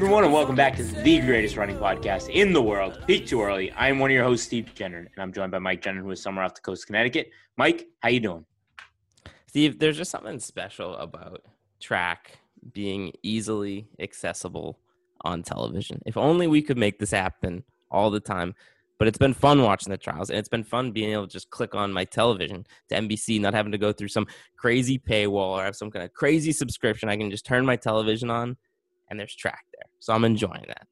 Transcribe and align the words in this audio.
Everyone, 0.00 0.24
and 0.24 0.32
welcome 0.32 0.56
back 0.56 0.74
to 0.74 0.82
the 0.82 1.20
greatest 1.20 1.58
running 1.58 1.76
podcast 1.76 2.30
in 2.30 2.54
the 2.54 2.62
world, 2.62 2.98
Peak 3.06 3.26
Too 3.26 3.42
Early. 3.42 3.70
I 3.72 3.88
am 3.88 3.98
one 3.98 4.10
of 4.10 4.14
your 4.14 4.24
hosts, 4.24 4.46
Steve 4.46 4.74
Jenner, 4.74 5.00
and 5.00 5.10
I'm 5.18 5.30
joined 5.30 5.52
by 5.52 5.58
Mike 5.58 5.82
Jenner, 5.82 6.00
who 6.00 6.10
is 6.10 6.22
somewhere 6.22 6.42
off 6.42 6.54
the 6.54 6.62
coast 6.62 6.84
of 6.84 6.86
Connecticut. 6.86 7.28
Mike, 7.58 7.86
how 7.98 8.08
you 8.08 8.18
doing? 8.18 8.46
Steve, 9.46 9.78
there's 9.78 9.98
just 9.98 10.10
something 10.10 10.40
special 10.40 10.96
about 10.96 11.42
track 11.80 12.38
being 12.72 13.12
easily 13.22 13.88
accessible 14.00 14.78
on 15.20 15.42
television. 15.42 16.00
If 16.06 16.16
only 16.16 16.46
we 16.46 16.62
could 16.62 16.78
make 16.78 16.98
this 16.98 17.10
happen 17.10 17.62
all 17.90 18.10
the 18.10 18.20
time. 18.20 18.54
But 18.98 19.06
it's 19.06 19.18
been 19.18 19.34
fun 19.34 19.62
watching 19.62 19.90
the 19.90 19.98
trials, 19.98 20.30
and 20.30 20.38
it's 20.38 20.48
been 20.48 20.64
fun 20.64 20.92
being 20.92 21.12
able 21.12 21.26
to 21.26 21.32
just 21.32 21.50
click 21.50 21.74
on 21.74 21.92
my 21.92 22.04
television 22.04 22.66
to 22.88 22.94
NBC, 22.94 23.38
not 23.38 23.52
having 23.52 23.72
to 23.72 23.78
go 23.78 23.92
through 23.92 24.08
some 24.08 24.26
crazy 24.56 24.98
paywall 24.98 25.58
or 25.58 25.64
have 25.64 25.76
some 25.76 25.90
kind 25.90 26.06
of 26.06 26.14
crazy 26.14 26.52
subscription. 26.52 27.10
I 27.10 27.18
can 27.18 27.30
just 27.30 27.44
turn 27.44 27.66
my 27.66 27.76
television 27.76 28.30
on, 28.30 28.56
and 29.10 29.18
there's 29.18 29.34
track 29.34 29.64
there. 29.74 29.90
So 29.98 30.12
I'm 30.12 30.24
enjoying 30.24 30.64
that. 30.68 30.86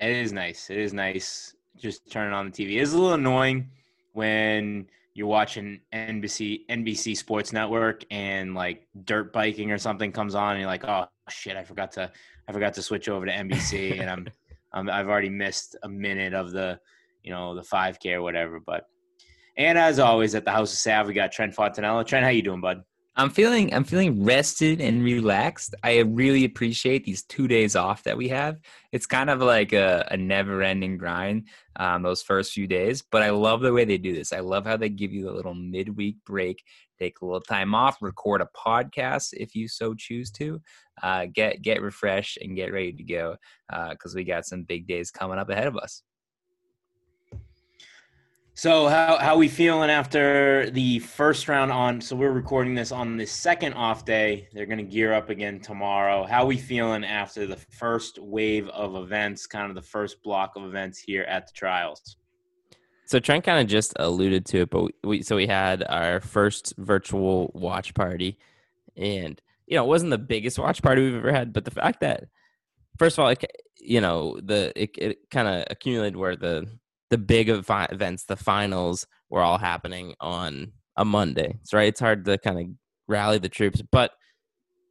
It 0.00 0.16
is 0.16 0.32
nice. 0.32 0.68
It 0.70 0.78
is 0.78 0.92
nice 0.92 1.54
just 1.76 2.10
turning 2.10 2.34
on 2.34 2.50
the 2.50 2.52
TV. 2.52 2.80
It's 2.80 2.92
a 2.92 2.96
little 2.96 3.14
annoying 3.14 3.70
when 4.12 4.86
you're 5.14 5.26
watching 5.26 5.80
NBC 5.94 6.66
NBC 6.70 7.16
Sports 7.16 7.52
Network 7.52 8.04
and 8.10 8.54
like 8.54 8.86
dirt 9.04 9.32
biking 9.32 9.70
or 9.70 9.78
something 9.78 10.12
comes 10.12 10.34
on 10.34 10.52
and 10.52 10.60
you're 10.60 10.68
like, 10.68 10.84
oh 10.84 11.06
shit, 11.30 11.56
I 11.56 11.64
forgot 11.64 11.92
to 11.92 12.10
I 12.48 12.52
forgot 12.52 12.74
to 12.74 12.82
switch 12.82 13.08
over 13.08 13.24
to 13.24 13.32
NBC 13.32 14.00
and 14.00 14.10
I'm, 14.10 14.26
I'm 14.72 14.90
I've 14.90 15.08
already 15.08 15.30
missed 15.30 15.76
a 15.82 15.88
minute 15.88 16.34
of 16.34 16.52
the 16.52 16.78
you 17.22 17.32
know 17.32 17.54
the 17.54 17.62
5K 17.62 18.12
or 18.12 18.22
whatever. 18.22 18.60
But 18.60 18.84
and 19.56 19.78
as 19.78 19.98
always 19.98 20.34
at 20.34 20.44
the 20.44 20.50
House 20.50 20.72
of 20.72 20.78
Sav, 20.78 21.06
we 21.06 21.14
got 21.14 21.32
Trent 21.32 21.54
Fontanella. 21.54 22.06
Trent, 22.06 22.24
how 22.24 22.30
you 22.30 22.42
doing, 22.42 22.60
bud? 22.60 22.82
I'm 23.18 23.30
feeling 23.30 23.72
I'm 23.72 23.84
feeling 23.84 24.24
rested 24.24 24.82
and 24.82 25.02
relaxed. 25.02 25.74
I 25.82 26.00
really 26.00 26.44
appreciate 26.44 27.04
these 27.04 27.22
two 27.22 27.48
days 27.48 27.74
off 27.74 28.02
that 28.02 28.16
we 28.16 28.28
have. 28.28 28.58
It's 28.92 29.06
kind 29.06 29.30
of 29.30 29.40
like 29.40 29.72
a, 29.72 30.06
a 30.10 30.16
never-ending 30.18 30.98
grind 30.98 31.48
um, 31.76 32.02
those 32.02 32.22
first 32.22 32.52
few 32.52 32.66
days, 32.66 33.02
but 33.10 33.22
I 33.22 33.30
love 33.30 33.62
the 33.62 33.72
way 33.72 33.86
they 33.86 33.96
do 33.96 34.14
this. 34.14 34.34
I 34.34 34.40
love 34.40 34.66
how 34.66 34.76
they 34.76 34.90
give 34.90 35.12
you 35.12 35.30
a 35.30 35.32
little 35.32 35.54
midweek 35.54 36.16
break, 36.26 36.62
take 36.98 37.20
a 37.22 37.24
little 37.24 37.40
time 37.40 37.74
off, 37.74 38.02
record 38.02 38.42
a 38.42 38.48
podcast 38.54 39.28
if 39.32 39.54
you 39.54 39.66
so 39.66 39.94
choose 39.94 40.30
to, 40.32 40.60
uh, 41.02 41.26
get 41.32 41.62
get 41.62 41.80
refreshed 41.80 42.36
and 42.42 42.54
get 42.54 42.70
ready 42.70 42.92
to 42.92 43.02
go 43.02 43.36
because 43.90 44.14
we 44.14 44.24
got 44.24 44.44
some 44.44 44.62
big 44.62 44.86
days 44.86 45.10
coming 45.10 45.38
up 45.38 45.48
ahead 45.48 45.66
of 45.66 45.76
us. 45.78 46.02
So 48.58 48.88
how 48.88 49.18
how 49.18 49.36
we 49.36 49.48
feeling 49.48 49.90
after 49.90 50.70
the 50.70 51.00
first 51.00 51.46
round 51.46 51.70
on? 51.70 52.00
So 52.00 52.16
we're 52.16 52.30
recording 52.30 52.74
this 52.74 52.90
on 52.90 53.18
the 53.18 53.26
second 53.26 53.74
off 53.74 54.06
day. 54.06 54.48
They're 54.54 54.64
going 54.64 54.78
to 54.78 54.84
gear 54.84 55.12
up 55.12 55.28
again 55.28 55.60
tomorrow. 55.60 56.24
How 56.24 56.46
we 56.46 56.56
feeling 56.56 57.04
after 57.04 57.46
the 57.46 57.56
first 57.56 58.18
wave 58.18 58.66
of 58.68 58.96
events? 58.96 59.46
Kind 59.46 59.68
of 59.68 59.74
the 59.74 59.82
first 59.82 60.22
block 60.22 60.56
of 60.56 60.64
events 60.64 60.98
here 60.98 61.24
at 61.24 61.46
the 61.46 61.52
trials. 61.52 62.16
So 63.04 63.18
Trent 63.18 63.44
kind 63.44 63.60
of 63.60 63.66
just 63.66 63.92
alluded 63.96 64.46
to 64.46 64.60
it, 64.60 64.70
but 64.70 64.90
we 65.04 65.20
so 65.20 65.36
we 65.36 65.46
had 65.46 65.84
our 65.86 66.22
first 66.22 66.72
virtual 66.78 67.50
watch 67.52 67.92
party, 67.92 68.38
and 68.96 69.38
you 69.66 69.76
know 69.76 69.84
it 69.84 69.88
wasn't 69.88 70.12
the 70.12 70.18
biggest 70.18 70.58
watch 70.58 70.80
party 70.80 71.02
we've 71.02 71.14
ever 71.14 71.30
had, 71.30 71.52
but 71.52 71.66
the 71.66 71.70
fact 71.72 72.00
that 72.00 72.24
first 72.98 73.18
of 73.18 73.24
all, 73.24 73.28
it, 73.28 73.44
you 73.78 74.00
know 74.00 74.40
the 74.42 74.72
it, 74.74 74.96
it 74.96 75.30
kind 75.30 75.46
of 75.46 75.66
accumulated 75.68 76.16
where 76.16 76.36
the 76.36 76.66
the 77.10 77.18
big 77.18 77.48
events, 77.48 78.24
the 78.24 78.36
finals, 78.36 79.06
were 79.30 79.42
all 79.42 79.58
happening 79.58 80.14
on 80.20 80.72
a 80.96 81.04
Monday. 81.04 81.58
So 81.62 81.76
right, 81.78 81.88
it's 81.88 82.00
hard 82.00 82.24
to 82.24 82.38
kind 82.38 82.58
of 82.58 82.66
rally 83.06 83.38
the 83.38 83.48
troops, 83.48 83.82
but 83.90 84.12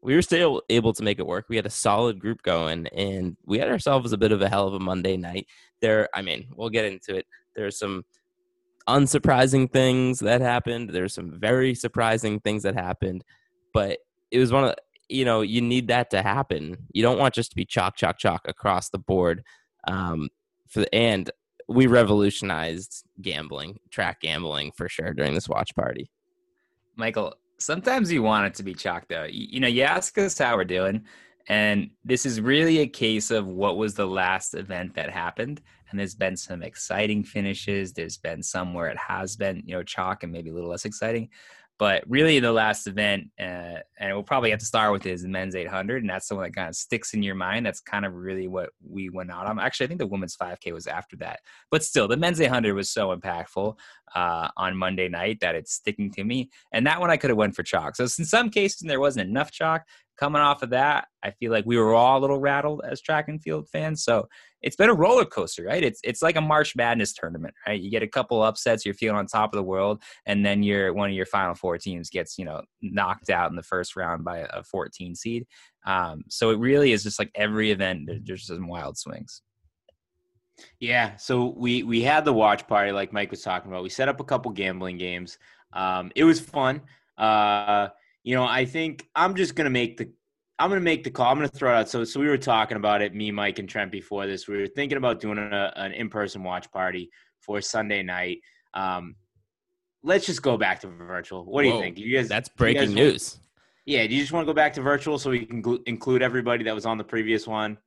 we 0.02 0.16
were 0.16 0.22
still 0.22 0.62
able 0.70 0.94
to 0.94 1.03
make 1.03 1.18
it 1.18 1.26
work. 1.26 1.46
We 1.50 1.56
had 1.56 1.66
a 1.66 1.72
solid 1.72 2.20
group 2.20 2.44
going, 2.44 2.88
and 2.88 3.36
we 3.46 3.58
had 3.58 3.70
ourselves 3.70 4.14
a 4.14 4.18
bit 4.18 4.31
of 4.31 4.42
a 4.42 4.50
hell 4.50 4.68
of 4.68 4.76
a 4.76 4.80
Monday 4.80 5.18
night. 5.18 5.48
There, 5.81 6.09
I 6.14 6.22
mean, 6.22 6.48
we'll 6.56 6.70
get 6.70 6.86
into 6.86 7.16
it. 7.16 7.26
There's 7.56 7.80
some 7.80 8.06
unsurprising 8.88 9.72
things 9.72 10.20
that 10.20 10.42
happened. 10.42 10.92
There's 10.92 11.16
some 11.16 11.40
very 11.40 11.74
surprising 11.74 12.40
things 12.40 12.64
that 12.64 12.76
happened, 12.76 13.24
but 13.74 13.97
it 14.30 14.38
was 14.38 14.52
one 14.52 14.66
of 14.66 14.70
the, 14.72 14.78
you 15.08 15.26
know 15.26 15.42
you 15.42 15.62
need 15.62 15.88
that 15.88 16.09
to 16.12 16.22
happen. 16.22 16.78
You 16.92 17.02
don't 17.03 17.20
want 17.20 17.34
just 17.34 17.52
to 17.52 17.56
be 17.56 17.66
chalk, 17.66 17.96
chalk, 17.96 18.18
chalk 18.18 18.42
across 18.46 18.90
the 18.90 19.00
board. 19.00 19.44
Um, 19.88 20.30
for 20.68 20.82
the, 20.82 20.96
and 20.96 21.32
we 21.68 21.88
revolutionized 21.88 23.06
gambling, 23.22 23.80
track 23.90 24.22
gambling 24.22 24.72
for 24.76 24.88
sure 24.88 25.14
during 25.14 25.34
this 25.34 25.50
watch 25.50 25.76
party. 25.76 26.09
Michael, 26.96 27.36
sometimes 27.58 28.12
you 28.12 28.22
want 28.24 28.48
it 28.48 28.53
to 28.56 28.64
be 28.64 28.74
chalk 28.74 29.08
though. 29.08 29.24
You, 29.24 29.48
you 29.52 29.59
know, 29.59 29.68
you 29.68 29.84
ask 29.84 30.18
us 30.18 30.38
how 30.38 30.56
we're 30.56 30.66
doing, 30.66 31.06
and 31.48 31.90
this 32.03 32.26
is 32.26 32.42
really 32.42 32.80
a 32.80 32.88
case 32.88 33.31
of 33.31 33.48
what 33.48 33.78
was 33.78 33.94
the 33.94 34.08
last 34.08 34.56
event 34.56 34.96
that 34.96 35.09
happened. 35.09 35.62
And 35.90 36.00
there's 36.00 36.16
been 36.16 36.36
some 36.36 36.64
exciting 36.64 37.24
finishes. 37.24 37.94
There's 37.94 38.18
been 38.18 38.42
some 38.42 38.74
where 38.74 38.88
it 38.88 38.97
has 38.97 39.36
been, 39.36 39.62
you 39.66 39.76
know, 39.76 39.84
chalk 39.84 40.24
and 40.24 40.32
maybe 40.32 40.50
a 40.50 40.53
little 40.53 40.72
less 40.72 40.86
exciting. 40.86 41.30
But 41.78 42.03
really, 42.08 42.40
the 42.40 42.53
last 42.53 42.88
event, 42.88 43.31
uh, 43.40 43.80
and 44.00 44.13
we'll 44.13 44.24
probably 44.24 44.50
have 44.52 44.59
to 44.59 44.66
start 44.66 44.94
with 44.94 45.06
is 45.06 45.24
the 45.24 45.28
men's 45.28 45.56
800, 45.56 46.03
and 46.03 46.09
that's 46.09 46.30
the 46.30 46.36
one 46.36 46.46
that 46.46 46.56
kind 46.56 46.69
of 46.69 46.75
sticks 46.75 47.13
in 47.13 47.22
your 47.22 47.36
mind. 47.36 47.66
That's 47.66 47.81
kind 47.81 48.06
of 48.06 48.13
really 48.13 48.47
what 48.47 48.69
we 48.88 49.09
went 49.09 49.31
out 49.31 49.46
on. 49.46 49.59
Actually, 49.59 49.85
I 49.85 49.88
think 49.88 50.00
the 50.00 50.08
women's 50.08 50.38
5K 50.38 50.72
was 50.72 50.88
after 50.88 51.18
that, 51.18 51.41
but 51.72 51.84
still, 51.84 52.08
the 52.08 52.18
men's 52.18 52.40
800 52.40 52.74
was 52.74 52.90
so 52.90 53.16
impactful 53.16 53.75
uh, 54.16 54.47
on 54.56 54.78
Monday 54.78 55.09
night 55.09 55.40
that 55.41 55.56
it's 55.56 55.74
sticking 55.74 56.12
to 56.12 56.24
me. 56.24 56.50
And 56.72 56.88
that 56.88 57.00
one 57.00 57.09
I 57.09 57.18
could 57.18 57.30
have 57.30 57.38
went 57.38 57.56
for 57.56 57.64
chalk. 57.64 57.96
So 57.96 58.03
in 58.03 58.25
some 58.25 58.50
cases, 58.50 58.81
there 58.81 59.00
wasn't 59.00 59.30
enough 59.30 59.52
chalk. 59.52 59.84
Coming 60.18 60.42
off 60.42 60.64
of 60.64 60.70
that, 60.70 61.08
I 61.24 61.31
feel 61.31 61.52
like 61.52 61.66
we 61.66 61.78
were 61.78 61.94
all 61.94 62.20
a 62.20 62.22
little 62.22 62.40
rattled 62.40 62.81
as 62.90 63.02
track 63.02 63.28
and 63.28 63.42
field 63.42 63.68
fans. 63.70 64.03
So 64.03 64.28
it's 64.62 64.76
been 64.76 64.90
a 64.90 64.94
roller 64.94 65.26
coaster, 65.26 65.64
right? 65.64 65.84
It's 65.84 66.00
it's 66.03 66.22
like 66.22 66.36
a 66.36 66.42
March 66.42 66.76
Madness 66.76 67.14
tournament, 67.14 67.53
right? 67.68 67.80
You 67.80 67.92
get 67.92 68.03
a 68.03 68.08
couple 68.08 68.42
upsets, 68.42 68.86
you're 68.86 68.94
feeling 68.94 69.18
on 69.18 69.28
top 69.28 69.53
of 69.53 69.58
the 69.58 69.64
world, 69.64 70.02
and 70.26 70.46
then 70.46 70.64
you're 70.64 70.94
one 70.94 71.09
of 71.09 71.16
your 71.16 71.26
final 71.26 71.53
four 71.53 71.78
teams 71.78 72.09
gets 72.09 72.38
you 72.38 72.46
know 72.46 72.62
knocked 72.81 73.30
out 73.30 73.50
in 73.50 73.56
the 73.56 73.64
first 73.64 73.96
round 73.96 74.24
by 74.24 74.40
a 74.52 74.64
14 74.64 75.16
seed. 75.16 75.46
Um, 75.86 76.24
so 76.30 76.50
it 76.50 76.59
really 76.59 76.94
is 76.94 77.03
just 77.03 77.20
like 77.20 77.32
every 77.36 77.72
event. 77.72 78.08
There's 78.08 78.24
just 78.24 78.47
some 78.47 78.68
wild 78.68 78.97
swings. 78.97 79.42
Yeah, 80.80 81.16
so 81.18 81.53
we 81.58 81.84
we 81.84 82.02
had 82.02 82.26
the 82.26 82.34
watch 82.34 82.68
party 82.68 82.92
like 82.92 83.14
Mike 83.14 83.32
was 83.32 83.42
talking 83.42 83.72
about. 83.72 83.84
We 83.84 83.90
set 83.90 84.09
up 84.09 84.20
a 84.20 84.24
couple 84.24 84.52
gambling 84.52 84.97
games. 84.97 85.38
Um, 85.74 86.12
it 86.16 86.24
was 86.24 86.40
fun. 86.40 86.82
Uh, 87.18 87.90
you 88.25 88.34
know, 88.36 88.44
I 88.44 88.66
think 88.66 89.08
I'm 89.16 89.36
just 89.36 89.56
gonna 89.56 89.69
make 89.69 89.97
the 89.97 90.09
I'm 90.58 90.69
gonna 90.69 90.81
make 90.81 91.03
the 91.03 91.12
call. 91.12 91.31
I'm 91.31 91.38
gonna 91.38 91.47
throw 91.47 91.72
it 91.72 91.75
out. 91.81 91.90
So 91.90 92.03
so 92.03 92.19
we 92.19 92.28
were 92.28 92.38
talking 92.40 92.75
about 92.75 93.02
it, 93.03 93.13
me, 93.13 93.30
Mike, 93.31 93.59
and 93.59 93.69
Trent 93.69 93.91
before 93.91 94.25
this. 94.25 94.47
We 94.47 94.58
were 94.58 94.68
thinking 94.68 94.97
about 94.97 95.19
doing 95.22 95.38
a, 95.38 95.72
an 95.75 95.91
in 95.94 96.09
person 96.09 96.44
watch 96.44 96.69
party 96.72 97.12
for 97.40 97.62
Sunday 97.62 98.02
night. 98.02 98.40
Um, 98.74 99.16
let's 100.02 100.25
just 100.25 100.41
go 100.41 100.58
back 100.58 100.80
to 100.81 100.88
virtual. 100.88 101.46
What 101.46 101.62
do 101.62 101.68
you 101.69 101.80
think? 101.80 102.00
You 102.00 102.18
guys, 102.18 102.28
That's 102.28 102.50
breaking 102.50 102.81
guys 102.81 102.88
want- 102.90 102.96
news. 103.00 103.40
yeah, 103.85 104.08
do 104.08 104.16
you 104.16 104.22
just 104.22 104.34
want 104.34 104.44
to 104.47 104.52
go 104.52 104.55
back 104.55 104.73
to 104.73 104.82
virtual 104.82 105.20
so 105.20 105.29
we 105.29 105.46
can 105.46 105.61
glu- 105.61 105.84
include 105.85 106.23
everybody 106.23 106.64
that 106.64 106.73
was 106.73 106.88
on 106.88 106.97
the 106.97 107.03
previous 107.03 107.46
one? 107.46 107.78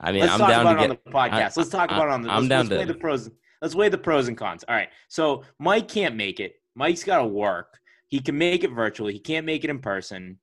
I 0.00 0.10
mean, 0.12 0.22
let's 0.22 0.32
I'm 0.32 0.38
talk 0.40 0.48
down 0.50 0.60
about 0.62 0.72
to 0.72 0.78
it 0.78 0.88
get. 0.88 0.90
on 0.90 0.98
the 1.04 1.10
podcast. 1.10 1.58
I- 1.58 1.60
let's 1.60 1.68
talk 1.70 1.92
I- 1.92 1.96
about 1.96 2.08
it 2.08 2.12
on 2.12 2.22
the. 2.22 2.30
I'm 2.30 2.36
let's, 2.44 2.48
down 2.48 2.58
let's 2.60 2.68
to- 2.70 2.76
weigh 2.78 2.84
the 2.86 2.94
pros. 2.94 3.30
Let's 3.60 3.74
weigh 3.74 3.88
the 3.90 3.98
pros 3.98 4.28
and 4.28 4.36
cons. 4.36 4.64
All 4.68 4.74
right. 4.74 4.88
So 5.08 5.42
Mike 5.58 5.88
can't 5.88 6.16
make 6.16 6.40
it. 6.40 6.54
Mike's 6.74 7.04
got 7.04 7.18
to 7.18 7.26
work. 7.26 7.78
He 8.14 8.20
can 8.20 8.38
make 8.38 8.62
it 8.62 8.70
virtually. 8.70 9.12
He 9.12 9.18
can't 9.18 9.44
make 9.44 9.64
it 9.64 9.70
in 9.70 9.80
person. 9.80 10.38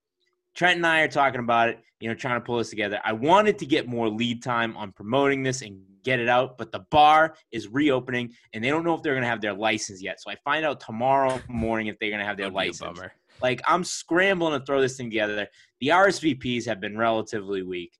Trent 0.55 0.75
and 0.75 0.85
I 0.85 1.03
are 1.03 1.07
talking 1.07 1.39
about 1.39 1.69
it. 1.69 1.79
You 2.01 2.09
know, 2.09 2.15
trying 2.15 2.35
to 2.35 2.41
pull 2.41 2.57
this 2.57 2.69
together. 2.69 2.99
I 3.05 3.13
wanted 3.13 3.57
to 3.59 3.65
get 3.65 3.87
more 3.87 4.09
lead 4.09 4.43
time 4.43 4.75
on 4.75 4.91
promoting 4.91 5.41
this 5.41 5.61
and 5.61 5.79
get 6.03 6.19
it 6.19 6.27
out, 6.27 6.57
but 6.57 6.73
the 6.73 6.79
bar 6.91 7.33
is 7.49 7.69
reopening, 7.69 8.33
and 8.51 8.61
they 8.61 8.67
don't 8.67 8.83
know 8.83 8.93
if 8.93 9.03
they're 9.03 9.13
going 9.13 9.23
to 9.23 9.29
have 9.29 9.39
their 9.39 9.53
license 9.53 10.03
yet. 10.03 10.21
So 10.21 10.29
I 10.29 10.35
find 10.43 10.65
out 10.65 10.81
tomorrow 10.81 11.39
morning 11.47 11.87
if 11.87 11.97
they're 11.97 12.09
going 12.09 12.19
to 12.19 12.25
have 12.25 12.35
their 12.35 12.47
That'd 12.47 12.55
be 12.55 12.59
a 12.59 12.67
license. 12.71 12.99
bummer. 12.99 13.13
Like 13.41 13.61
I'm 13.65 13.85
scrambling 13.85 14.59
to 14.59 14.65
throw 14.65 14.81
this 14.81 14.97
thing 14.97 15.09
together. 15.09 15.47
The 15.79 15.87
RSVPs 15.87 16.65
have 16.65 16.81
been 16.81 16.97
relatively 16.97 17.61
weak. 17.63 17.93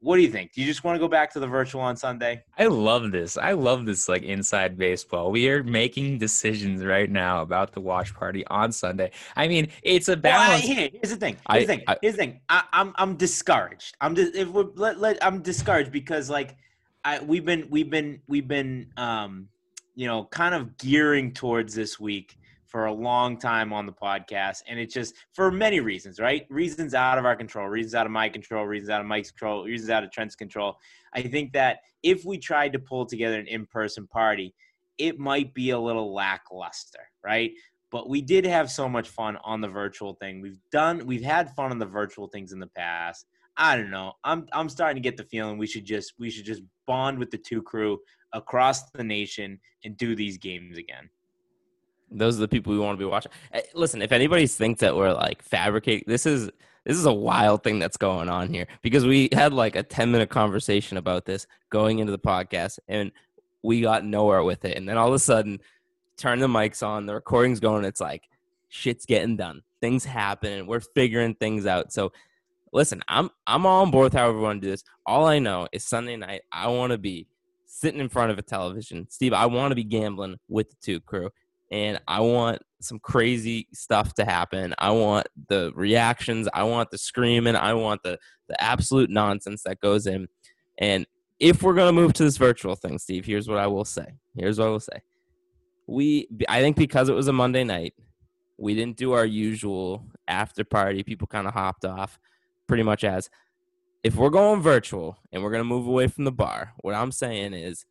What 0.00 0.16
do 0.16 0.22
you 0.22 0.30
think? 0.30 0.52
Do 0.52 0.60
you 0.60 0.66
just 0.66 0.84
want 0.84 0.94
to 0.94 1.00
go 1.00 1.08
back 1.08 1.32
to 1.32 1.40
the 1.40 1.46
virtual 1.46 1.80
on 1.80 1.96
Sunday? 1.96 2.44
I 2.56 2.66
love 2.66 3.10
this. 3.10 3.36
I 3.36 3.52
love 3.52 3.84
this 3.84 4.08
like 4.08 4.22
inside 4.22 4.78
baseball. 4.78 5.32
We 5.32 5.48
are 5.48 5.64
making 5.64 6.18
decisions 6.18 6.84
right 6.84 7.10
now 7.10 7.42
about 7.42 7.72
the 7.72 7.80
watch 7.80 8.14
party 8.14 8.46
on 8.46 8.70
Sunday. 8.70 9.10
I 9.34 9.48
mean, 9.48 9.68
it's 9.82 10.06
a 10.08 10.12
Well, 10.12 10.18
I- 10.40 10.46
balance. 10.46 10.64
here- 10.64 10.90
here's 10.92 11.10
the 11.10 11.16
thing. 11.16 11.34
Here's 11.34 11.42
I- 11.46 11.58
the 11.60 11.66
thing. 11.66 11.82
I- 11.88 11.96
here's 12.00 12.14
the 12.14 12.18
thing. 12.18 12.40
I, 12.48 12.62
I'm 12.72 12.92
I'm 12.96 13.16
discouraged. 13.16 13.96
I'm 14.00 14.14
dis- 14.14 14.36
if 14.36 14.48
we're, 14.48 14.66
let, 14.76 15.00
let 15.00 15.24
I'm 15.24 15.42
discouraged 15.42 15.90
because 15.90 16.30
like 16.30 16.56
I 17.04 17.18
we've 17.18 17.44
been 17.44 17.66
we've 17.68 17.90
been 17.90 18.20
we've 18.28 18.46
been 18.46 18.92
um 18.96 19.48
you 19.96 20.06
know 20.06 20.24
kind 20.26 20.54
of 20.54 20.76
gearing 20.78 21.32
towards 21.32 21.74
this 21.74 21.98
week 21.98 22.37
for 22.68 22.86
a 22.86 22.92
long 22.92 23.38
time 23.38 23.72
on 23.72 23.86
the 23.86 23.92
podcast 23.92 24.62
and 24.68 24.78
it's 24.78 24.94
just 24.94 25.14
for 25.32 25.50
many 25.50 25.80
reasons 25.80 26.20
right 26.20 26.46
reasons 26.50 26.94
out 26.94 27.18
of 27.18 27.24
our 27.24 27.34
control 27.34 27.66
reasons 27.66 27.94
out 27.94 28.06
of 28.06 28.12
my 28.12 28.28
control 28.28 28.64
reasons 28.64 28.90
out 28.90 29.00
of 29.00 29.06
mike's 29.06 29.30
control 29.30 29.64
reasons 29.64 29.90
out 29.90 30.04
of 30.04 30.10
trent's 30.10 30.36
control 30.36 30.76
i 31.14 31.22
think 31.22 31.52
that 31.52 31.78
if 32.02 32.24
we 32.24 32.38
tried 32.38 32.72
to 32.72 32.78
pull 32.78 33.04
together 33.04 33.38
an 33.38 33.46
in-person 33.46 34.06
party 34.06 34.54
it 34.98 35.18
might 35.18 35.52
be 35.54 35.70
a 35.70 35.78
little 35.78 36.14
lackluster 36.14 37.08
right 37.24 37.52
but 37.90 38.08
we 38.08 38.20
did 38.20 38.44
have 38.44 38.70
so 38.70 38.88
much 38.88 39.08
fun 39.08 39.38
on 39.44 39.60
the 39.60 39.68
virtual 39.68 40.14
thing. 40.14 40.40
We've 40.40 40.60
done 40.70 41.06
we've 41.06 41.22
had 41.22 41.54
fun 41.54 41.70
on 41.70 41.78
the 41.78 41.86
virtual 41.86 42.28
things 42.28 42.52
in 42.52 42.58
the 42.58 42.66
past. 42.66 43.26
I 43.56 43.76
don't 43.76 43.90
know. 43.90 44.12
I'm 44.24 44.46
I'm 44.52 44.68
starting 44.68 45.02
to 45.02 45.06
get 45.06 45.16
the 45.16 45.24
feeling 45.24 45.58
we 45.58 45.66
should 45.66 45.84
just 45.84 46.14
we 46.18 46.30
should 46.30 46.44
just 46.44 46.62
bond 46.86 47.18
with 47.18 47.30
the 47.30 47.38
two 47.38 47.62
crew 47.62 47.98
across 48.32 48.90
the 48.90 49.04
nation 49.04 49.58
and 49.84 49.96
do 49.96 50.14
these 50.14 50.38
games 50.38 50.76
again. 50.76 51.08
Those 52.10 52.36
are 52.38 52.40
the 52.40 52.48
people 52.48 52.72
we 52.72 52.78
want 52.78 52.98
to 52.98 53.04
be 53.04 53.08
watching. 53.08 53.32
Eh, 53.52 53.62
Listen, 53.74 54.02
if 54.02 54.12
anybody 54.12 54.46
thinks 54.46 54.80
that 54.80 54.96
we're 54.96 55.12
like 55.12 55.42
fabricating, 55.42 56.04
this 56.06 56.26
is 56.26 56.50
this 56.84 56.96
is 56.96 57.04
a 57.04 57.12
wild 57.12 57.62
thing 57.62 57.78
that's 57.78 57.98
going 57.98 58.28
on 58.30 58.48
here 58.48 58.66
because 58.80 59.04
we 59.04 59.28
had 59.32 59.52
like 59.52 59.76
a 59.76 59.82
10 59.82 60.10
minute 60.10 60.30
conversation 60.30 60.96
about 60.96 61.26
this 61.26 61.46
going 61.70 61.98
into 61.98 62.12
the 62.12 62.18
podcast 62.18 62.78
and 62.88 63.12
we 63.62 63.82
got 63.82 64.04
nowhere 64.04 64.42
with 64.42 64.64
it. 64.64 64.76
And 64.76 64.88
then 64.88 64.96
all 64.96 65.08
of 65.08 65.14
a 65.14 65.18
sudden, 65.18 65.60
turn 66.16 66.38
the 66.38 66.46
mics 66.46 66.86
on, 66.86 67.04
the 67.04 67.14
recording's 67.14 67.60
going, 67.60 67.84
it's 67.84 68.00
like 68.00 68.28
shit's 68.68 69.04
getting 69.04 69.36
done. 69.36 69.62
Things 69.80 70.04
happen 70.04 70.52
and 70.52 70.68
we're 70.68 70.80
figuring 70.80 71.34
things 71.34 71.66
out. 71.66 71.92
So 71.92 72.12
listen, 72.72 73.02
I'm 73.08 73.30
I'm 73.46 73.66
all 73.66 73.82
on 73.82 73.90
board 73.90 74.04
with 74.04 74.12
how 74.14 74.32
to 74.32 74.60
do 74.60 74.70
this. 74.70 74.84
All 75.04 75.26
I 75.26 75.38
know 75.38 75.68
is 75.72 75.84
Sunday 75.84 76.16
night, 76.16 76.42
I 76.50 76.68
want 76.68 76.92
to 76.92 76.98
be 76.98 77.26
sitting 77.66 78.00
in 78.00 78.08
front 78.08 78.30
of 78.30 78.38
a 78.38 78.42
television. 78.42 79.06
Steve, 79.10 79.32
I 79.32 79.46
want 79.46 79.72
to 79.72 79.76
be 79.76 79.84
gambling 79.84 80.38
with 80.48 80.70
the 80.70 80.76
two 80.80 81.00
crew 81.00 81.30
and 81.70 82.00
I 82.08 82.20
want 82.20 82.62
some 82.80 82.98
crazy 82.98 83.68
stuff 83.72 84.14
to 84.14 84.24
happen. 84.24 84.74
I 84.78 84.90
want 84.90 85.26
the 85.48 85.72
reactions, 85.74 86.48
I 86.52 86.62
want 86.64 86.90
the 86.90 86.98
screaming, 86.98 87.56
I 87.56 87.74
want 87.74 88.02
the 88.02 88.18
the 88.48 88.62
absolute 88.62 89.10
nonsense 89.10 89.62
that 89.64 89.80
goes 89.80 90.06
in. 90.06 90.28
And 90.78 91.06
if 91.38 91.62
we're 91.62 91.74
going 91.74 91.88
to 91.88 92.00
move 92.00 92.14
to 92.14 92.24
this 92.24 92.36
virtual 92.36 92.74
thing, 92.76 92.98
Steve, 92.98 93.26
here's 93.26 93.48
what 93.48 93.58
I 93.58 93.66
will 93.66 93.84
say. 93.84 94.06
Here's 94.36 94.58
what 94.58 94.68
I 94.68 94.70
will 94.70 94.80
say. 94.80 95.02
We 95.86 96.28
I 96.48 96.60
think 96.60 96.76
because 96.76 97.08
it 97.08 97.14
was 97.14 97.28
a 97.28 97.32
Monday 97.32 97.64
night, 97.64 97.94
we 98.58 98.74
didn't 98.74 98.96
do 98.96 99.12
our 99.12 99.26
usual 99.26 100.04
after 100.26 100.64
party. 100.64 101.02
People 101.02 101.26
kind 101.26 101.46
of 101.46 101.54
hopped 101.54 101.84
off 101.84 102.18
pretty 102.66 102.82
much 102.82 103.04
as 103.04 103.30
if 104.02 104.14
we're 104.14 104.30
going 104.30 104.60
virtual 104.60 105.18
and 105.32 105.42
we're 105.42 105.50
going 105.50 105.60
to 105.60 105.68
move 105.68 105.86
away 105.86 106.06
from 106.06 106.24
the 106.24 106.32
bar, 106.32 106.72
what 106.82 106.94
I'm 106.94 107.12
saying 107.12 107.54
is 107.54 107.84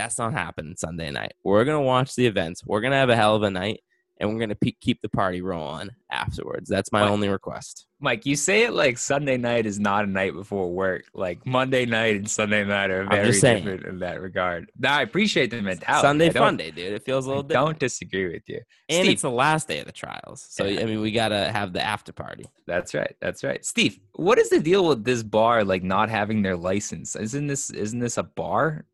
that's 0.00 0.18
not 0.18 0.32
happening 0.32 0.74
Sunday 0.76 1.10
night. 1.10 1.32
We're 1.44 1.64
going 1.64 1.76
to 1.78 1.86
watch 1.86 2.14
the 2.14 2.26
events. 2.26 2.62
We're 2.64 2.80
going 2.80 2.92
to 2.92 2.96
have 2.96 3.10
a 3.10 3.16
hell 3.16 3.36
of 3.36 3.42
a 3.42 3.50
night 3.50 3.80
and 4.18 4.28
we're 4.30 4.38
going 4.38 4.50
to 4.50 4.54
pe- 4.54 4.72
keep 4.80 5.00
the 5.00 5.08
party 5.08 5.40
rolling 5.40 5.88
afterwards. 6.10 6.68
That's 6.68 6.92
my 6.92 7.02
What? 7.02 7.10
only 7.10 7.28
request. 7.28 7.86
Mike, 8.02 8.24
you 8.26 8.34
say 8.36 8.64
it 8.64 8.72
like 8.72 8.96
Sunday 8.98 9.36
night 9.38 9.64
is 9.66 9.78
not 9.78 10.04
a 10.04 10.06
night 10.06 10.32
before 10.34 10.70
work. 10.70 11.04
Like 11.14 11.44
Monday 11.46 11.84
night 11.86 12.16
and 12.16 12.30
Sunday 12.30 12.64
night 12.64 12.90
are 12.90 13.04
very 13.06 13.30
different 13.32 13.84
in 13.86 13.98
that 14.00 14.20
regard. 14.20 14.70
Now, 14.78 14.98
I 14.98 15.02
appreciate 15.02 15.50
the 15.50 15.60
mentality. 15.62 16.02
Sunday 16.06 16.28
I 16.28 16.32
fun 16.32 16.56
day, 16.58 16.70
dude. 16.70 16.92
It 16.94 17.04
feels 17.04 17.24
a 17.26 17.28
little 17.28 17.42
different. 17.42 17.66
don't 17.66 17.78
disagree 17.78 18.30
with 18.32 18.42
you. 18.46 18.60
and 18.88 19.04
Steve, 19.04 19.12
it's 19.12 19.22
the 19.22 19.30
last 19.30 19.68
day 19.68 19.78
of 19.80 19.86
the 19.86 19.92
trials. 19.92 20.46
So, 20.50 20.64
Yeah. 20.64 20.80
I 20.80 20.84
mean, 20.84 21.00
we 21.00 21.12
got 21.12 21.28
to 21.28 21.50
have 21.52 21.72
the 21.74 21.82
after 21.82 22.12
party. 22.12 22.44
That's 22.66 22.94
right. 22.94 23.14
That's 23.20 23.42
right. 23.44 23.62
Steve, 23.64 23.98
what 24.14 24.38
is 24.38 24.48
the 24.50 24.60
deal 24.60 24.86
with 24.86 25.04
this 25.04 25.22
bar 25.22 25.62
like 25.64 25.82
not 25.82 26.08
having 26.10 26.42
their 26.42 26.56
license? 26.56 27.16
Isn't 27.16 27.46
this 27.46 27.70
isn't 27.70 28.00
this 28.00 28.16
a 28.18 28.22
bar? 28.22 28.84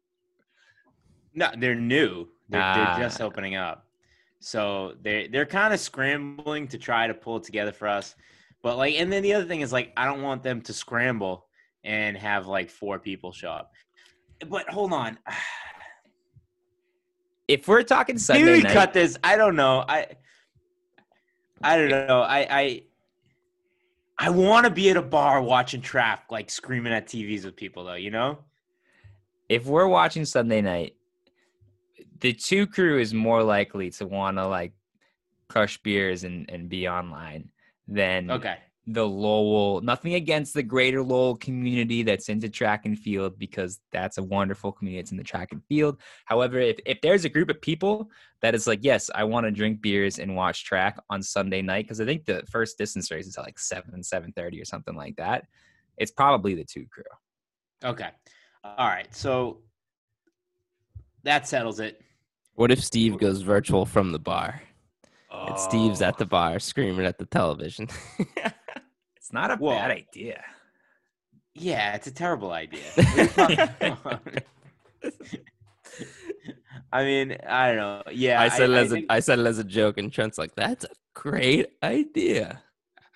No, 1.36 1.50
they're 1.56 1.74
new. 1.76 2.26
They're, 2.48 2.74
they're 2.74 2.96
just 2.98 3.20
Ah. 3.20 3.24
opening 3.24 3.54
up. 3.54 3.86
So 4.40 4.94
they 5.02 5.28
they're 5.28 5.46
kind 5.46 5.72
of 5.72 5.80
scrambling 5.80 6.66
to 6.68 6.78
try 6.78 7.06
to 7.06 7.14
pull 7.14 7.36
it 7.36 7.44
together 7.44 7.72
for 7.72 7.86
us. 7.88 8.14
But 8.62 8.76
like 8.76 8.94
and 8.96 9.12
then 9.12 9.22
the 9.22 9.34
other 9.34 9.44
thing 9.46 9.60
is 9.60 9.72
like 9.72 9.92
I 9.96 10.04
don't 10.06 10.22
want 10.22 10.42
them 10.42 10.60
to 10.62 10.72
scramble 10.72 11.46
and 11.84 12.16
have 12.16 12.46
like 12.46 12.70
four 12.70 12.98
people 12.98 13.32
show 13.32 13.50
up. 13.50 13.70
But 14.48 14.68
hold 14.68 14.92
on. 14.92 15.18
If 17.48 17.68
we're 17.68 17.84
talking 17.84 18.18
Sunday 18.18 18.42
Maybe 18.42 18.56
we 18.58 18.62
night, 18.64 18.72
cut 18.72 18.92
this. 18.92 19.16
I 19.22 19.36
don't 19.36 19.54
know. 19.54 19.84
I 19.88 20.08
I 21.62 21.76
don't 21.76 21.90
know. 22.08 22.20
I 22.22 22.38
I 22.50 22.82
I 24.18 24.30
want 24.30 24.64
to 24.64 24.70
be 24.72 24.90
at 24.90 24.96
a 24.96 25.02
bar 25.02 25.40
watching 25.40 25.80
traffic, 25.80 26.24
like 26.30 26.50
screaming 26.50 26.92
at 26.92 27.06
TVs 27.06 27.44
with 27.44 27.54
people, 27.54 27.84
though. 27.84 27.94
You 27.94 28.10
know? 28.10 28.38
if 29.48 29.64
we're 29.66 29.86
watching 29.86 30.24
Sunday 30.24 30.60
night, 30.60 30.96
the 32.20 32.32
two 32.32 32.66
crew 32.66 32.98
is 32.98 33.12
more 33.14 33.42
likely 33.42 33.90
to 33.90 34.06
want 34.06 34.36
to 34.38 34.46
like 34.46 34.72
crush 35.48 35.78
beers 35.82 36.24
and, 36.24 36.48
and 36.50 36.68
be 36.68 36.88
online 36.88 37.50
than 37.88 38.30
Okay. 38.30 38.58
the 38.86 39.06
Lowell. 39.06 39.80
Nothing 39.80 40.14
against 40.14 40.54
the 40.54 40.62
greater 40.62 41.02
Lowell 41.02 41.36
community 41.36 42.02
that's 42.02 42.28
into 42.28 42.48
track 42.48 42.84
and 42.86 42.98
field 42.98 43.38
because 43.38 43.80
that's 43.92 44.18
a 44.18 44.22
wonderful 44.22 44.72
community. 44.72 45.02
that's 45.02 45.10
in 45.12 45.16
the 45.16 45.24
track 45.24 45.52
and 45.52 45.62
field. 45.68 45.98
However, 46.24 46.58
if, 46.58 46.78
if 46.86 47.00
there's 47.00 47.24
a 47.24 47.28
group 47.28 47.48
of 47.50 47.60
people 47.60 48.10
that 48.42 48.54
is 48.54 48.66
like, 48.66 48.80
yes, 48.82 49.10
I 49.14 49.24
want 49.24 49.44
to 49.44 49.50
drink 49.50 49.80
beers 49.82 50.18
and 50.18 50.34
watch 50.36 50.64
track 50.64 50.98
on 51.10 51.22
Sunday 51.22 51.62
night, 51.62 51.84
because 51.84 52.00
I 52.00 52.04
think 52.04 52.24
the 52.24 52.42
first 52.50 52.78
distance 52.78 53.10
race 53.10 53.26
is 53.26 53.36
at 53.36 53.44
like 53.44 53.58
seven, 53.58 54.02
seven 54.02 54.32
thirty 54.32 54.60
or 54.60 54.64
something 54.64 54.94
like 54.94 55.16
that. 55.16 55.46
It's 55.96 56.10
probably 56.12 56.54
the 56.54 56.64
two 56.64 56.86
crew. 56.90 57.04
Okay. 57.84 58.08
All 58.64 58.88
right. 58.88 59.08
So 59.14 59.60
that 61.22 61.46
settles 61.48 61.80
it. 61.80 62.00
What 62.56 62.70
if 62.72 62.82
Steve 62.82 63.18
goes 63.18 63.42
virtual 63.42 63.84
from 63.86 64.12
the 64.12 64.18
bar? 64.18 64.62
And 65.30 65.58
Steve's 65.58 66.00
Oh. 66.02 66.06
at 66.06 66.18
the 66.18 66.24
oh. 66.24 66.28
bar 66.28 66.58
screaming 66.58 67.06
at 67.06 67.18
the 67.18 67.26
television. 67.26 67.88
It's 69.16 69.32
not 69.32 69.50
a 69.50 69.56
Whoa. 69.56 69.70
bad 69.70 69.90
idea. 69.90 70.40
Yeah, 71.52 71.96
it's 71.96 72.06
a 72.06 72.12
terrible 72.12 72.52
idea. 72.52 72.78
What 72.94 73.18
are 73.18 73.22
you 73.22 73.28
talking 73.28 73.58
about? 73.90 74.22
I 76.92 77.02
mean, 77.04 77.36
I 77.44 77.66
don't 77.72 77.76
know. 77.76 78.02
Yeah, 78.12 78.40
I 78.40 78.48
said 78.48 78.70
it 78.70 78.74
as 78.74 78.92
think- 78.92 79.06
a, 79.10 79.14
I 79.14 79.18
said 79.18 79.40
it 79.40 79.46
as 79.46 79.58
a 79.58 79.64
joke, 79.64 79.98
and 79.98 80.12
Trent's 80.12 80.38
like, 80.38 80.54
"That's 80.54 80.84
a 80.84 80.90
great 81.14 81.70
idea." 81.82 82.62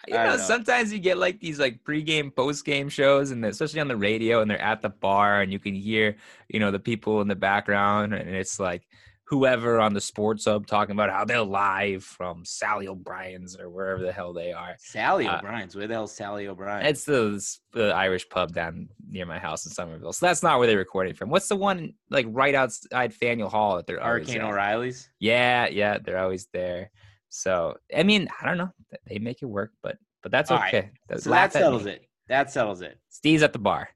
You 0.09 0.15
know, 0.15 0.31
know. 0.31 0.37
sometimes 0.39 0.93
you 0.93 0.99
get 0.99 1.17
like 1.17 1.39
these 1.39 1.61
like 1.61 1.85
pregame, 1.85 2.35
postgame 2.35 2.91
shows, 2.91 3.31
and 3.31 3.44
especially 3.44 3.79
on 3.79 3.87
the 3.87 3.97
radio, 3.97 4.43
and 4.43 4.51
they're 4.51 4.61
at 4.61 4.82
the 4.82 4.89
bar, 4.89 5.43
and 5.43 5.53
you 5.53 5.61
can 5.61 5.77
hear, 5.77 6.17
you 6.49 6.59
know, 6.59 6.73
the 6.73 6.81
people 6.81 7.20
in 7.20 7.29
the 7.29 7.37
background, 7.37 8.15
and 8.15 8.35
it's 8.35 8.59
like 8.59 8.89
whoever 9.31 9.81
on 9.81 9.94
the 9.94 10.01
sports 10.01 10.44
hub 10.44 10.67
talking 10.67 10.91
about 10.93 11.08
how 11.08 11.25
they're 11.25 11.41
live 11.41 12.03
from 12.03 12.44
Sally 12.44 12.89
O'Brien's 12.89 13.56
or 13.56 13.70
wherever 13.70 14.03
the 14.03 14.10
hell 14.13 14.32
they 14.32 14.53
are. 14.53 14.75
Sally 14.79 15.29
uh, 15.29 15.39
O'Brien's. 15.39 15.77
Where 15.77 15.87
the 15.87 15.94
hell's 15.94 16.13
Sally 16.13 16.49
O'Brien? 16.49 16.84
It's 16.84 17.05
the, 17.05 17.41
the 17.72 17.94
Irish 17.94 18.29
pub 18.29 18.53
down 18.53 18.89
near 19.08 19.25
my 19.27 19.39
house 19.39 19.65
in 19.67 19.70
Somerville, 19.72 20.13
so 20.13 20.27
that's 20.27 20.43
not 20.43 20.58
where 20.58 20.67
they're 20.67 20.77
recording 20.77 21.15
from. 21.15 21.31
What's 21.31 21.46
the 21.46 21.55
one 21.55 21.94
like 22.10 22.27
right 22.29 22.56
outside 22.56 23.15
Faneuil 23.15 23.49
Hall 23.49 23.77
that 23.77 23.87
they're 23.87 24.01
Hurricane? 24.01 24.43
O'Reilly's. 24.43 25.08
Yeah, 25.20 25.69
yeah, 25.69 25.99
they're 25.99 26.19
always 26.19 26.49
there. 26.53 26.91
So 27.29 27.77
I 27.96 28.03
mean, 28.03 28.29
I 28.43 28.46
don't 28.46 28.58
know. 28.58 28.70
They 29.06 29.20
make 29.20 29.43
it 29.43 29.46
work, 29.46 29.70
but 29.81 29.96
but 30.25 30.32
that's 30.32 30.51
All 30.51 30.58
right. 30.58 30.75
okay. 30.75 30.91
That's- 31.08 31.22
So 31.22 31.31
that 31.31 31.53
settles 31.53 31.84
me. 31.84 31.93
it. 31.93 32.08
That 32.27 32.51
settles 32.51 32.82
it. 32.82 32.99
Steve's 33.08 33.44
at 33.44 33.53
the 33.53 33.58
bar. 33.60 33.89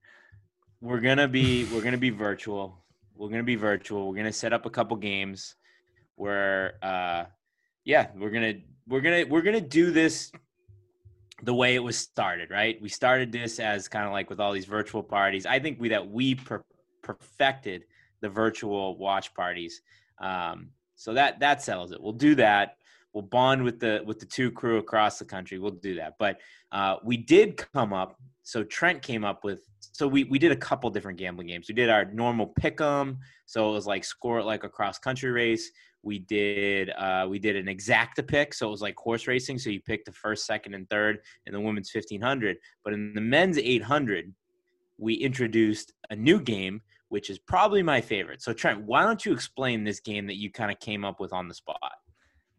We're 0.81 1.01
gonna 1.01 1.27
be 1.27 1.65
we're 1.67 1.83
gonna 1.83 1.99
be 1.99 2.11
virtual. 2.11 2.84
We're 3.17 3.29
gonna 3.29 3.43
be 3.43 3.57
virtual. 3.57 4.09
We're 4.09 4.17
gonna 4.17 4.33
set 4.33 4.53
up 4.53 4.67
a 4.67 4.71
couple 4.71 4.97
games 4.97 5.55
where 6.17 6.75
uh 6.83 7.25
yeah, 7.85 8.09
we're 8.17 8.31
gonna 8.31 8.55
we're 8.89 9.01
gonna 9.01 9.25
we're 9.29 9.43
gonna 9.43 9.61
do 9.61 9.91
this 9.91 10.33
the 11.43 11.55
way 11.55 11.75
it 11.75 11.81
was 11.81 11.99
started, 11.99 12.51
right? 12.51 12.81
We 12.81 12.89
started 12.89 13.33
this 13.33 13.59
as 13.59 13.89
kind 13.89 14.07
of 14.07 14.13
like 14.13 14.31
with 14.31 14.41
all 14.41 14.53
these 14.53 14.65
virtual 14.65 15.03
parties. 15.03 15.47
I 15.47 15.59
think 15.59 15.81
we 15.81 15.89
that 15.91 16.09
we 16.09 16.37
per- 16.37 16.65
perfected 17.03 17.85
the 18.21 18.29
virtual 18.29 18.97
watch 18.97 19.35
parties. 19.35 19.83
Um, 20.19 20.71
so 20.97 21.13
that 21.15 21.41
that 21.41 21.63
settles 21.63 21.93
it. 21.93 22.01
We'll 22.01 22.13
do 22.13 22.35
that. 22.37 22.77
We'll 23.13 23.23
bond 23.23 23.63
with 23.63 23.81
the 23.81 24.03
with 24.07 24.19
the 24.19 24.27
two 24.27 24.51
crew 24.51 24.79
across 24.79 25.19
the 25.19 25.25
country. 25.25 25.59
We'll 25.59 25.73
do 25.73 25.97
that. 25.97 26.15
But 26.19 26.41
uh, 26.73 26.97
we 27.05 27.17
did 27.17 27.57
come 27.73 27.93
up. 27.93 28.17
So 28.43 28.65
Trent 28.65 29.03
came 29.03 29.25
up 29.25 29.45
with. 29.45 29.67
So 29.95 30.09
we 30.09 30.25
we 30.25 30.41
did 30.41 30.51
a 30.51 30.57
couple 30.57 30.91
different 30.91 31.19
gambling 31.19 31.47
games. 31.47 31.69
We 31.69 31.75
did 31.75 31.89
our 31.89 32.05
normal 32.07 32.49
pick 32.49 32.81
'em. 32.81 33.21
So 33.47 33.71
it 33.71 33.73
was 33.73 33.87
like 33.87 34.05
score 34.05 34.43
like 34.43 34.65
a 34.65 34.69
cross 34.69 34.99
country 34.99 35.31
race. 35.31 35.71
We 36.03 36.19
did 36.19 36.91
uh, 36.91 37.27
we 37.31 37.39
did 37.39 37.55
an 37.55 37.67
exacta 37.67 38.27
pick. 38.27 38.55
So 38.55 38.67
it 38.67 38.73
was 38.73 38.83
like 38.83 38.97
horse 38.97 39.29
racing. 39.29 39.59
So 39.61 39.71
you 39.71 39.81
picked 39.81 40.07
the 40.07 40.13
first, 40.13 40.47
second, 40.47 40.75
and 40.75 40.91
third 40.91 41.21
in 41.47 41.53
the 41.53 41.61
women's 41.61 41.91
fifteen 41.91 42.21
hundred. 42.21 42.57
But 42.83 42.93
in 42.93 43.15
the 43.15 43.21
men's 43.21 43.57
eight 43.57 43.85
hundred, 43.85 44.35
we 44.99 45.15
introduced 45.15 45.93
a 46.11 46.17
new 46.17 46.41
game, 46.41 46.83
which 47.09 47.31
is 47.31 47.39
probably 47.39 47.85
my 47.85 48.01
favorite. 48.01 48.43
So, 48.43 48.53
Trent, 48.53 48.83
why 48.83 49.05
don't 49.05 49.25
you 49.25 49.33
explain 49.33 49.85
this 49.85 50.01
game 50.01 50.27
that 50.27 50.37
you 50.37 50.51
kind 50.51 50.73
of 50.73 50.81
came 50.81 51.05
up 51.05 51.21
with 51.21 51.33
on 51.33 51.47
the 51.47 51.55
spot? 51.55 51.93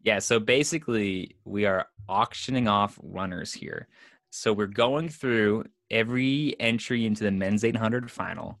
Yeah, 0.02 0.20
so 0.20 0.40
basically, 0.40 1.36
we 1.44 1.66
are 1.66 1.86
auctioning 2.08 2.66
off 2.66 2.98
runners 3.02 3.52
here. 3.52 3.88
So 4.30 4.52
we're 4.52 4.66
going 4.66 5.08
through 5.08 5.64
every 5.90 6.56
entry 6.60 7.06
into 7.06 7.24
the 7.24 7.30
men's 7.30 7.64
800 7.64 8.10
final, 8.10 8.58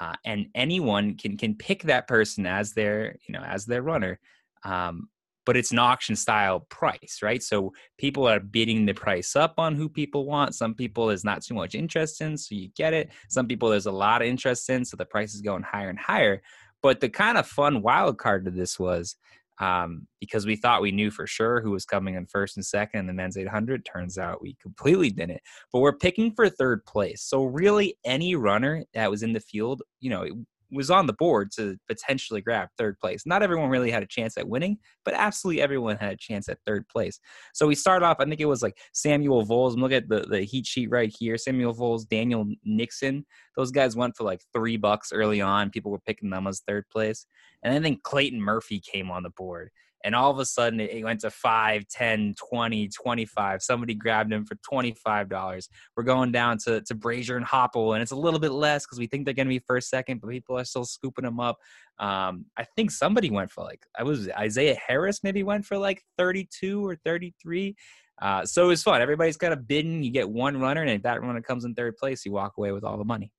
uh, 0.00 0.14
and 0.24 0.46
anyone 0.54 1.16
can 1.16 1.36
can 1.36 1.54
pick 1.54 1.82
that 1.84 2.06
person 2.06 2.46
as 2.46 2.72
their 2.72 3.16
you 3.26 3.32
know 3.32 3.42
as 3.42 3.66
their 3.66 3.82
runner. 3.82 4.18
Um, 4.64 5.08
but 5.46 5.56
it's 5.56 5.72
an 5.72 5.78
auction 5.78 6.16
style 6.16 6.60
price, 6.68 7.20
right? 7.22 7.42
So 7.42 7.72
people 7.98 8.28
are 8.28 8.40
bidding 8.40 8.86
the 8.86 8.92
price 8.92 9.34
up 9.34 9.54
on 9.58 9.74
who 9.74 9.88
people 9.88 10.26
want. 10.26 10.54
Some 10.54 10.74
people 10.74 11.06
there's 11.06 11.24
not 11.24 11.42
too 11.42 11.54
much 11.54 11.74
interest 11.74 12.20
in, 12.20 12.36
so 12.36 12.54
you 12.54 12.68
get 12.76 12.92
it. 12.92 13.10
Some 13.28 13.46
people 13.46 13.68
there's 13.68 13.86
a 13.86 13.92
lot 13.92 14.22
of 14.22 14.28
interest 14.28 14.68
in, 14.70 14.84
so 14.84 14.96
the 14.96 15.06
price 15.06 15.34
is 15.34 15.40
going 15.40 15.62
higher 15.62 15.88
and 15.88 15.98
higher. 15.98 16.42
But 16.82 17.00
the 17.00 17.08
kind 17.08 17.36
of 17.36 17.46
fun 17.46 17.82
wild 17.82 18.18
card 18.18 18.44
to 18.44 18.50
this 18.50 18.78
was 18.78 19.16
um, 19.60 20.06
because 20.18 20.46
we 20.46 20.56
thought 20.56 20.82
we 20.82 20.90
knew 20.90 21.10
for 21.10 21.26
sure 21.26 21.60
who 21.60 21.70
was 21.70 21.84
coming 21.84 22.14
in 22.14 22.26
first 22.26 22.56
and 22.56 22.64
second 22.64 23.00
in 23.00 23.06
the 23.06 23.12
men's 23.12 23.36
800. 23.36 23.84
Turns 23.84 24.18
out 24.18 24.42
we 24.42 24.56
completely 24.60 25.10
didn't. 25.10 25.40
But 25.72 25.80
we're 25.80 25.96
picking 25.96 26.32
for 26.32 26.48
third 26.48 26.84
place. 26.86 27.22
So 27.22 27.44
really, 27.44 27.96
any 28.04 28.34
runner 28.34 28.84
that 28.94 29.10
was 29.10 29.22
in 29.22 29.32
the 29.32 29.40
field, 29.40 29.82
you 30.00 30.10
know, 30.10 30.26
was 30.70 30.90
on 30.90 31.06
the 31.06 31.12
board 31.12 31.50
to 31.56 31.76
potentially 31.88 32.40
grab 32.40 32.68
third 32.76 32.98
place. 32.98 33.24
Not 33.26 33.42
everyone 33.42 33.70
really 33.70 33.90
had 33.90 34.02
a 34.02 34.06
chance 34.06 34.36
at 34.36 34.48
winning, 34.48 34.78
but 35.04 35.14
absolutely 35.14 35.62
everyone 35.62 35.96
had 35.96 36.12
a 36.12 36.16
chance 36.16 36.48
at 36.48 36.58
third 36.66 36.86
place. 36.88 37.18
So 37.54 37.66
we 37.66 37.74
start 37.74 38.02
off, 38.02 38.18
I 38.20 38.24
think 38.24 38.40
it 38.40 38.46
was 38.46 38.62
like 38.62 38.78
Samuel 38.92 39.44
Vols. 39.44 39.76
Look 39.76 39.92
at 39.92 40.08
the, 40.08 40.20
the 40.20 40.42
heat 40.42 40.66
sheet 40.66 40.90
right 40.90 41.14
here. 41.16 41.36
Samuel 41.36 41.74
Voles, 41.74 42.04
Daniel 42.04 42.46
Nixon. 42.64 43.24
Those 43.56 43.70
guys 43.70 43.96
went 43.96 44.16
for 44.16 44.24
like 44.24 44.40
three 44.52 44.76
bucks 44.76 45.12
early 45.12 45.40
on. 45.40 45.70
People 45.70 45.90
were 45.90 46.00
picking 46.00 46.30
them 46.30 46.46
as 46.46 46.60
third 46.60 46.84
place. 46.90 47.26
And 47.62 47.74
I 47.74 47.80
think 47.80 48.02
Clayton 48.02 48.40
Murphy 48.40 48.80
came 48.80 49.10
on 49.10 49.22
the 49.22 49.30
board 49.30 49.70
and 50.04 50.14
all 50.14 50.30
of 50.30 50.38
a 50.38 50.44
sudden 50.44 50.80
it 50.80 51.04
went 51.04 51.20
to 51.20 51.30
5 51.30 51.86
10 51.88 52.34
20 52.38 52.88
25 52.88 53.62
somebody 53.62 53.94
grabbed 53.94 54.32
him 54.32 54.44
for 54.44 54.56
$25 54.56 55.68
we're 55.96 56.02
going 56.02 56.32
down 56.32 56.58
to, 56.58 56.80
to 56.82 56.94
brazier 56.94 57.36
and 57.36 57.46
hoppel 57.46 57.94
and 57.94 58.02
it's 58.02 58.12
a 58.12 58.16
little 58.16 58.40
bit 58.40 58.52
less 58.52 58.86
because 58.86 58.98
we 58.98 59.06
think 59.06 59.24
they're 59.24 59.34
going 59.34 59.46
to 59.46 59.50
be 59.50 59.62
first 59.66 59.88
second 59.88 60.20
but 60.20 60.30
people 60.30 60.58
are 60.58 60.64
still 60.64 60.84
scooping 60.84 61.24
them 61.24 61.40
up. 61.40 61.58
Um, 61.98 62.46
i 62.56 62.64
think 62.76 62.90
somebody 62.90 63.30
went 63.30 63.50
for 63.50 63.62
like 63.62 63.84
i 63.98 64.02
was 64.02 64.28
isaiah 64.30 64.78
harris 64.86 65.20
maybe 65.22 65.42
went 65.42 65.66
for 65.66 65.76
like 65.76 66.02
32 66.18 66.86
or 66.86 66.96
33 66.96 67.76
uh, 68.22 68.44
so 68.44 68.64
it 68.64 68.68
was 68.68 68.82
fun. 68.82 69.00
Everybody's 69.00 69.38
got 69.38 69.50
a 69.50 69.56
bidding 69.56 70.02
you 70.02 70.10
get 70.10 70.28
one 70.28 70.60
runner 70.60 70.82
and 70.82 70.90
if 70.90 71.02
that 71.04 71.22
runner 71.22 71.40
comes 71.40 71.64
in 71.64 71.74
third 71.74 71.96
place 71.96 72.24
you 72.26 72.32
walk 72.32 72.52
away 72.58 72.70
with 72.70 72.84
all 72.84 72.98
the 72.98 73.04
money. 73.04 73.32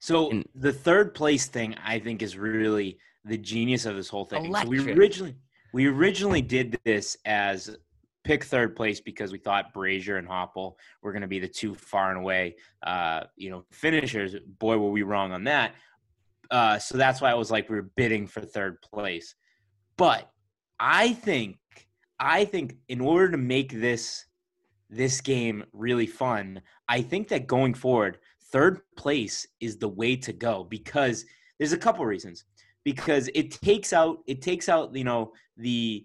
So 0.00 0.42
the 0.54 0.72
third 0.72 1.12
place 1.12 1.46
thing 1.46 1.74
i 1.84 1.98
think 1.98 2.22
is 2.22 2.38
really 2.38 2.98
the 3.24 3.36
genius 3.36 3.86
of 3.86 3.96
this 3.96 4.08
whole 4.08 4.24
thing. 4.24 4.52
So 4.54 4.68
we 4.68 4.92
originally 4.92 5.36
we 5.72 5.86
originally 5.86 6.42
did 6.42 6.78
this 6.84 7.16
as 7.24 7.76
pick 8.24 8.44
third 8.44 8.76
place 8.76 9.00
because 9.00 9.32
we 9.32 9.38
thought 9.38 9.72
Brazier 9.72 10.16
and 10.16 10.28
Hoppel 10.28 10.74
were 11.02 11.12
going 11.12 11.22
to 11.22 11.28
be 11.28 11.38
the 11.38 11.48
two 11.48 11.74
far 11.74 12.10
and 12.10 12.20
away, 12.20 12.56
uh, 12.84 13.24
you 13.36 13.50
know, 13.50 13.64
finishers. 13.72 14.36
Boy, 14.58 14.78
were 14.78 14.90
we 14.90 15.02
wrong 15.02 15.32
on 15.32 15.44
that. 15.44 15.74
Uh, 16.50 16.78
so 16.78 16.98
that's 16.98 17.20
why 17.20 17.32
it 17.32 17.38
was 17.38 17.50
like 17.50 17.68
we 17.68 17.76
were 17.76 17.90
bidding 17.96 18.26
for 18.26 18.40
third 18.42 18.80
place. 18.82 19.34
But 19.96 20.30
I 20.78 21.14
think, 21.14 21.56
I 22.20 22.44
think 22.44 22.76
in 22.88 23.00
order 23.00 23.30
to 23.30 23.38
make 23.38 23.72
this 23.72 24.26
this 24.90 25.22
game 25.22 25.64
really 25.72 26.06
fun, 26.06 26.60
I 26.86 27.00
think 27.00 27.28
that 27.28 27.46
going 27.46 27.72
forward, 27.72 28.18
third 28.50 28.80
place 28.98 29.46
is 29.58 29.78
the 29.78 29.88
way 29.88 30.16
to 30.16 30.34
go 30.34 30.64
because 30.64 31.24
there's 31.58 31.72
a 31.72 31.78
couple 31.78 32.04
reasons 32.04 32.44
because 32.84 33.30
it 33.34 33.50
takes 33.50 33.92
out 33.92 34.18
it 34.26 34.42
takes 34.42 34.68
out 34.68 34.94
you 34.94 35.04
know 35.04 35.32
the 35.56 36.04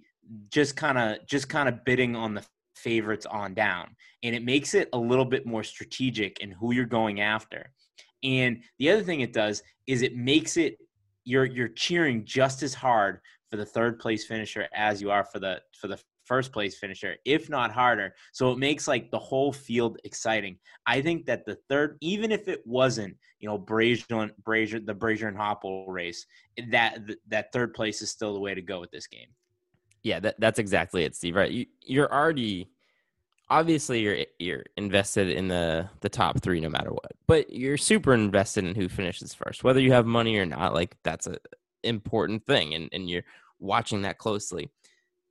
just 0.49 0.75
kind 0.75 0.97
of 0.97 1.25
just 1.25 1.49
kind 1.49 1.69
of 1.69 1.83
bidding 1.85 2.15
on 2.15 2.33
the 2.33 2.45
favorites 2.77 3.25
on 3.25 3.53
down. 3.53 3.95
And 4.23 4.35
it 4.35 4.43
makes 4.43 4.73
it 4.73 4.89
a 4.93 4.97
little 4.97 5.25
bit 5.25 5.45
more 5.45 5.63
strategic 5.63 6.39
in 6.39 6.51
who 6.51 6.73
you're 6.73 6.85
going 6.85 7.21
after. 7.21 7.71
And 8.23 8.63
the 8.79 8.89
other 8.89 9.03
thing 9.03 9.21
it 9.21 9.33
does 9.33 9.61
is 9.87 10.01
it 10.01 10.15
makes 10.15 10.57
it 10.57 10.77
you're 11.23 11.45
you're 11.45 11.67
cheering 11.67 12.23
just 12.25 12.63
as 12.63 12.73
hard 12.73 13.19
for 13.49 13.57
the 13.57 13.65
third 13.65 13.99
place 13.99 14.25
finisher 14.25 14.67
as 14.73 15.01
you 15.01 15.11
are 15.11 15.25
for 15.25 15.39
the 15.39 15.61
for 15.79 15.87
the 15.87 15.99
first 16.27 16.51
place 16.51 16.77
finisher, 16.77 17.15
if 17.25 17.49
not 17.49 17.71
harder. 17.71 18.13
So 18.33 18.51
it 18.51 18.57
makes 18.57 18.87
like 18.87 19.09
the 19.09 19.19
whole 19.19 19.51
field 19.53 19.97
exciting. 20.03 20.57
I 20.85 21.01
think 21.01 21.25
that 21.25 21.45
the 21.45 21.57
third, 21.69 21.97
even 22.01 22.31
if 22.31 22.47
it 22.47 22.61
wasn't, 22.65 23.15
you 23.39 23.47
know, 23.47 23.57
Brazier, 23.57 24.31
Brazier, 24.43 24.79
the 24.79 24.93
Brazier 24.93 25.27
and 25.27 25.37
Hoppel 25.37 25.85
race, 25.87 26.25
that 26.69 26.99
that 27.27 27.51
third 27.53 27.73
place 27.73 28.01
is 28.01 28.09
still 28.09 28.33
the 28.33 28.39
way 28.39 28.53
to 28.53 28.61
go 28.61 28.79
with 28.79 28.91
this 28.91 29.07
game. 29.07 29.27
Yeah, 30.03 30.19
that, 30.19 30.39
that's 30.39 30.59
exactly 30.59 31.03
it, 31.03 31.15
Steve. 31.15 31.35
Right, 31.35 31.51
you, 31.51 31.65
you're 31.81 32.11
already 32.11 32.69
obviously 33.49 34.01
you're 34.01 34.17
you're 34.39 34.63
invested 34.75 35.29
in 35.29 35.47
the 35.47 35.89
the 36.01 36.09
top 36.09 36.41
three 36.41 36.59
no 36.59 36.69
matter 36.69 36.91
what, 36.91 37.11
but 37.27 37.51
you're 37.51 37.77
super 37.77 38.13
invested 38.13 38.65
in 38.65 38.75
who 38.75 38.89
finishes 38.89 39.33
first, 39.33 39.63
whether 39.63 39.79
you 39.79 39.91
have 39.91 40.05
money 40.05 40.37
or 40.37 40.45
not. 40.45 40.73
Like 40.73 40.97
that's 41.03 41.27
a 41.27 41.37
important 41.83 42.45
thing, 42.45 42.73
and 42.73 42.89
and 42.91 43.09
you're 43.09 43.23
watching 43.59 44.03
that 44.03 44.17
closely 44.17 44.69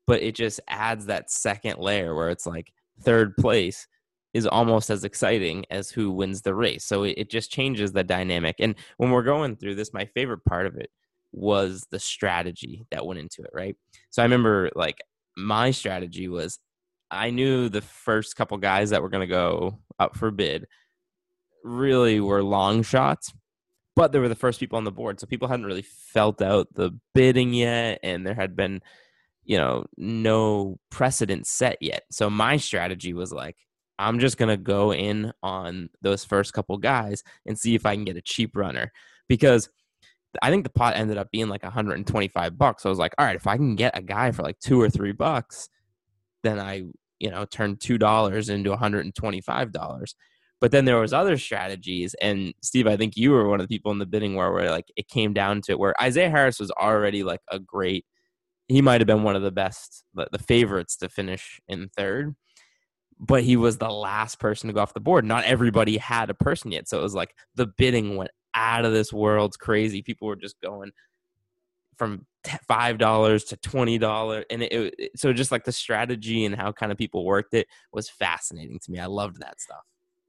but 0.07 0.23
it 0.23 0.35
just 0.35 0.61
adds 0.69 1.07
that 1.07 1.31
second 1.31 1.79
layer 1.79 2.15
where 2.15 2.31
it's 2.31 2.47
like 2.47 2.73
third 3.01 3.37
place 3.37 3.87
is 4.35 4.47
almost 4.47 4.91
as 4.91 5.05
exciting 5.05 5.65
as 5.71 5.91
who 5.91 6.11
wins 6.11 6.43
the 6.43 6.55
race. 6.55 6.85
So 6.85 7.05
it, 7.05 7.15
it 7.17 7.31
just 7.31 7.51
changes 7.51 7.93
the 7.93 8.05
dynamic. 8.05 8.57
And 8.59 8.75
when 8.99 9.11
we're 9.11 9.23
going 9.23 9.57
through 9.57 9.77
this, 9.77 9.95
my 9.95 10.05
favorite 10.05 10.45
part 10.45 10.67
of 10.67 10.77
it 10.77 10.91
was 11.33 11.87
the 11.91 11.99
strategy 11.99 12.87
that 12.91 13.07
went 13.07 13.21
into 13.21 13.43
it, 13.43 13.51
right? 13.55 13.77
So 14.11 14.23
I 14.23 14.25
remember 14.25 14.71
like 14.75 14.99
my 15.37 15.71
strategy 15.71 16.29
was 16.29 16.59
I 17.11 17.31
knew 17.31 17.69
the 17.69 17.81
first 17.81 18.37
couple 18.37 18.59
guys 18.59 18.91
that 18.91 19.03
were 19.03 19.09
going 19.09 19.27
to 19.27 19.33
go 19.33 19.79
up 19.99 20.17
for 20.17 20.31
bid 20.31 20.67
really 21.63 22.21
were 22.21 22.43
long 22.43 22.83
shots, 22.83 23.33
but 23.95 24.13
they 24.13 24.19
were 24.19 24.29
the 24.29 24.35
first 24.35 24.61
people 24.61 24.77
on 24.77 24.85
the 24.85 24.93
board. 24.93 25.21
So 25.21 25.27
people 25.27 25.49
hadn't 25.49 25.67
really 25.67 25.83
felt 25.83 26.43
out 26.43 26.69
the 26.75 26.93
bidding 27.15 27.55
yet. 27.55 28.01
And 28.03 28.27
there 28.27 28.35
had 28.35 28.57
been 28.57 28.83
you 29.47 29.57
know, 29.57 29.87
no 29.97 30.79
precedent 30.91 31.47
set 31.47 31.79
yet. 31.81 32.03
So 32.11 32.29
my 32.29 32.57
strategy 32.57 33.15
was 33.15 33.33
like, 33.33 33.57
I'm 33.99 34.19
just 34.19 34.37
going 34.37 34.50
to 34.50 34.62
go 34.62 34.93
in 34.93 35.33
on 35.43 35.88
those 36.03 36.25
first 36.25 36.53
couple 36.53 36.76
guys 36.76 37.23
and 37.47 37.59
see 37.59 37.75
if 37.75 37.87
I 37.87 37.95
can 37.95 38.05
get 38.05 38.17
a 38.17 38.23
cheap 38.23 38.57
runner 38.57 38.93
because 39.29 39.71
I 40.43 40.50
think 40.50 40.65
the 40.65 40.71
pot 40.71 40.97
ended 40.97 41.17
up 41.17 41.31
being 41.31 41.49
like 41.49 41.62
125 41.62 42.59
bucks. 42.59 42.83
So 42.83 42.88
I 42.88 42.91
was 42.91 42.99
like, 42.99 43.15
all 43.17 43.25
right, 43.25 43.37
if 43.37 43.47
I 43.47 43.57
can 43.57 43.76
get 43.76 43.97
a 43.97 44.03
guy 44.03 44.33
for 44.33 44.43
like 44.43 44.59
two 44.59 44.81
or 44.81 44.91
three 44.91 45.12
bucks, 45.12 45.69
then 46.43 46.59
I, 46.59 46.83
you 47.19 47.31
know, 47.31 47.47
turned 47.47 47.79
$2 47.79 48.50
into 48.50 48.71
$125. 48.71 50.15
But 50.61 50.71
then 50.73 50.85
there 50.85 51.00
was 51.00 51.12
other 51.12 51.38
strategies. 51.38 52.15
And 52.21 52.53
Steve, 52.62 52.87
I 52.87 52.97
think 52.97 53.17
you 53.17 53.31
were 53.31 53.49
one 53.49 53.61
of 53.61 53.69
the 53.69 53.75
people 53.75 53.93
in 53.93 53.99
the 53.99 54.07
bidding 54.07 54.35
war 54.35 54.53
where 54.53 54.71
like 54.71 54.91
it 54.97 55.09
came 55.09 55.33
down 55.33 55.62
to 55.62 55.73
it 55.73 55.79
where 55.79 55.95
Isaiah 56.03 56.31
Harris 56.31 56.59
was 56.59 56.71
already 56.73 57.23
like 57.23 57.41
a 57.50 57.59
great 57.59 58.05
he 58.68 58.82
might 58.82 59.00
have 59.00 59.06
been 59.06 59.23
one 59.23 59.37
of 59.37 59.42
the 59.42 59.52
best, 59.52 60.04
the 60.14 60.38
favorites 60.38 60.96
to 60.99 61.08
finish 61.08 61.61
in 61.68 61.88
third. 61.96 62.35
But 63.18 63.44
he 63.44 63.56
was 63.56 63.78
the 63.78 63.88
last 63.90 64.38
person 64.38 64.68
to 64.68 64.75
go 64.75 64.80
off 64.80 64.92
the 64.92 65.00
board. 65.00 65.25
Not 65.25 65.44
everybody 65.44 65.96
had 65.96 66.28
a 66.28 66.35
person 66.35 66.73
yet, 66.73 66.88
so 66.88 66.99
it 66.99 67.02
was 67.02 67.14
like 67.14 67.35
the 67.54 67.66
bidding 67.66 68.16
went 68.16 68.30
out 68.54 68.85
of 68.85 68.92
this 68.92 69.12
world 69.12 69.58
crazy. 69.58 70.02
People 70.02 70.28
were 70.28 70.37
just 70.37 70.61
going 70.61 70.92
from 71.96 72.26
five 72.68 72.99
dollars 72.99 73.44
to 73.44 73.56
twenty 73.56 73.96
dollars, 73.96 74.44
and 74.50 74.62
it, 74.62 74.94
it, 74.99 75.11
so 75.16 75.32
just 75.32 75.50
like 75.50 75.64
the 75.64 75.73
strategy 75.73 76.44
and 76.44 76.54
how 76.54 76.73
kind 76.73 76.92
of 76.92 76.99
people 76.99 77.25
worked 77.25 77.54
it 77.54 77.66
was 77.92 78.11
fascinating 78.11 78.78
to 78.80 78.90
me. 78.90 78.99
I 78.99 79.06
loved 79.06 79.40
that 79.40 79.61
stuff. 79.61 79.85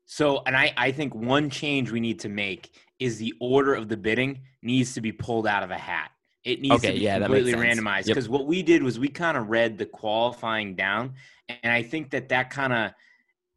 So, 0.06 0.42
and 0.46 0.56
I, 0.56 0.74
I 0.78 0.92
think 0.94 1.14
one 1.14 1.50
change 1.50 1.92
we 1.92 2.00
need 2.00 2.20
to 2.22 2.30
make 2.30 2.74
is 3.00 3.18
the 3.18 3.34
order 3.42 3.74
of 3.74 3.90
the 3.90 3.98
bidding 3.98 4.44
needs 4.62 4.94
to 4.94 5.02
be 5.02 5.12
pulled 5.12 5.46
out 5.46 5.64
of 5.64 5.72
a 5.72 5.78
hat. 5.78 6.12
It 6.44 6.62
needs 6.62 6.76
okay, 6.76 6.88
to 6.88 6.94
be 6.94 7.00
yeah, 7.00 7.20
completely 7.20 7.54
randomized 7.54 8.06
because 8.06 8.26
yep. 8.26 8.32
what 8.32 8.46
we 8.46 8.64
did 8.64 8.82
was 8.82 9.00
we 9.00 9.10
kind 9.10 9.38
of 9.38 9.50
read 9.50 9.78
the 9.78 9.86
qualifying 9.86 10.76
down, 10.76 11.16
and 11.50 11.74
I 11.74 11.84
think 11.84 12.12
that 12.12 12.30
that 12.30 12.50
kind 12.50 12.74
of 12.74 12.92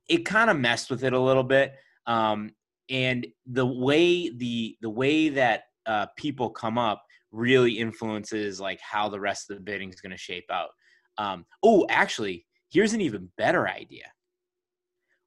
it 0.09 0.25
kind 0.25 0.51
of 0.51 0.59
messed 0.59 0.91
with 0.91 1.05
it 1.05 1.13
a 1.13 1.19
little 1.19 1.45
bit. 1.45 1.75
Um, 2.07 2.51
and 2.91 3.27
the 3.47 3.67
way 3.67 4.31
the 4.31 4.77
the 4.81 4.91
way 4.91 5.29
that 5.29 5.65
uh, 5.87 6.07
people 6.17 6.51
come 6.51 6.79
up 6.79 7.05
really 7.33 7.79
influences 7.79 8.61
like 8.61 8.81
how 8.81 9.09
the 9.09 9.21
rest 9.21 9.51
of 9.51 9.57
the 9.57 9.63
bidding 9.63 9.91
is 9.91 10.01
going 10.01 10.11
to 10.11 10.19
shape 10.19 10.51
out. 10.51 10.71
Um, 11.17 11.47
oh, 11.63 11.87
actually, 11.89 12.47
here's 12.71 12.93
an 12.93 13.01
even 13.01 13.31
better 13.37 13.69
idea. 13.69 14.07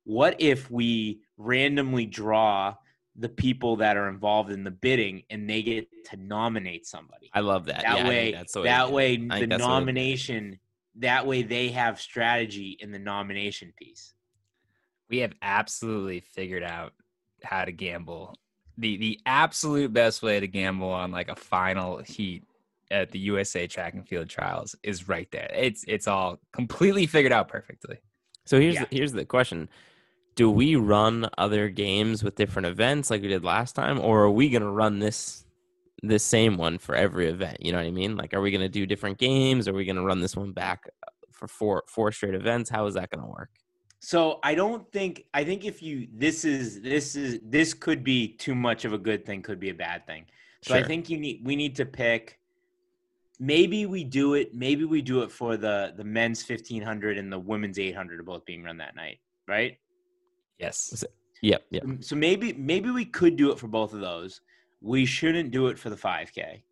What 0.04 0.36
if 0.40 0.70
we 0.70 1.22
randomly 1.38 2.06
draw 2.06 2.76
the 3.16 3.30
people 3.30 3.76
that 3.78 3.96
are 3.96 4.10
involved 4.10 4.52
in 4.52 4.64
the 4.64 4.72
bidding 4.72 5.24
and 5.30 5.50
they 5.50 5.62
get 5.62 5.88
to 6.06 6.18
nominate 6.18 6.86
somebody. 6.86 7.30
I 7.34 7.42
love 7.42 7.66
that. 7.66 7.84
That 7.84 7.98
yeah, 8.00 8.08
way, 8.08 8.32
that's 8.32 8.54
the 8.54 8.64
that 8.64 8.92
way 8.92 9.18
the 9.18 9.48
nomination, 9.48 10.60
that 10.96 11.28
way 11.28 11.44
they 11.44 11.70
have 11.70 12.02
strategy 12.02 12.78
in 12.80 12.92
the 12.92 13.00
nomination 13.00 13.74
piece. 13.78 14.14
We 15.10 15.20
have 15.20 15.34
absolutely 15.42 16.22
figured 16.22 16.64
out 16.64 16.94
how 17.44 17.66
to 17.66 17.72
gamble 17.72 18.36
the 18.78 18.98
the 18.98 19.20
absolute 19.26 19.94
best 19.94 20.24
way 20.24 20.40
to 20.40 20.48
gamble 20.48 20.90
on 20.90 21.12
like 21.12 21.30
a 21.30 21.36
final 21.36 22.00
heat 22.00 22.44
at 22.92 23.12
the 23.12 23.20
USA 23.20 23.68
Track 23.68 23.94
and 23.94 24.08
Field 24.08 24.30
Trials 24.30 24.76
is 24.84 25.08
right 25.08 25.30
there. 25.32 25.52
It's 25.54 25.84
it's 25.88 26.08
all 26.08 26.40
completely 26.52 27.06
figured 27.06 27.34
out 27.34 27.48
perfectly. 27.48 27.98
So 28.46 28.60
here's 28.60 28.76
Yeah. 28.76 28.86
the, 28.90 28.96
here's 28.98 29.12
the 29.12 29.26
question: 29.26 29.70
Do 30.36 30.50
we 30.50 30.76
run 30.76 31.30
other 31.38 31.70
games 31.70 32.24
with 32.24 32.36
different 32.36 32.66
events 32.68 33.10
like 33.10 33.22
we 33.22 33.28
did 33.28 33.44
last 33.44 33.74
time, 33.74 34.00
or 34.00 34.24
are 34.24 34.32
we 34.32 34.50
going 34.50 34.64
to 34.64 34.70
run 34.70 35.00
this 35.00 35.46
this 36.02 36.24
same 36.24 36.58
one 36.58 36.78
for 36.78 36.96
every 36.96 37.28
event? 37.28 37.58
You 37.62 37.72
know 37.72 37.78
what 37.78 37.88
I 37.88 37.92
mean? 37.92 38.18
Like, 38.18 38.34
are 38.34 38.42
we 38.42 38.52
going 38.52 38.62
to 38.62 38.70
do 38.70 38.86
different 38.86 39.18
games? 39.18 39.68
Are 39.68 39.74
we 39.74 39.86
going 39.86 39.96
to 39.96 40.04
run 40.04 40.20
this 40.20 40.36
one 40.36 40.52
back 40.52 40.90
uh, 41.08 41.12
for 41.32 41.48
four 41.48 41.84
four 41.88 42.12
straight 42.12 42.36
events? 42.36 42.70
How 42.70 42.86
is 42.88 42.96
that 42.96 43.10
going 43.10 43.24
to 43.24 43.30
work? 43.30 43.50
So 44.00 44.40
I 44.44 44.54
don't 44.54 44.92
think 44.92 45.26
I 45.34 45.46
think 45.46 45.64
if 45.64 45.82
you 45.82 46.08
this 46.14 46.44
is 46.44 46.82
this 46.82 47.16
is 47.16 47.40
this 47.42 47.74
could 47.74 48.04
be 48.04 48.28
too 48.28 48.54
much 48.54 48.84
of 48.84 48.92
a 48.92 48.98
good 48.98 49.26
thing, 49.26 49.42
could 49.42 49.62
be 49.62 49.70
a 49.70 49.74
bad 49.74 50.06
thing. 50.06 50.26
So 50.62 50.76
I 50.76 50.84
think 50.84 51.10
you 51.10 51.18
need 51.18 51.42
we 51.44 51.56
need 51.56 51.76
to 51.78 51.86
pick. 51.86 52.40
Maybe 53.40 53.86
we 53.86 54.04
do 54.04 54.34
it. 54.34 54.54
Maybe 54.54 54.84
we 54.84 55.02
do 55.02 55.22
it 55.22 55.32
for 55.32 55.58
the 55.58 55.94
the 55.96 56.04
men's 56.04 56.44
fifteen 56.44 56.82
hundred 56.82 57.18
and 57.18 57.32
the 57.32 57.40
women's 57.40 57.80
eight 57.80 57.96
hundred 57.96 58.20
are 58.20 58.24
both 58.24 58.46
being 58.46 58.64
run 58.64 58.78
that 58.78 58.96
night, 58.96 59.20
right? 59.48 59.78
Yes. 60.64 61.04
Yep, 61.42 61.64
yep. 61.72 61.84
So 62.00 62.16
maybe 62.16 62.54
maybe 62.54 62.90
we 62.90 63.04
could 63.06 63.36
do 63.36 63.52
it 63.52 63.60
for 63.60 63.68
both 63.68 63.94
of 63.94 64.00
those. 64.00 64.42
We 64.82 65.06
shouldn't 65.06 65.52
do 65.52 65.68
it 65.68 65.78
for 65.78 65.90
the 65.90 65.96
5K. 65.96 66.64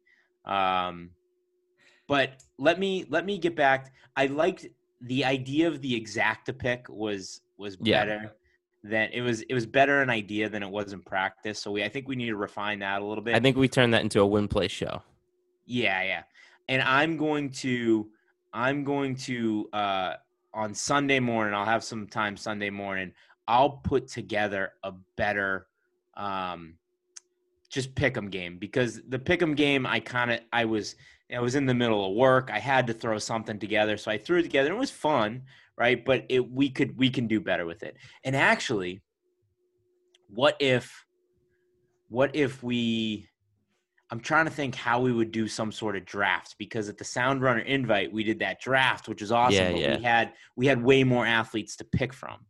Um, 0.45 1.09
but 2.07 2.41
let 2.57 2.79
me 2.79 3.05
let 3.09 3.25
me 3.25 3.37
get 3.37 3.55
back. 3.55 3.93
I 4.15 4.27
liked 4.27 4.65
the 5.01 5.25
idea 5.25 5.67
of 5.67 5.81
the 5.81 5.99
exacta 5.99 6.57
pick 6.57 6.87
was 6.89 7.41
was 7.57 7.77
Yeah. 7.81 7.99
better 8.05 8.35
than 8.83 9.09
it 9.11 9.21
was 9.21 9.41
it 9.41 9.53
was 9.53 9.65
better 9.65 10.01
an 10.01 10.09
idea 10.09 10.47
than 10.49 10.63
it 10.63 10.69
was 10.69 10.93
in 10.93 11.01
practice. 11.01 11.59
So 11.61 11.71
we 11.71 11.83
I 11.83 11.89
think 11.89 12.07
we 12.07 12.15
need 12.15 12.27
to 12.27 12.37
refine 12.37 12.79
that 12.79 13.01
a 13.01 13.05
little 13.05 13.23
bit. 13.23 13.35
I 13.35 13.39
think 13.39 13.57
we 13.57 13.67
turned 13.67 13.93
that 13.93 14.03
into 14.03 14.21
a 14.21 14.25
win 14.25 14.47
play 14.47 14.69
show. 14.69 15.01
Yeah, 15.65 16.01
yeah. 16.03 16.23
And 16.69 16.81
I'm 16.81 17.17
going 17.17 17.49
to 17.65 18.09
I'm 18.53 18.83
going 18.85 19.15
to 19.27 19.67
uh 19.73 20.13
on 20.53 20.73
Sunday 20.73 21.19
morning, 21.19 21.53
I'll 21.53 21.65
have 21.65 21.83
some 21.83 22.07
time 22.07 22.35
Sunday 22.35 22.69
morning. 22.69 23.13
I'll 23.51 23.81
put 23.83 24.07
together 24.07 24.71
a 24.81 24.93
better 25.17 25.67
um 26.15 26.75
just 27.69 27.93
pick 27.95 28.15
'em 28.15 28.29
game 28.29 28.57
because 28.57 29.01
the 29.09 29.19
pick 29.19 29.41
'em 29.41 29.55
game 29.55 29.85
I 29.85 29.99
kind 29.99 30.31
of 30.31 30.39
I 30.53 30.63
was 30.65 30.95
I 31.33 31.39
was 31.39 31.55
in 31.55 31.65
the 31.65 31.73
middle 31.73 32.05
of 32.09 32.15
work. 32.15 32.49
I 32.51 32.59
had 32.59 32.87
to 32.87 32.93
throw 32.93 33.17
something 33.17 33.59
together, 33.59 33.97
so 33.97 34.09
I 34.09 34.17
threw 34.17 34.39
it 34.39 34.43
together. 34.43 34.69
And 34.69 34.77
it 34.77 34.79
was 34.79 34.91
fun, 34.91 35.43
right? 35.77 36.03
But 36.03 36.25
it 36.29 36.49
we 36.49 36.69
could 36.69 36.97
we 36.97 37.09
can 37.09 37.27
do 37.27 37.41
better 37.41 37.65
with 37.65 37.83
it. 37.83 37.97
And 38.23 38.35
actually, 38.35 39.01
what 40.27 40.55
if 40.59 41.05
what 42.07 42.33
if 42.33 42.63
we 42.63 43.27
I'm 44.11 44.21
trying 44.21 44.45
to 44.45 44.51
think 44.51 44.75
how 44.75 45.01
we 45.01 45.11
would 45.11 45.31
do 45.31 45.47
some 45.47 45.71
sort 45.73 45.95
of 45.97 46.05
draft 46.05 46.55
because 46.57 46.89
at 46.89 46.97
the 46.97 47.05
Sound 47.05 47.41
Runner 47.41 47.61
invite 47.61 48.13
we 48.13 48.23
did 48.23 48.39
that 48.39 48.61
draft, 48.61 49.09
which 49.09 49.21
was 49.21 49.31
awesome. 49.31 49.55
Yeah, 49.55 49.71
but 49.71 49.81
yeah. 49.81 49.97
we 49.97 50.03
had 50.03 50.33
we 50.55 50.67
had 50.67 50.81
way 50.81 51.03
more 51.03 51.25
athletes 51.25 51.75
to 51.77 51.83
pick 51.83 52.13
from 52.13 52.45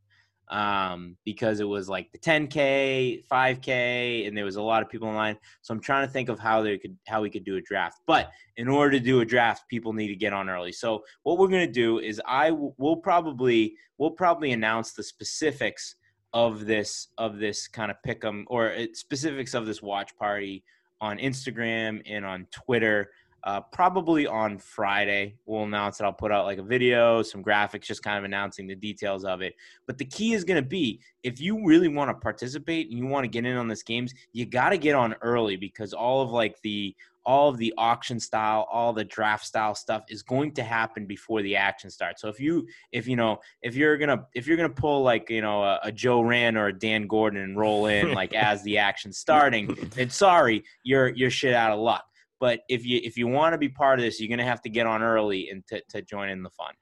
um, 0.51 1.15
because 1.23 1.61
it 1.61 1.67
was 1.67 1.87
like 1.87 2.11
the 2.11 2.17
10k, 2.17 3.25
5k, 3.25 4.27
and 4.27 4.37
there 4.37 4.45
was 4.45 4.57
a 4.57 4.61
lot 4.61 4.83
of 4.83 4.89
people 4.89 5.09
in 5.09 5.15
line. 5.15 5.37
So 5.61 5.73
I'm 5.73 5.79
trying 5.79 6.05
to 6.05 6.11
think 6.11 6.29
of 6.29 6.39
how 6.39 6.61
they 6.61 6.77
could 6.77 6.97
how 7.07 7.21
we 7.21 7.29
could 7.29 7.45
do 7.45 7.55
a 7.55 7.61
draft. 7.61 8.01
But 8.05 8.29
in 8.57 8.67
order 8.67 8.91
to 8.91 8.99
do 8.99 9.21
a 9.21 9.25
draft, 9.25 9.67
people 9.69 9.93
need 9.93 10.09
to 10.09 10.15
get 10.15 10.33
on 10.33 10.49
early. 10.49 10.73
So 10.73 11.03
what 11.23 11.37
we're 11.37 11.47
gonna 11.47 11.67
do 11.67 11.99
is 11.99 12.21
I 12.27 12.49
w- 12.49 12.73
will 12.77 12.97
probably 12.97 13.75
we'll 13.97 14.11
probably 14.11 14.51
announce 14.51 14.91
the 14.91 15.03
specifics 15.03 15.95
of 16.33 16.65
this 16.65 17.07
of 17.17 17.39
this 17.39 17.67
kind 17.67 17.89
of 17.89 17.97
pick 18.03 18.23
'em 18.23 18.45
or 18.47 18.73
uh, 18.73 18.87
specifics 18.93 19.53
of 19.53 19.65
this 19.65 19.81
watch 19.81 20.15
party 20.17 20.63
on 20.99 21.17
Instagram 21.17 22.01
and 22.05 22.25
on 22.25 22.45
Twitter. 22.51 23.09
Uh, 23.43 23.59
probably 23.59 24.27
on 24.27 24.57
Friday, 24.57 25.35
we'll 25.45 25.63
announce 25.63 25.99
it. 25.99 26.03
I'll 26.03 26.13
put 26.13 26.31
out 26.31 26.45
like 26.45 26.59
a 26.59 26.63
video, 26.63 27.23
some 27.23 27.43
graphics, 27.43 27.83
just 27.83 28.03
kind 28.03 28.17
of 28.17 28.23
announcing 28.23 28.67
the 28.67 28.75
details 28.75 29.25
of 29.25 29.41
it. 29.41 29.55
But 29.87 29.97
the 29.97 30.05
key 30.05 30.33
is 30.33 30.43
going 30.43 30.61
to 30.61 30.67
be 30.67 31.01
if 31.23 31.41
you 31.41 31.65
really 31.65 31.87
want 31.87 32.09
to 32.09 32.13
participate 32.13 32.89
and 32.89 32.97
you 32.97 33.05
want 33.05 33.23
to 33.23 33.27
get 33.27 33.45
in 33.45 33.57
on 33.57 33.67
this 33.67 33.83
games, 33.83 34.13
you 34.33 34.45
got 34.45 34.69
to 34.69 34.77
get 34.77 34.95
on 34.95 35.15
early 35.21 35.55
because 35.55 35.93
all 35.93 36.21
of 36.21 36.31
like 36.31 36.55
the 36.61 36.95
all 37.25 37.49
of 37.49 37.57
the 37.57 37.73
auction 37.77 38.19
style, 38.19 38.67
all 38.71 38.93
the 38.93 39.03
draft 39.03 39.45
style 39.45 39.75
stuff 39.75 40.03
is 40.09 40.23
going 40.23 40.51
to 40.53 40.63
happen 40.63 41.05
before 41.05 41.41
the 41.41 41.55
action 41.55 41.89
starts. 41.89 42.21
So 42.21 42.29
if 42.29 42.39
you 42.39 42.67
if 42.91 43.07
you 43.07 43.15
know 43.15 43.39
if 43.61 43.75
you're 43.75 43.97
gonna 43.97 44.25
if 44.33 44.47
you're 44.47 44.57
gonna 44.57 44.69
pull 44.69 45.03
like 45.03 45.29
you 45.29 45.41
know 45.41 45.63
a, 45.63 45.79
a 45.83 45.91
Joe 45.91 46.21
Rand 46.21 46.57
or 46.57 46.67
a 46.67 46.73
Dan 46.77 47.07
Gordon 47.07 47.41
and 47.41 47.57
roll 47.57 47.87
in 47.87 48.13
like 48.13 48.33
as 48.35 48.63
the 48.63 48.77
action's 48.77 49.17
starting, 49.17 49.75
then 49.95 50.09
sorry, 50.09 50.63
you're 50.83 51.09
you're 51.09 51.29
shit 51.29 51.53
out 51.53 51.71
of 51.71 51.79
luck. 51.79 52.05
But 52.41 52.61
if 52.67 52.85
you 52.85 52.99
if 53.03 53.17
you 53.17 53.27
want 53.27 53.53
to 53.53 53.57
be 53.57 53.69
part 53.69 53.99
of 53.99 54.03
this, 54.03 54.19
you're 54.19 54.29
gonna 54.29 54.49
have 54.49 54.61
to 54.63 54.69
get 54.69 54.85
on 54.87 55.01
early 55.01 55.49
and 55.49 55.65
to, 55.67 55.81
to 55.91 56.01
join 56.01 56.27
in 56.29 56.43
the 56.43 56.49
fun. 56.49 56.73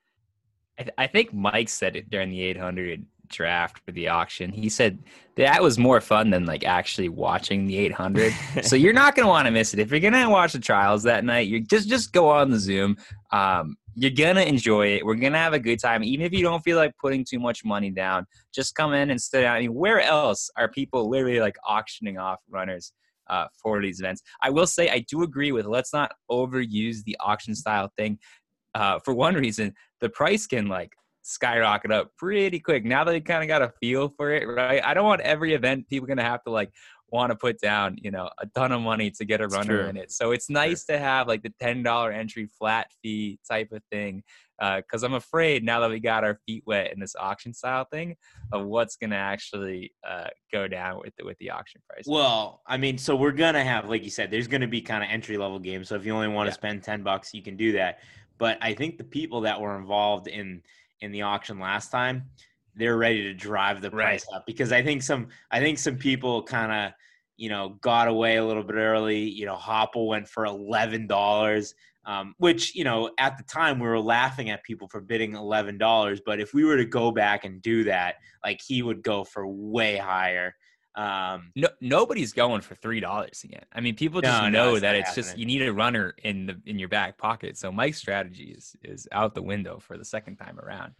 I, 0.79 0.83
th- 0.83 0.95
I 0.97 1.07
think 1.07 1.33
Mike 1.33 1.69
said 1.69 1.97
it 1.97 2.09
during 2.09 2.31
the 2.31 2.41
800 2.41 3.05
draft 3.27 3.79
for 3.85 3.91
the 3.91 4.07
auction. 4.07 4.51
He 4.51 4.69
said 4.69 4.99
that 5.35 5.61
was 5.61 5.77
more 5.77 5.99
fun 6.01 6.29
than 6.29 6.45
like 6.45 6.65
actually 6.65 7.09
watching 7.09 7.67
the 7.67 7.77
800. 7.77 8.33
so 8.63 8.77
you're 8.77 8.93
not 8.93 9.15
going 9.15 9.25
to 9.25 9.29
want 9.29 9.45
to 9.45 9.51
miss 9.51 9.73
it. 9.73 9.79
If 9.79 9.91
you're 9.91 9.99
going 9.99 10.13
to 10.13 10.29
watch 10.29 10.53
the 10.53 10.59
trials 10.59 11.03
that 11.03 11.25
night, 11.25 11.47
you 11.47 11.61
just 11.61 11.89
just 11.89 12.13
go 12.13 12.29
on 12.29 12.49
the 12.49 12.59
Zoom. 12.59 12.95
Um, 13.31 13.75
you're 13.95 14.11
going 14.11 14.35
to 14.35 14.47
enjoy 14.47 14.95
it. 14.95 15.05
We're 15.05 15.15
going 15.15 15.33
to 15.33 15.39
have 15.39 15.53
a 15.53 15.59
good 15.59 15.79
time. 15.79 16.03
Even 16.03 16.25
if 16.25 16.31
you 16.31 16.41
don't 16.41 16.61
feel 16.61 16.77
like 16.77 16.93
putting 17.01 17.25
too 17.25 17.39
much 17.39 17.65
money 17.65 17.89
down, 17.89 18.25
just 18.53 18.73
come 18.75 18.93
in 18.93 19.09
and 19.09 19.21
sit 19.21 19.41
down. 19.41 19.57
I 19.57 19.59
mean, 19.59 19.73
where 19.73 19.99
else 19.99 20.49
are 20.55 20.69
people 20.69 21.09
literally 21.09 21.41
like 21.41 21.57
auctioning 21.67 22.17
off 22.17 22.39
runners? 22.49 22.93
Uh, 23.29 23.47
for 23.61 23.81
these 23.81 23.99
events, 23.99 24.21
I 24.41 24.49
will 24.49 24.67
say 24.67 24.89
I 24.89 24.99
do 25.09 25.23
agree 25.23 25.51
with. 25.51 25.65
Let's 25.65 25.93
not 25.93 26.11
overuse 26.31 27.03
the 27.03 27.15
auction 27.19 27.55
style 27.55 27.91
thing. 27.97 28.17
Uh, 28.75 28.99
for 29.03 29.13
one 29.13 29.35
reason, 29.35 29.73
the 30.01 30.09
price 30.09 30.47
can 30.47 30.67
like 30.67 30.93
skyrocket 31.21 31.91
up 31.91 32.11
pretty 32.17 32.59
quick 32.59 32.83
now 32.85 33.03
that 33.03 33.13
you 33.13 33.21
kind 33.21 33.43
of 33.43 33.47
got 33.47 33.61
a 33.61 33.71
feel 33.81 34.07
for 34.17 34.31
it 34.31 34.45
right 34.47 34.83
i 34.83 34.93
don't 34.93 35.03
want 35.05 35.21
every 35.21 35.53
event 35.53 35.87
people 35.87 36.07
gonna 36.07 36.23
have 36.23 36.41
to 36.43 36.49
like 36.49 36.71
want 37.09 37.29
to 37.29 37.35
put 37.35 37.59
down 37.59 37.95
you 38.01 38.09
know 38.09 38.29
a 38.39 38.47
ton 38.55 38.71
of 38.71 38.81
money 38.81 39.11
to 39.11 39.25
get 39.25 39.41
a 39.41 39.43
It's 39.43 39.55
runner 39.55 39.81
true. 39.81 39.89
in 39.89 39.97
it 39.97 40.11
so 40.11 40.31
it's 40.31 40.49
nice 40.49 40.85
to 40.85 40.97
have 40.97 41.27
like 41.27 41.43
the 41.43 41.53
$10 41.61 42.13
entry 42.13 42.47
flat 42.57 42.87
fee 43.03 43.37
type 43.47 43.71
of 43.71 43.81
thing 43.91 44.23
because 44.59 45.03
i'm 45.03 45.13
afraid 45.13 45.63
now 45.63 45.79
that 45.79 45.89
we 45.89 45.99
got 45.99 46.23
our 46.23 46.37
feet 46.45 46.63
wet 46.65 46.91
in 46.93 46.99
this 46.99 47.15
auction 47.17 47.53
style 47.53 47.85
thing 47.91 48.15
of 48.51 48.65
what's 48.65 48.95
gonna 48.97 49.15
actually 49.15 49.93
uh, 50.07 50.27
go 50.51 50.67
down 50.67 50.99
with 50.99 51.13
the, 51.17 51.25
with 51.25 51.37
the 51.39 51.49
auction 51.49 51.81
price 51.89 52.05
Well, 52.07 52.61
I 52.67 52.77
mean, 52.77 52.97
so 52.97 53.15
we're 53.15 53.31
gonna 53.31 53.63
have, 53.63 53.89
like 53.89 54.03
you 54.03 54.09
said, 54.09 54.31
there's 54.31 54.47
gonna 54.47 54.67
be 54.67 54.81
kind 54.81 55.03
of 55.03 55.09
entry 55.09 55.37
level 55.37 55.59
games. 55.59 55.87
So 55.89 55.95
if 55.95 56.05
you 56.05 56.13
only 56.13 56.27
want 56.27 56.47
to 56.47 56.51
Yeah. 56.51 56.55
spend 56.55 56.83
ten 56.83 57.03
bucks, 57.03 57.33
you 57.33 57.41
can 57.41 57.55
do 57.55 57.71
that. 57.73 57.99
But 58.37 58.57
I 58.61 58.73
think 58.73 58.97
the 58.97 59.03
people 59.03 59.41
that 59.41 59.59
were 59.59 59.77
involved 59.77 60.27
in 60.27 60.61
in 61.01 61.11
the 61.11 61.21
auction 61.21 61.59
last 61.59 61.91
time, 61.91 62.29
they're 62.75 62.97
ready 62.97 63.23
to 63.23 63.33
drive 63.33 63.81
the 63.81 63.91
price 63.91 64.25
up 64.33 64.45
because 64.45 64.71
I 64.71 64.81
think 64.81 65.03
some 65.03 65.27
I 65.51 65.59
think 65.59 65.77
some 65.77 65.97
people 65.97 66.43
kind 66.43 66.71
of 66.71 66.93
you 67.37 67.49
know 67.49 67.77
got 67.81 68.07
away 68.07 68.37
a 68.37 68.45
little 68.45 68.63
bit 68.63 68.75
early. 68.75 69.19
You 69.19 69.45
know, 69.45 69.55
Hoppel 69.55 70.07
went 70.07 70.27
for 70.27 70.45
eleven 70.45 71.05
dollars. 71.07 71.75
Um, 72.05 72.33
which 72.37 72.75
you 72.75 72.83
know 72.85 73.11
at 73.19 73.37
the 73.37 73.43
time 73.43 73.79
we 73.79 73.87
were 73.87 73.99
laughing 73.99 74.49
at 74.49 74.63
people 74.63 74.87
for 74.87 75.01
bidding 75.01 75.35
eleven 75.35 75.77
dollars, 75.77 76.21
but 76.25 76.39
if 76.39 76.53
we 76.53 76.63
were 76.63 76.77
to 76.77 76.85
go 76.85 77.11
back 77.11 77.45
and 77.45 77.61
do 77.61 77.83
that, 77.83 78.15
like 78.43 78.61
he 78.65 78.81
would 78.81 79.03
go 79.03 79.23
for 79.23 79.45
way 79.47 79.97
higher. 79.97 80.55
Um, 80.95 81.51
no, 81.55 81.67
nobody's 81.81 82.33
going 82.33 82.61
for 82.61 82.75
three 82.75 82.99
dollars 82.99 83.41
again. 83.43 83.63
I 83.71 83.79
mean, 83.81 83.95
people 83.95 84.21
just 84.21 84.41
No, 84.41 84.49
no, 84.49 84.65
know 84.65 84.71
it's 84.71 84.81
that 84.81 84.93
not 84.93 85.01
it's 85.01 85.15
just 85.15 85.37
you 85.37 85.45
need 85.45 85.61
a 85.61 85.71
runner 85.71 86.15
in 86.23 86.47
the 86.47 86.61
in 86.65 86.79
your 86.79 86.89
back 86.89 87.17
pocket. 87.17 87.57
So 87.57 87.71
Mike's 87.71 87.99
strategy 87.99 88.55
is 88.57 88.75
is 88.83 89.07
out 89.11 89.35
the 89.35 89.41
window 89.43 89.79
for 89.79 89.97
the 89.97 90.05
second 90.05 90.37
time 90.37 90.59
around. 90.59 90.93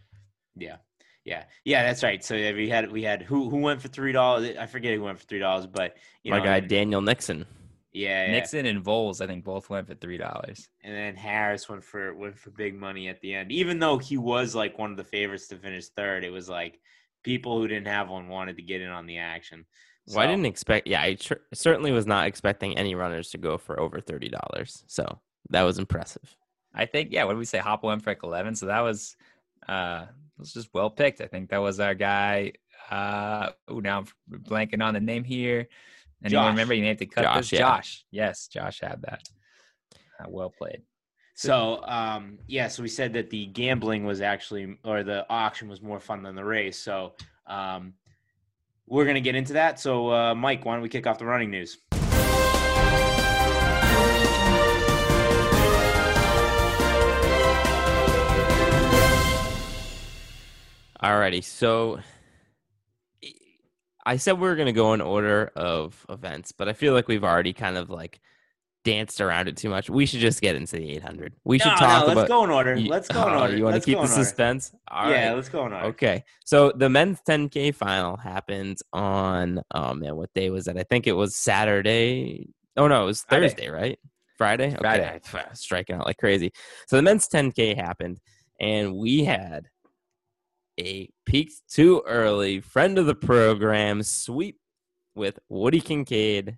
Yeah. 0.56 0.76
Yeah. 1.24 1.44
Yeah, 1.64 1.82
that's 1.82 2.02
right. 2.02 2.24
So 2.24 2.34
yeah, 2.34 2.52
we 2.52 2.68
had 2.68 2.90
we 2.90 3.02
had 3.02 3.22
who 3.22 3.50
who 3.50 3.58
went 3.58 3.82
for 3.82 3.88
three 3.88 4.12
dollars? 4.12 4.56
I 4.58 4.66
forget 4.66 4.94
who 4.94 5.02
went 5.02 5.18
for 5.18 5.24
three 5.26 5.38
dollars, 5.38 5.66
but 5.66 5.96
you 6.22 6.30
My 6.30 6.38
know, 6.38 6.44
guy 6.44 6.60
Daniel 6.60 7.02
Nixon. 7.02 7.44
Yeah, 7.92 8.26
yeah. 8.26 8.32
Nixon 8.32 8.66
and 8.66 8.84
Voles, 8.84 9.20
I 9.20 9.26
think, 9.26 9.44
both 9.44 9.68
went 9.68 9.86
for 9.88 9.94
three 9.94 10.16
dollars. 10.16 10.68
and 10.84 10.94
then 10.94 11.16
Harris 11.16 11.68
went 11.68 11.82
for 11.82 12.14
went 12.14 12.38
for 12.38 12.50
big 12.50 12.74
money 12.74 13.08
at 13.08 13.20
the 13.20 13.34
end. 13.34 13.50
Even 13.50 13.78
though 13.78 13.98
he 13.98 14.16
was 14.16 14.54
like 14.54 14.78
one 14.78 14.90
of 14.92 14.96
the 14.96 15.04
favorites 15.04 15.48
to 15.48 15.56
finish 15.56 15.88
third, 15.88 16.22
it 16.24 16.30
was 16.30 16.48
like 16.48 16.80
people 17.24 17.58
who 17.58 17.66
didn't 17.68 17.88
have 17.88 18.08
one 18.08 18.28
wanted 18.28 18.56
to 18.56 18.62
get 18.62 18.80
in 18.80 18.88
on 18.90 19.06
the 19.06 19.18
action. 19.18 19.66
Well, 20.06 20.20
I 20.20 20.26
didn't 20.26 20.46
expect. 20.46 20.86
Yeah, 20.86 21.02
I 21.02 21.14
tr- 21.14 21.34
certainly 21.52 21.92
was 21.92 22.06
not 22.06 22.26
expecting 22.26 22.76
any 22.78 22.94
runners 22.94 23.30
to 23.30 23.38
go 23.38 23.58
for 23.58 23.78
over 23.78 24.00
thirty 24.00 24.28
dollars. 24.28 24.84
So 24.86 25.20
that 25.50 25.62
was 25.62 25.78
impressive. 25.78 26.36
I 26.72 26.86
think, 26.86 27.08
yeah. 27.10 27.24
What 27.24 27.32
did 27.32 27.38
we 27.38 27.44
say? 27.44 27.58
Hoppel 27.58 27.84
went 27.84 28.02
for 28.02 28.10
like 28.10 28.22
eleven, 28.22 28.54
so 28.54 28.66
that 28.66 28.80
was 28.80 29.16
uh 29.68 30.06
was 30.38 30.52
just 30.52 30.70
well 30.72 30.90
picked. 30.90 31.20
I 31.20 31.26
think 31.26 31.50
that 31.50 31.58
was 31.58 31.80
our 31.80 31.94
guy. 31.94 32.52
Uh, 32.90 33.50
oh, 33.68 33.78
now 33.80 33.98
I'm 33.98 34.06
blanking 34.40 34.82
on 34.82 34.94
the 34.94 35.00
name 35.00 35.22
here. 35.22 35.68
Anyone 36.24 36.44
Josh. 36.44 36.50
remember? 36.52 36.74
You 36.74 36.82
may 36.82 36.88
have 36.88 36.98
to 36.98 37.06
cut 37.06 37.22
Josh, 37.22 37.36
this. 37.36 37.52
yeah. 37.52 37.58
Josh, 37.58 38.04
yes, 38.10 38.46
Josh 38.48 38.80
had 38.80 39.02
that. 39.02 39.22
Uh, 40.20 40.26
well 40.28 40.50
played. 40.50 40.82
So 41.34 41.82
um 41.86 42.38
yeah, 42.46 42.68
so 42.68 42.82
we 42.82 42.88
said 42.88 43.14
that 43.14 43.30
the 43.30 43.46
gambling 43.46 44.04
was 44.04 44.20
actually 44.20 44.76
or 44.84 45.02
the 45.02 45.24
auction 45.30 45.68
was 45.68 45.80
more 45.80 45.98
fun 45.98 46.22
than 46.22 46.34
the 46.34 46.44
race. 46.44 46.78
So 46.78 47.14
um 47.46 47.94
we're 48.86 49.06
gonna 49.06 49.20
get 49.20 49.36
into 49.36 49.52
that. 49.52 49.78
So, 49.78 50.12
uh, 50.12 50.34
Mike, 50.34 50.64
why 50.64 50.74
don't 50.74 50.82
we 50.82 50.88
kick 50.88 51.06
off 51.06 51.16
the 51.18 51.24
running 51.24 51.50
news? 51.50 51.78
Alrighty, 61.02 61.42
so 61.42 62.00
I 64.06 64.16
said 64.16 64.32
we 64.40 64.48
were 64.48 64.56
gonna 64.56 64.72
go 64.72 64.92
in 64.94 65.00
order 65.00 65.52
of 65.56 66.04
events, 66.08 66.52
but 66.52 66.68
I 66.68 66.72
feel 66.72 66.94
like 66.94 67.08
we've 67.08 67.24
already 67.24 67.52
kind 67.52 67.76
of 67.76 67.90
like 67.90 68.20
danced 68.84 69.20
around 69.20 69.48
it 69.48 69.56
too 69.56 69.68
much. 69.68 69.90
We 69.90 70.06
should 70.06 70.20
just 70.20 70.40
get 70.40 70.56
into 70.56 70.76
the 70.76 70.90
800. 70.92 71.34
We 71.44 71.58
should 71.58 71.68
no, 71.68 71.76
talk 71.76 72.00
no, 72.00 72.06
let's 72.06 72.12
about. 72.12 72.28
go 72.28 72.44
in 72.44 72.50
order. 72.50 72.76
Let's 72.78 73.08
go 73.08 73.28
in 73.28 73.34
Oh, 73.34 73.38
order. 73.42 73.56
You 73.56 73.64
want 73.64 73.76
to 73.76 73.82
keep 73.82 74.00
the 74.00 74.06
suspense? 74.06 74.72
All 74.88 75.10
yeah, 75.10 75.28
right. 75.28 75.36
let's 75.36 75.48
go 75.48 75.66
in 75.66 75.72
order. 75.72 75.86
Okay. 75.88 76.24
So 76.44 76.72
the 76.74 76.88
men's 76.88 77.18
10K 77.28 77.74
final 77.74 78.16
happened 78.16 78.78
on, 78.92 79.60
oh 79.74 79.94
man, 79.94 80.16
what 80.16 80.32
day 80.34 80.50
was 80.50 80.64
that? 80.64 80.78
I 80.78 80.84
think 80.84 81.06
it 81.06 81.12
was 81.12 81.36
Saturday. 81.36 82.48
Oh 82.76 82.88
no, 82.88 83.02
it 83.02 83.06
was 83.06 83.22
Friday. 83.22 83.48
Thursday, 83.48 83.68
right? 83.68 83.98
Friday? 84.38 84.74
Okay. 84.74 85.20
Friday. 85.24 85.48
Striking 85.52 85.96
out 85.96 86.06
like 86.06 86.16
crazy. 86.16 86.52
So 86.86 86.96
the 86.96 87.02
men's 87.02 87.28
10K 87.28 87.76
happened, 87.76 88.18
and 88.58 88.96
we 88.96 89.24
had 89.24 89.66
a 90.80 91.10
peaked 91.26 91.60
too 91.70 92.02
early 92.06 92.60
friend 92.60 92.98
of 92.98 93.06
the 93.06 93.14
program 93.14 94.02
sweep 94.02 94.58
with 95.14 95.38
Woody 95.48 95.80
Kincaid 95.80 96.56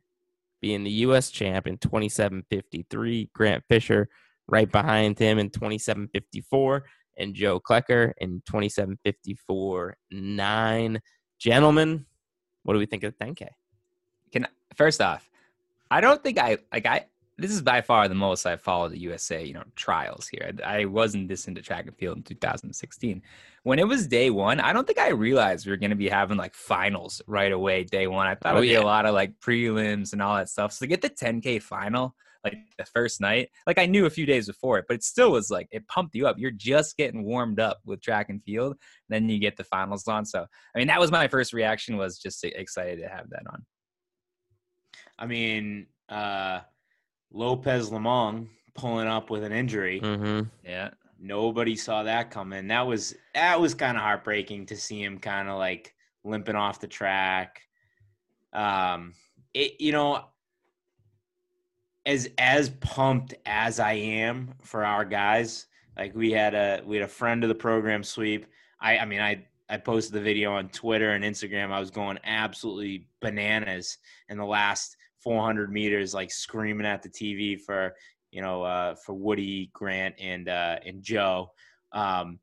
being 0.60 0.84
the 0.84 0.90
U.S. 0.90 1.30
champ 1.30 1.66
in 1.66 1.76
27.53. 1.78 3.32
Grant 3.32 3.64
Fisher 3.68 4.08
right 4.46 4.70
behind 4.70 5.18
him 5.18 5.38
in 5.38 5.50
27.54 5.50 6.82
and 7.18 7.34
Joe 7.34 7.60
Klecker 7.60 8.12
in 8.18 8.42
27.54 8.48 9.92
9. 10.10 11.00
Gentlemen, 11.40 12.06
what 12.62 12.74
do 12.74 12.78
we 12.78 12.86
think 12.86 13.02
of 13.02 13.14
the 13.18 13.24
10K? 13.24 13.48
Can 14.32 14.46
first 14.76 15.00
off, 15.00 15.28
I 15.90 16.00
don't 16.00 16.22
think 16.22 16.38
I 16.38 16.58
like 16.72 16.86
I. 16.86 17.06
This 17.38 17.50
is 17.50 17.62
by 17.62 17.80
far 17.80 18.08
the 18.08 18.14
most 18.14 18.44
I've 18.46 18.60
followed 18.60 18.92
the 18.92 19.00
USA, 19.00 19.42
you 19.42 19.54
know, 19.54 19.64
trials 19.74 20.28
here. 20.28 20.52
I 20.64 20.84
wasn't 20.84 21.28
this 21.28 21.48
into 21.48 21.62
track 21.62 21.86
and 21.86 21.96
field 21.96 22.18
in 22.18 22.22
2016. 22.22 23.22
When 23.64 23.78
it 23.78 23.88
was 23.88 24.06
day 24.06 24.30
one, 24.30 24.60
I 24.60 24.72
don't 24.72 24.86
think 24.86 24.98
I 24.98 25.10
realized 25.10 25.64
we 25.64 25.72
were 25.72 25.78
going 25.78 25.90
to 25.90 25.96
be 25.96 26.08
having 26.08 26.36
like 26.36 26.54
finals 26.54 27.22
right 27.26 27.50
away 27.50 27.84
day 27.84 28.06
one. 28.06 28.26
I 28.26 28.34
thought 28.34 28.54
Oh, 28.54 28.58
it'd 28.58 28.68
be 28.68 28.74
a 28.74 28.82
lot 28.82 29.06
of 29.06 29.14
like 29.14 29.40
prelims 29.40 30.12
and 30.12 30.20
all 30.20 30.36
that 30.36 30.50
stuff. 30.50 30.72
So 30.72 30.84
to 30.84 30.86
get 30.86 31.00
the 31.00 31.10
10K 31.10 31.62
final, 31.62 32.14
like 32.44 32.58
the 32.76 32.84
first 32.84 33.20
night, 33.20 33.50
like 33.66 33.78
I 33.78 33.86
knew 33.86 34.06
a 34.06 34.10
few 34.10 34.26
days 34.26 34.46
before 34.46 34.78
it, 34.78 34.84
but 34.88 34.94
it 34.94 35.04
still 35.04 35.32
was 35.32 35.48
like 35.50 35.68
it 35.70 35.86
pumped 35.88 36.14
you 36.14 36.26
up. 36.26 36.38
You're 36.38 36.50
just 36.50 36.96
getting 36.96 37.24
warmed 37.24 37.60
up 37.60 37.80
with 37.84 38.02
track 38.02 38.28
and 38.30 38.42
field, 38.42 38.76
then 39.08 39.28
you 39.28 39.38
get 39.38 39.56
the 39.56 39.64
finals 39.64 40.06
on. 40.08 40.26
So 40.26 40.44
I 40.74 40.78
mean, 40.78 40.88
that 40.88 41.00
was 41.00 41.10
my 41.10 41.28
first 41.28 41.52
reaction. 41.52 41.96
Was 41.96 42.18
just 42.18 42.44
excited 42.44 43.00
to 43.00 43.08
have 43.08 43.30
that 43.30 43.44
on. 43.48 43.64
I 45.18 45.26
mean, 45.26 45.86
uh, 46.08 46.60
Lopez 47.32 47.90
Lomong 47.90 48.48
pulling 48.74 49.08
up 49.08 49.30
with 49.30 49.44
an 49.44 49.52
injury. 49.52 50.00
Mm-hmm. 50.00 50.48
Yeah. 50.64 50.90
Nobody 51.18 51.76
saw 51.76 52.02
that 52.02 52.30
coming. 52.30 52.68
That 52.68 52.86
was 52.86 53.14
that 53.34 53.60
was 53.60 53.74
kind 53.74 53.96
of 53.96 54.02
heartbreaking 54.02 54.66
to 54.66 54.76
see 54.76 55.02
him 55.02 55.18
kind 55.18 55.48
of 55.48 55.58
like 55.58 55.94
limping 56.24 56.56
off 56.56 56.80
the 56.80 56.88
track. 56.88 57.62
Um, 58.52 59.14
it 59.54 59.80
you 59.80 59.92
know, 59.92 60.24
as 62.04 62.28
as 62.38 62.70
pumped 62.70 63.34
as 63.46 63.78
I 63.78 63.92
am 63.92 64.54
for 64.62 64.84
our 64.84 65.04
guys, 65.04 65.66
like 65.96 66.14
we 66.14 66.32
had 66.32 66.54
a 66.54 66.82
we 66.84 66.96
had 66.96 67.04
a 67.04 67.08
friend 67.08 67.44
of 67.44 67.48
the 67.48 67.54
program 67.54 68.02
sweep. 68.02 68.46
I 68.80 68.98
I 68.98 69.04
mean 69.04 69.20
I 69.20 69.46
I 69.68 69.76
posted 69.76 70.14
the 70.14 70.20
video 70.20 70.52
on 70.52 70.70
Twitter 70.70 71.12
and 71.12 71.24
Instagram. 71.24 71.70
I 71.70 71.78
was 71.78 71.90
going 71.90 72.18
absolutely 72.24 73.06
bananas 73.20 73.98
in 74.28 74.38
the 74.38 74.44
last 74.44 74.96
400 75.22 75.72
meters, 75.72 76.14
like 76.14 76.30
screaming 76.30 76.86
at 76.86 77.02
the 77.02 77.08
TV 77.08 77.60
for 77.60 77.94
you 78.30 78.42
know 78.42 78.62
uh, 78.62 78.94
for 78.94 79.14
Woody 79.14 79.70
Grant 79.72 80.14
and 80.18 80.48
uh, 80.48 80.78
and 80.84 81.02
Joe. 81.02 81.50
Um, 81.92 82.38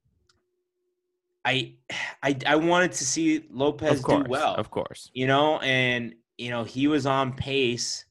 I 1.45 1.75
I 2.21 2.37
I 2.45 2.55
wanted 2.55 2.91
to 2.93 3.05
see 3.05 3.45
Lopez 3.49 4.01
course. 4.01 4.23
do 4.23 4.29
well 4.29 4.55
Of 4.55 4.69
course. 4.69 5.09
you 5.13 5.27
know, 5.27 5.59
and 5.59 6.13
you 6.37 6.49
know 6.49 6.63
he 6.63 6.87
was 6.87 7.05
on 7.05 7.33
pace. 7.33 8.05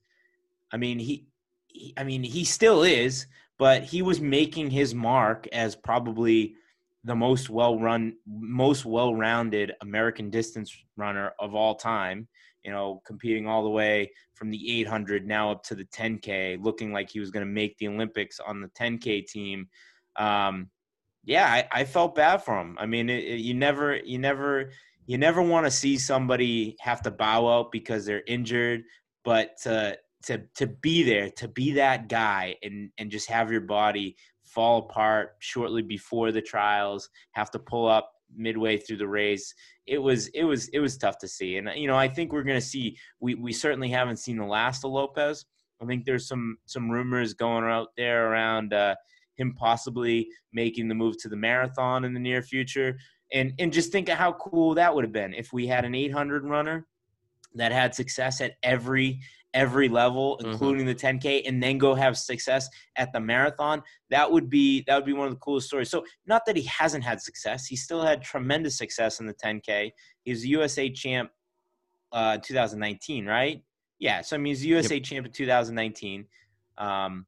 I 0.73 0.77
mean, 0.77 0.99
he, 0.99 1.27
he, 1.69 1.95
I 1.97 2.05
mean, 2.05 2.23
he 2.23 2.45
still 2.45 2.83
is, 2.83 3.27
but 3.59 3.83
he 3.83 4.03
was 4.03 4.21
making 4.21 4.71
his 4.71 4.95
mark 4.95 5.47
as 5.53 5.75
probably 5.75 6.57
the 7.05 7.15
most 7.15 7.49
well-run, 7.49 8.15
most 8.27 8.85
well-rounded 8.85 9.73
American 9.81 10.29
distance 10.29 10.77
runner 10.97 11.33
of 11.39 11.55
all 11.55 11.75
time. 11.75 12.29
You 12.69 12.75
know, 12.75 13.01
competing 13.07 13.47
all 13.47 13.63
the 13.63 13.71
way 13.71 14.11
from 14.35 14.51
the 14.51 14.81
800 14.81 15.27
now 15.27 15.51
up 15.53 15.63
to 15.65 15.75
the 15.75 15.87
10K, 15.87 16.63
looking 16.63 16.93
like 16.93 17.09
he 17.09 17.19
was 17.19 17.31
going 17.31 17.47
to 17.47 17.51
make 17.51 17.79
the 17.79 17.89
Olympics 17.89 18.39
on 18.41 18.61
the 18.61 18.69
10K 18.69 19.27
team. 19.27 19.69
Um, 20.17 20.69
yeah, 21.25 21.47
I, 21.47 21.81
I 21.81 21.85
felt 21.87 22.15
bad 22.15 22.45
for 22.45 22.61
him. 22.61 22.77
I 22.79 22.85
mean, 22.85 23.09
it, 23.09 23.25
it- 23.25 23.41
you 23.41 23.55
never, 23.55 23.97
you 23.97 24.19
never, 24.19 24.71
you 25.07 25.17
never 25.17 25.41
want 25.41 25.65
to 25.65 25.71
see 25.71 25.97
somebody 25.97 26.77
have 26.81 27.01
to 27.05 27.11
bow 27.11 27.49
out 27.49 27.73
because 27.73 28.05
they're 28.05 28.23
injured, 28.27 28.83
but 29.25 29.57
to 29.63 29.97
to 30.25 30.43
to 30.57 30.67
be 30.67 31.03
there, 31.05 31.31
to 31.31 31.49
be 31.49 31.73
that 31.73 32.11
guy, 32.11 32.55
and 32.63 32.91
and 32.99 33.11
just 33.11 33.31
have 33.31 33.51
your 33.51 33.63
body 33.63 34.15
fall 34.45 34.81
apart 34.81 35.37
shortly 35.39 35.81
before 35.81 36.33
the 36.33 36.43
trials, 36.43 37.09
have 37.33 37.51
to 37.53 37.59
pull 37.59 37.89
up 37.89 38.13
midway 38.35 38.77
through 38.77 38.99
the 38.99 39.09
race. 39.09 39.55
It 39.87 39.99
was 39.99 40.29
it 40.29 40.45
was 40.45 40.69
it 40.69 40.81
was 40.81 40.97
tough 40.99 41.19
to 41.19 41.29
see, 41.29 41.57
and 41.57 41.69
you 41.75 41.87
know 41.87 41.97
I 41.97 42.09
think 42.09 42.33
we're 42.33 42.43
gonna 42.43 42.61
see. 42.61 42.97
We 43.21 43.35
we 43.35 43.53
certainly 43.53 43.89
haven't 43.89 44.19
seen 44.19 44.37
the 44.37 44.45
last 44.45 44.85
of 44.85 44.93
Lopez. 44.93 45.45
I 45.81 45.87
think 45.87 46.05
there's 46.05 46.29
some 46.29 46.59
some 46.67 46.91
rumors 46.91 47.35
going 47.35 47.65
out 47.65 47.89
there 47.97 48.31
around 48.31 48.73
uh, 48.75 48.97
him 49.37 49.55
possibly 49.55 50.29
making 50.53 50.89
the 50.89 50.95
move 50.95 51.17
to 51.19 51.29
the 51.29 51.37
marathon 51.37 52.05
in 52.05 52.13
the 52.13 52.21
near 52.21 52.43
future 52.43 52.99
and 53.33 53.53
and 53.59 53.73
just 53.73 53.93
think 53.93 54.09
of 54.09 54.19
how 54.19 54.33
cool 54.33 54.75
that 54.75 54.95
would 54.95 55.05
have 55.05 55.13
been 55.13 55.35
if 55.35 55.53
we 55.53 55.67
had 55.67 55.85
an 55.85 55.95
800 55.95 56.45
runner 56.45 56.87
that 57.55 57.73
had 57.73 57.95
success 57.95 58.41
at 58.41 58.53
every 58.63 59.21
every 59.55 59.89
level 59.89 60.39
Mhm. 60.43 60.53
including 60.53 60.87
the 60.87 60.95
10k 60.95 61.43
and 61.47 61.63
then 61.63 61.79
go 61.79 61.95
have 61.95 62.19
success 62.19 62.69
at 62.97 63.13
the 63.13 63.21
marathon 63.21 63.83
that 64.11 64.31
would 64.31 64.51
be 64.51 64.85
that 64.87 64.95
would 64.97 65.07
be 65.07 65.13
one 65.15 65.27
of 65.27 65.33
the 65.33 65.39
coolest 65.41 65.69
stories. 65.69 65.91
So 65.91 66.05
not 66.27 66.45
that 66.47 66.57
he 66.57 66.65
hasn't 66.65 67.03
had 67.05 67.21
success 67.21 67.67
he 67.67 67.77
still 67.77 68.03
had 68.03 68.23
tremendous 68.23 68.77
success 68.77 69.21
in 69.21 69.27
the 69.27 69.35
10k 69.35 69.91
he 70.25 70.31
was 70.31 70.45
usa 70.47 70.91
champ 70.91 71.31
uh 72.13 72.37
2019 72.39 73.27
right? 73.27 73.63
Yeah 73.99 74.21
so 74.21 74.37
i 74.37 74.39
mean 74.39 74.55
he's 74.55 74.65
usa 74.67 75.01
champ 75.01 75.27
in 75.27 75.33
2019 75.33 76.27
um 76.77 77.27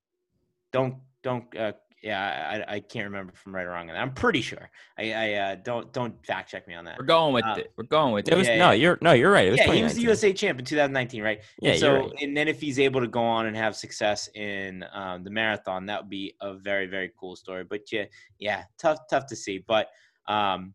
don't 0.72 0.96
don't 1.22 1.56
uh 1.56 1.72
yeah, 2.02 2.64
I, 2.68 2.76
I 2.76 2.80
can't 2.80 3.04
remember 3.04 3.32
from 3.34 3.54
right 3.54 3.66
or 3.66 3.70
wrong. 3.70 3.90
I'm 3.90 4.12
pretty 4.14 4.40
sure. 4.40 4.70
I, 4.98 5.12
I 5.12 5.32
uh, 5.34 5.54
don't 5.56 5.92
don't 5.92 6.14
fact 6.24 6.50
check 6.50 6.66
me 6.66 6.74
on 6.74 6.84
that. 6.86 6.98
We're 6.98 7.04
going 7.04 7.34
with 7.34 7.44
Uh, 7.44 7.56
it. 7.58 7.72
We're 7.76 7.84
going 7.84 8.14
with 8.14 8.26
It 8.28 8.32
it. 8.34 8.36
was 8.38 8.48
Yeah, 8.48 8.56
no, 8.56 8.66
yeah. 8.70 8.72
you're 8.72 8.98
no, 9.02 9.12
you're 9.12 9.30
right. 9.30 9.48
It 9.48 9.50
was 9.50 9.58
Yeah, 9.60 9.72
he 9.72 9.82
was 9.82 9.94
the 9.94 10.00
USA 10.02 10.32
champ 10.32 10.58
in 10.58 10.64
2019, 10.64 11.22
right? 11.22 11.40
Yeah, 11.60 11.72
and 11.72 11.80
so, 11.80 11.94
right. 11.96 12.12
and 12.22 12.34
then 12.36 12.48
if 12.48 12.60
he's 12.60 12.78
able 12.78 13.00
to 13.02 13.06
go 13.08 13.22
on 13.22 13.46
and 13.46 13.56
have 13.56 13.76
success 13.76 14.28
in 14.34 14.84
um, 14.94 15.24
the 15.24 15.30
marathon, 15.30 15.84
that 15.86 16.02
would 16.02 16.10
be 16.10 16.34
a 16.40 16.54
very, 16.54 16.86
very 16.86 17.12
cool 17.20 17.36
story. 17.36 17.64
But 17.64 17.92
yeah, 17.92 18.04
yeah, 18.38 18.64
tough, 18.78 18.98
tough 19.10 19.26
to 19.26 19.36
see. 19.36 19.58
But 19.66 19.88
um, 20.26 20.72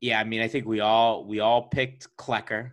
yeah, 0.00 0.20
I 0.20 0.24
mean, 0.24 0.42
I 0.42 0.48
think 0.48 0.66
we 0.66 0.80
all 0.80 1.24
we 1.26 1.40
all 1.40 1.62
picked 1.68 2.08
Klecker. 2.16 2.70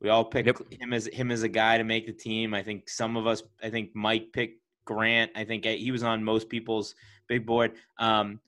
We 0.00 0.10
all 0.10 0.24
picked 0.24 0.46
Yep. 0.46 0.80
him 0.80 0.92
as 0.92 1.06
him 1.06 1.30
as 1.30 1.42
a 1.42 1.48
guy 1.48 1.76
to 1.76 1.84
make 1.84 2.06
the 2.06 2.12
team. 2.12 2.54
I 2.54 2.62
think 2.62 2.88
some 2.88 3.16
of 3.16 3.26
us, 3.26 3.42
I 3.62 3.68
think 3.68 3.90
Mike 3.94 4.28
picked 4.32 4.62
Grant. 4.88 5.30
I 5.36 5.44
think 5.44 5.66
uh, 5.66 5.70
he 5.70 5.90
was 5.90 6.02
on 6.02 6.24
most 6.24 6.48
people's 6.48 6.94
big 7.28 7.44
board. 7.44 7.72
Um, 7.98 8.40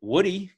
Woody, 0.00 0.52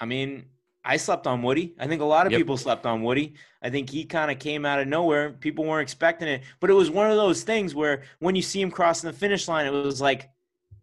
I 0.00 0.04
mean, 0.04 0.46
I 0.84 0.96
slept 0.96 1.28
on 1.28 1.42
Woody. 1.42 1.74
I 1.78 1.86
think 1.86 2.02
a 2.02 2.04
lot 2.04 2.26
of 2.26 2.32
Yep. 2.32 2.40
people 2.40 2.56
slept 2.56 2.86
on 2.86 3.02
Woody. 3.02 3.34
I 3.62 3.70
think 3.70 3.88
he 3.88 4.04
kind 4.04 4.30
of 4.30 4.40
came 4.40 4.66
out 4.66 4.80
of 4.80 4.88
nowhere. 4.88 5.32
People 5.32 5.64
weren't 5.64 5.82
expecting 5.82 6.26
it, 6.26 6.42
but 6.58 6.70
it 6.70 6.72
was 6.72 6.90
one 6.90 7.08
of 7.08 7.16
those 7.16 7.44
things 7.44 7.72
where 7.74 8.02
when 8.18 8.34
you 8.34 8.42
see 8.42 8.60
him 8.60 8.70
crossing 8.70 9.08
the 9.10 9.16
finish 9.16 9.46
line, 9.46 9.66
it 9.66 9.70
was 9.70 10.00
like, 10.00 10.28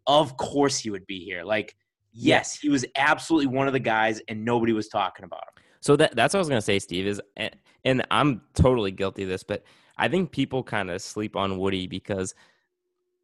of 0.08 0.38
course 0.38 0.78
he 0.78 0.90
would 0.90 1.06
be 1.06 1.24
here. 1.26 1.44
Like, 1.44 1.76
yes, 2.14 2.58
he 2.58 2.70
was 2.70 2.86
absolutely 2.96 3.48
one 3.48 3.68
of 3.68 3.74
the 3.74 3.80
guys, 3.80 4.22
and 4.30 4.46
nobody 4.46 4.72
was 4.72 4.88
talking 4.88 5.26
about 5.26 5.44
him. 5.44 5.64
So 5.82 5.98
that 5.98 6.16
that's 6.16 6.34
what 6.34 6.40
I 6.40 6.42
was 6.42 6.50
gonna 6.50 6.62
say, 6.62 6.80
Steve. 6.80 7.08
Is 7.08 7.22
and, 7.36 7.56
and 7.84 8.06
I'm 8.10 8.42
totally 8.54 8.92
guilty 8.92 9.24
of 9.24 9.30
this, 9.30 9.44
but 9.44 9.64
I 9.98 10.08
think 10.08 10.32
people 10.32 10.64
kind 10.64 10.90
of 10.90 11.02
sleep 11.02 11.36
on 11.36 11.58
Woody 11.58 11.88
because 11.88 12.36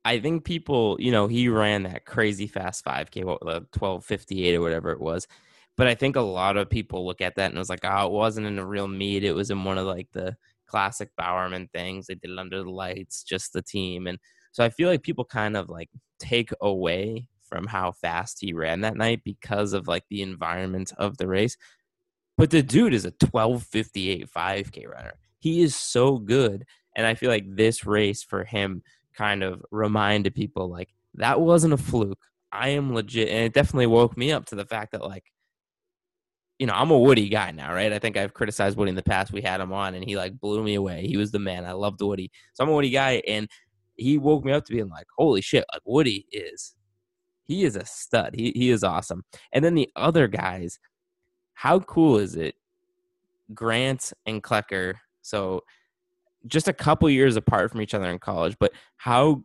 I 0.10 0.19
think 0.19 0.43
people, 0.43 0.98
you 1.00 1.12
know, 1.12 1.28
he 1.28 1.50
ran 1.50 1.84
that 1.84 2.04
crazy 2.04 2.48
fast 2.48 2.84
5K, 2.84 3.26
what 3.26 3.43
uh, 3.43 3.45
the 3.45 3.67
1258 3.78 4.56
or 4.56 4.62
whatever 4.62 4.91
it 4.91 5.00
was. 5.00 5.28
But 5.78 5.86
I 5.86 5.93
think 5.93 6.15
a 6.15 6.22
lot 6.22 6.58
of 6.58 6.67
people 6.67 7.06
look 7.06 7.22
at 7.22 7.36
that 7.36 7.52
and 7.52 7.60
was 7.60 7.69
like, 7.69 7.82
oh, 7.84 8.08
it 8.08 8.12
wasn't 8.12 8.48
in 8.48 8.58
a 8.58 8.65
real 8.65 8.88
meet. 8.88 9.24
It 9.24 9.36
was 9.36 9.52
in 9.52 9.63
one 9.63 9.78
of 9.78 9.86
like 9.86 10.08
the 10.12 10.36
classic 10.65 11.12
Bowerman 11.15 11.69
things. 11.72 12.08
They 12.08 12.15
did 12.15 12.32
it 12.32 12.39
under 12.39 12.63
the 12.63 12.72
lights, 12.72 13.22
just 13.22 13.54
the 13.54 13.62
team. 13.62 14.08
And 14.08 14.17
so 14.52 14.65
I 14.65 14.69
feel 14.69 14.89
like 14.89 15.04
people 15.04 15.26
kind 15.26 15.56
of 15.56 15.69
like 15.69 15.89
take 16.17 16.50
away 16.60 17.28
from 17.48 17.67
how 17.67 17.91
fast 17.91 18.39
he 18.41 18.52
ran 18.52 18.82
that 18.82 18.98
night 18.98 19.22
because 19.24 19.74
of 19.74 19.88
like 19.88 20.06
the 20.10 20.24
environment 20.24 20.91
of 20.98 21.17
the 21.17 21.28
race. 21.28 21.56
But 22.36 22.50
the 22.50 22.63
dude 22.63 22.95
is 22.95 23.06
a 23.06 23.13
1258 23.22 24.28
5K 24.28 24.88
runner. 24.88 25.13
He 25.38 25.62
is 25.62 25.76
so 25.76 26.17
good. 26.17 26.65
And 26.95 27.06
I 27.06 27.13
feel 27.13 27.30
like 27.30 27.45
this 27.48 27.86
race 27.86 28.24
for 28.24 28.43
him 28.43 28.82
kind 29.15 29.43
of 29.43 29.63
reminded 29.72 30.36
people 30.36 30.69
like 30.69 30.89
that 31.15 31.41
wasn't 31.41 31.74
a 31.74 31.78
fluke. 31.78 32.19
I 32.52 32.69
am 32.69 32.93
legit. 32.93 33.30
And 33.30 33.45
it 33.45 33.54
definitely 33.54 33.88
woke 33.88 34.17
me 34.17 34.32
up 34.32 34.45
to 34.48 34.56
the 34.56 34.65
fact 34.65 34.91
that 34.93 35.02
like 35.02 35.26
you 36.60 36.67
know, 36.67 36.74
I'm 36.74 36.91
a 36.91 37.00
Woody 37.00 37.30
guy 37.30 37.52
now, 37.52 37.74
right? 37.74 37.93
I 37.93 38.00
think 38.00 38.17
I've 38.17 38.34
criticized 38.34 38.78
Woody 38.78 38.89
in 38.89 38.95
the 38.95 39.02
past. 39.02 39.32
We 39.32 39.41
had 39.41 39.62
him 39.62 39.72
on 39.72 39.95
and 39.95 40.04
he 40.04 40.17
like 40.17 40.38
blew 40.39 40.62
me 40.62 40.76
away. 40.76 41.08
He 41.08 41.15
was 41.15 41.32
the 41.32 41.39
man. 41.39 41.65
I 41.65 41.72
loved 41.72 42.02
Woody. 42.02 42.30
So 42.54 42.63
I'm 42.63 42.69
a 42.69 42.74
Woody 42.74 42.89
guy 42.89 43.22
and 43.26 43.48
he 43.95 44.17
woke 44.17 44.43
me 44.43 44.52
up 44.52 44.65
to 44.65 44.74
being 44.74 44.89
like, 44.89 45.08
holy 45.17 45.41
shit, 45.41 45.63
like 45.74 45.82
Woody 45.86 46.26
is 46.32 46.76
he 47.45 47.63
is 47.63 47.76
a 47.78 47.86
stud. 47.86 48.36
He 48.36 48.52
he 48.56 48.69
is 48.72 48.84
awesome. 48.84 49.24
And 49.54 49.63
then 49.63 49.74
the 49.74 49.89
other 49.95 50.28
guys, 50.28 50.80
how 51.54 51.80
cool 51.80 52.17
is 52.17 52.36
it? 52.36 52.56
Grant 53.54 54.12
and 54.26 54.43
Klecker. 54.43 54.95
So 55.22 55.63
just 56.47 56.67
a 56.67 56.73
couple 56.73 57.10
years 57.10 57.36
apart 57.36 57.71
from 57.71 57.82
each 57.82 57.93
other 57.93 58.10
in 58.10 58.19
college, 58.19 58.56
but 58.60 58.71
how 58.97 59.43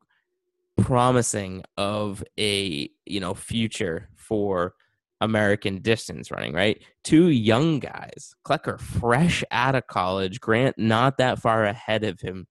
promising 0.76 1.62
of 1.76 2.24
a 2.38 2.88
you 3.07 3.20
know 3.20 3.35
future 3.35 4.09
for 4.16 4.74
American 5.20 5.78
distance 5.78 6.30
running, 6.30 6.52
right? 6.52 6.83
Two 7.02 7.28
young 7.28 7.78
guys, 7.78 8.35
Klecker 8.46 8.78
fresh 8.78 9.42
out 9.50 9.74
of 9.74 9.87
college, 9.87 10.40
Grant 10.40 10.76
not 10.78 11.18
that 11.18 11.40
far 11.40 11.64
ahead 11.64 12.04
of 12.04 12.20
him, 12.20 12.46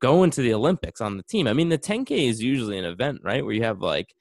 going 0.00 0.30
to 0.30 0.42
the 0.42 0.54
Olympics 0.54 1.00
on 1.00 1.16
the 1.16 1.22
team. 1.22 1.46
I 1.46 1.52
mean, 1.52 1.68
the 1.68 1.78
10K 1.78 2.10
is 2.10 2.42
usually 2.42 2.78
an 2.78 2.84
event, 2.84 3.20
right? 3.22 3.44
Where 3.44 3.54
you 3.54 3.64
have 3.64 3.80
like, 3.80 4.14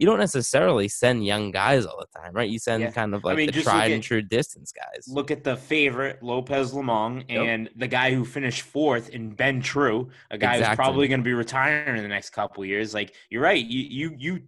you 0.00 0.06
don't 0.06 0.18
necessarily 0.18 0.88
send 0.88 1.26
young 1.26 1.50
guys 1.50 1.84
all 1.84 1.98
the 2.00 2.18
time, 2.18 2.32
right? 2.32 2.48
You 2.48 2.58
send 2.58 2.82
Yeah. 2.82 2.90
kind 2.90 3.14
of 3.14 3.22
like 3.22 3.36
mean, 3.36 3.50
the 3.50 3.62
tried 3.62 3.90
at- 3.90 3.94
and 3.96 4.02
true 4.02 4.22
distance 4.22 4.72
guys. 4.72 5.06
Look 5.06 5.30
at 5.30 5.44
the 5.44 5.56
favorite 5.56 6.22
Lopez 6.22 6.72
Lomong 6.72 7.24
Yep. 7.28 7.46
and 7.46 7.70
the 7.76 7.86
guy 7.86 8.14
who 8.14 8.24
finished 8.24 8.62
fourth 8.62 9.10
in 9.10 9.28
Ben 9.34 9.60
True, 9.60 10.10
a 10.30 10.38
guy 10.38 10.58
who's 10.58 10.74
probably 10.74 11.06
going 11.06 11.20
to 11.20 11.24
be 11.24 11.34
retiring 11.34 11.96
in 11.98 12.02
the 12.02 12.08
next 12.08 12.30
couple 12.30 12.64
years. 12.64 12.94
Like 12.94 13.14
you're 13.28 13.42
right, 13.42 13.64
you 13.64 13.80
you 13.82 14.16
you. 14.18 14.42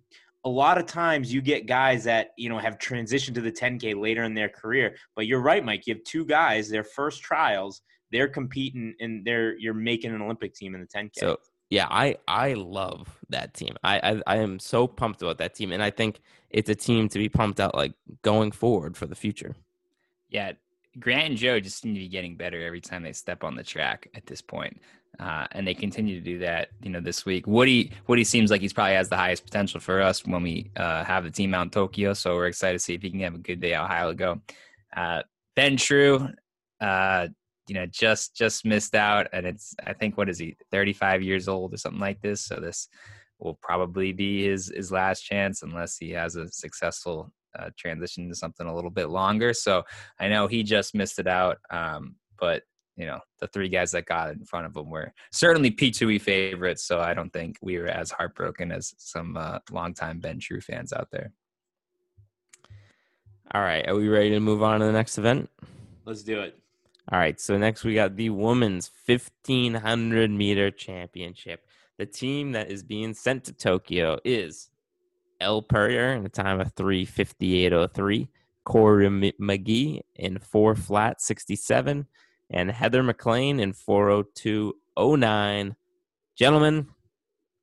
A 0.45 0.49
lot 0.49 0.77
of 0.77 0.87
times 0.87 1.33
you 1.33 1.41
get 1.41 1.67
guys 1.67 2.03
that 2.05 2.31
you 2.39 2.49
know 2.49 2.59
have 2.59 2.79
transitioned 2.79 3.35
to 3.35 3.43
the 3.43 3.53
10k 3.53 3.95
later 3.95 4.25
in 4.25 4.33
their 4.35 4.49
career, 4.49 4.97
but 5.15 5.27
you're 5.27 5.43
right, 5.43 5.63
Mike. 5.65 5.87
You 5.87 5.95
have 5.95 6.03
two 6.05 6.25
guys, 6.25 6.69
their 6.71 6.83
first 6.83 7.23
trials, 7.23 7.83
they're 8.11 8.27
competing 8.27 8.95
and 9.01 9.25
they're 9.25 9.57
you're 9.59 9.75
making 9.75 10.13
an 10.15 10.23
Olympic 10.23 10.55
team 10.55 10.75
in 10.75 10.81
the 10.81 10.87
10k. 10.89 11.11
So 11.21 11.37
yeah, 11.73 11.87
I 11.91 12.17
I 12.29 12.53
love 12.53 13.19
that 13.31 13.55
team. 13.55 13.77
I, 13.83 13.99
I 13.99 14.23
I 14.27 14.37
am 14.37 14.59
so 14.59 14.87
pumped 14.87 15.23
about 15.23 15.39
that 15.39 15.55
team, 15.55 15.73
and 15.73 15.83
I 15.83 15.89
think 15.89 16.21
it's 16.51 16.69
a 16.69 16.75
team 16.75 17.09
to 17.09 17.19
be 17.19 17.31
pumped 17.31 17.61
out 17.61 17.75
like 17.75 17.95
going 18.21 18.53
forward 18.53 18.95
for 18.95 19.07
the 19.07 19.15
future. 19.15 19.57
Yeah, 20.29 20.53
Grant 20.99 21.31
and 21.31 21.37
Joe 21.39 21.61
just 21.61 21.81
seem 21.81 21.95
to 21.95 22.01
be 22.01 22.09
getting 22.09 22.37
better 22.37 22.63
every 22.63 22.83
time 22.83 23.03
they 23.03 23.15
step 23.15 23.43
on 23.43 23.57
the 23.57 23.63
track 23.63 24.09
at 24.15 24.27
this 24.27 24.43
point. 24.43 24.83
Uh, 25.19 25.47
and 25.53 25.67
they 25.67 25.73
continue 25.73 26.15
to 26.15 26.21
do 26.21 26.39
that, 26.41 26.69
you 26.83 26.91
know, 26.91 27.01
this 27.01 27.25
week. 27.25 27.47
Woody 27.47 27.91
Woody 28.07 28.25
seems 28.25 28.51
like 28.51 28.61
he's 28.61 28.75
probably 28.75 28.97
has 28.97 29.09
the 29.09 29.17
highest 29.17 29.43
potential 29.43 29.81
for 29.81 30.03
us 30.03 30.27
when 30.27 30.43
we 30.43 30.71
uh, 30.77 31.05
have 31.05 31.25
the 31.25 31.31
team 31.31 31.55
out 31.55 31.63
in 31.63 31.71
Tokyo. 31.71 32.13
So 32.13 32.35
we're 32.35 32.49
excited 32.49 32.81
to 32.81 32.85
see 32.85 32.93
if 32.93 33.01
he 33.01 33.09
can 33.09 33.21
have 33.21 33.35
a 33.35 33.39
good 33.39 33.61
day 33.61 33.73
out 33.73 33.89
high 33.89 34.13
go. 34.13 34.43
Uh, 34.95 35.23
ben 35.57 35.79
True, 35.79 36.29
uh, 36.83 37.29
you 37.73 37.79
know, 37.79 37.87
just 37.87 38.37
just 38.37 38.67
missed 38.67 38.95
out, 38.95 39.29
and 39.33 39.47
it's 39.47 39.75
I 39.87 39.95
think 39.95 40.19
what 40.19 40.29
is 40.29 40.39
he, 40.39 40.57
35 40.71 41.23
years 41.23 41.49
old 41.49 41.73
or 41.73 41.79
something 41.79 42.03
like 42.03 42.21
this. 42.21 42.43
So 42.43 42.57
this 42.57 42.87
will 43.39 43.59
probably 43.63 44.13
be 44.13 44.45
his 44.45 44.71
his 44.77 44.93
last 44.93 45.23
chance 45.23 45.63
unless 45.63 45.97
he 45.97 46.11
has 46.11 46.37
a 46.37 46.49
successful 46.49 47.33
uh, 47.59 47.71
transition 47.79 48.29
to 48.29 48.35
something 48.35 48.67
a 48.67 48.75
little 48.75 48.91
bit 48.91 49.09
longer. 49.09 49.55
So 49.55 49.85
I 50.21 50.29
know 50.29 50.49
he 50.49 50.63
just 50.63 50.95
missed 50.95 51.19
it 51.19 51.27
out, 51.27 51.61
um, 51.71 52.17
but 52.39 52.63
you 52.99 53.07
know 53.07 53.21
the 53.41 53.47
three 53.47 53.71
guys 53.71 53.93
that 53.93 54.05
got 54.05 54.33
in 54.33 54.45
front 54.45 54.67
of 54.67 54.77
him 54.77 54.91
were 54.91 55.11
certainly 55.31 55.71
P2E 55.71 56.21
favorites. 56.21 56.85
So 56.85 57.01
I 57.01 57.15
don't 57.15 57.33
think 57.33 57.57
we 57.63 57.79
were 57.79 57.89
as 57.89 58.11
heartbroken 58.11 58.71
as 58.71 58.93
some 58.99 59.39
uh, 59.39 59.61
longtime 59.71 60.19
Ben 60.19 60.39
True 60.39 60.61
fans 60.61 60.93
out 60.93 61.09
there. 61.11 61.33
All 63.55 63.63
right, 63.63 63.89
are 63.89 63.97
we 63.97 64.09
ready 64.09 64.29
to 64.29 64.41
move 64.41 64.63
on 64.63 64.81
to 64.81 64.85
the 64.85 64.93
next 64.93 65.17
event? 65.17 65.49
Let's 66.05 66.23
do 66.23 66.41
it. 66.43 66.59
All 67.11 67.19
right, 67.19 67.41
so 67.41 67.59
next 67.59 67.83
we 67.85 67.95
got 67.95 68.17
the 68.17 68.31
women's 68.31 68.91
1500 69.07 70.31
meter 70.31 70.71
championship. 70.71 71.67
The 71.99 72.07
team 72.07 72.53
that 72.53 72.71
is 72.71 72.85
being 72.85 73.13
sent 73.13 73.45
to 73.45 73.53
Tokyo 73.53 74.19
is 74.25 74.71
Elle 75.41 75.63
Purrier 75.63 76.13
in 76.13 76.25
a 76.25 76.29
time 76.29 76.61
of 76.61 76.73
358.03, 76.75 78.29
Cory 78.65 79.09
McGee 79.09 80.03
in 80.15 80.39
4 80.39 80.77
flat 80.77 81.21
67, 81.21 82.07
and 82.51 82.71
Heather 82.71 83.03
MacLean 83.03 83.59
in 83.59 83.73
402.09. 83.73 85.75
Gentlemen, 86.37 86.87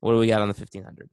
what 0.02 0.12
do 0.12 0.19
we 0.19 0.28
got 0.28 0.41
on 0.41 0.49
the 0.49 0.54
1500? 0.54 1.10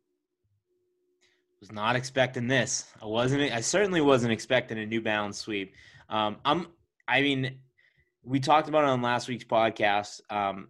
Was 1.61 1.71
not 1.73 1.97
expecting 1.97 2.49
this. 2.49 2.85
I 3.03 3.07
wasn't. 3.07 3.51
I 3.51 3.63
certainly 3.63 4.03
wasn't 4.03 4.33
expecting 4.33 4.79
a 4.79 4.85
New 4.85 5.01
Balance 5.01 5.39
sweep. 5.39 5.73
Um, 6.11 6.37
I'm. 6.45 6.67
I 7.09 7.23
mean, 7.23 7.61
we 8.27 8.41
talked 8.41 8.69
about 8.69 8.85
it 8.85 8.91
on 8.91 9.01
last 9.03 9.29
week's 9.29 9.45
podcast. 9.45 10.21
Um, 10.31 10.69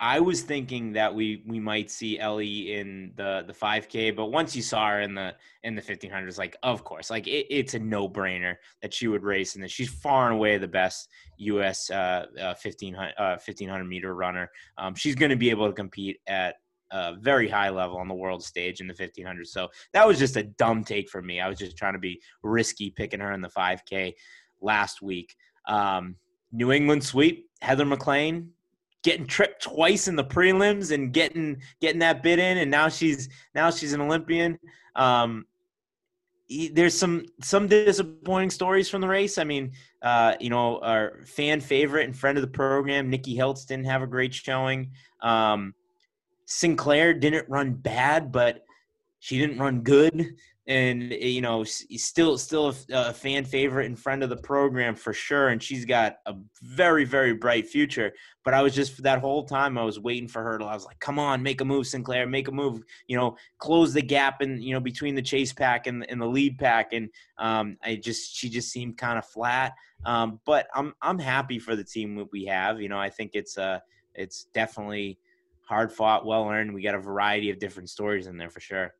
I 0.00 0.20
was 0.20 0.42
thinking 0.42 0.92
that 0.92 1.12
we 1.12 1.42
we 1.46 1.58
might 1.58 1.90
see 1.90 2.20
Ellie 2.20 2.74
in 2.74 3.12
the 3.16 3.42
the 3.46 3.52
5K, 3.52 4.14
but 4.14 4.26
once 4.26 4.54
you 4.54 4.62
saw 4.62 4.90
her 4.90 5.00
in 5.00 5.14
the 5.14 5.34
in 5.64 5.74
the 5.74 5.80
1500, 5.80 6.28
it's 6.28 6.38
like, 6.38 6.56
of 6.62 6.84
course, 6.84 7.10
like 7.10 7.26
it, 7.26 7.46
it's 7.50 7.74
a 7.74 7.80
no 7.80 8.08
brainer 8.08 8.54
that 8.82 8.94
she 8.94 9.08
would 9.08 9.24
race 9.24 9.56
in 9.56 9.62
this. 9.62 9.72
She's 9.72 9.88
far 9.88 10.26
and 10.26 10.36
away 10.36 10.56
the 10.58 10.68
best 10.68 11.08
U.S. 11.38 11.90
Uh, 11.90 12.26
uh, 12.38 12.54
1500 12.62 13.14
uh, 13.18 13.38
1500 13.44 13.84
meter 13.84 14.14
runner. 14.14 14.48
Um, 14.76 14.94
she's 14.94 15.16
going 15.16 15.30
to 15.30 15.36
be 15.36 15.50
able 15.50 15.66
to 15.66 15.72
compete 15.72 16.20
at 16.28 16.56
a 16.92 17.16
very 17.16 17.48
high 17.48 17.70
level 17.70 17.96
on 17.96 18.06
the 18.06 18.14
world 18.14 18.44
stage 18.44 18.80
in 18.80 18.86
the 18.86 18.94
1500. 18.94 19.46
So 19.48 19.68
that 19.94 20.06
was 20.06 20.18
just 20.18 20.36
a 20.36 20.44
dumb 20.44 20.84
take 20.84 21.08
for 21.10 21.22
me. 21.22 21.40
I 21.40 21.48
was 21.48 21.58
just 21.58 21.76
trying 21.76 21.94
to 21.94 21.98
be 21.98 22.20
risky 22.42 22.90
picking 22.90 23.20
her 23.20 23.32
in 23.32 23.40
the 23.40 23.48
5K 23.48 24.14
last 24.60 25.02
week. 25.02 25.34
Um, 25.66 26.16
New 26.52 26.72
England 26.72 27.04
sweep, 27.04 27.48
Heather 27.60 27.84
MacLean 27.84 28.50
getting 29.02 29.26
tripped 29.26 29.62
twice 29.62 30.08
in 30.08 30.16
the 30.16 30.24
prelims 30.24 30.92
and 30.92 31.12
getting 31.12 31.62
getting 31.80 32.00
that 32.00 32.22
bid 32.22 32.38
in, 32.38 32.58
and 32.58 32.70
now 32.70 32.88
she's 32.88 33.28
now 33.54 33.70
she's 33.70 33.92
an 33.92 34.00
Olympian. 34.00 34.58
Um, 34.96 35.46
there's 36.72 36.98
some 36.98 37.26
some 37.42 37.68
disappointing 37.68 38.50
stories 38.50 38.88
from 38.88 39.00
the 39.00 39.08
race. 39.08 39.38
I 39.38 39.44
mean, 39.44 39.72
uh, 40.02 40.34
you 40.40 40.50
know, 40.50 40.80
our 40.80 41.24
fan 41.26 41.60
favorite 41.60 42.04
and 42.04 42.16
friend 42.16 42.38
of 42.38 42.42
the 42.42 42.48
program, 42.48 43.10
Nikki 43.10 43.36
Hiltz, 43.36 43.66
didn't 43.66 43.86
have 43.86 44.02
a 44.02 44.06
great 44.06 44.34
showing. 44.34 44.90
Um, 45.20 45.74
Sinclair 46.46 47.14
didn't 47.14 47.48
run 47.48 47.74
bad, 47.74 48.32
but 48.32 48.64
she 49.20 49.38
didn't 49.38 49.58
run 49.58 49.80
good. 49.80 50.36
And 50.68 51.12
you 51.12 51.40
know, 51.40 51.64
still, 51.64 52.36
still 52.36 52.74
a, 52.92 53.12
fan 53.12 53.44
favorite 53.44 53.86
and 53.86 53.98
friend 53.98 54.22
of 54.22 54.28
the 54.28 54.36
program 54.36 54.94
for 54.94 55.12
sure. 55.14 55.48
And 55.48 55.62
she's 55.62 55.86
got 55.86 56.18
a 56.26 56.34
very, 56.62 57.04
very 57.04 57.32
bright 57.32 57.66
future. 57.66 58.12
But 58.44 58.52
I 58.52 58.62
was 58.62 58.74
just 58.74 59.02
that 59.02 59.20
whole 59.20 59.44
time 59.44 59.78
I 59.78 59.82
was 59.82 59.98
waiting 59.98 60.28
for 60.28 60.42
her. 60.42 60.58
To, 60.58 60.66
I 60.66 60.74
was 60.74 60.84
like, 60.84 61.00
"Come 61.00 61.18
on, 61.18 61.42
make 61.42 61.62
a 61.62 61.64
move, 61.64 61.86
Sinclair, 61.86 62.26
make 62.26 62.48
a 62.48 62.52
move. 62.52 62.82
You 63.06 63.16
know, 63.16 63.36
close 63.58 63.94
the 63.94 64.02
gap 64.02 64.42
and 64.42 64.62
you 64.62 64.74
know 64.74 64.80
between 64.80 65.14
the 65.14 65.22
chase 65.22 65.52
pack 65.52 65.86
and, 65.86 66.08
and 66.10 66.20
the 66.20 66.26
lead 66.26 66.58
pack." 66.58 66.92
And 66.92 67.08
um, 67.38 67.78
I 67.82 67.96
just, 67.96 68.36
she 68.36 68.48
just 68.48 68.70
seemed 68.70 68.98
kind 68.98 69.18
of 69.18 69.24
flat. 69.24 69.72
Um, 70.04 70.40
but 70.46 70.68
I'm, 70.74 70.94
I'm 71.02 71.18
happy 71.18 71.58
for 71.58 71.76
the 71.76 71.84
team 71.84 72.14
that 72.16 72.28
we 72.30 72.44
have. 72.44 72.80
You 72.80 72.88
know, 72.88 72.98
I 72.98 73.10
think 73.10 73.32
it's 73.34 73.58
uh, 73.58 73.80
it's 74.14 74.48
definitely 74.52 75.18
hard 75.68 75.92
fought, 75.92 76.26
well 76.26 76.48
earned. 76.48 76.72
We 76.72 76.82
got 76.82 76.94
a 76.94 77.00
variety 77.00 77.50
of 77.50 77.58
different 77.58 77.90
stories 77.90 78.26
in 78.26 78.36
there 78.36 78.50
for 78.50 78.60
sure, 78.60 78.94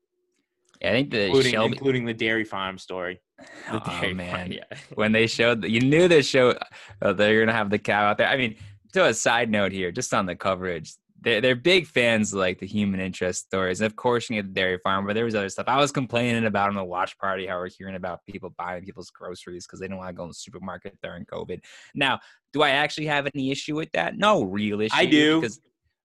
I 0.83 0.91
think 0.91 1.11
the 1.11 1.27
including 1.27 1.53
Shelby. 1.53 1.73
including 1.73 2.05
the 2.05 2.14
dairy 2.14 2.45
farm 2.45 2.79
story. 2.79 3.21
The 3.38 3.83
oh 3.83 4.01
dairy 4.01 4.14
man, 4.14 4.31
farm, 4.31 4.53
yeah. 4.53 4.79
when 4.95 5.12
they 5.12 5.27
showed, 5.27 5.64
you 5.64 5.81
knew 5.81 6.09
they 6.09 6.23
show 6.23 6.55
uh, 7.03 7.12
they're 7.12 7.41
gonna 7.41 7.57
have 7.57 7.71
the 7.71 7.79
cow 7.79 8.05
out 8.05 8.19
there. 8.19 8.29
I 8.29 8.37
mean, 8.37 8.57
to 8.93 9.07
a 9.07 9.14
side 9.14 9.51
note 9.51 9.73
here, 9.73 9.91
just 9.91 10.14
on 10.14 10.27
the 10.27 10.37
coverage, 10.37 10.95
they're 11.21 11.41
they're 11.41 11.57
big 11.57 11.87
fans 11.87 12.33
of, 12.33 12.38
like 12.38 12.59
the 12.59 12.67
human 12.67 13.01
interest 13.01 13.47
stories. 13.47 13.81
And 13.81 13.87
of 13.87 13.97
course, 13.97 14.31
you 14.31 14.37
get 14.37 14.55
the 14.55 14.61
dairy 14.61 14.79
farm, 14.83 15.07
but 15.07 15.14
there 15.14 15.25
was 15.25 15.35
other 15.35 15.49
stuff. 15.49 15.67
I 15.69 15.79
was 15.79 15.93
complaining 15.93 16.47
about 16.47 16.69
on 16.69 16.75
the 16.75 16.85
watch 16.85 17.19
party 17.19 17.47
how 17.47 17.59
we're 17.59 17.69
hearing 17.69 17.97
about 17.97 18.25
people 18.27 18.55
buying 18.57 18.85
people's 18.85 19.11
groceries 19.11 19.67
because 19.67 19.81
they 19.81 19.88
don't 19.88 19.99
want 19.99 20.11
to 20.11 20.14
go 20.14 20.25
in 20.25 20.29
the 20.29 20.35
supermarket 20.35 20.97
during 21.03 21.25
COVID. 21.27 21.61
Now, 21.95 22.21
do 22.53 22.62
I 22.62 22.71
actually 22.71 23.07
have 23.07 23.29
any 23.35 23.51
issue 23.51 23.75
with 23.75 23.91
that? 23.93 24.17
No 24.17 24.43
real 24.43 24.81
issue. 24.81 24.95
I 24.95 25.07
do. 25.07 25.41
because 25.41 25.61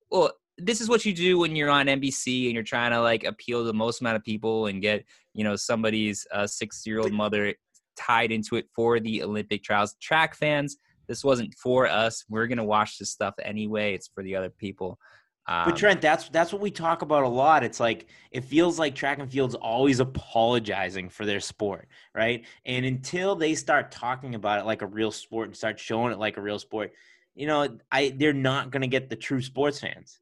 well. 0.10 0.32
This 0.58 0.82
is 0.82 0.90
what 0.90 1.06
you 1.06 1.14
do 1.14 1.40
when 1.40 1.56
you're 1.56 1.70
on 1.70 1.88
NBC 1.88 2.46
and 2.46 2.54
you're 2.54 2.64
trying 2.64 2.92
to 2.92 3.02
like 3.02 3.24
appeal 3.24 3.62
to 3.62 3.66
the 3.66 3.74
most 3.74 4.02
amount 4.02 4.18
of 4.18 4.24
people 4.24 4.68
and 4.68 4.82
get 4.82 5.04
you 5.34 5.44
know 5.44 5.56
somebody's 5.56 6.28
uh, 6.32 6.48
six 6.48 6.86
year 6.86 7.00
old 7.00 7.12
mother 7.12 7.54
tied 7.96 8.32
into 8.32 8.56
it 8.56 8.68
for 8.76 9.00
the 9.00 9.24
Olympic 9.24 9.64
trials. 9.64 9.96
Track 10.02 10.36
fans, 10.36 10.78
this 11.08 11.24
wasn't 11.24 11.54
for 11.56 11.88
us. 11.88 12.24
We're 12.30 12.48
gonna 12.48 12.64
watch 12.64 12.98
this 12.98 13.12
stuff 13.12 13.34
anyway. 13.42 13.94
It's 13.94 14.08
for 14.08 14.24
the 14.24 14.36
other 14.36 14.50
people. 14.50 15.00
Um, 15.46 15.66
But 15.66 15.76
Trent, 15.76 16.02
that's 16.02 16.30
that's 16.30 16.54
what 16.54 16.62
we 16.62 16.72
talk 16.72 17.02
about 17.02 17.24
a 17.24 17.28
lot. 17.28 17.64
It's 17.64 17.80
like 17.80 18.08
it 18.32 18.46
feels 18.46 18.80
like 18.80 18.96
track 18.96 19.20
and 19.20 19.30
field's 19.30 19.56
always 19.56 20.00
apologizing 20.00 21.10
for 21.10 21.26
their 21.26 21.42
sport, 21.42 21.90
right? 22.16 22.46
And 22.66 22.86
until 22.86 23.36
they 23.36 23.56
start 23.56 23.92
talking 23.92 24.36
about 24.36 24.60
it 24.60 24.66
like 24.66 24.82
a 24.82 24.88
real 24.88 25.12
sport 25.12 25.48
and 25.48 25.58
start 25.58 25.80
showing 25.80 26.14
it 26.14 26.20
like 26.20 26.38
a 26.38 26.42
real 26.42 26.60
sport, 26.60 26.94
you 27.36 27.48
know, 27.48 27.78
I 27.92 28.14
they're 28.16 28.32
not 28.32 28.72
going 28.72 28.82
to 28.82 28.88
get 28.88 29.10
the 29.10 29.18
true 29.18 29.42
sports 29.42 29.82
fans. 29.82 30.20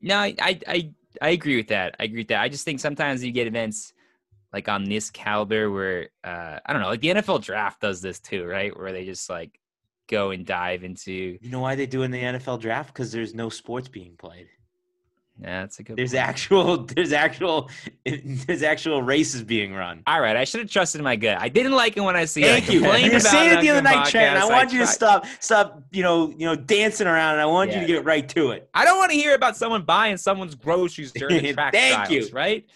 No, 0.00 0.16
I, 0.16 0.34
I 0.40 0.60
I 0.66 0.90
I 1.20 1.28
agree 1.30 1.56
with 1.56 1.68
that. 1.68 1.96
I 1.98 2.04
agree 2.04 2.20
with 2.20 2.28
that. 2.28 2.42
I 2.42 2.48
just 2.48 2.64
think 2.64 2.80
sometimes 2.80 3.24
you 3.24 3.32
get 3.32 3.46
events 3.46 3.92
like 4.52 4.68
on 4.68 4.84
this 4.84 5.10
caliber 5.10 5.70
where 5.70 6.08
uh 6.24 6.58
I 6.64 6.72
don't 6.72 6.82
know, 6.82 6.88
like 6.88 7.00
the 7.00 7.08
NFL 7.08 7.42
draft 7.42 7.80
does 7.80 8.00
this 8.00 8.20
too, 8.20 8.44
right? 8.44 8.76
Where 8.76 8.92
they 8.92 9.04
just 9.04 9.28
like 9.28 9.58
go 10.08 10.30
and 10.30 10.46
dive 10.46 10.84
into 10.84 11.38
You 11.40 11.50
know 11.50 11.60
why 11.60 11.74
they 11.74 11.86
do 11.86 12.02
in 12.02 12.10
the 12.10 12.22
NFL 12.22 12.60
draft? 12.60 12.92
Because 12.92 13.12
there's 13.12 13.34
no 13.34 13.48
sports 13.48 13.88
being 13.88 14.16
played. 14.16 14.48
Yeah, 15.40 15.60
that's 15.60 15.78
a 15.78 15.82
good 15.84 15.96
There's 15.96 16.12
point. 16.12 16.24
actual 16.24 16.76
there's 16.84 17.12
actual 17.12 17.70
there's 18.04 18.62
actual 18.62 19.02
races 19.02 19.42
being 19.42 19.72
run. 19.72 20.02
All 20.06 20.20
right, 20.20 20.36
I 20.36 20.44
should 20.44 20.60
have 20.60 20.70
trusted 20.70 21.00
my 21.00 21.16
gut. 21.16 21.38
I 21.40 21.48
didn't 21.48 21.72
like 21.72 21.96
it 21.96 22.00
when 22.00 22.16
I 22.16 22.24
see 22.24 22.42
it. 22.42 22.46
Thank 22.64 22.70
I 22.70 22.72
you. 22.72 23.06
You 23.06 23.12
were 23.12 23.20
saying 23.20 23.56
it 23.56 23.60
the 23.60 23.70
other 23.70 23.82
night, 23.82 24.08
Trent. 24.08 24.36
I 24.36 24.46
want 24.46 24.72
you 24.72 24.80
to 24.80 24.86
stop 24.86 25.26
stop, 25.40 25.82
you 25.92 26.02
know, 26.02 26.30
you 26.36 26.46
know, 26.46 26.56
dancing 26.56 27.06
around 27.06 27.34
and 27.34 27.40
I 27.40 27.46
want 27.46 27.72
you 27.72 27.80
to 27.80 27.86
get 27.86 28.04
right 28.04 28.28
to 28.30 28.50
it. 28.50 28.68
I 28.74 28.84
don't 28.84 28.98
want 28.98 29.12
to 29.12 29.16
hear 29.16 29.34
about 29.34 29.56
someone 29.56 29.82
buying 29.82 30.16
someone's 30.16 30.54
groceries 30.54 31.12
during 31.12 31.42
the 31.42 31.52
track 31.54 31.72
Thank 31.72 31.94
trials, 31.94 32.10
you. 32.10 32.34
right? 32.34 32.66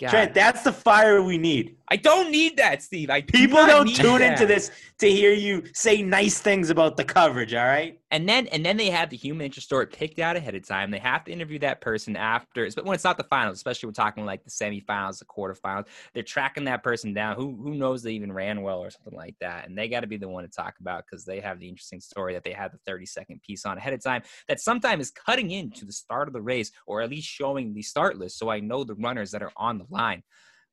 God. 0.00 0.08
Trent, 0.08 0.34
that's 0.34 0.62
the 0.62 0.72
fire 0.72 1.20
we 1.22 1.36
need. 1.36 1.76
I 1.88 1.96
don't 1.96 2.30
need 2.30 2.56
that, 2.56 2.82
Steve. 2.82 3.10
I 3.10 3.20
do 3.20 3.32
People 3.32 3.58
not 3.58 3.66
don't 3.66 3.94
tune 3.94 4.20
that. 4.20 4.32
into 4.32 4.46
this 4.46 4.70
to 4.98 5.10
hear 5.10 5.32
you 5.32 5.64
say 5.74 6.00
nice 6.00 6.38
things 6.40 6.70
about 6.70 6.96
the 6.96 7.04
coverage, 7.04 7.52
all 7.52 7.66
right? 7.66 7.99
And 8.12 8.28
then 8.28 8.48
and 8.48 8.66
then 8.66 8.76
they 8.76 8.90
have 8.90 9.10
the 9.10 9.16
human 9.16 9.44
interest 9.44 9.68
story 9.68 9.86
picked 9.86 10.18
out 10.18 10.34
ahead 10.34 10.56
of 10.56 10.66
time. 10.66 10.90
They 10.90 10.98
have 10.98 11.24
to 11.24 11.32
interview 11.32 11.60
that 11.60 11.80
person 11.80 12.16
after, 12.16 12.68
but 12.74 12.84
when 12.84 12.96
it's 12.96 13.04
not 13.04 13.16
the 13.16 13.24
finals, 13.24 13.56
especially 13.56 13.86
we're 13.86 13.92
talking 13.92 14.24
like 14.26 14.42
the 14.42 14.50
semifinals, 14.50 15.20
the 15.20 15.26
quarterfinals, 15.26 15.86
they're 16.12 16.24
tracking 16.24 16.64
that 16.64 16.82
person 16.82 17.14
down. 17.14 17.36
Who 17.36 17.56
who 17.62 17.74
knows 17.74 18.02
they 18.02 18.12
even 18.12 18.32
ran 18.32 18.62
well 18.62 18.80
or 18.80 18.90
something 18.90 19.14
like 19.14 19.36
that, 19.40 19.68
and 19.68 19.78
they 19.78 19.88
got 19.88 20.00
to 20.00 20.08
be 20.08 20.16
the 20.16 20.28
one 20.28 20.42
to 20.42 20.50
talk 20.50 20.74
about 20.80 21.04
because 21.08 21.24
they 21.24 21.38
have 21.40 21.60
the 21.60 21.68
interesting 21.68 22.00
story 22.00 22.34
that 22.34 22.42
they 22.42 22.52
had 22.52 22.72
the 22.72 22.78
thirty 22.84 23.06
second 23.06 23.42
piece 23.42 23.64
on 23.64 23.78
ahead 23.78 23.92
of 23.92 24.02
time 24.02 24.22
that 24.48 24.60
sometimes 24.60 25.06
is 25.06 25.10
cutting 25.12 25.52
into 25.52 25.84
the 25.84 25.92
start 25.92 26.26
of 26.26 26.34
the 26.34 26.42
race 26.42 26.72
or 26.86 27.02
at 27.02 27.10
least 27.10 27.28
showing 27.28 27.72
the 27.74 27.82
start 27.82 28.18
list, 28.18 28.38
so 28.38 28.50
I 28.50 28.58
know 28.58 28.82
the 28.82 28.96
runners 28.96 29.30
that 29.30 29.42
are 29.42 29.52
on 29.56 29.78
the 29.78 29.86
line. 29.88 30.24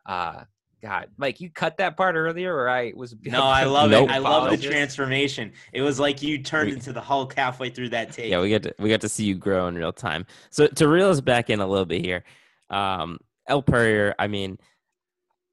Uh, 0.08 0.45
God, 0.81 1.07
Mike, 1.17 1.41
you 1.41 1.49
cut 1.49 1.77
that 1.77 1.97
part 1.97 2.15
earlier, 2.15 2.55
or 2.55 2.69
I 2.69 2.93
was 2.95 3.15
No, 3.23 3.43
I 3.43 3.63
love 3.63 3.89
Nope. 3.89 4.09
it. 4.09 4.13
I 4.13 4.17
love 4.19 4.49
the 4.51 4.57
transformation. 4.57 5.51
It 5.73 5.81
was 5.81 5.99
like 5.99 6.21
you 6.21 6.37
turned 6.37 6.69
We- 6.69 6.75
into 6.75 6.93
the 6.93 7.01
Hulk 7.01 7.33
halfway 7.33 7.69
through 7.71 7.89
that 7.89 8.11
tape. 8.11 8.29
Yeah, 8.29 8.41
we 8.41 8.49
get 8.49 8.63
to 8.63 8.75
we 8.79 8.89
got 8.89 9.01
to 9.01 9.09
see 9.09 9.25
you 9.25 9.35
grow 9.35 9.67
in 9.67 9.75
real 9.75 9.91
time. 9.93 10.25
So 10.51 10.67
to 10.67 10.87
reel 10.87 11.09
us 11.09 11.19
back 11.21 11.49
in 11.49 11.59
a 11.61 11.67
little 11.67 11.85
bit 11.85 12.01
here, 12.05 12.23
um, 12.69 13.17
Elle 13.47 13.63
Purrier. 13.63 14.13
I 14.19 14.27
mean, 14.27 14.57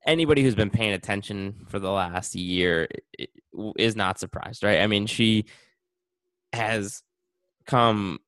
anybody 0.06 0.42
who's 0.42 0.54
been 0.54 0.68
paying 0.70 0.92
attention 0.92 1.64
for 1.68 1.78
the 1.78 1.90
last 1.90 2.34
year 2.34 2.86
i- 3.18 3.22
i- 3.58 3.72
is 3.78 3.96
not 3.96 4.18
surprised, 4.18 4.62
right? 4.62 4.80
I 4.80 4.86
mean, 4.86 5.06
she 5.06 5.46
has 6.52 7.02
come 7.66 8.18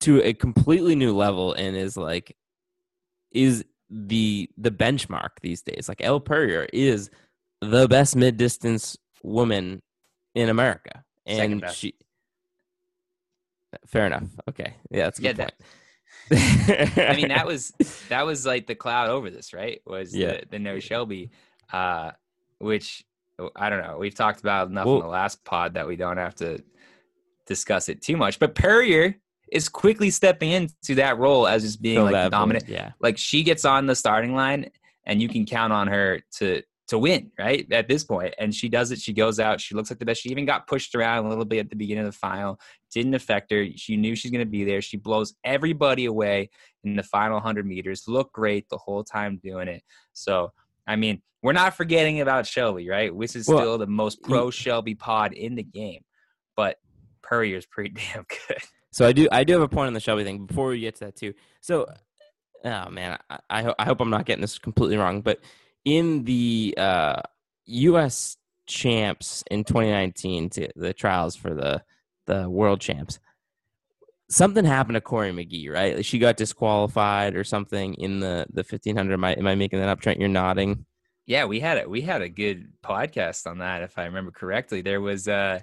to 0.00 0.22
a 0.22 0.32
completely 0.32 0.94
new 0.94 1.14
level 1.16 1.52
and 1.52 1.76
is 1.76 1.96
like 1.96 2.36
is 3.32 3.64
the 3.90 4.48
the 4.56 4.70
benchmark 4.70 5.30
these 5.42 5.62
days. 5.62 5.88
Like 5.88 6.00
Elle 6.00 6.20
Purrier 6.20 6.66
is 6.72 7.10
the 7.60 7.88
best 7.88 8.14
mid 8.16 8.36
distance 8.36 8.96
woman 9.22 9.82
in 10.34 10.48
America, 10.48 11.04
and 11.26 11.64
she. 11.72 11.94
Fair 13.86 14.06
enough. 14.06 14.24
Okay, 14.48 14.74
yeah, 14.90 15.04
that's 15.04 15.18
a 15.18 15.22
Yeah, 15.22 15.32
good 15.32 15.36
that- 15.46 15.54
I 17.08 17.16
mean, 17.16 17.28
that 17.28 17.46
was 17.46 17.72
that 18.08 18.24
was 18.26 18.44
like 18.46 18.66
the 18.66 18.74
cloud 18.74 19.10
over 19.10 19.30
this, 19.30 19.52
right? 19.52 19.80
Was 19.86 20.14
Yeah. 20.14 20.32
the, 20.40 20.42
the 20.52 20.58
no 20.58 20.78
Shelby, 20.80 21.30
uh, 21.72 22.12
which 22.58 23.04
I 23.56 23.70
don't 23.70 23.82
know. 23.82 23.96
We've 23.98 24.14
talked 24.14 24.40
about 24.40 24.68
enough 24.68 24.86
in 24.86 24.98
the 25.00 25.06
last 25.06 25.44
pod 25.44 25.74
that 25.74 25.86
we 25.88 25.96
don't 25.96 26.18
have 26.18 26.34
to 26.36 26.62
discuss 27.46 27.88
it 27.88 28.02
too 28.02 28.16
much. 28.16 28.38
But 28.38 28.54
Purrier 28.54 29.16
is 29.50 29.68
quickly 29.68 30.10
stepping 30.10 30.50
into 30.50 30.94
that 30.96 31.18
role 31.18 31.46
as 31.46 31.62
just 31.62 31.82
being 31.82 32.02
like 32.04 32.14
void, 32.14 32.30
dominant. 32.30 32.68
Yeah, 32.68 32.92
Like 33.00 33.18
she 33.18 33.42
gets 33.42 33.64
on 33.64 33.86
the 33.86 33.94
starting 33.94 34.34
line, 34.34 34.70
and 35.04 35.20
you 35.20 35.28
can 35.28 35.46
count 35.46 35.72
on 35.72 35.88
her 35.88 36.20
to 36.38 36.62
to 36.88 36.98
win, 36.98 37.30
right? 37.38 37.70
At 37.72 37.86
this 37.86 38.02
point, 38.02 38.34
and 38.38 38.52
she 38.52 38.68
does 38.68 38.90
it. 38.90 38.98
She 38.98 39.12
goes 39.12 39.38
out. 39.38 39.60
She 39.60 39.74
looks 39.76 39.90
like 39.90 40.00
the 40.00 40.04
best. 40.04 40.22
She 40.22 40.28
even 40.30 40.44
got 40.44 40.66
pushed 40.66 40.94
around 40.96 41.24
a 41.24 41.28
little 41.28 41.44
bit 41.44 41.60
at 41.60 41.70
the 41.70 41.76
beginning 41.76 42.04
of 42.04 42.12
the 42.12 42.18
final. 42.18 42.58
Didn't 42.92 43.14
affect 43.14 43.52
her. 43.52 43.64
She 43.76 43.96
knew 43.96 44.16
she's 44.16 44.32
going 44.32 44.44
to 44.44 44.50
be 44.50 44.64
there. 44.64 44.82
She 44.82 44.96
blows 44.96 45.34
everybody 45.44 46.06
away 46.06 46.50
in 46.82 46.96
the 46.96 47.04
final 47.04 47.36
100 47.36 47.64
meters. 47.64 48.08
Looked 48.08 48.32
great 48.32 48.68
the 48.68 48.76
whole 48.76 49.04
time 49.04 49.38
doing 49.40 49.68
it. 49.68 49.84
So, 50.14 50.50
I 50.84 50.96
mean, 50.96 51.22
we're 51.42 51.52
not 51.52 51.76
forgetting 51.76 52.20
about 52.22 52.46
Shelby, 52.46 52.88
right? 52.88 53.14
Which 53.14 53.36
is 53.36 53.46
Well, 53.46 53.58
still 53.58 53.78
the 53.78 53.86
most 53.86 54.20
pro 54.22 54.50
Shelby 54.50 54.96
pod 54.96 55.32
in 55.32 55.54
the 55.54 55.62
game. 55.62 56.02
But 56.56 56.78
Purrier's 57.22 57.66
pretty 57.66 57.90
damn 58.14 58.26
good. 58.48 58.58
So 58.92 59.06
I 59.06 59.12
do 59.12 59.28
I 59.30 59.44
do 59.44 59.52
have 59.54 59.62
a 59.62 59.68
point 59.68 59.86
on 59.88 59.94
the 59.94 60.00
Shelby 60.00 60.24
thing 60.24 60.46
before 60.46 60.68
we 60.68 60.80
get 60.80 60.96
to 60.96 61.06
that 61.06 61.16
too. 61.16 61.34
So 61.60 61.86
oh 62.64 62.90
man, 62.90 63.18
I 63.28 63.38
I, 63.48 63.62
ho- 63.62 63.74
I 63.78 63.84
hope 63.84 64.00
I'm 64.00 64.10
not 64.10 64.26
getting 64.26 64.42
this 64.42 64.58
completely 64.58 64.96
wrong, 64.96 65.22
but 65.22 65.40
in 65.84 66.24
the 66.24 66.74
uh, 66.76 67.22
U.S. 67.66 68.36
champs 68.66 69.42
in 69.50 69.64
2019, 69.64 70.50
to 70.50 70.68
the 70.76 70.92
trials 70.92 71.36
for 71.36 71.54
the 71.54 71.82
the 72.26 72.48
world 72.48 72.80
champs, 72.80 73.18
something 74.28 74.64
happened 74.64 74.94
to 74.94 75.00
Cory 75.00 75.32
McGee, 75.32 75.70
right? 75.70 76.04
She 76.04 76.18
got 76.18 76.36
disqualified 76.36 77.34
or 77.34 77.44
something 77.44 77.94
in 77.94 78.20
the 78.20 78.46
the 78.50 78.64
1500. 78.68 79.12
Am 79.14 79.24
I 79.24 79.32
am 79.34 79.46
I 79.46 79.54
making 79.54 79.78
that 79.78 79.88
up? 79.88 80.00
Trent, 80.00 80.20
you're 80.20 80.28
nodding. 80.28 80.86
Yeah, 81.26 81.44
we 81.44 81.60
had 81.60 81.78
it. 81.78 81.88
We 81.88 82.00
had 82.00 82.22
a 82.22 82.28
good 82.28 82.72
podcast 82.82 83.46
on 83.46 83.58
that, 83.58 83.82
if 83.82 83.98
I 83.98 84.06
remember 84.06 84.32
correctly. 84.32 84.82
There 84.82 85.00
was 85.00 85.28
uh 85.28 85.60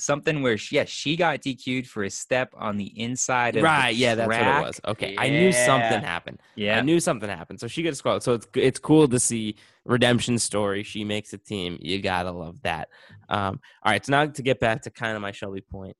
something 0.00 0.42
where 0.42 0.56
she, 0.56 0.76
yeah, 0.76 0.84
she 0.84 1.16
got 1.16 1.40
DQ'd 1.40 1.86
for 1.86 2.02
a 2.02 2.10
step 2.10 2.52
on 2.56 2.76
the 2.76 2.92
inside 3.00 3.56
of 3.56 3.62
the 3.62 3.62
Right? 3.62 3.94
Yeah, 3.94 4.14
that's 4.14 4.28
what 4.28 4.40
it 4.40 4.66
was. 4.66 4.80
Okay, 4.88 5.14
I 5.18 5.28
knew 5.28 5.52
something 5.52 6.00
happened. 6.00 6.40
Yeah. 6.56 6.78
I 6.78 6.80
knew 6.82 7.00
something 7.00 7.28
happened. 7.28 7.60
So 7.60 7.68
she 7.68 7.82
gets 7.82 8.00
called. 8.00 8.22
So 8.22 8.34
it's 8.34 8.46
it's 8.54 8.78
cool 8.78 9.08
to 9.08 9.20
see 9.20 9.56
redemption 9.84 10.38
story. 10.38 10.82
She 10.82 11.04
makes 11.04 11.32
a 11.32 11.38
team. 11.38 11.78
You 11.80 12.00
gotta 12.00 12.32
love 12.32 12.60
that. 12.62 12.88
Um, 13.28 13.60
all 13.82 13.92
right. 13.92 14.04
So 14.04 14.10
now 14.10 14.26
to 14.26 14.42
get 14.42 14.60
back 14.60 14.82
to 14.82 14.90
kind 14.90 15.16
of 15.16 15.22
my 15.22 15.32
Shelby 15.32 15.60
point, 15.60 15.96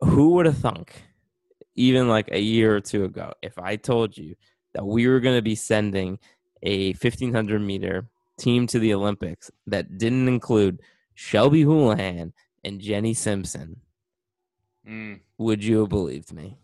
who 0.00 0.30
would 0.30 0.46
have 0.46 0.58
thunk, 0.58 1.02
even 1.74 2.08
like 2.08 2.28
a 2.30 2.40
year 2.40 2.76
or 2.76 2.80
two 2.80 3.04
ago, 3.04 3.32
if 3.42 3.58
I 3.58 3.76
told 3.76 4.16
you 4.16 4.34
that 4.74 4.84
we 4.84 5.06
were 5.06 5.20
going 5.20 5.36
to 5.36 5.42
be 5.42 5.54
sending 5.54 6.18
a 6.62 6.88
1500 6.94 7.60
meter 7.60 8.06
team 8.38 8.66
to 8.66 8.78
the 8.78 8.94
Olympics 8.94 9.50
that 9.66 9.98
didn't 9.98 10.28
include 10.28 10.80
Shelby 11.14 11.62
Houlihan 11.62 12.32
and 12.64 12.80
Jenny 12.80 13.14
Simpson? 13.14 13.80
Mm. 14.88 15.20
Would 15.38 15.64
you 15.64 15.80
have 15.80 15.88
believed 15.88 16.32
me? 16.32 16.58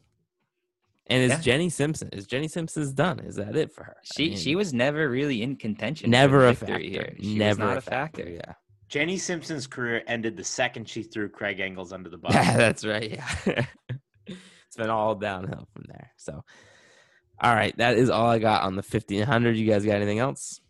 And 1.07 1.23
is 1.25 1.31
Yeah. 1.31 1.41
Jenny 1.41 1.71
Simpson? 1.71 2.09
Is 2.13 2.27
Jenny 2.27 2.47
Simpson's 2.49 2.93
done? 2.93 3.19
Is 3.21 3.37
that 3.37 3.57
it 3.57 3.73
for 3.73 3.85
her? 3.85 3.97
I 3.99 4.05
she 4.15 4.29
mean, 4.29 4.37
she 4.39 4.55
was 4.57 4.73
never 4.73 5.09
really 5.09 5.43
in 5.43 5.57
contention. 5.57 6.11
never 6.11 6.47
a 6.49 6.55
factor. 6.55 6.79
here. 6.79 7.15
She 7.21 7.37
never 7.37 7.65
was 7.65 7.69
not 7.69 7.75
a 7.75 7.79
a 7.79 7.81
factor. 7.81 8.29
Yeah, 8.29 8.53
Jenny 8.89 9.17
Simpson's 9.19 9.67
career 9.67 10.03
ended 10.07 10.37
the 10.37 10.45
second 10.45 10.89
she 10.89 11.03
threw 11.03 11.29
Craig 11.29 11.59
Engels 11.59 11.93
under 11.93 12.09
the 12.11 12.19
bus. 12.19 12.33
that's 12.33 12.85
right. 12.85 13.11
Yeah, 13.11 13.65
it's 14.27 14.77
been 14.77 14.91
all 14.91 15.15
downhill 15.17 15.67
from 15.73 15.85
there. 15.89 16.13
So, 16.17 16.45
all 17.41 17.55
right, 17.55 17.77
that 17.79 17.97
is 17.97 18.09
all 18.11 18.29
I 18.29 18.39
got 18.39 18.63
on 18.63 18.77
the 18.77 18.83
fifteen 18.83 19.25
hundred. 19.25 19.57
You 19.57 19.67
guys 19.69 19.85
got 19.85 19.97
anything 19.97 20.21
else? 20.21 20.61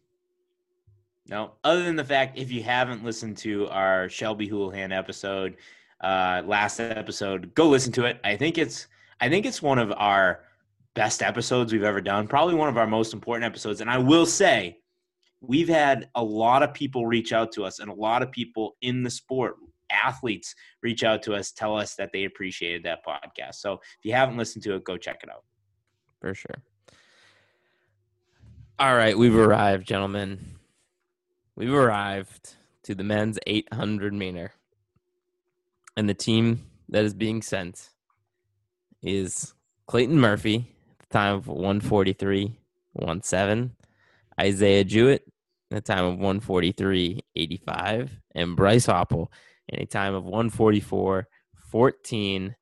No, 1.31 1.53
other 1.63 1.85
than 1.85 1.95
the 1.95 2.05
fact, 2.05 2.37
if 2.37 2.51
you 2.51 2.61
haven't 2.65 3.05
listened 3.05 3.37
to 3.39 3.69
our 3.69 4.09
Shelby 4.09 4.49
Houlihan 4.49 4.91
episode, 4.91 5.59
uh, 6.01 6.43
last 6.45 6.81
episode, 6.81 7.55
go 7.55 7.69
listen 7.69 7.93
to 7.93 8.07
it. 8.07 8.21
I 8.25 8.37
think 8.37 8.59
it's, 8.59 8.89
I 9.21 9.29
think 9.29 9.47
it's 9.47 9.63
one 9.63 9.79
of 9.79 9.93
our 9.93 10.41
best 10.95 11.23
episodes 11.23 11.73
we've 11.73 11.85
ever 11.85 12.01
done. 12.01 12.27
Probably 12.27 12.57
one 12.57 12.69
of 12.69 12.77
our 12.77 12.87
most 12.89 13.15
important 13.15 13.45
episodes. 13.45 13.81
And 13.81 13.89
I 13.89 13.99
will 13.99 14.27
say, 14.27 14.79
we've 15.41 15.69
had 15.69 16.09
a 16.17 16.25
lot 16.25 16.65
of 16.65 16.75
people 16.75 17.07
reach 17.07 17.33
out 17.33 17.53
to 17.53 17.65
us, 17.65 17.79
and 17.79 17.89
a 17.89 17.95
lot 17.95 18.23
of 18.23 18.33
people 18.33 18.77
in 18.83 19.05
the 19.05 19.11
sport, 19.11 19.55
athletes, 19.89 20.57
reach 20.83 21.05
out 21.05 21.23
to 21.23 21.35
us, 21.35 21.53
tell 21.53 21.77
us 21.77 21.95
that 21.95 22.11
they 22.13 22.25
appreciated 22.25 22.83
that 22.83 23.07
podcast. 23.07 23.55
So 23.55 23.75
if 23.75 24.05
you 24.05 24.15
haven't 24.15 24.37
listened 24.37 24.65
to 24.65 24.75
it, 24.75 24.83
go 24.83 24.97
check 24.97 25.21
it 25.23 25.31
out. 25.31 25.45
For 26.21 26.35
sure. 26.35 26.61
All 28.81 28.97
right, 28.97 29.17
we've 29.17 29.37
arrived, 29.37 29.87
gentlemen. 29.87 30.57
We've 31.61 31.75
arrived 31.75 32.55
to 32.85 32.95
the 32.95 33.05
men's 33.05 33.39
800 33.47 34.15
meter. 34.15 34.55
And 35.95 36.09
the 36.09 36.15
team 36.15 36.65
that 36.89 37.05
is 37.05 37.13
being 37.13 37.43
sent 37.43 37.91
is 39.03 39.53
Clayton 39.87 40.19
Murphy, 40.19 40.75
the 41.01 41.07
time 41.11 41.35
of 41.35 41.49
143 41.49 42.57
17, 43.23 43.77
Isaiah 44.41 44.85
Jewett, 44.85 45.31
the 45.69 45.83
time 45.83 46.07
of 46.07 46.15
143 46.15 47.21
85, 47.37 48.21
and 48.35 48.57
Bryce 48.57 48.87
Hoppel, 48.87 49.29
in 49.69 49.83
a 49.83 49.87
time 49.87 50.15
of 50.15 50.25
144 50.25 51.29
14. 51.71 52.57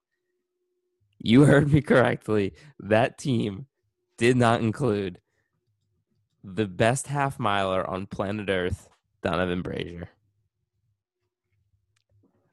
You 1.20 1.44
heard 1.44 1.72
me 1.72 1.82
correctly. 1.82 2.52
That 2.80 3.16
team 3.16 3.66
did 4.16 4.36
not 4.36 4.60
include 4.60 5.20
the 6.42 6.66
best 6.66 7.08
half 7.08 7.38
miler 7.38 7.88
on 7.88 8.06
planet 8.06 8.48
Earth, 8.48 8.87
Donavan 9.22 9.62
Brazier. 9.62 10.08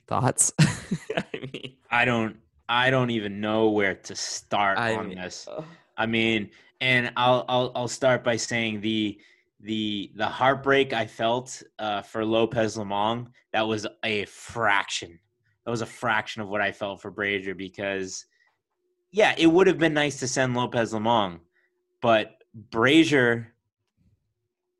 Thoughts? 0.08 0.54
I 0.60 1.24
mean, 1.34 1.76
I 1.90 2.06
don't 2.06 2.38
I 2.68 2.90
don't 2.90 3.10
even 3.12 3.42
know 3.42 3.70
where 3.70 3.96
to 3.96 4.16
start 4.16 4.78
I 4.78 4.96
on 4.96 5.10
mean, 5.10 5.18
this. 5.18 5.48
uh, 5.48 5.64
I 5.98 6.06
mean, 6.06 6.50
and 6.82 7.12
I'll 7.16 7.46
I'll 7.48 7.72
I'll 7.76 7.88
start 7.88 8.24
by 8.24 8.36
saying 8.38 8.82
the 8.82 9.20
the 9.60 10.12
the 10.16 10.28
heartbreak 10.28 10.94
I 10.94 11.08
felt 11.08 11.62
uh, 11.80 12.02
for 12.02 12.26
Lopez 12.26 12.78
Lomong 12.78 13.28
that 13.56 13.68
was 13.68 13.88
a 14.04 14.26
fraction. 14.26 15.18
That 15.64 15.72
was 15.72 15.82
a 15.82 15.86
fraction 15.86 16.42
of 16.42 16.50
what 16.50 16.62
I 16.62 16.74
felt 16.74 17.02
for 17.02 17.10
Brazier 17.10 17.56
because, 17.56 18.26
yeah, 19.12 19.34
it 19.38 19.48
would 19.48 19.68
have 19.68 19.80
been 19.80 19.94
nice 19.94 20.20
to 20.20 20.28
send 20.28 20.56
Lopez 20.56 20.94
Lomong, 20.94 21.40
but 22.02 22.44
Brazier 22.54 23.55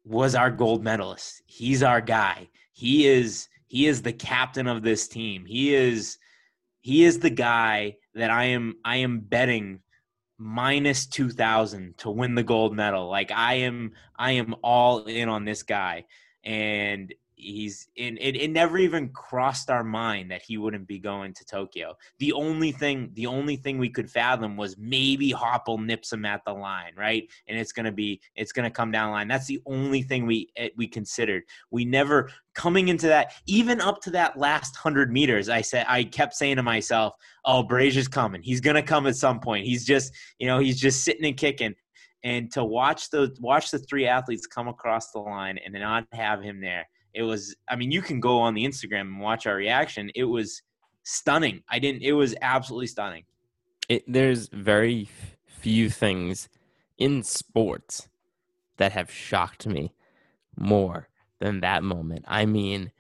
was 0.06 0.36
our 0.36 0.52
gold 0.52 0.84
medalist. 0.84 1.42
He's 1.46 1.84
our 1.84 2.00
guy. 2.00 2.50
He 2.72 3.08
is 3.08 3.50
he 3.68 3.88
is 3.88 4.02
the 4.02 4.14
captain 4.14 4.68
of 4.68 4.84
this 4.84 5.08
team. 5.08 5.46
He 5.46 5.74
is 5.74 6.18
he 6.82 7.04
is 7.04 7.20
the 7.20 7.32
guy 7.32 7.98
that 8.14 8.30
I 8.30 8.46
am 8.46 8.76
I 8.86 8.98
am 8.98 9.20
betting 9.20 9.82
minus 10.38 11.08
2000 11.08 11.98
to 11.98 12.10
win 12.12 12.36
the 12.36 12.44
gold 12.44 12.76
medal. 12.76 13.10
Like 13.10 13.32
I 13.32 13.56
am 13.56 13.94
I 14.16 14.34
am 14.34 14.56
all 14.62 15.06
in 15.06 15.30
on 15.30 15.46
this 15.46 15.64
guy 15.64 16.06
and 16.44 17.14
he's 17.38 17.90
in 17.96 18.18
it, 18.20 18.36
it 18.36 18.50
never 18.50 18.78
even 18.78 19.10
crossed 19.10 19.70
our 19.70 19.84
mind 19.84 20.32
that 20.32 20.42
he 20.42 20.58
wouldn't 20.58 20.88
be 20.88 21.00
going 21.00 21.34
to 21.34 21.46
Tokyo. 21.46 21.96
The 22.20 22.32
only 22.32 22.72
thing 22.72 23.12
the 23.14 23.28
only 23.28 23.56
thing 23.58 23.78
we 23.78 23.90
could 23.90 24.10
fathom 24.10 24.56
was 24.56 24.78
maybe 24.78 25.32
hoppel 25.32 25.84
nips 25.84 26.14
him 26.14 26.26
at 26.26 26.44
the 26.46 26.54
line, 26.54 26.94
right? 26.98 27.28
And 27.48 27.60
it's 27.60 27.74
to 27.86 27.92
be 27.92 28.22
it's 28.36 28.52
to 28.66 28.70
come 28.70 28.92
down 28.92 29.12
line. 29.12 29.28
That's 29.28 29.48
the 29.48 29.62
only 29.66 30.02
thing 30.02 30.26
we 30.26 30.50
eh, 30.56 30.70
we 30.78 30.88
considered. 30.88 31.44
We 31.72 31.86
never 31.86 32.30
coming 32.54 32.88
into 32.88 33.08
that 33.08 33.34
even 33.48 33.82
up 33.82 34.02
to 34.02 34.12
that 34.12 34.38
last 34.38 34.76
100 34.76 35.12
meters 35.12 35.50
I 35.50 35.62
said 35.62 35.86
I 35.90 36.06
kept 36.06 36.36
saying 36.36 36.56
to 36.56 36.64
myself, 36.64 37.16
"Oh, 37.44 37.64
Brazier's 37.64 38.08
coming. 38.08 38.42
He's 38.42 38.62
to 38.78 38.82
come 38.82 39.08
at 39.08 39.16
some 39.16 39.40
point. 39.40 39.66
He's 39.66 39.86
just, 39.86 40.14
you 40.40 40.48
know, 40.48 40.60
he's 40.60 40.80
just 40.80 41.04
sitting 41.04 41.26
and 41.26 41.38
kicking." 41.38 41.76
And 42.24 42.52
to 42.54 42.64
watch 42.64 43.12
the 43.12 43.36
watch 43.40 43.72
the 43.72 43.78
three 43.78 44.08
athletes 44.08 44.48
come 44.48 44.68
across 44.68 45.12
the 45.12 45.20
line 45.20 45.60
and 45.64 45.74
not 45.74 46.08
have 46.12 46.42
him 46.42 46.60
there 46.60 46.88
it 47.16 47.24
was 47.24 47.56
i 47.70 47.76
mean 47.76 47.92
you 47.92 48.02
can 48.02 48.20
go 48.20 48.40
on 48.40 48.54
the 48.54 48.66
instagram 48.66 49.02
and 49.02 49.20
watch 49.20 49.48
our 49.48 49.56
reaction 49.56 50.12
it 50.16 50.26
was 50.26 50.62
stunning 51.04 51.62
i 51.70 51.80
didn't 51.80 52.02
it 52.02 52.14
was 52.14 52.36
absolutely 52.42 52.88
stunning 52.88 53.24
it, 53.90 54.04
there's 54.08 54.48
very 54.50 55.10
few 55.46 55.90
things 55.90 56.50
in 56.98 57.24
sports 57.24 58.08
that 58.78 58.92
have 58.92 59.12
shocked 59.12 59.68
me 59.68 59.94
more 60.58 61.10
than 61.40 61.62
that 61.62 61.84
moment. 61.84 62.26
I 62.28 62.46
mean, 62.46 62.92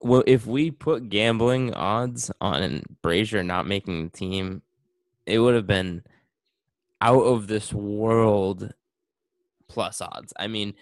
well, 0.00 0.24
if 0.26 0.46
we 0.46 0.70
put 0.70 1.08
gambling 1.08 1.72
odds 1.74 2.30
on 2.40 2.82
Brazier 3.02 3.42
not 3.42 3.66
making 3.66 4.04
the 4.04 4.10
team, 4.10 4.62
it 5.26 5.38
would 5.38 5.54
have 5.54 5.66
been 5.66 6.02
out 7.00 7.22
of 7.22 7.46
this 7.46 7.72
world 7.72 8.72
plus 9.68 10.00
odds. 10.00 10.32
I 10.38 10.48
mean, 10.48 10.74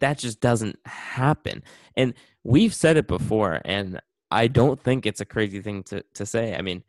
that 0.00 0.18
just 0.18 0.40
doesn't 0.40 0.78
happen. 0.86 1.62
And 1.96 2.14
we've 2.42 2.74
said 2.74 2.96
it 2.96 3.06
before, 3.06 3.60
and 3.64 4.00
I 4.30 4.46
don't 4.48 4.80
think 4.80 5.06
it's 5.06 5.20
a 5.20 5.26
crazy 5.26 5.60
thing 5.60 5.82
to, 5.84 6.04
to 6.14 6.26
say. 6.26 6.54
I 6.54 6.62
mean, 6.62 6.82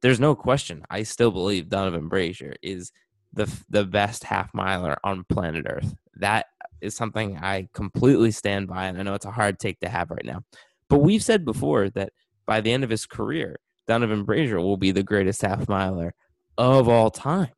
there's 0.00 0.20
no 0.20 0.34
question. 0.34 0.84
I 0.90 1.02
still 1.04 1.30
believe 1.30 1.68
Donavan 1.68 2.08
Brazier 2.08 2.54
is 2.62 2.92
the 3.32 3.50
the 3.70 3.84
best 3.84 4.24
half 4.24 4.52
miler 4.52 4.96
on 5.04 5.24
planet 5.24 5.66
Earth. 5.68 5.94
That 6.16 6.46
is 6.80 6.94
something 6.94 7.38
I 7.38 7.68
completely 7.72 8.30
stand 8.30 8.68
by, 8.68 8.86
and 8.86 8.98
I 8.98 9.02
know 9.02 9.14
it's 9.14 9.24
a 9.24 9.30
hard 9.30 9.58
take 9.58 9.80
to 9.80 9.88
have 9.88 10.10
right 10.10 10.24
now. 10.24 10.42
But 10.88 10.98
we've 10.98 11.22
said 11.22 11.44
before 11.44 11.88
that 11.90 12.12
by 12.46 12.60
the 12.60 12.72
end 12.72 12.84
of 12.84 12.90
his 12.90 13.06
career, 13.06 13.58
Donavan 13.88 14.24
Brazier 14.24 14.60
will 14.60 14.76
be 14.76 14.90
the 14.90 15.02
greatest 15.02 15.42
half 15.42 15.68
miler 15.68 16.14
of 16.58 16.88
all 16.88 17.10
time. 17.10 17.50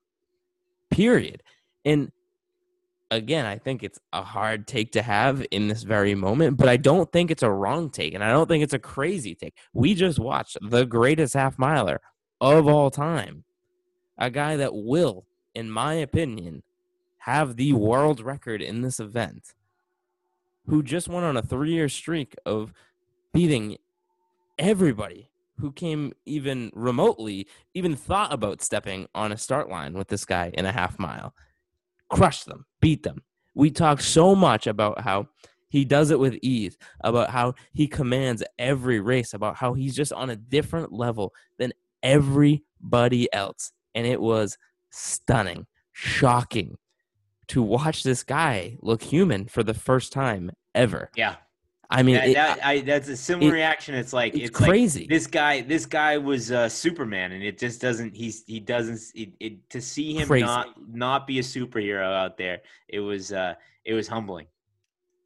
Period. 0.90 1.42
And 1.84 2.12
again, 3.10 3.46
I 3.46 3.58
think 3.58 3.82
it's 3.82 3.98
a 4.12 4.22
hard 4.22 4.66
take 4.66 4.92
to 4.92 5.02
have 5.02 5.44
in 5.50 5.68
this 5.68 5.82
very 5.82 6.14
moment, 6.14 6.56
but 6.56 6.68
I 6.68 6.76
don't 6.76 7.10
think 7.12 7.30
it's 7.30 7.42
a 7.42 7.50
wrong 7.50 7.90
take, 7.90 8.14
and 8.14 8.24
I 8.24 8.30
don't 8.30 8.48
think 8.48 8.64
it's 8.64 8.74
a 8.74 8.78
crazy 8.78 9.34
take. 9.34 9.54
We 9.72 9.94
just 9.94 10.18
watched 10.18 10.58
the 10.62 10.84
greatest 10.84 11.34
half 11.34 11.58
miler 11.58 12.00
of 12.40 12.66
all 12.66 12.90
time, 12.90 13.44
a 14.18 14.30
guy 14.30 14.56
that 14.56 14.74
will, 14.74 15.26
in 15.54 15.70
my 15.70 15.94
opinion, 15.94 16.62
have 17.18 17.56
the 17.56 17.72
world 17.72 18.20
record 18.20 18.60
in 18.60 18.82
this 18.82 19.00
event, 19.00 19.54
who 20.66 20.82
just 20.82 21.08
went 21.08 21.24
on 21.24 21.36
a 21.36 21.42
three 21.42 21.72
year 21.72 21.88
streak 21.88 22.34
of 22.44 22.72
beating 23.32 23.78
everybody 24.58 25.30
who 25.60 25.72
came 25.72 26.12
even 26.26 26.70
remotely, 26.74 27.46
even 27.74 27.94
thought 27.94 28.32
about 28.32 28.60
stepping 28.60 29.06
on 29.14 29.30
a 29.30 29.38
start 29.38 29.68
line 29.68 29.94
with 29.94 30.08
this 30.08 30.24
guy 30.24 30.50
in 30.54 30.66
a 30.66 30.72
half 30.72 30.98
mile. 30.98 31.32
Crush 32.14 32.44
them, 32.44 32.64
beat 32.80 33.02
them. 33.02 33.22
We 33.54 33.70
talk 33.70 34.00
so 34.00 34.34
much 34.34 34.66
about 34.66 35.00
how 35.00 35.28
he 35.68 35.84
does 35.84 36.10
it 36.10 36.18
with 36.18 36.38
ease, 36.42 36.76
about 37.00 37.30
how 37.30 37.54
he 37.72 37.86
commands 37.86 38.42
every 38.58 39.00
race, 39.00 39.34
about 39.34 39.56
how 39.56 39.74
he's 39.74 39.94
just 39.94 40.12
on 40.12 40.30
a 40.30 40.36
different 40.36 40.92
level 40.92 41.32
than 41.58 41.72
everybody 42.02 43.32
else. 43.32 43.72
And 43.94 44.06
it 44.06 44.20
was 44.20 44.56
stunning, 44.90 45.66
shocking 45.92 46.76
to 47.48 47.62
watch 47.62 48.02
this 48.02 48.22
guy 48.22 48.76
look 48.80 49.02
human 49.02 49.46
for 49.46 49.62
the 49.62 49.74
first 49.74 50.12
time 50.12 50.50
ever. 50.74 51.10
yeah 51.16 51.36
I 51.90 52.02
mean, 52.02 52.16
that, 52.16 52.28
it- 52.28 52.34
that, 52.34 52.64
I, 52.64 52.80
that's 52.80 53.08
a 53.08 53.16
similar 53.16 53.50
it- 53.50 53.54
reaction 53.54 53.94
it's 53.94 54.12
like 54.12 54.34
it's 54.34 54.50
it's, 54.50 54.60
like 54.60 54.68
crazy. 54.70 55.06
this 55.06 55.26
guy 55.26 55.60
this 55.60 55.86
guy 55.86 56.18
was 56.18 56.50
uh, 56.50 56.68
superman 56.68 57.32
and 57.32 57.42
it 57.42 57.58
just 57.58 57.80
doesn't 57.80 58.14
he's 58.14 58.42
he 58.46 58.58
doesn't 58.60 59.00
it, 59.14 59.32
it 59.40 59.70
to 59.70 59.80
see 59.80 60.14
him 60.14 60.26
Crazy. 60.26 60.44
not 60.46 60.68
not 60.88 61.26
be 61.26 61.38
a 61.38 61.42
superhero 61.42 62.04
out 62.12 62.36
there 62.36 62.60
it 62.88 63.00
was 63.00 63.32
uh 63.32 63.54
it 63.84 63.92
was 63.94 64.08
humbling 64.08 64.46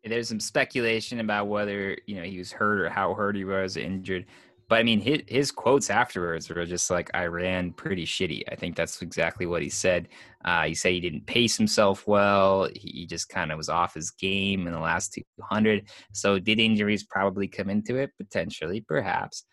There's 0.04 0.28
some 0.28 0.40
speculation 0.40 1.20
about 1.20 1.48
whether 1.48 1.96
you 2.06 2.16
know 2.16 2.22
he 2.22 2.38
was 2.38 2.50
hurt 2.52 2.80
or 2.80 2.88
how 2.88 3.14
hurt 3.14 3.36
he 3.36 3.44
was, 3.44 3.76
injured. 3.76 4.24
But 4.68 4.80
I 4.80 4.82
mean, 4.82 5.00
his, 5.00 5.22
his 5.26 5.50
quotes 5.50 5.88
afterwards 5.88 6.48
were 6.50 6.66
just 6.66 6.90
like, 6.90 7.10
"I 7.14 7.26
ran 7.26 7.72
pretty 7.72 8.04
shitty." 8.04 8.42
I 8.50 8.54
think 8.54 8.76
that's 8.76 9.00
exactly 9.00 9.46
what 9.46 9.62
he 9.62 9.70
said. 9.70 10.08
Uh, 10.44 10.64
he 10.64 10.74
said 10.74 10.92
he 10.92 11.00
didn't 11.00 11.26
pace 11.26 11.56
himself 11.56 12.06
well. 12.06 12.68
He, 12.74 12.90
he 12.90 13.06
just 13.06 13.28
kind 13.28 13.50
of 13.50 13.56
was 13.56 13.68
off 13.68 13.94
his 13.94 14.10
game 14.10 14.66
in 14.66 14.72
the 14.72 14.78
last 14.78 15.18
200. 15.40 15.88
So 16.12 16.38
did 16.38 16.60
injuries 16.60 17.04
probably 17.04 17.48
come 17.48 17.70
into 17.70 17.96
it? 17.96 18.10
Potentially, 18.18 18.82
perhaps. 18.82 19.44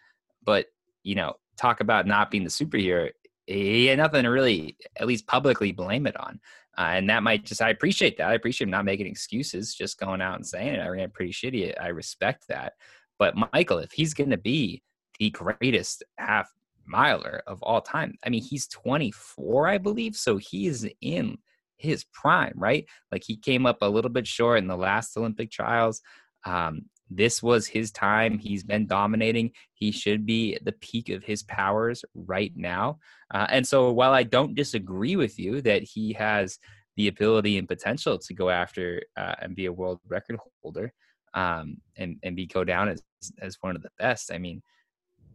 But 0.43 0.67
you 1.03 1.15
know, 1.15 1.35
talk 1.57 1.79
about 1.79 2.07
not 2.07 2.31
being 2.31 2.43
the 2.43 2.49
superhero. 2.49 3.09
He 3.47 3.85
had 3.85 3.99
nothing 3.99 4.23
to 4.23 4.29
really, 4.29 4.75
at 4.97 5.07
least 5.07 5.27
publicly, 5.27 5.71
blame 5.71 6.07
it 6.07 6.19
on. 6.19 6.39
Uh, 6.77 6.91
and 6.93 7.09
that 7.09 7.23
might 7.23 7.45
just, 7.45 7.61
I 7.61 7.69
appreciate 7.69 8.17
that. 8.17 8.29
I 8.29 8.33
appreciate 8.33 8.65
him 8.65 8.71
not 8.71 8.85
making 8.85 9.07
excuses, 9.07 9.73
just 9.73 9.99
going 9.99 10.21
out 10.21 10.35
and 10.35 10.45
saying 10.45 10.73
it. 10.73 10.79
I 10.79 10.87
ran 10.87 11.11
pretty 11.11 11.31
shitty. 11.31 11.73
I 11.79 11.87
respect 11.87 12.45
that. 12.49 12.73
But 13.17 13.35
Michael, 13.53 13.77
if 13.77 13.91
he's 13.91 14.13
going 14.13 14.31
to 14.31 14.37
be 14.37 14.81
the 15.19 15.29
greatest 15.31 16.03
half 16.17 16.51
miler 16.85 17.41
of 17.47 17.61
all 17.63 17.81
time, 17.81 18.15
I 18.25 18.29
mean, 18.29 18.43
he's 18.43 18.67
24, 18.67 19.67
I 19.67 19.77
believe. 19.77 20.15
So 20.15 20.37
he 20.37 20.67
is 20.67 20.87
in 21.01 21.37
his 21.77 22.05
prime, 22.13 22.53
right? 22.55 22.85
Like 23.11 23.23
he 23.25 23.37
came 23.37 23.65
up 23.65 23.77
a 23.81 23.89
little 23.89 24.11
bit 24.11 24.27
short 24.27 24.59
in 24.59 24.67
the 24.67 24.77
last 24.77 25.17
Olympic 25.17 25.51
trials. 25.51 26.01
Um, 26.45 26.85
this 27.09 27.43
was 27.43 27.67
his 27.67 27.91
time. 27.91 28.39
He's 28.39 28.63
been 28.63 28.87
dominating. 28.87 29.51
He 29.73 29.91
should 29.91 30.25
be 30.25 30.55
at 30.55 30.65
the 30.65 30.71
peak 30.73 31.09
of 31.09 31.23
his 31.23 31.43
powers 31.43 32.03
right 32.15 32.51
now. 32.55 32.99
Uh, 33.33 33.45
and 33.49 33.67
so, 33.67 33.91
while 33.91 34.11
I 34.11 34.23
don't 34.23 34.55
disagree 34.55 35.15
with 35.15 35.37
you 35.37 35.61
that 35.61 35.83
he 35.83 36.13
has 36.13 36.57
the 36.97 37.07
ability 37.07 37.57
and 37.57 37.67
potential 37.67 38.17
to 38.17 38.33
go 38.33 38.49
after 38.49 39.03
uh, 39.17 39.35
and 39.41 39.55
be 39.55 39.65
a 39.65 39.73
world 39.73 39.99
record 40.07 40.39
holder 40.63 40.93
um, 41.33 41.77
and 41.97 42.17
and 42.23 42.35
be 42.35 42.47
go 42.47 42.63
down 42.63 42.89
as 42.89 43.03
as 43.39 43.57
one 43.61 43.75
of 43.75 43.83
the 43.83 43.91
best, 43.99 44.31
I 44.31 44.39
mean, 44.39 44.63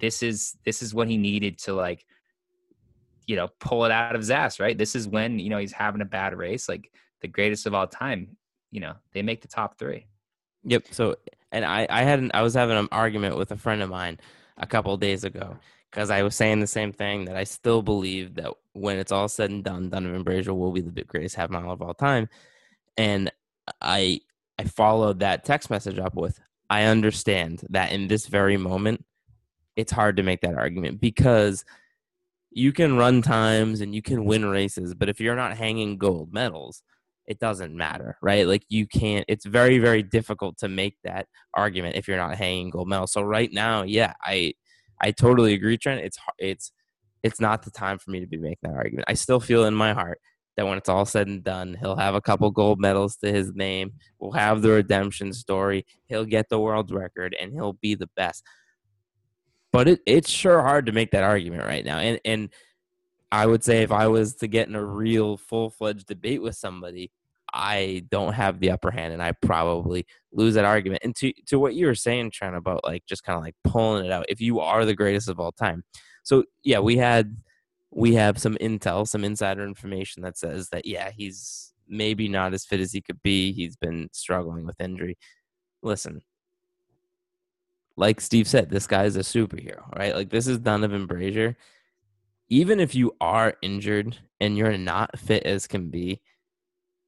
this 0.00 0.22
is 0.22 0.56
this 0.64 0.82
is 0.82 0.94
what 0.94 1.08
he 1.08 1.16
needed 1.16 1.58
to 1.58 1.72
like, 1.72 2.04
you 3.26 3.36
know, 3.36 3.48
pull 3.60 3.84
it 3.84 3.92
out 3.92 4.14
of 4.14 4.20
his 4.20 4.30
ass. 4.30 4.58
Right. 4.58 4.76
This 4.76 4.94
is 4.94 5.06
when 5.06 5.38
you 5.38 5.50
know 5.50 5.58
he's 5.58 5.72
having 5.72 6.00
a 6.00 6.06
bad 6.06 6.36
race, 6.36 6.68
like 6.68 6.90
the 7.20 7.28
greatest 7.28 7.66
of 7.66 7.74
all 7.74 7.86
time. 7.86 8.36
You 8.70 8.80
know, 8.80 8.94
they 9.12 9.22
make 9.22 9.42
the 9.42 9.48
top 9.48 9.78
three. 9.78 10.06
Yep. 10.64 10.86
So, 10.90 11.16
and 11.52 11.64
I, 11.64 11.86
I 11.88 12.02
had, 12.02 12.18
an, 12.18 12.30
I 12.34 12.42
was 12.42 12.54
having 12.54 12.76
an 12.76 12.88
argument 12.92 13.36
with 13.36 13.50
a 13.50 13.56
friend 13.56 13.82
of 13.82 13.90
mine 13.90 14.18
a 14.58 14.66
couple 14.66 14.94
of 14.94 15.00
days 15.00 15.24
ago 15.24 15.56
because 15.90 16.10
I 16.10 16.22
was 16.22 16.36
saying 16.36 16.60
the 16.60 16.66
same 16.66 16.92
thing 16.92 17.24
that 17.24 17.36
I 17.36 17.44
still 17.44 17.82
believe 17.82 18.34
that 18.34 18.52
when 18.72 18.98
it's 18.98 19.12
all 19.12 19.28
said 19.28 19.50
and 19.50 19.64
done, 19.64 19.90
Donavan 19.90 20.22
Brazier 20.22 20.54
will 20.54 20.70
be 20.70 20.80
the 20.80 21.04
greatest 21.04 21.34
half 21.34 21.50
mile 21.50 21.70
of 21.70 21.82
all 21.82 21.94
time. 21.94 22.28
And 22.96 23.32
I, 23.80 24.20
I 24.58 24.64
followed 24.64 25.20
that 25.20 25.44
text 25.44 25.70
message 25.70 25.98
up 25.98 26.14
with, 26.14 26.38
I 26.68 26.84
understand 26.84 27.66
that 27.70 27.90
in 27.90 28.06
this 28.06 28.26
very 28.26 28.56
moment, 28.56 29.04
it's 29.76 29.92
hard 29.92 30.16
to 30.16 30.22
make 30.22 30.40
that 30.42 30.56
argument 30.56 31.00
because 31.00 31.64
you 32.50 32.72
can 32.72 32.96
run 32.96 33.22
times 33.22 33.80
and 33.80 33.94
you 33.94 34.02
can 34.02 34.24
win 34.24 34.44
races, 34.46 34.94
but 34.94 35.08
if 35.08 35.20
you're 35.20 35.36
not 35.36 35.56
hanging 35.56 35.98
gold 35.98 36.32
medals, 36.32 36.82
it 37.26 37.38
doesn't 37.38 37.76
matter, 37.76 38.16
right? 38.22 38.46
Like 38.46 38.64
you 38.68 38.86
can't. 38.86 39.24
It's 39.28 39.46
very 39.46 39.78
very 39.78 40.02
difficult 40.02 40.58
to 40.58 40.68
make 40.68 40.96
that 41.04 41.26
argument 41.54 41.96
if 41.96 42.08
you're 42.08 42.16
not 42.16 42.34
hanging 42.34 42.70
gold 42.70 42.88
medals. 42.88 43.12
So 43.12 43.22
right 43.22 43.52
now, 43.52 43.82
yeah, 43.82 44.14
I 44.24 44.54
I 45.00 45.12
totally 45.12 45.54
agree, 45.54 45.78
Trent. 45.78 46.00
It's 46.00 46.18
it's 46.38 46.72
it's 47.22 47.40
not 47.40 47.62
the 47.62 47.70
time 47.70 47.98
for 47.98 48.10
me 48.10 48.20
to 48.20 48.26
be 48.26 48.36
making 48.36 48.58
that 48.70 48.74
argument. 48.74 49.04
I 49.08 49.14
still 49.14 49.40
feel 49.40 49.64
in 49.64 49.74
my 49.74 49.92
heart 49.92 50.20
that 50.56 50.66
when 50.66 50.78
it's 50.78 50.88
all 50.88 51.06
said 51.06 51.28
and 51.28 51.44
done, 51.44 51.76
he'll 51.80 51.96
have 51.96 52.14
a 52.14 52.20
couple 52.20 52.50
gold 52.50 52.80
medals 52.80 53.16
to 53.16 53.32
his 53.32 53.54
name. 53.54 53.92
We'll 54.18 54.32
have 54.32 54.62
the 54.62 54.70
redemption 54.70 55.32
story. 55.32 55.86
He'll 56.06 56.24
get 56.24 56.48
the 56.48 56.58
world 56.58 56.90
record 56.90 57.36
and 57.40 57.52
he'll 57.52 57.74
be 57.74 57.94
the 57.94 58.10
best. 58.16 58.42
But 59.72 59.88
it, 59.88 60.00
it's 60.06 60.30
sure 60.30 60.62
hard 60.62 60.86
to 60.86 60.92
make 60.92 61.12
that 61.12 61.22
argument 61.22 61.64
right 61.64 61.84
now. 61.84 61.98
And 61.98 62.20
and 62.24 62.50
I 63.32 63.46
would 63.46 63.62
say 63.62 63.82
if 63.82 63.92
I 63.92 64.08
was 64.08 64.34
to 64.36 64.48
get 64.48 64.68
in 64.68 64.74
a 64.74 64.84
real 64.84 65.36
full 65.36 65.70
fledged 65.70 66.06
debate 66.06 66.42
with 66.42 66.56
somebody, 66.56 67.12
I 67.52 68.04
don't 68.10 68.32
have 68.32 68.60
the 68.60 68.70
upper 68.70 68.90
hand 68.90 69.12
and 69.12 69.22
I 69.22 69.32
probably 69.32 70.06
lose 70.32 70.54
that 70.54 70.64
argument. 70.64 71.02
And 71.04 71.14
to 71.16 71.32
to 71.46 71.58
what 71.58 71.74
you 71.74 71.86
were 71.86 71.94
saying, 71.94 72.32
Trent, 72.32 72.56
about 72.56 72.84
like 72.84 73.06
just 73.06 73.24
kind 73.24 73.36
of 73.36 73.42
like 73.42 73.54
pulling 73.64 74.04
it 74.06 74.12
out. 74.12 74.26
If 74.28 74.40
you 74.40 74.60
are 74.60 74.84
the 74.84 74.94
greatest 74.94 75.28
of 75.28 75.40
all 75.40 75.52
time. 75.52 75.84
So 76.22 76.44
yeah, 76.64 76.80
we 76.80 76.96
had 76.96 77.36
we 77.90 78.14
have 78.14 78.38
some 78.38 78.56
intel, 78.56 79.06
some 79.06 79.24
insider 79.24 79.64
information 79.64 80.22
that 80.22 80.38
says 80.38 80.68
that 80.70 80.86
yeah, 80.86 81.10
he's 81.10 81.72
maybe 81.88 82.28
not 82.28 82.54
as 82.54 82.64
fit 82.64 82.80
as 82.80 82.92
he 82.92 83.00
could 83.00 83.22
be. 83.22 83.52
He's 83.52 83.76
been 83.76 84.08
struggling 84.12 84.64
with 84.64 84.80
injury. 84.80 85.18
Listen, 85.82 86.22
like 88.00 88.20
Steve 88.20 88.48
said, 88.48 88.70
this 88.70 88.86
guy 88.86 89.04
is 89.04 89.16
a 89.16 89.20
superhero, 89.20 89.82
right? 89.96 90.14
Like 90.14 90.30
this 90.30 90.46
is 90.46 90.58
Donavan 90.58 91.06
Brazier. 91.06 91.56
Even 92.48 92.80
if 92.80 92.94
you 92.94 93.14
are 93.20 93.54
injured 93.62 94.16
and 94.40 94.56
you're 94.56 94.76
not 94.78 95.18
fit 95.18 95.44
as 95.44 95.66
can 95.66 95.90
be, 95.90 96.22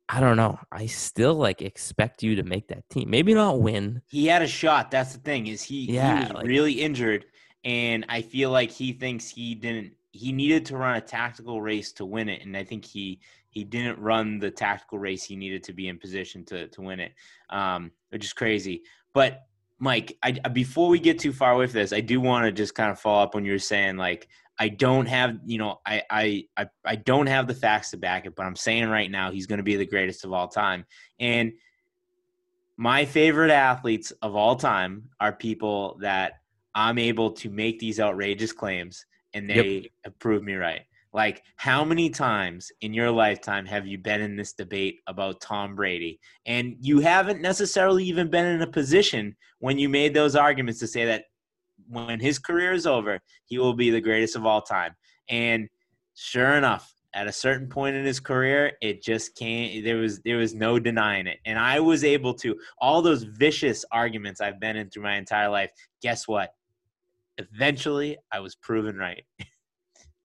I 0.09 0.20
don't 0.20 0.36
know. 0.36 0.59
I 0.70 0.86
still 0.86 1.34
like 1.34 1.62
expect 1.62 2.22
you 2.22 2.36
to 2.36 2.43
make 2.43 2.68
that 2.68 2.88
team. 2.90 3.09
Maybe 3.09 3.32
not 3.32 3.61
win. 3.61 4.03
He 4.09 4.26
had 4.26 4.43
a 4.43 4.47
shot. 4.47 4.90
That's 4.90 5.14
the 5.14 5.20
thing 5.20 5.47
is 5.47 5.62
he, 5.62 5.86
Yeah, 5.90 6.18
he 6.18 6.24
was 6.24 6.32
like- 6.34 6.47
really 6.47 6.74
injured, 6.74 7.24
and 7.64 8.05
I 8.11 8.20
feel 8.20 8.51
like 8.51 8.70
he 8.70 8.93
thinks 8.93 9.28
he 9.30 9.55
didn't. 9.55 9.95
He 10.14 10.30
needed 10.30 10.66
to 10.66 10.76
run 10.76 10.97
a 10.97 11.01
tactical 11.01 11.62
race 11.62 11.90
to 11.93 12.05
win 12.05 12.28
it, 12.28 12.43
and 12.43 12.55
I 12.55 12.64
think 12.64 12.84
he 12.84 13.20
he 13.49 13.64
didn't 13.64 13.99
run 13.99 14.38
the 14.38 14.51
tactical 14.51 14.99
race 14.99 15.24
he 15.24 15.36
needed 15.36 15.62
to 15.64 15.72
be 15.72 15.88
in 15.88 15.99
position 15.99 16.45
to 16.47 16.68
to 16.68 16.82
win 16.82 17.01
it, 17.01 17.14
um, 17.49 17.90
which 18.11 18.24
is 18.26 18.34
crazy. 18.34 18.82
But 19.14 19.47
Mike, 19.83 20.16
I, 20.22 20.30
before 20.30 20.89
we 20.89 21.01
get 21.01 21.18
too 21.18 21.33
far 21.33 21.57
with 21.57 21.72
this, 21.72 21.93
I 21.93 21.99
do 21.99 22.20
want 22.20 22.45
to 22.45 22.53
just 22.53 22.72
kind 22.72 22.93
of 22.93 23.01
follow 23.01 23.20
up 23.20 23.35
when 23.35 23.45
you 23.45 23.51
were 23.51 23.59
saying 23.59 23.97
like 23.97 24.28
I 24.57 24.68
don't 24.68 25.07
have, 25.07 25.41
you 25.45 25.59
know, 25.59 25.80
I, 25.85 26.03
I, 26.09 26.45
I, 26.57 26.66
I 26.85 26.95
don't 26.95 27.26
have 27.26 27.49
the 27.49 27.55
facts 27.55 27.91
to 27.91 27.97
back 27.97 28.24
it, 28.24 28.37
but 28.37 28.47
I'm 28.47 28.55
saying 28.55 28.89
right 28.89 29.11
now 29.11 29.33
he's 29.33 29.49
going 29.49 29.57
to 29.57 29.64
be 29.64 29.74
the 29.74 29.85
greatest 29.85 30.24
of 30.24 30.33
all 30.33 30.47
time. 30.47 30.87
And 31.18 31.55
my 32.76 33.05
favorite 33.07 33.51
athletes 33.51 34.12
of 34.22 34.37
all 34.37 34.55
time 34.55 35.09
are 35.18 35.33
people 35.33 35.99
that 36.01 36.35
I'm 36.76 36.99
able 36.99 37.33
to 37.33 37.51
make 37.51 37.80
these 37.80 37.99
outrageous 37.99 38.53
claims 38.53 39.05
and 39.35 39.51
they 39.51 39.91
have 40.05 40.16
proved 40.20 40.45
me 40.45 40.55
right. 40.55 40.83
Like, 41.13 41.43
how 41.57 41.85
many 41.85 42.09
times 42.09 42.73
in 42.81 42.95
your 42.95 43.11
lifetime 43.11 43.67
have 43.67 43.87
you 43.87 43.99
been 43.99 44.23
in 44.23 44.37
this 44.37 44.55
debate 44.55 45.01
about 45.07 45.41
Tom 45.41 45.75
Brady? 45.75 46.19
And 46.47 46.77
you 46.81 47.01
haven't 47.01 47.43
necessarily 47.43 48.05
even 48.05 48.31
been 48.31 48.47
in 48.47 48.63
a 48.63 48.67
position 48.67 49.37
when 49.59 49.79
you 49.79 49.89
made 49.89 50.15
those 50.15 50.35
arguments 50.35 50.81
to 50.81 50.87
say 50.87 51.05
that 51.05 51.25
when 51.89 52.19
his 52.19 52.39
career 52.39 52.73
is 52.73 52.87
over, 52.87 53.21
he 53.45 53.59
will 53.59 53.75
be 53.75 53.91
the 53.91 54.01
greatest 54.01 54.37
of 54.37 54.47
all 54.47 54.63
time. 54.63 54.95
And 55.29 55.69
sure 56.15 56.55
enough, 56.55 56.95
at 57.15 57.27
a 57.27 57.33
certain 57.33 57.69
point 57.69 57.95
in 57.95 58.05
his 58.05 58.21
career, 58.21 58.73
it 58.81 59.03
just 59.03 59.37
can't. 59.37 59.85
There 59.85 59.99
was 59.99 60.21
there 60.23 60.39
was 60.39 60.55
no 60.55 60.79
denying 60.79 61.27
it, 61.27 61.39
and 61.45 61.59
I 61.59 61.79
was 61.81 62.05
able 62.05 62.33
to 62.35 62.57
all 62.79 63.03
those 63.03 63.25
vicious 63.25 63.85
arguments 63.93 64.41
I've 64.41 64.61
been 64.61 64.77
in 64.77 64.89
through 64.89 65.03
my 65.03 65.17
entire 65.17 65.51
life. 65.51 65.71
Guess 66.01 66.27
what? 66.27 66.55
Eventually, 67.39 68.17
I 68.33 68.41
was 68.41 68.55
proven 68.55 68.97
right. 68.97 69.25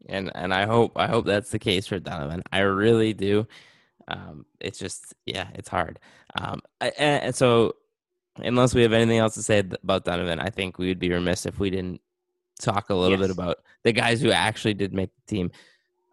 and 0.08 0.32
and 0.36 0.54
I 0.54 0.66
hope 0.66 0.94
I 0.96 1.08
hope 1.08 1.26
that's 1.26 1.50
the 1.50 1.60
case 1.60 1.88
for 1.88 2.00
Donavan. 2.00 2.44
I 2.52 2.60
really 2.60 3.14
do. 3.14 3.48
Um, 4.08 4.46
it's 4.60 4.80
just 4.80 5.14
yeah, 5.26 5.48
it's 5.56 5.70
hard. 5.70 6.00
Um, 6.40 6.62
I- 6.80 6.94
and, 6.98 7.36
so 7.36 7.76
unless 8.38 8.74
we 8.74 8.84
have 8.84 8.94
anything 8.94 9.18
else 9.18 9.34
to 9.36 9.44
say 9.44 9.60
about 9.60 10.06
Donavan, 10.06 10.40
I 10.40 10.50
think 10.50 10.78
we 10.78 10.88
would 10.88 11.00
be 11.00 11.12
remiss 11.12 11.46
if 11.46 11.60
we 11.60 11.70
didn't 11.70 12.02
talk 12.60 12.90
a 12.90 12.96
little 12.96 13.18
bit 13.18 13.30
about 13.30 13.58
the 13.84 13.92
guys 13.92 14.22
who 14.22 14.32
actually 14.32 14.74
did 14.74 14.94
make 14.94 15.10
the 15.16 15.36
team. 15.36 15.52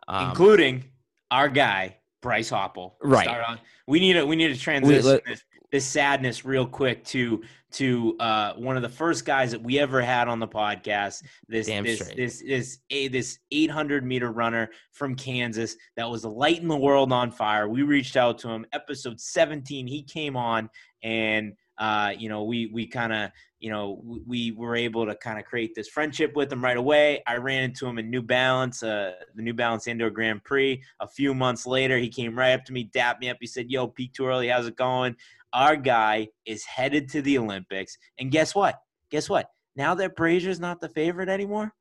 Um, 0.08 0.30
including 0.30 0.84
our 1.30 1.48
guy 1.48 1.96
Bryce 2.20 2.50
Hoppel. 2.50 2.92
Right. 3.02 3.58
We 3.86 4.00
need 4.00 4.14
to 4.14 4.24
we 4.24 4.34
need 4.36 4.48
to 4.48 4.58
transition 4.58 5.04
let- 5.04 5.24
this, 5.24 5.44
this 5.74 5.84
sadness 5.84 6.44
real 6.44 6.64
quick 6.64 7.04
to 7.04 7.42
to 7.72 8.16
uh, 8.20 8.52
one 8.54 8.76
of 8.76 8.82
the 8.82 8.88
first 8.88 9.24
guys 9.24 9.50
that 9.50 9.60
we 9.60 9.80
ever 9.80 10.00
had 10.00 10.28
on 10.28 10.38
the 10.38 10.46
podcast. 10.46 11.24
This 11.48 11.66
Damn 11.66 11.82
this, 11.82 11.98
straight. 11.98 12.16
this 12.16 12.40
this 12.46 12.78
a 12.90 13.08
this 13.08 13.40
800 13.50 14.04
meter 14.04 14.30
runner 14.30 14.70
from 14.92 15.16
Kansas 15.16 15.74
that 15.96 16.08
was 16.08 16.24
lighting 16.24 16.68
the 16.68 16.76
world 16.76 17.12
on 17.12 17.32
fire. 17.32 17.68
We 17.68 17.82
reached 17.82 18.16
out 18.16 18.38
to 18.38 18.50
him. 18.50 18.64
Episode 18.72 19.18
17, 19.18 19.88
he 19.88 20.04
came 20.04 20.36
on 20.36 20.70
and 21.02 21.54
uh, 21.78 22.12
you 22.16 22.28
know 22.28 22.44
we 22.44 22.66
we 22.72 22.86
kind 22.86 23.12
of 23.12 23.30
you 23.64 23.70
know, 23.70 23.98
we, 24.04 24.20
we 24.26 24.52
were 24.52 24.76
able 24.76 25.06
to 25.06 25.14
kind 25.14 25.38
of 25.38 25.46
create 25.46 25.74
this 25.74 25.88
friendship 25.88 26.36
with 26.36 26.52
him 26.52 26.62
right 26.62 26.76
away. 26.76 27.22
I 27.26 27.38
ran 27.38 27.62
into 27.62 27.86
him 27.86 27.98
in 27.98 28.10
New 28.10 28.20
Balance, 28.20 28.82
uh, 28.82 29.12
the 29.34 29.40
New 29.40 29.54
Balance 29.54 29.86
Indoor 29.86 30.10
Grand 30.10 30.44
Prix. 30.44 30.82
A 31.00 31.08
few 31.08 31.32
months 31.32 31.64
later, 31.64 31.96
he 31.96 32.10
came 32.10 32.38
right 32.38 32.52
up 32.52 32.66
to 32.66 32.74
me, 32.74 32.90
dapped 32.92 33.22
me 33.22 33.30
up. 33.30 33.38
He 33.40 33.46
said, 33.46 33.70
Yo, 33.70 33.86
Peak 33.86 34.12
Too 34.12 34.26
Early, 34.26 34.48
how's 34.48 34.66
it 34.66 34.76
going? 34.76 35.16
Our 35.54 35.76
guy 35.76 36.28
is 36.44 36.62
headed 36.66 37.08
to 37.12 37.22
the 37.22 37.38
Olympics. 37.38 37.96
And 38.18 38.30
guess 38.30 38.54
what? 38.54 38.82
Guess 39.10 39.30
what? 39.30 39.48
Now 39.76 39.94
that 39.94 40.14
Brazier's 40.14 40.60
not 40.60 40.82
the 40.82 40.90
favorite 40.90 41.30
anymore, 41.30 41.72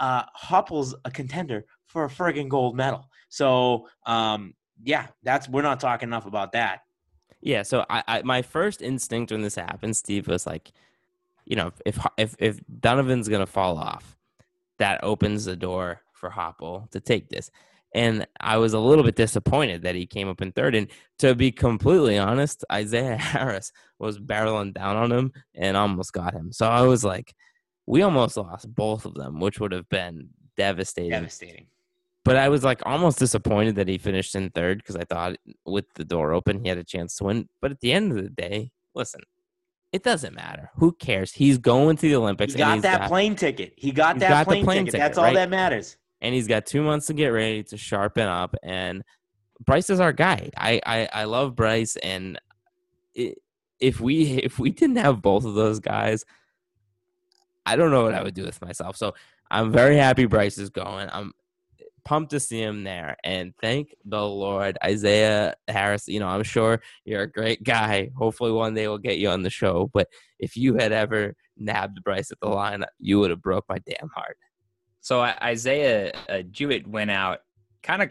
uh, 0.00 0.22
a 0.50 1.10
contender 1.10 1.66
for 1.84 2.06
a 2.06 2.08
friggin' 2.08 2.48
gold 2.48 2.74
medal. 2.74 3.06
So, 3.28 3.86
um, 4.06 4.54
yeah, 4.82 5.08
that's 5.24 5.46
we're 5.46 5.60
not 5.60 5.78
talking 5.78 6.08
enough 6.08 6.24
about 6.24 6.52
that. 6.52 6.84
Yeah, 7.42 7.62
so 7.62 7.84
I, 7.90 8.02
I 8.06 8.22
my 8.22 8.42
first 8.42 8.80
instinct 8.82 9.32
when 9.32 9.42
this 9.42 9.56
happened, 9.56 9.96
Steve, 9.96 10.28
was 10.28 10.46
like, 10.46 10.72
you 11.44 11.56
know, 11.56 11.72
if 11.84 11.98
if 12.16 12.36
if 12.38 12.60
Donavan's 12.80 13.28
gonna 13.28 13.46
fall 13.46 13.76
off, 13.76 14.16
that 14.78 15.02
opens 15.02 15.44
the 15.44 15.56
door 15.56 16.00
for 16.12 16.30
Hoppel 16.30 16.90
to 16.92 17.00
take 17.00 17.28
this. 17.28 17.50
And 17.94 18.26
I 18.40 18.56
was 18.56 18.72
a 18.72 18.78
little 18.78 19.04
bit 19.04 19.16
disappointed 19.16 19.82
that 19.82 19.94
he 19.94 20.06
came 20.06 20.28
up 20.28 20.40
in 20.40 20.52
third. 20.52 20.74
And 20.74 20.88
to 21.18 21.34
be 21.34 21.52
completely 21.52 22.16
honest, 22.16 22.64
Isaiah 22.72 23.16
Harris 23.18 23.70
was 23.98 24.18
barreling 24.18 24.72
down 24.72 24.96
on 24.96 25.12
him 25.12 25.32
and 25.54 25.76
almost 25.76 26.12
got 26.12 26.32
him. 26.32 26.52
So 26.52 26.66
I 26.66 26.82
was 26.82 27.04
like, 27.04 27.34
we 27.86 28.02
almost 28.02 28.36
lost 28.36 28.72
both 28.74 29.04
of 29.04 29.14
them, 29.14 29.40
which 29.40 29.60
would 29.60 29.72
have 29.72 29.88
been 29.88 30.30
devastating. 30.56 31.10
Devastating. 31.10 31.66
But 32.24 32.36
I 32.36 32.48
was 32.48 32.62
like 32.62 32.82
almost 32.86 33.18
disappointed 33.18 33.74
that 33.76 33.88
he 33.88 33.98
finished 33.98 34.34
in 34.34 34.50
third 34.50 34.78
because 34.78 34.96
I 34.96 35.04
thought 35.04 35.36
with 35.66 35.86
the 35.94 36.04
door 36.04 36.32
open 36.32 36.62
he 36.62 36.68
had 36.68 36.78
a 36.78 36.84
chance 36.84 37.16
to 37.16 37.24
win. 37.24 37.48
But 37.60 37.72
at 37.72 37.80
the 37.80 37.92
end 37.92 38.12
of 38.12 38.22
the 38.22 38.30
day, 38.30 38.70
listen, 38.94 39.22
it 39.92 40.04
doesn't 40.04 40.34
matter. 40.34 40.70
Who 40.76 40.92
cares? 40.92 41.32
He's 41.32 41.58
going 41.58 41.96
to 41.96 42.02
the 42.02 42.14
Olympics. 42.14 42.54
He 42.54 42.62
and 42.62 42.80
got 42.80 42.82
that 42.90 43.00
got- 43.00 43.08
plane 43.08 43.34
ticket. 43.34 43.74
He 43.76 43.90
got 43.90 44.18
that 44.20 44.28
got 44.28 44.46
plane, 44.46 44.64
plane 44.64 44.84
ticket. 44.84 44.92
ticket, 44.92 45.00
That's 45.04 45.18
all 45.18 45.34
that 45.34 45.50
matters. 45.50 45.96
and 46.20 46.32
he's 46.34 46.46
got 46.46 46.64
two 46.64 46.82
months 46.82 47.06
to 47.08 47.14
get 47.14 47.28
ready 47.28 47.64
to 47.64 47.76
sharpen 47.76 48.28
up. 48.28 48.54
And 48.62 49.02
Bryce 49.64 49.90
is 49.90 49.98
our 50.00 50.12
guy. 50.12 50.50
I 50.56 50.80
I, 50.86 51.08
I 51.12 51.24
love 51.24 51.56
Bryce, 51.56 51.96
and 51.96 52.38
i 53.18 53.34
if 53.80 54.00
we 54.00 54.24
if 54.38 54.60
we 54.60 54.70
didn't 54.70 54.96
have 54.96 55.20
both 55.20 55.44
of 55.44 55.54
those 55.54 55.80
guys, 55.80 56.24
I 57.66 57.74
don't 57.74 57.90
know 57.90 58.04
what 58.04 58.14
I 58.14 58.22
would 58.22 58.34
do 58.34 58.44
with 58.44 58.62
myself. 58.62 58.96
So 58.96 59.14
I'm 59.50 59.72
very 59.72 59.96
happy 59.96 60.24
Bryce 60.26 60.56
is 60.56 60.70
going. 60.70 61.08
I'm 61.12 61.32
pumped 62.04 62.30
to 62.32 62.40
see 62.40 62.60
him 62.60 62.84
there, 62.84 63.16
and 63.24 63.52
thank 63.60 63.94
the 64.04 64.22
Lord, 64.26 64.76
Isaiah 64.84 65.54
Harris. 65.68 66.08
You 66.08 66.20
know, 66.20 66.28
I'm 66.28 66.42
sure 66.42 66.80
you're 67.04 67.22
a 67.22 67.30
great 67.30 67.62
guy. 67.62 68.10
Hopefully, 68.16 68.52
one 68.52 68.74
day 68.74 68.88
we'll 68.88 68.98
get 68.98 69.18
you 69.18 69.28
on 69.28 69.42
the 69.42 69.50
show. 69.50 69.90
But 69.92 70.08
if 70.38 70.56
you 70.56 70.74
had 70.74 70.92
ever 70.92 71.34
nabbed 71.56 72.02
Bryce 72.04 72.30
at 72.32 72.40
the 72.40 72.48
line, 72.48 72.84
you 72.98 73.18
would 73.20 73.30
have 73.30 73.42
broke 73.42 73.64
my 73.68 73.78
damn 73.78 74.08
heart. 74.14 74.36
So 75.00 75.20
Isaiah 75.20 76.12
uh, 76.28 76.42
Jewett 76.50 76.86
went 76.86 77.10
out 77.10 77.40
kind 77.82 78.02
of 78.02 78.10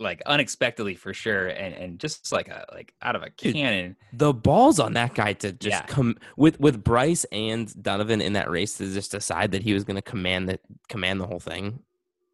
like 0.00 0.22
unexpectedly 0.26 0.94
for 0.94 1.12
sure, 1.12 1.48
and 1.48 1.74
and 1.74 1.98
just 1.98 2.30
like 2.30 2.46
a 2.46 2.64
like 2.72 2.94
out 3.02 3.16
of 3.16 3.22
a 3.22 3.30
Dude. 3.30 3.54
cannon. 3.54 3.96
the 4.12 4.32
balls 4.32 4.78
on 4.78 4.92
that 4.92 5.14
guy 5.14 5.32
to 5.34 5.50
just 5.52 5.74
Yeah. 5.82 5.86
come 5.86 6.16
with 6.36 6.60
with 6.60 6.84
Bryce 6.84 7.24
and 7.32 7.66
Donavan 7.82 8.22
in 8.22 8.34
that 8.34 8.48
race 8.48 8.78
to 8.78 8.86
just 8.92 9.10
decide 9.10 9.50
that 9.52 9.62
he 9.62 9.72
was 9.74 9.82
going 9.82 9.96
to 9.96 10.02
command 10.02 10.48
the 10.48 10.60
command 10.88 11.20
the 11.20 11.26
whole 11.26 11.40
thing. 11.40 11.80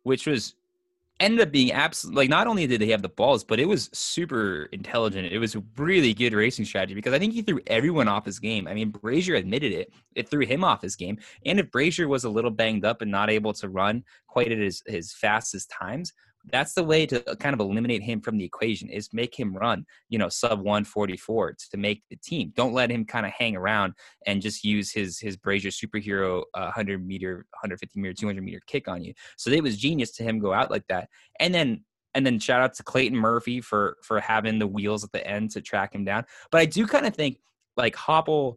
which 0.02 0.26
was 0.26 0.54
ended 1.20 1.40
up 1.40 1.52
being 1.52 1.72
absolutely 1.72 2.22
like 2.22 2.30
not 2.30 2.46
only 2.46 2.66
did 2.66 2.80
they 2.80 2.88
have 2.88 3.02
the 3.02 3.08
balls, 3.08 3.44
but 3.44 3.60
it 3.60 3.68
was 3.68 3.88
super 3.92 4.68
intelligent. 4.72 5.32
It 5.32 5.38
was 5.38 5.54
a 5.54 5.62
really 5.76 6.12
good 6.12 6.34
racing 6.34 6.64
strategy 6.64 6.94
because 6.94 7.12
I 7.12 7.18
think 7.18 7.32
he 7.32 7.42
threw 7.42 7.60
everyone 7.66 8.08
off 8.08 8.24
his 8.26 8.38
game. 8.38 8.66
I 8.66 8.74
mean, 8.74 8.90
Brazier 8.90 9.36
admitted 9.36 9.72
it; 9.72 9.92
it 10.14 10.28
threw 10.28 10.44
him 10.44 10.64
off 10.64 10.82
his 10.82 10.96
game. 10.96 11.18
And 11.46 11.60
if 11.60 11.70
Brazier 11.70 12.08
was 12.08 12.24
a 12.24 12.30
little 12.30 12.50
banged 12.50 12.84
up 12.84 13.02
and 13.02 13.10
not 13.10 13.30
able 13.30 13.52
to 13.54 13.68
run 13.68 14.04
quite 14.26 14.50
at 14.50 14.58
his 14.58 14.82
his 14.86 15.12
fastest 15.12 15.70
times, 15.70 16.12
that's 16.50 16.74
the 16.74 16.84
way 16.84 17.06
to 17.06 17.20
kind 17.40 17.54
of 17.54 17.60
eliminate 17.60 18.02
him 18.02 18.20
from 18.20 18.36
the 18.36 18.44
equation 18.44 18.88
is 18.88 19.08
make 19.12 19.38
him 19.38 19.56
run 19.56 19.84
you 20.08 20.18
know 20.18 20.28
sub 20.28 20.60
144 20.60 21.56
to 21.70 21.76
make 21.76 22.02
the 22.10 22.16
team. 22.16 22.52
Don't 22.54 22.74
let 22.74 22.90
him 22.90 23.04
kind 23.04 23.26
of 23.26 23.32
hang 23.32 23.56
around 23.56 23.94
and 24.26 24.42
just 24.42 24.64
use 24.64 24.92
his 24.92 25.18
his 25.18 25.36
brazier 25.36 25.70
superhero 25.70 26.42
uh, 26.54 26.70
100 26.74 27.06
meter 27.06 27.46
150 27.50 28.00
meter 28.00 28.14
200 28.14 28.42
meter 28.42 28.60
kick 28.66 28.88
on 28.88 29.02
you. 29.02 29.14
So 29.36 29.50
it 29.50 29.62
was 29.62 29.76
genius 29.76 30.12
to 30.12 30.22
him 30.22 30.38
go 30.38 30.52
out 30.52 30.70
like 30.70 30.86
that. 30.88 31.08
And 31.40 31.54
then 31.54 31.84
and 32.14 32.24
then 32.24 32.38
shout 32.38 32.60
out 32.60 32.74
to 32.74 32.82
clayton 32.82 33.18
murphy 33.18 33.60
for 33.60 33.96
for 34.02 34.20
having 34.20 34.58
the 34.58 34.66
wheels 34.66 35.04
at 35.04 35.12
the 35.12 35.26
end 35.26 35.50
to 35.52 35.60
track 35.60 35.94
him 35.94 36.04
down. 36.04 36.24
But 36.50 36.60
i 36.60 36.66
do 36.66 36.86
kind 36.86 37.06
of 37.06 37.14
think 37.14 37.38
like 37.76 37.96
hoppel 37.96 38.56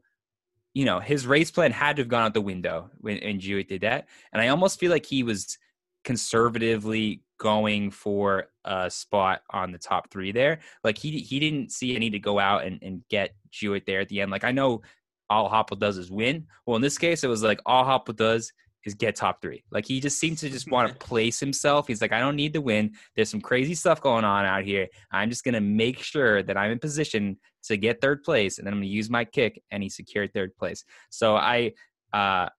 you 0.74 0.86
know 0.86 1.00
his 1.00 1.26
race 1.26 1.50
plan 1.50 1.72
had 1.72 1.96
to 1.96 2.02
have 2.02 2.10
gone 2.10 2.24
out 2.24 2.34
the 2.34 2.42
window 2.42 2.90
when, 3.00 3.20
when 3.24 3.40
Jewett 3.40 3.70
did 3.70 3.82
that. 3.82 4.08
And 4.34 4.42
i 4.42 4.50
almost 4.50 4.80
feel 4.80 4.92
like 4.92 5.06
he 5.06 5.24
was 5.24 5.58
conservatively 6.04 7.22
going 7.38 7.92
for 7.92 8.48
a 8.66 8.90
spot 8.90 9.42
on 9.52 9.72
the 9.72 9.78
top 9.78 10.10
three 10.12 10.32
there. 10.32 10.60
Like 10.84 10.98
he 10.98 11.20
he 11.20 11.40
didn't 11.40 11.72
see 11.72 11.96
a 11.96 12.00
need 12.00 12.12
to 12.12 12.20
go 12.20 12.40
out 12.40 12.66
and, 12.66 12.82
and 12.82 13.04
get 13.10 13.36
Jewett 13.52 13.86
there 13.86 14.02
at 14.02 14.10
the 14.10 14.22
end. 14.22 14.32
Like 14.32 14.44
I 14.44 14.52
know 14.52 14.82
all 15.30 15.50
Hoppel 15.50 15.80
does 15.80 15.98
is 15.98 16.12
win. 16.12 16.48
Well, 16.66 16.76
in 16.76 16.82
this 16.82 16.98
case, 16.98 17.24
it 17.24 17.28
was 17.28 17.44
like 17.44 17.62
all 17.66 17.84
Hoppel 17.84 18.16
does 18.16 18.52
is 18.86 18.94
get 18.94 19.16
top 19.16 19.42
three. 19.42 19.64
Like 19.72 19.86
he 19.86 20.00
just 20.00 20.20
seems 20.20 20.40
to 20.42 20.50
just 20.50 20.72
want 20.72 20.90
to 20.90 21.06
place 21.06 21.40
himself. 21.40 21.88
He's 21.88 22.02
like, 22.02 22.14
I 22.14 22.20
don't 22.20 22.36
need 22.36 22.54
to 22.54 22.62
win. 22.62 22.94
There's 23.16 23.30
some 23.30 23.42
crazy 23.42 23.76
stuff 23.76 24.02
going 24.02 24.26
on 24.26 24.46
out 24.46 24.64
here. 24.64 24.88
I'm 25.12 25.30
just 25.30 25.44
gonna 25.44 25.62
make 25.62 26.00
sure 26.00 26.42
that 26.44 26.58
I'm 26.58 26.72
in 26.72 26.80
position 26.80 27.38
to 27.64 27.78
get 27.78 28.02
third 28.02 28.24
place, 28.24 28.58
and 28.58 28.66
then 28.66 28.74
I'm 28.74 28.80
gonna 28.80 28.88
use 28.88 29.10
my 29.10 29.26
kick, 29.26 29.62
and 29.72 29.84
he 29.84 29.90
secured 29.90 30.34
third 30.34 30.56
place. 30.56 30.84
So 31.10 31.36
I 31.36 31.74
uh 32.14 32.50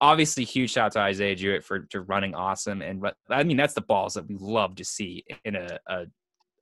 obviously 0.00 0.44
huge 0.44 0.72
shout 0.72 0.86
out 0.86 0.92
to 0.92 1.00
Isaiah 1.00 1.34
Jewett 1.34 1.64
for, 1.64 1.86
for 1.90 2.02
running 2.02 2.34
awesome. 2.34 2.82
And 2.82 3.04
I 3.30 3.42
mean, 3.44 3.56
that's 3.56 3.74
the 3.74 3.80
balls 3.80 4.14
that 4.14 4.28
we 4.28 4.36
love 4.38 4.76
to 4.76 4.84
see 4.84 5.24
in 5.44 5.56
a, 5.56 5.78
a, 5.86 6.04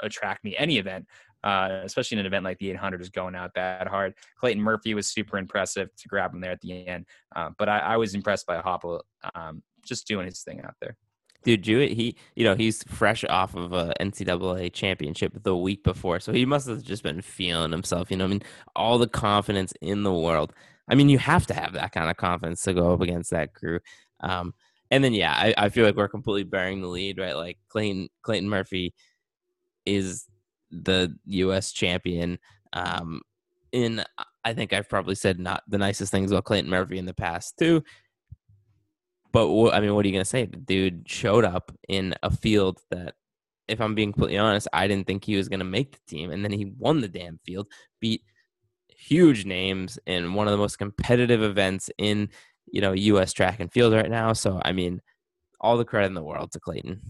a 0.00 0.08
track 0.08 0.40
meet, 0.44 0.56
any 0.58 0.78
event, 0.78 1.06
uh, 1.42 1.80
especially 1.84 2.16
in 2.16 2.20
an 2.20 2.26
event 2.26 2.44
like 2.44 2.58
the 2.58 2.70
800 2.70 3.00
is 3.00 3.10
going 3.10 3.34
out 3.34 3.52
that 3.54 3.88
hard. 3.88 4.14
Clayton 4.38 4.62
Murphy 4.62 4.94
was 4.94 5.08
super 5.08 5.36
impressive 5.38 5.94
to 5.96 6.08
grab 6.08 6.32
him 6.32 6.40
there 6.40 6.52
at 6.52 6.60
the 6.60 6.86
end. 6.86 7.06
Uh, 7.34 7.50
but 7.58 7.68
I, 7.68 7.78
I, 7.80 7.96
was 7.96 8.14
impressed 8.14 8.46
by 8.46 8.60
Hoppel 8.60 9.00
um, 9.34 9.62
just 9.84 10.06
doing 10.06 10.26
his 10.26 10.42
thing 10.42 10.60
out 10.62 10.74
there. 10.80 10.96
Dude, 11.44 11.62
Jewett, 11.62 11.92
he, 11.92 12.16
you 12.34 12.44
know, 12.44 12.54
he's 12.54 12.82
fresh 12.84 13.22
off 13.24 13.54
of 13.54 13.74
a 13.74 13.92
NCAA 14.00 14.72
championship 14.72 15.42
the 15.42 15.54
week 15.54 15.84
before, 15.84 16.18
so 16.18 16.32
he 16.32 16.46
must 16.46 16.66
have 16.66 16.82
just 16.82 17.02
been 17.02 17.20
feeling 17.20 17.70
himself. 17.70 18.10
You 18.10 18.16
know, 18.16 18.24
I 18.24 18.28
mean, 18.28 18.42
all 18.74 18.96
the 18.96 19.06
confidence 19.06 19.74
in 19.82 20.04
the 20.04 20.12
world. 20.12 20.54
I 20.88 20.94
mean, 20.94 21.08
you 21.08 21.18
have 21.18 21.46
to 21.46 21.54
have 21.54 21.72
that 21.74 21.92
kind 21.92 22.10
of 22.10 22.16
confidence 22.16 22.62
to 22.62 22.74
go 22.74 22.92
up 22.92 23.00
against 23.00 23.30
that 23.30 23.54
crew. 23.54 23.80
Um, 24.20 24.54
and 24.90 25.02
then, 25.02 25.14
yeah, 25.14 25.32
I, 25.32 25.54
I, 25.56 25.68
feel 25.70 25.84
like 25.84 25.96
we're 25.96 26.08
completely 26.08 26.44
bearing 26.44 26.80
the 26.80 26.88
lead, 26.88 27.18
right? 27.18 27.34
Like 27.34 27.58
Clayton, 27.68 28.08
Clayton 28.22 28.48
Murphy 28.48 28.94
is 29.86 30.26
the 30.70 31.16
U.S. 31.26 31.72
champion. 31.72 32.38
Um, 32.72 33.22
in 33.72 34.04
I 34.44 34.54
think 34.54 34.72
I've 34.72 34.88
probably 34.88 35.16
said 35.16 35.38
not 35.40 35.62
the 35.68 35.78
nicest 35.78 36.12
things 36.12 36.30
about 36.30 36.44
Clayton 36.44 36.70
Murphy 36.70 36.98
in 36.98 37.06
the 37.06 37.14
past 37.14 37.58
too. 37.58 37.82
But 39.32 39.48
I 39.70 39.80
mean, 39.80 39.94
what 39.94 40.04
are 40.04 40.08
you 40.08 40.14
gonna 40.14 40.24
say? 40.24 40.46
The 40.46 40.58
dude 40.58 41.08
showed 41.08 41.44
up 41.44 41.72
in 41.88 42.14
a 42.22 42.30
field 42.30 42.80
that, 42.90 43.14
if 43.66 43.80
I'm 43.80 43.94
being 43.94 44.12
completely 44.12 44.38
honest, 44.38 44.68
I 44.72 44.86
didn't 44.86 45.08
think 45.08 45.24
he 45.24 45.36
was 45.36 45.48
gonna 45.48 45.64
make 45.64 45.92
the 45.92 45.98
team, 46.06 46.30
and 46.30 46.44
then 46.44 46.52
he 46.52 46.66
won 46.78 47.00
the 47.00 47.08
damn 47.08 47.40
field, 47.44 47.66
beat 48.00 48.22
huge 49.04 49.44
names 49.44 49.98
in 50.06 50.34
one 50.34 50.46
of 50.46 50.52
the 50.52 50.58
most 50.58 50.78
competitive 50.78 51.42
events 51.42 51.90
in 51.98 52.28
you 52.66 52.80
know 52.80 52.92
U.S. 52.92 53.32
track 53.32 53.60
and 53.60 53.72
field 53.72 53.92
right 53.92 54.10
now. 54.10 54.32
So 54.32 54.60
I 54.64 54.72
mean, 54.72 55.00
all 55.60 55.76
the 55.76 55.84
credit 55.84 56.06
in 56.06 56.14
the 56.14 56.22
world 56.22 56.52
to 56.52 56.60
Clayton. 56.60 57.00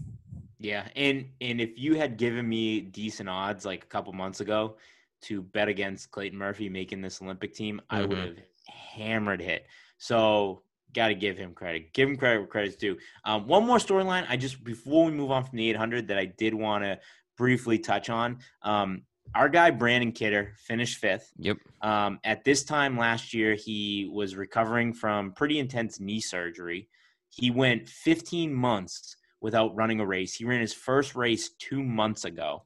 Yeah, 0.59 0.87
and 0.95 1.27
and 1.41 1.61
if 1.61 1.77
you 1.77 1.95
had 1.95 2.17
given 2.17 2.47
me 2.47 2.81
decent 2.81 3.29
odds 3.29 3.65
like 3.65 3.83
a 3.83 3.87
couple 3.87 4.13
months 4.13 4.39
ago 4.39 4.77
to 5.23 5.41
bet 5.41 5.67
against 5.67 6.11
Clayton 6.11 6.37
Murphy 6.37 6.69
making 6.69 7.01
this 7.01 7.21
Olympic 7.21 7.53
team, 7.53 7.81
mm-hmm. 7.91 7.95
I 7.95 8.05
would 8.05 8.17
have 8.17 8.37
hammered 8.67 9.41
hit. 9.41 9.65
So 9.97 10.63
got 10.93 11.09
to 11.09 11.15
give 11.15 11.37
him 11.37 11.53
credit. 11.53 11.93
Give 11.93 12.09
him 12.09 12.15
credit 12.15 12.39
where 12.39 12.47
credit's 12.47 12.77
due. 12.77 12.97
Um, 13.25 13.47
one 13.47 13.65
more 13.65 13.77
storyline. 13.77 14.25
I 14.29 14.37
just 14.37 14.63
before 14.63 15.05
we 15.05 15.11
move 15.11 15.31
on 15.31 15.43
from 15.43 15.57
the 15.57 15.69
800 15.69 16.07
that 16.07 16.17
I 16.17 16.25
did 16.25 16.53
want 16.53 16.83
to 16.83 16.99
briefly 17.37 17.79
touch 17.79 18.09
on. 18.09 18.39
Um, 18.61 19.03
our 19.33 19.49
guy 19.49 19.71
Brandon 19.71 20.11
Kidder 20.11 20.53
finished 20.57 20.99
fifth. 20.99 21.31
Yep. 21.37 21.57
Um, 21.81 22.19
at 22.23 22.43
this 22.43 22.63
time 22.63 22.97
last 22.97 23.33
year, 23.33 23.55
he 23.55 24.09
was 24.11 24.35
recovering 24.35 24.93
from 24.93 25.31
pretty 25.33 25.59
intense 25.59 25.99
knee 25.99 26.21
surgery. 26.21 26.87
He 27.29 27.51
went 27.51 27.89
15 27.89 28.53
months 28.53 29.17
without 29.41 29.75
running 29.75 29.99
a 29.99 30.05
race. 30.05 30.35
He 30.35 30.45
ran 30.45 30.61
his 30.61 30.73
first 30.73 31.15
race 31.15 31.49
two 31.59 31.83
months 31.83 32.25
ago, 32.25 32.63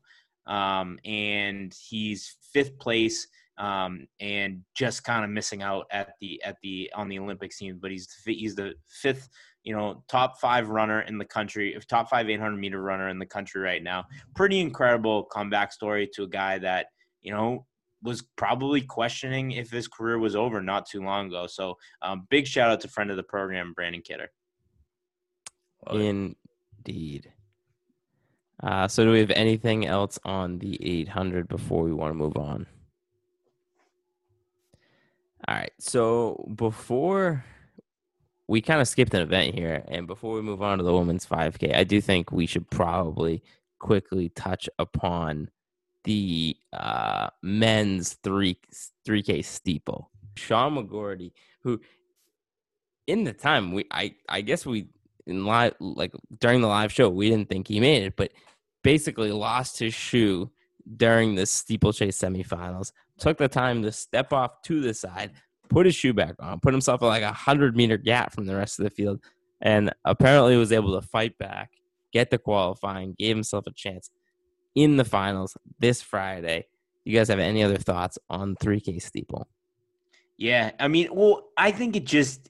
um, 0.48 1.00
and 1.06 1.74
he's 1.74 2.36
fifth 2.54 2.78
place 2.78 3.28
um, 3.60 4.08
and 4.20 4.64
just 4.76 5.04
kind 5.04 5.26
of 5.26 5.30
missing 5.30 5.62
out 5.62 5.86
at 5.92 6.14
the 6.22 6.42
at 6.44 6.56
the 6.64 6.90
on 6.96 7.10
the 7.10 7.20
Olympic 7.20 7.52
scene. 7.52 7.78
But 7.82 7.92
he's 7.92 8.08
he's 8.26 8.56
the 8.56 8.74
fifth 8.88 9.30
you 9.64 9.76
know, 9.76 10.04
top 10.08 10.40
five 10.40 10.70
runner 10.70 11.02
in 11.02 11.18
the 11.18 11.26
country, 11.26 11.78
top 11.88 12.10
five 12.10 12.30
800 12.30 12.58
meter 12.58 12.82
runner 12.82 13.10
in 13.10 13.20
the 13.20 13.26
country 13.26 13.62
right 13.62 13.84
now. 13.84 14.06
Pretty 14.36 14.60
incredible 14.60 15.24
comeback 15.24 15.72
story 15.74 16.10
to 16.14 16.24
a 16.24 16.28
guy 16.28 16.58
that, 16.60 16.88
you 17.22 17.32
know, 17.32 17.66
was 18.02 18.24
probably 18.38 18.82
questioning 18.82 19.52
if 19.52 19.70
his 19.70 19.88
career 19.88 20.18
was 20.18 20.36
over 20.36 20.62
not 20.62 20.86
too 20.86 21.02
long 21.04 21.28
ago. 21.28 21.48
So, 21.48 21.78
um, 22.02 22.26
big 22.30 22.48
shout 22.48 22.72
out 22.72 22.82
to 22.82 22.88
friend 22.88 23.12
of 23.12 23.18
the 23.18 23.24
program, 23.24 23.74
Brandon 23.74 24.02
Kidder. 24.02 24.32
Indeed. 25.92 27.32
Uh, 28.62 28.88
so, 28.88 29.04
do 29.04 29.12
we 29.12 29.20
have 29.20 29.32
anything 29.32 29.86
else 29.86 30.18
on 30.24 30.60
the 30.60 30.78
800 30.82 31.48
before 31.48 31.84
we 31.84 31.94
want 31.94 32.12
to 32.12 32.16
move 32.16 32.38
on? 32.38 32.66
All 35.48 35.56
right. 35.56 35.72
So, 35.80 36.50
before 36.56 37.44
we 38.50 38.62
kind 38.62 38.82
of 38.82 38.88
skipped 38.88 39.14
an 39.14 39.22
event 39.22 39.54
here. 39.54 39.84
And 39.90 40.08
before 40.08 40.34
we 40.34 40.42
move 40.42 40.64
on 40.64 40.80
to 40.80 40.84
the 40.84 40.92
women's 40.92 41.24
5K, 41.24 41.76
I 41.76 41.84
do 41.84 42.02
think 42.02 42.32
we 42.32 42.48
should 42.48 42.68
probably 42.72 43.44
quickly 43.80 44.30
touch 44.30 44.68
upon 44.80 45.52
the 46.04 46.58
uh, 46.74 47.30
men's 47.44 48.14
three 48.24 48.58
3K 49.08 49.46
steeple. 49.46 50.10
Sean 50.36 50.76
McGorty, 50.76 51.32
who 51.62 51.80
in 53.06 53.24
the 53.24 53.34
time 53.34 53.72
we 53.72 53.86
I 53.92 54.16
I 54.28 54.42
guess 54.42 54.66
we 54.66 54.88
in 55.28 55.46
live 55.46 55.76
like 55.80 56.14
during 56.40 56.62
the 56.62 56.68
live 56.68 56.92
show 56.92 57.10
we 57.10 57.30
didn't 57.30 57.50
think 57.50 57.68
he 57.68 57.80
made 57.80 58.04
it, 58.04 58.16
but 58.16 58.32
basically 58.84 59.32
lost 59.32 59.78
his 59.78 59.94
shoe 59.94 60.50
during 60.98 61.36
the 61.36 61.46
steeplechase 61.46 62.18
semifinals. 62.18 62.94
Took 63.20 63.38
the 63.38 63.48
time 63.48 63.84
to 63.84 63.92
step 63.92 64.34
off 64.34 64.64
to 64.64 64.82
the 64.82 64.94
side, 64.94 65.34
put 65.70 65.86
his 65.86 65.96
shoe 65.96 66.14
back 66.14 66.36
on, 66.40 66.60
put 66.60 66.74
himself 66.74 67.02
like 67.02 67.24
a 67.24 67.32
hundred 67.32 67.76
meter 67.76 67.98
gap 67.98 68.34
from 68.34 68.46
the 68.46 68.56
rest 68.56 68.80
of 68.80 68.84
the 68.84 68.90
field, 68.90 69.24
and 69.62 69.94
apparently 70.06 70.58
was 70.58 70.72
able 70.72 71.00
to 71.00 71.08
fight 71.08 71.38
back, 71.38 71.72
get 72.12 72.30
the 72.30 72.38
qualifying, 72.38 73.16
gave 73.18 73.36
himself 73.36 73.66
a 73.68 73.72
chance 73.72 74.10
in 74.76 74.98
the 74.98 75.06
finals 75.06 75.56
this 75.80 76.02
Friday. 76.02 76.66
You 77.06 77.18
guys 77.18 77.30
have 77.30 77.40
any 77.40 77.64
other 77.64 77.78
thoughts 77.78 78.18
on 78.30 78.56
3K 78.56 79.02
steeple? 79.02 79.48
Yeah, 80.38 80.72
I 80.80 80.88
mean, 80.88 81.10
well, 81.12 81.50
I 81.58 81.72
think 81.72 81.96
it 81.96 82.06
just 82.06 82.50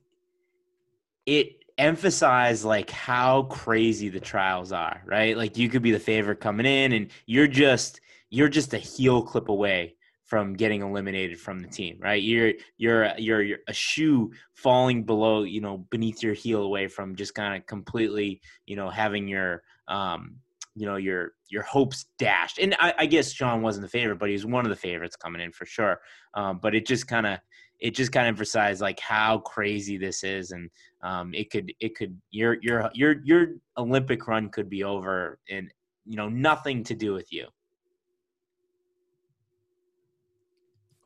it 1.26 1.64
emphasized 1.78 2.66
like 2.66 2.90
how 2.90 3.44
crazy 3.44 4.10
the 4.10 4.20
trials 4.20 4.72
are, 4.72 5.02
right? 5.06 5.36
Like 5.36 5.58
you 5.58 5.70
could 5.70 5.82
be 5.82 5.92
the 5.92 6.00
favorite 6.00 6.40
coming 6.40 6.66
in 6.66 6.92
and 6.92 7.08
you're 7.26 7.48
just 7.48 8.02
you're 8.30 8.50
just 8.50 8.74
a 8.74 8.78
heel 8.78 9.24
clip 9.24 9.50
away 9.50 9.96
from 10.30 10.54
getting 10.54 10.84
eliminated 10.84 11.40
from 11.40 11.60
the 11.60 11.68
team, 11.68 11.98
right? 12.00 12.22
You're 12.22 12.54
you're 12.78 13.12
you're, 13.18 13.42
you're 13.42 13.58
a 13.68 13.74
shoe 13.74 14.32
falling 14.54 15.04
below, 15.04 15.42
you 15.42 15.60
know, 15.60 15.88
beneath 15.90 16.22
your 16.22 16.36
heel 16.36 16.62
away 16.62 16.88
from 16.88 17.16
just 17.16 17.34
kind 17.34 17.58
of 17.58 17.66
completely, 17.66 18.40
you 18.68 18.76
know, 18.76 18.92
having 18.92 19.28
your 19.28 19.64
um, 19.88 20.36
you 20.76 20.86
know, 20.86 20.98
your 20.98 21.32
your 21.50 21.64
hopes 21.64 22.06
dashed. 22.20 22.60
And 22.60 22.76
I, 22.80 22.94
I 23.00 23.06
guess 23.08 23.32
Sean 23.32 23.64
wasn't 23.64 23.86
the 23.86 23.90
favorite, 23.90 24.20
but 24.20 24.30
he 24.30 24.34
was 24.34 24.46
one 24.46 24.66
of 24.66 24.70
the 24.70 24.76
favorites 24.76 25.16
coming 25.16 25.42
in 25.42 25.52
for 25.52 25.66
sure. 25.66 26.00
Um, 26.36 26.60
but 26.62 26.76
it 26.76 26.86
just 26.86 27.08
kind 27.08 27.26
of 27.26 27.40
it 27.80 27.96
just 27.96 28.12
kind 28.12 28.28
of 28.28 28.34
emphasized 28.34 28.82
like 28.82 29.00
how 29.00 29.40
crazy 29.40 29.98
this 29.98 30.24
is, 30.24 30.52
and 30.52 30.70
um, 31.02 31.34
it 31.34 31.50
could 31.50 31.74
it 31.80 31.96
could 31.96 32.16
your 32.30 32.58
your 32.62 32.92
your 32.94 33.16
your 33.24 33.48
Olympic 33.80 34.28
run 34.28 34.50
could 34.50 34.70
be 34.70 34.84
over 34.84 35.40
and 35.50 35.74
you 36.06 36.18
know 36.18 36.30
nothing 36.30 36.84
to 36.84 36.94
do 36.94 37.14
with 37.14 37.34
you. 37.34 37.48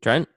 Trent? 0.03 0.27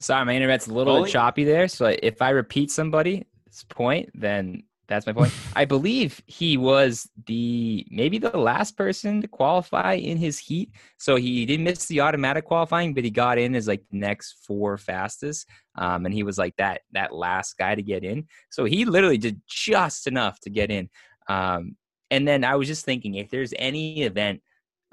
Sorry, 0.00 0.24
my 0.24 0.34
internet's 0.34 0.68
a 0.68 0.72
little 0.72 1.04
choppy 1.04 1.44
there. 1.44 1.66
So 1.66 1.94
if 2.02 2.22
I 2.22 2.30
repeat 2.30 2.70
somebody's 2.70 3.24
point, 3.68 4.10
then 4.14 4.62
That's 4.86 5.06
my 5.06 5.12
point. 5.12 5.32
I 5.56 5.64
believe 5.64 6.20
he 6.26 6.56
was 6.56 7.08
the 7.26 7.86
maybe 7.90 8.18
the 8.18 8.36
last 8.36 8.76
person 8.76 9.22
to 9.22 9.28
qualify 9.28 9.94
in 9.94 10.18
his 10.18 10.38
heat. 10.38 10.70
So 10.98 11.16
he 11.16 11.46
didn't 11.46 11.64
miss 11.64 11.86
the 11.86 12.02
automatic 12.02 12.44
qualifying, 12.44 12.92
but 12.94 13.02
he 13.04 13.10
got 13.10 13.38
in 13.38 13.54
as 13.54 13.66
like 13.66 13.82
the 13.90 13.98
next 13.98 14.44
four 14.46 14.76
fastest. 14.76 15.48
Um, 15.76 16.04
and 16.04 16.14
he 16.14 16.22
was 16.22 16.38
like 16.38 16.54
that 16.56 16.82
that 16.92 17.14
last 17.14 17.56
guy 17.58 17.74
to 17.74 17.82
get 17.82 18.04
in. 18.04 18.26
So 18.50 18.64
he 18.64 18.84
literally 18.84 19.18
did 19.18 19.40
just 19.48 20.06
enough 20.06 20.38
to 20.40 20.50
get 20.50 20.70
in. 20.70 20.90
Um, 21.28 21.76
and 22.10 22.28
then 22.28 22.44
I 22.44 22.56
was 22.56 22.68
just 22.68 22.84
thinking 22.84 23.14
if 23.14 23.30
there's 23.30 23.54
any 23.58 24.02
event 24.02 24.42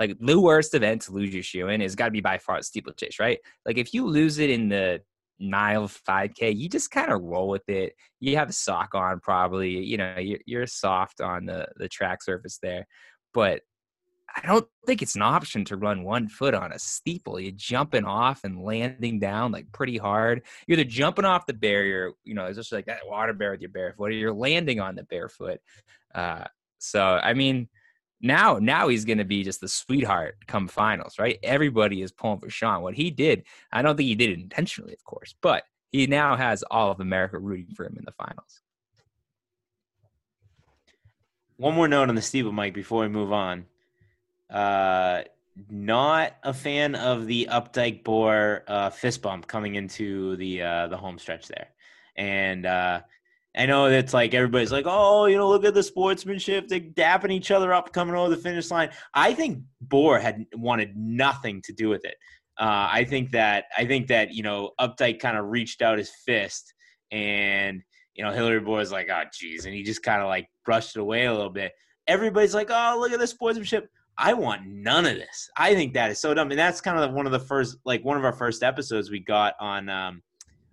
like 0.02 0.18
the 0.20 0.40
worst 0.40 0.74
event 0.74 1.04
to 1.04 1.12
lose 1.12 1.32
your 1.32 1.44
shoe 1.44 1.68
in 1.68 1.80
is 1.80 1.96
got 1.96 2.06
to 2.06 2.12
be 2.12 2.22
by 2.22 2.40
far 2.40 2.58
the 2.58 2.64
steeplechase, 2.64 3.20
right? 3.20 3.38
Like 3.68 3.78
if 3.78 3.94
you 3.94 4.08
lose 4.08 4.40
it 4.40 4.50
in 4.50 4.68
the 4.68 5.02
mile 5.40 5.88
5k 5.88 6.56
you 6.56 6.70
just 6.70 6.92
kind 6.92 7.12
of 7.12 7.22
roll 7.22 7.50
with 7.50 7.68
it. 7.68 7.94
You 8.20 8.36
have 8.38 8.50
a 8.50 8.54
sock 8.54 8.94
on 8.94 9.20
probably 9.20 9.84
you 9.84 9.98
know 9.98 10.18
you're, 10.18 10.40
you're 10.46 10.68
soft 10.68 11.22
on 11.22 11.46
the 11.46 11.68
the 11.78 11.88
track 11.88 12.24
surface 12.24 12.60
there. 12.62 12.88
But 13.34 13.62
i 14.34 14.48
don't 14.48 14.66
think 14.86 15.02
it's 15.02 15.16
an 15.16 15.22
option 15.22 15.66
to 15.66 15.76
run 15.76 16.04
one 16.04 16.28
foot 16.28 16.54
on 16.54 16.72
a 16.72 16.80
steeple. 16.80 17.40
You're 17.40 17.54
jumping 17.56 18.06
off 18.06 18.44
and 18.44 18.64
landing 18.64 19.20
down 19.20 19.52
like 19.52 19.72
pretty 19.72 19.98
hard. 19.98 20.44
You're 20.68 20.80
either 20.80 20.90
jumping 20.90 21.26
off 21.26 21.46
the 21.46 21.54
barrier 21.54 22.12
you 22.24 22.34
know 22.34 22.46
it's 22.46 22.58
just 22.58 22.72
like 22.72 22.86
that 22.86 23.08
water 23.08 23.34
barrier 23.34 23.54
with 23.54 23.62
your 23.62 23.72
barefoot 23.72 24.06
or 24.06 24.12
you're 24.12 24.34
landing 24.34 24.80
on 24.80 24.96
the 24.96 25.04
barefoot 25.04 25.60
uh, 26.16 26.46
so 26.78 27.20
i 27.24 27.34
mean 27.34 27.68
now 28.22 28.58
now 28.62 28.88
he's 28.88 29.06
going 29.06 29.18
to 29.18 29.26
be 29.26 29.44
just 29.44 29.62
the 29.62 29.68
sweetheart 29.68 30.38
come 30.48 30.68
finals 30.68 31.20
right? 31.20 31.40
Everybody 31.44 32.02
is 32.02 32.12
pulling 32.12 32.40
for 32.40 32.50
sean. 32.50 32.82
What 32.82 32.96
he 32.96 33.12
did 33.12 33.44
i 33.72 33.82
don't 33.82 33.98
think 33.98 34.08
he 34.08 34.16
did 34.16 34.30
it 34.30 34.40
intentionally 34.40 34.94
of 34.94 35.04
course 35.04 35.36
but 35.42 35.64
he 35.92 36.08
now 36.08 36.36
has 36.36 36.64
all 36.72 36.92
of 36.92 37.00
america 37.00 37.38
rooting 37.38 37.74
for 37.76 37.86
him 37.86 37.96
in 37.98 38.06
the 38.06 38.12
finals. 38.14 38.62
One 41.62 41.76
more 41.76 41.88
note 41.88 42.10
on 42.10 42.16
the 42.16 42.24
steeple, 42.24 42.52
Mike, 42.52 42.74
before 42.74 43.02
we 43.02 43.08
move 43.08 43.32
on. 43.32 43.68
Uh, 44.50 45.22
not 45.70 46.36
a 46.42 46.54
fan 46.54 46.96
of 46.96 47.28
the 47.28 47.50
Updike 47.52 48.04
Bor 48.04 48.64
uh, 48.68 48.90
fist 48.90 49.22
bump 49.22 49.46
coming 49.46 49.76
into 49.76 50.36
the 50.38 50.64
uh, 50.64 50.88
the 50.88 50.98
home 50.98 51.20
stretch 51.20 51.48
there, 51.48 51.68
and 52.16 52.66
uh, 52.66 53.02
I 53.56 53.66
know 53.66 53.90
that's 53.90 54.14
like 54.14 54.34
everybody's 54.34 54.72
like, 54.72 54.86
oh, 54.88 55.26
you 55.26 55.38
know, 55.38 55.50
look 55.50 55.66
at 55.66 55.74
the 55.74 55.84
sportsmanship. 55.84 56.68
They're 56.68 56.80
dapping 56.80 57.32
each 57.32 57.52
other 57.52 57.74
up 57.74 57.92
coming 57.92 58.16
over 58.16 58.30
the 58.30 58.42
finish 58.42 58.72
line. 58.72 58.92
I 59.14 59.34
think 59.34 59.64
Bor 59.82 60.20
had 60.20 60.46
wanted 60.56 60.96
nothing 60.96 61.62
to 61.64 61.74
do 61.74 61.90
with 61.90 62.06
it. 62.06 62.16
Uh, 62.58 62.88
I 62.92 63.06
think 63.06 63.32
that 63.32 63.66
I 63.78 63.86
think 63.86 64.08
that 64.08 64.34
you 64.34 64.44
know 64.44 64.72
Updike 64.80 65.20
kind 65.20 65.38
of 65.38 65.46
reached 65.46 65.82
out 65.82 65.98
his 65.98 66.12
fist, 66.26 66.74
and 67.12 67.82
you 68.14 68.24
know 68.24 68.32
Hillary 68.32 68.60
Bor 68.60 68.78
was 68.78 68.92
like, 68.92 69.10
oh, 69.10 69.24
geez, 69.34 69.66
and 69.66 69.74
he 69.74 69.84
just 69.84 70.04
kind 70.04 70.22
of 70.22 70.28
like 70.28 70.48
brushed 70.64 70.96
it 70.96 71.02
away 71.02 71.26
a 71.26 71.34
little 71.34 71.50
bit. 71.50 71.74
Everybody's 72.08 72.54
like, 72.54 72.70
oh, 72.70 72.98
look 73.00 73.12
at 73.12 73.20
the 73.20 73.28
sportsmanship. 73.28 73.90
I 74.18 74.34
want 74.34 74.66
none 74.66 75.06
of 75.06 75.16
this. 75.16 75.50
I 75.58 75.74
think 75.74 75.94
that 75.94 76.12
is 76.12 76.20
so 76.20 76.34
dumb, 76.34 76.52
and 76.52 76.60
that's 76.60 76.82
kind 76.82 77.00
of 77.00 77.12
one 77.14 77.26
of 77.26 77.32
the 77.32 77.40
first, 77.40 77.78
like 77.84 78.06
one 78.06 78.18
of 78.18 78.24
our 78.24 78.34
first 78.34 78.64
episodes 78.64 79.10
we 79.10 79.20
got 79.20 79.56
on. 79.60 79.90
Um, 79.90 80.22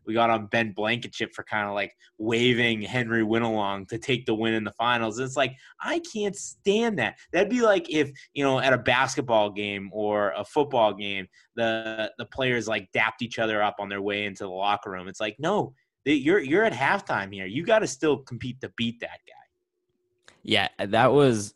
we 0.08 0.14
got 0.14 0.30
on 0.30 0.46
Ben 0.46 0.72
Blankenship 0.72 1.34
for 1.34 1.44
kind 1.44 1.68
of 1.68 1.74
like 1.74 1.94
waving 2.16 2.80
Henry 2.80 3.22
Wynn 3.22 3.42
along 3.42 3.86
to 3.86 3.98
take 3.98 4.24
the 4.24 4.34
win 4.34 4.54
in 4.54 4.64
the 4.64 4.72
finals. 4.72 5.18
It's 5.18 5.36
like 5.36 5.54
I 5.82 6.00
can't 6.12 6.34
stand 6.34 6.98
that. 6.98 7.18
That'd 7.30 7.50
be 7.50 7.60
like 7.60 7.90
if 7.90 8.10
you 8.32 8.42
know 8.42 8.58
at 8.58 8.72
a 8.72 8.78
basketball 8.78 9.50
game 9.50 9.90
or 9.92 10.32
a 10.34 10.44
football 10.44 10.94
game, 10.94 11.28
the 11.56 12.10
the 12.16 12.24
players 12.24 12.66
like 12.66 12.90
dapped 12.92 13.20
each 13.20 13.38
other 13.38 13.62
up 13.62 13.76
on 13.78 13.90
their 13.90 14.00
way 14.00 14.24
into 14.24 14.44
the 14.44 14.50
locker 14.50 14.90
room. 14.90 15.08
It's 15.08 15.20
like 15.20 15.36
no, 15.38 15.74
you're 16.06 16.40
you're 16.40 16.64
at 16.64 16.72
halftime 16.72 17.32
here. 17.32 17.46
You 17.46 17.62
got 17.62 17.80
to 17.80 17.86
still 17.86 18.16
compete 18.16 18.62
to 18.62 18.72
beat 18.78 19.00
that 19.00 19.20
guy. 19.26 20.34
Yeah, 20.42 20.68
that 20.78 21.12
was 21.12 21.52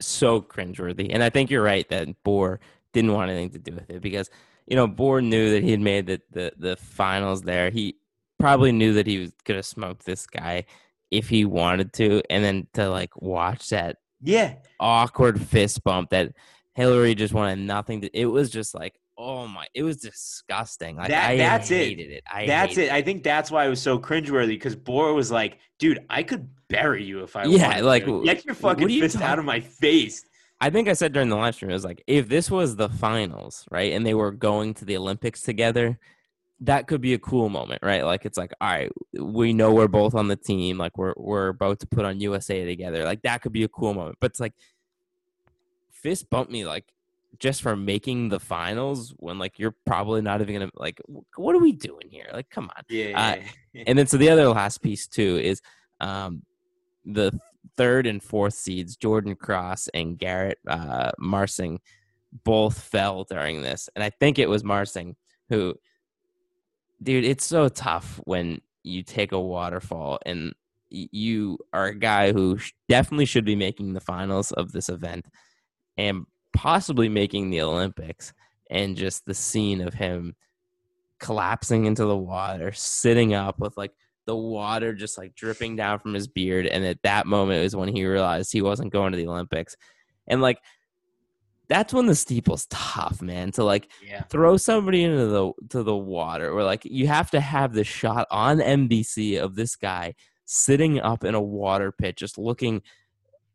so 0.00 0.42
cringeworthy. 0.42 1.08
And 1.14 1.22
I 1.22 1.30
think 1.30 1.50
you're 1.50 1.62
right 1.62 1.88
that 1.88 2.08
Bor 2.24 2.60
didn't 2.92 3.14
want 3.14 3.30
anything 3.30 3.50
to 3.50 3.58
do 3.58 3.74
with 3.74 3.88
it 3.88 4.02
because 4.02 4.28
you 4.70 4.76
know, 4.76 4.86
Bourne 4.86 5.28
knew 5.28 5.50
that 5.50 5.62
he 5.64 5.72
had 5.72 5.80
made 5.80 6.06
the, 6.06 6.20
the, 6.30 6.52
the 6.56 6.76
finals 6.76 7.42
there. 7.42 7.68
He 7.70 7.96
probably 8.38 8.72
knew 8.72 8.94
that 8.94 9.06
he 9.06 9.18
was 9.18 9.32
gonna 9.44 9.62
smoke 9.62 10.04
this 10.04 10.26
guy 10.26 10.64
if 11.10 11.28
he 11.28 11.44
wanted 11.44 11.92
to, 11.94 12.22
and 12.30 12.42
then 12.42 12.68
to 12.74 12.88
like 12.88 13.20
watch 13.20 13.68
that 13.70 13.96
Yeah, 14.22 14.54
awkward 14.78 15.40
fist 15.40 15.82
bump 15.84 16.10
that 16.10 16.32
Hillary 16.74 17.14
just 17.16 17.34
wanted 17.34 17.58
nothing 17.58 18.00
to. 18.02 18.16
It 18.18 18.26
was 18.26 18.48
just 18.48 18.74
like, 18.74 18.94
oh 19.18 19.46
my, 19.48 19.66
it 19.74 19.82
was 19.82 19.96
disgusting. 19.98 20.96
Like 20.96 21.08
That- 21.08 21.30
I 21.30 21.36
that's 21.36 21.70
it. 21.72 21.88
hated 21.88 22.10
it. 22.12 22.22
I 22.32 22.46
that's 22.46 22.76
hated 22.76 22.84
it. 22.86 22.92
I 22.92 23.02
think 23.02 23.24
that's 23.24 23.50
why 23.50 23.66
it 23.66 23.68
was 23.68 23.82
so 23.82 23.98
cringeworthy 23.98 24.50
because 24.50 24.76
Bor 24.76 25.12
was 25.14 25.30
like, 25.32 25.58
"Dude, 25.80 25.98
I 26.08 26.22
could 26.22 26.48
bury 26.68 27.02
you 27.04 27.24
if 27.24 27.34
I 27.36 27.46
Yeah, 27.46 27.66
wanted 27.68 27.84
like, 27.84 28.04
to. 28.04 28.22
get 28.24 28.44
your 28.46 28.54
fucking 28.54 28.88
you 28.88 29.00
fist 29.00 29.20
out 29.20 29.38
of 29.40 29.44
my 29.44 29.58
face." 29.60 30.24
I 30.60 30.70
think 30.70 30.88
I 30.88 30.92
said 30.92 31.12
during 31.12 31.30
the 31.30 31.36
live 31.36 31.54
stream, 31.54 31.70
it 31.70 31.74
was 31.74 31.84
like, 31.84 32.02
if 32.06 32.28
this 32.28 32.50
was 32.50 32.76
the 32.76 32.88
finals, 32.88 33.64
right, 33.70 33.92
and 33.92 34.04
they 34.04 34.14
were 34.14 34.30
going 34.30 34.74
to 34.74 34.84
the 34.84 34.96
Olympics 34.96 35.40
together, 35.40 35.98
that 36.60 36.86
could 36.86 37.00
be 37.00 37.14
a 37.14 37.18
cool 37.18 37.48
moment, 37.48 37.82
right? 37.82 38.04
Like 38.04 38.26
it's 38.26 38.36
like, 38.36 38.52
all 38.60 38.68
right, 38.68 38.92
we 39.18 39.54
know 39.54 39.72
we're 39.72 39.88
both 39.88 40.14
on 40.14 40.28
the 40.28 40.36
team, 40.36 40.76
like 40.76 40.98
we're 40.98 41.14
we're 41.16 41.48
about 41.48 41.80
to 41.80 41.86
put 41.86 42.04
on 42.04 42.20
USA 42.20 42.64
together. 42.66 43.04
Like 43.04 43.22
that 43.22 43.40
could 43.40 43.52
be 43.52 43.64
a 43.64 43.68
cool 43.68 43.94
moment. 43.94 44.18
But 44.20 44.32
it's 44.32 44.40
like 44.40 44.52
fist 45.90 46.28
bump 46.30 46.50
me 46.50 46.64
like 46.64 46.84
just 47.38 47.62
for 47.62 47.76
making 47.76 48.28
the 48.28 48.40
finals 48.40 49.14
when 49.16 49.38
like 49.38 49.58
you're 49.58 49.74
probably 49.86 50.20
not 50.20 50.40
even 50.40 50.54
gonna 50.54 50.70
like 50.74 51.00
what 51.36 51.54
are 51.54 51.60
we 51.60 51.72
doing 51.72 52.08
here? 52.10 52.28
Like, 52.32 52.50
come 52.50 52.70
on. 52.76 52.82
Yeah, 52.88 53.18
Uh, 53.18 53.42
yeah. 53.72 53.84
And 53.86 53.98
then 53.98 54.06
so 54.06 54.18
the 54.18 54.28
other 54.28 54.48
last 54.48 54.82
piece 54.82 55.06
too 55.06 55.40
is 55.42 55.62
um, 56.00 56.42
the 57.06 57.38
third 57.76 58.06
and 58.06 58.22
fourth 58.22 58.54
seeds, 58.54 58.96
Jordan 58.96 59.34
Cross 59.34 59.88
and 59.94 60.18
Garrett 60.18 60.58
uh, 60.66 61.10
Marsing, 61.18 61.80
both 62.44 62.80
fell 62.80 63.24
during 63.24 63.62
this, 63.62 63.88
and 63.94 64.04
I 64.04 64.10
think 64.10 64.38
it 64.38 64.48
was 64.48 64.64
Marsing 64.64 65.16
who, 65.48 65.74
dude, 67.02 67.24
it's 67.24 67.44
so 67.44 67.68
tough 67.68 68.20
when 68.24 68.60
you 68.82 69.02
take 69.02 69.32
a 69.32 69.40
waterfall 69.40 70.18
and 70.24 70.54
you 70.90 71.58
are 71.72 71.86
a 71.86 71.94
guy 71.94 72.32
who 72.32 72.58
definitely 72.88 73.24
should 73.24 73.44
be 73.44 73.56
making 73.56 73.92
the 73.92 74.00
finals 74.00 74.52
of 74.52 74.72
this 74.72 74.88
event 74.88 75.26
and 75.96 76.24
possibly 76.52 77.08
making 77.08 77.50
the 77.50 77.62
Olympics, 77.62 78.32
and 78.70 78.96
just 78.96 79.24
the 79.26 79.34
scene 79.34 79.80
of 79.80 79.94
him 79.94 80.34
collapsing 81.18 81.86
into 81.86 82.04
the 82.04 82.16
water, 82.16 82.72
sitting 82.72 83.34
up 83.34 83.58
with 83.58 83.76
like 83.76 83.92
the 84.26 84.36
water 84.36 84.92
just 84.94 85.18
like 85.18 85.34
dripping 85.34 85.76
down 85.76 85.98
from 85.98 86.14
his 86.14 86.28
beard. 86.28 86.66
And 86.66 86.84
at 86.84 87.02
that 87.02 87.26
moment 87.26 87.64
is 87.64 87.74
when 87.74 87.88
he 87.88 88.04
realized 88.04 88.52
he 88.52 88.62
wasn't 88.62 88.92
going 88.92 89.12
to 89.12 89.18
the 89.18 89.26
Olympics. 89.26 89.76
And 90.26 90.40
like, 90.40 90.58
that's 91.70 91.94
when 91.94 92.06
the 92.06 92.16
steeple's 92.16 92.66
tough, 92.66 93.22
man. 93.22 93.52
To 93.52 93.64
like 93.64 93.88
yeah. 94.04 94.22
throw 94.24 94.56
somebody 94.56 95.04
into 95.04 95.26
the 95.26 95.52
to 95.70 95.82
the 95.84 95.96
water, 95.96 96.50
or 96.50 96.64
like 96.64 96.84
you 96.84 97.06
have 97.06 97.30
to 97.30 97.40
have 97.40 97.72
the 97.72 97.84
shot 97.84 98.26
on 98.30 98.58
NBC 98.58 99.40
of 99.40 99.54
this 99.54 99.76
guy 99.76 100.14
sitting 100.46 101.00
up 101.00 101.24
in 101.24 101.36
a 101.36 101.40
water 101.40 101.92
pit, 101.92 102.16
just 102.16 102.38
looking, 102.38 102.82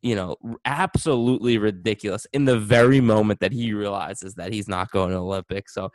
you 0.01 0.15
know, 0.15 0.37
absolutely 0.63 1.57
ridiculous 1.57 2.25
in 2.31 2.45
the 2.45 2.57
very 2.57 3.01
moment 3.01 3.41
that 3.41 3.51
he 3.51 3.73
realizes 3.73 4.35
that 4.35 4.53
he's 4.53 4.69
not 4.69 4.91
going 4.91 5.11
to 5.11 5.17
Olympics. 5.17 5.73
So, 5.73 5.91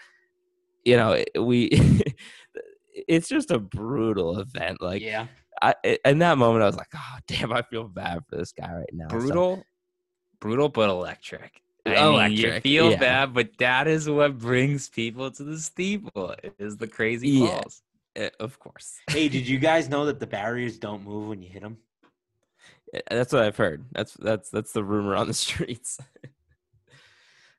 you 0.84 0.96
know, 0.96 1.24
we. 1.40 2.02
it's 3.11 3.28
just 3.28 3.50
a 3.50 3.58
brutal 3.58 4.38
event. 4.38 4.80
Like, 4.80 5.02
yeah. 5.02 5.26
I, 5.62 5.74
in 6.04 6.18
that 6.20 6.38
moment, 6.38 6.62
I 6.62 6.66
was 6.66 6.76
like, 6.76 6.88
"Oh, 6.94 7.18
damn! 7.26 7.52
I 7.52 7.62
feel 7.62 7.84
bad 7.88 8.20
for 8.28 8.36
this 8.36 8.52
guy 8.52 8.72
right 8.72 8.88
now." 8.92 9.08
So- 9.08 9.18
brutal, 9.18 9.64
brutal, 10.40 10.68
but 10.68 10.88
electric. 10.88 11.61
I 11.86 11.90
mean, 11.90 12.32
you 12.32 12.44
Electric, 12.46 12.62
feel 12.62 12.90
yeah. 12.90 12.98
bad, 12.98 13.34
but 13.34 13.56
that 13.58 13.88
is 13.88 14.08
what 14.08 14.38
brings 14.38 14.88
people 14.90 15.30
to 15.30 15.42
the 15.42 15.58
steeple. 15.58 16.34
Is 16.58 16.76
the 16.76 16.86
crazy 16.86 17.28
Yeah. 17.30 17.46
falls. 17.62 17.82
Uh, 18.18 18.28
of 18.38 18.58
course. 18.58 18.98
Hey, 19.11 19.28
did 19.28 19.48
you 19.48 19.58
guys 19.58 19.88
know 19.88 20.04
that 20.06 20.20
the 20.20 20.26
barriers 20.26 20.78
don't 20.78 21.02
move 21.04 21.28
when 21.28 21.42
you 21.42 21.48
hit 21.48 21.62
them? 21.62 21.78
Yeah, 22.92 23.00
That's 23.11 23.32
what 23.32 23.42
I've 23.44 23.56
heard. 23.56 23.86
That's 23.92 24.12
that's 24.14 24.50
that's 24.50 24.72
the 24.72 24.84
rumor 24.84 25.16
on 25.16 25.26
the 25.26 25.34
streets. 25.46 25.98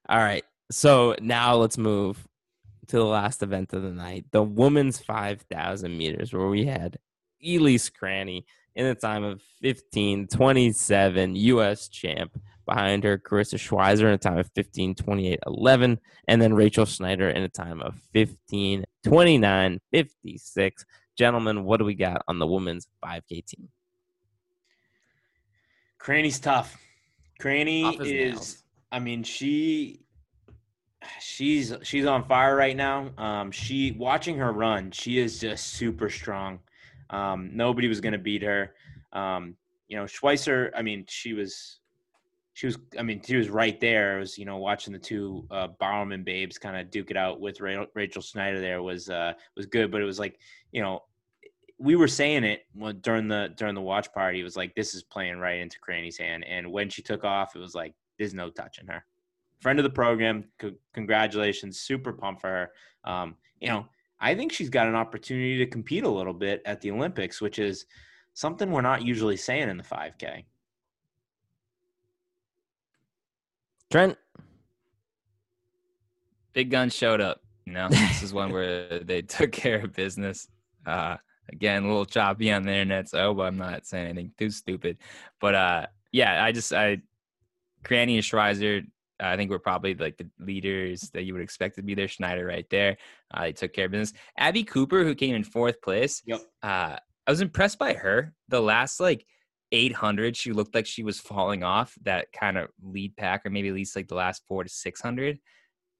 All 0.07 0.19
right. 0.19 0.45
So 0.71 1.15
now 1.21 1.55
let's 1.55 1.77
move 1.77 2.27
to 2.91 2.97
the 2.97 3.05
last 3.05 3.41
event 3.41 3.73
of 3.73 3.83
the 3.83 3.91
night, 3.91 4.25
the 4.31 4.43
women's 4.43 4.99
5,000 4.99 5.97
meters, 5.97 6.33
where 6.33 6.47
we 6.47 6.65
had 6.65 6.97
Elise 7.43 7.89
Cranny 7.89 8.45
in 8.75 8.85
a 8.85 8.95
time 8.95 9.23
of 9.23 9.41
15 9.61 10.27
27, 10.27 11.35
U.S. 11.35 11.87
champ. 11.87 12.39
Behind 12.65 13.03
her, 13.03 13.17
Karissa 13.17 13.57
Schweizer 13.57 14.01
in 14.03 14.13
a 14.13 14.17
time 14.17 14.37
of 14.37 14.49
15 14.55 14.95
28 14.95 15.39
11, 15.47 15.99
and 16.27 16.41
then 16.41 16.53
Rachel 16.53 16.85
Schneider 16.85 17.29
in 17.29 17.43
a 17.43 17.49
time 17.49 17.81
of 17.81 17.95
15 18.13 18.85
29 19.03 19.79
56. 19.91 20.85
Gentlemen, 21.17 21.63
what 21.63 21.77
do 21.77 21.85
we 21.85 21.95
got 21.95 22.21
on 22.27 22.39
the 22.39 22.47
women's 22.47 22.87
5K 23.03 23.45
team? 23.45 23.69
Cranny's 25.97 26.39
tough. 26.39 26.77
Cranny 27.39 27.83
Tough 27.83 28.01
is. 28.01 28.11
nails. 28.11 28.63
I 28.91 28.99
mean, 28.99 29.23
she. 29.23 30.01
She's 31.19 31.73
she's 31.83 32.05
on 32.05 32.23
fire 32.25 32.55
right 32.55 32.75
now. 32.75 33.09
Um, 33.17 33.51
she 33.51 33.91
watching 33.97 34.37
her 34.37 34.51
run, 34.51 34.91
she 34.91 35.17
is 35.17 35.39
just 35.39 35.73
super 35.73 36.09
strong. 36.09 36.59
Um, 37.09 37.51
nobody 37.53 37.87
was 37.87 38.01
gonna 38.01 38.17
beat 38.17 38.43
her. 38.43 38.73
Um, 39.13 39.55
you 39.87 39.97
know, 39.97 40.03
Schweizer. 40.03 40.71
I 40.75 40.81
mean, 40.81 41.05
she 41.07 41.33
was 41.33 41.79
she 42.53 42.67
was 42.67 42.77
I 42.97 43.03
mean 43.03 43.21
she 43.25 43.35
was 43.35 43.49
right 43.49 43.79
there. 43.79 44.17
It 44.17 44.19
was 44.19 44.37
you 44.37 44.45
know 44.45 44.57
watching 44.57 44.93
the 44.93 44.99
two 44.99 45.47
uh, 45.49 45.67
Bowerman 45.79 46.23
babes 46.23 46.57
kind 46.57 46.77
of 46.77 46.91
duke 46.91 47.11
it 47.11 47.17
out 47.17 47.39
with 47.39 47.59
Rachel 47.61 48.21
Schneider 48.21 48.59
there 48.59 48.83
was 48.83 49.09
uh, 49.09 49.33
was 49.55 49.65
good, 49.65 49.91
but 49.91 50.01
it 50.01 50.05
was 50.05 50.19
like 50.19 50.39
you 50.71 50.81
know 50.81 51.03
we 51.79 51.95
were 51.95 52.07
saying 52.07 52.43
it 52.43 52.61
during 53.01 53.27
the 53.27 53.53
during 53.57 53.75
the 53.75 53.81
watch 53.81 54.13
party. 54.13 54.39
It 54.39 54.43
was 54.43 54.55
like 54.55 54.75
this 54.75 54.93
is 54.93 55.03
playing 55.03 55.39
right 55.39 55.59
into 55.59 55.79
Cranny's 55.79 56.17
hand, 56.17 56.45
and 56.45 56.71
when 56.71 56.89
she 56.89 57.01
took 57.01 57.23
off, 57.23 57.55
it 57.55 57.59
was 57.59 57.73
like 57.73 57.95
there's 58.19 58.33
no 58.33 58.49
touching 58.49 58.87
her. 58.87 59.03
Friend 59.61 59.79
of 59.79 59.83
the 59.83 59.89
program, 59.89 60.43
c- 60.61 60.75
congratulations, 60.93 61.79
super 61.79 62.11
pumped 62.11 62.41
for 62.41 62.49
her. 62.49 62.71
Um, 63.03 63.35
you 63.59 63.67
know, 63.69 63.85
I 64.19 64.35
think 64.35 64.51
she's 64.51 64.69
got 64.69 64.87
an 64.87 64.95
opportunity 64.95 65.57
to 65.59 65.65
compete 65.65 66.03
a 66.03 66.09
little 66.09 66.33
bit 66.33 66.61
at 66.65 66.81
the 66.81 66.91
Olympics, 66.91 67.41
which 67.41 67.59
is 67.59 67.85
something 68.33 68.71
we're 68.71 68.81
not 68.81 69.03
usually 69.03 69.37
saying 69.37 69.69
in 69.69 69.77
the 69.77 69.83
5K. 69.83 70.45
Trent. 73.91 74.17
Big 76.53 76.69
Gun 76.69 76.89
showed 76.89 77.21
up. 77.21 77.41
You 77.65 77.73
know, 77.73 77.87
this 77.89 78.23
is 78.23 78.33
one 78.33 78.51
where 78.51 78.99
they 78.99 79.21
took 79.21 79.51
care 79.51 79.83
of 79.83 79.93
business. 79.93 80.47
Uh, 80.85 81.17
again, 81.51 81.83
a 81.83 81.87
little 81.87 82.05
choppy 82.05 82.51
on 82.51 82.63
the 82.63 82.71
internet, 82.71 83.09
so 83.09 83.19
I 83.19 83.23
hope 83.23 83.39
I'm 83.39 83.57
not 83.57 83.85
saying 83.85 84.07
anything 84.07 84.31
too 84.37 84.49
stupid. 84.49 84.97
But 85.39 85.55
uh, 85.55 85.85
yeah, 86.11 86.43
I 86.43 86.51
just 86.51 86.73
I 86.73 87.01
Cranny 87.83 88.15
and 88.15 88.23
Schweizer, 88.23 88.85
I 89.21 89.37
think 89.37 89.51
we're 89.51 89.59
probably 89.59 89.93
like 89.93 90.17
the 90.17 90.27
leaders 90.39 91.09
that 91.13 91.23
you 91.23 91.33
would 91.33 91.43
expect 91.43 91.75
to 91.75 91.83
be 91.83 91.95
there. 91.95 92.07
Schneider 92.07 92.45
right 92.45 92.69
there. 92.69 92.97
Uh, 93.33 93.43
they 93.43 93.53
took 93.53 93.73
care 93.73 93.85
of 93.85 93.91
business. 93.91 94.13
Abbey 94.37 94.63
Cooper, 94.63 95.03
who 95.03 95.15
came 95.15 95.35
in 95.35 95.43
fourth 95.43 95.81
place. 95.81 96.21
Yep. 96.25 96.41
Uh, 96.63 96.97
I 97.27 97.31
was 97.31 97.41
impressed 97.41 97.79
by 97.79 97.93
her. 97.93 98.33
The 98.49 98.61
last 98.61 98.99
like 98.99 99.25
800, 99.71 100.35
she 100.35 100.51
looked 100.51 100.75
like 100.75 100.85
she 100.85 101.03
was 101.03 101.19
falling 101.19 101.63
off 101.63 101.95
that 102.03 102.31
kind 102.33 102.57
of 102.57 102.69
lead 102.81 103.15
pack, 103.15 103.45
or 103.45 103.49
maybe 103.49 103.69
at 103.69 103.75
least 103.75 103.95
like 103.95 104.07
the 104.07 104.15
last 104.15 104.43
four 104.47 104.63
to 104.63 104.69
600. 104.69 105.39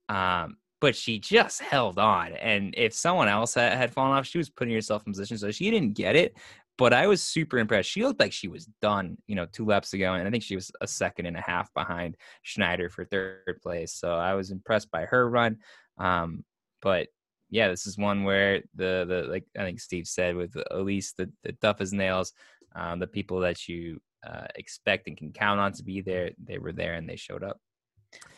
Um, 0.10 0.58
but 0.82 0.96
she 0.96 1.20
just 1.20 1.62
held 1.62 2.00
on. 2.00 2.34
And 2.34 2.74
if 2.76 2.94
someone 2.94 3.28
else 3.28 3.54
had, 3.54 3.78
had 3.78 3.94
fallen 3.94 4.18
off, 4.18 4.26
she 4.26 4.40
was 4.40 4.50
putting 4.50 4.74
herself 4.74 5.04
in 5.06 5.14
position. 5.14 5.38
So 5.38 5.52
she 5.52 5.70
didn't 5.70 5.94
get 5.94 6.16
it. 6.16 6.36
But 6.78 6.94
I 6.94 7.08
was 7.08 7.22
super 7.22 7.58
impressed. 7.60 7.90
She 7.90 8.04
looked 8.04 8.20
like 8.20 8.34
she 8.34 8.48
was 8.48 8.68
done, 8.82 9.18
you 9.28 9.36
know, 9.36 9.46
two 9.46 9.66
laps 9.66 9.94
ago. 9.94 10.14
And 10.14 10.28
I 10.28 10.32
think 10.32 10.44
she 10.44 10.56
was 10.56 10.72
a 10.82 10.88
second 10.88 11.28
and 11.28 11.38
a 11.38 11.42
half 11.42 11.72
behind 11.74 12.18
Schneider 12.42 12.90
for 12.90 13.06
third 13.06 13.60
place. 13.62 13.94
So 13.94 14.14
I 14.14 14.34
was 14.34 14.52
impressed 14.52 14.90
by 14.90 15.06
her 15.06 15.30
run. 15.30 15.58
Um, 15.98 16.44
but 16.82 17.08
yeah, 17.52 17.68
this 17.68 17.86
is 17.86 17.98
one 17.98 18.24
where 18.24 18.62
the 18.76 19.06
the 19.08 19.26
like 19.30 19.46
I 19.58 19.64
think 19.64 19.80
Steve 19.80 20.08
said 20.08 20.36
with 20.36 20.56
at 20.56 20.84
least 20.84 21.18
the, 21.18 21.30
the 21.44 21.52
tough 21.62 21.82
as 21.82 21.94
nails, 21.94 22.34
um, 22.76 23.00
the 23.00 23.08
people 23.08 23.42
that 23.42 23.68
you 23.68 24.00
uh, 24.26 24.48
expect 24.56 25.08
and 25.08 25.18
can 25.18 25.32
count 25.34 25.60
on 25.60 25.74
to 25.74 25.84
be 25.84 26.02
there, 26.02 26.32
they 26.44 26.58
were 26.58 26.72
there 26.72 26.94
and 26.94 27.08
they 27.08 27.18
showed 27.18 27.44
up. 27.44 27.60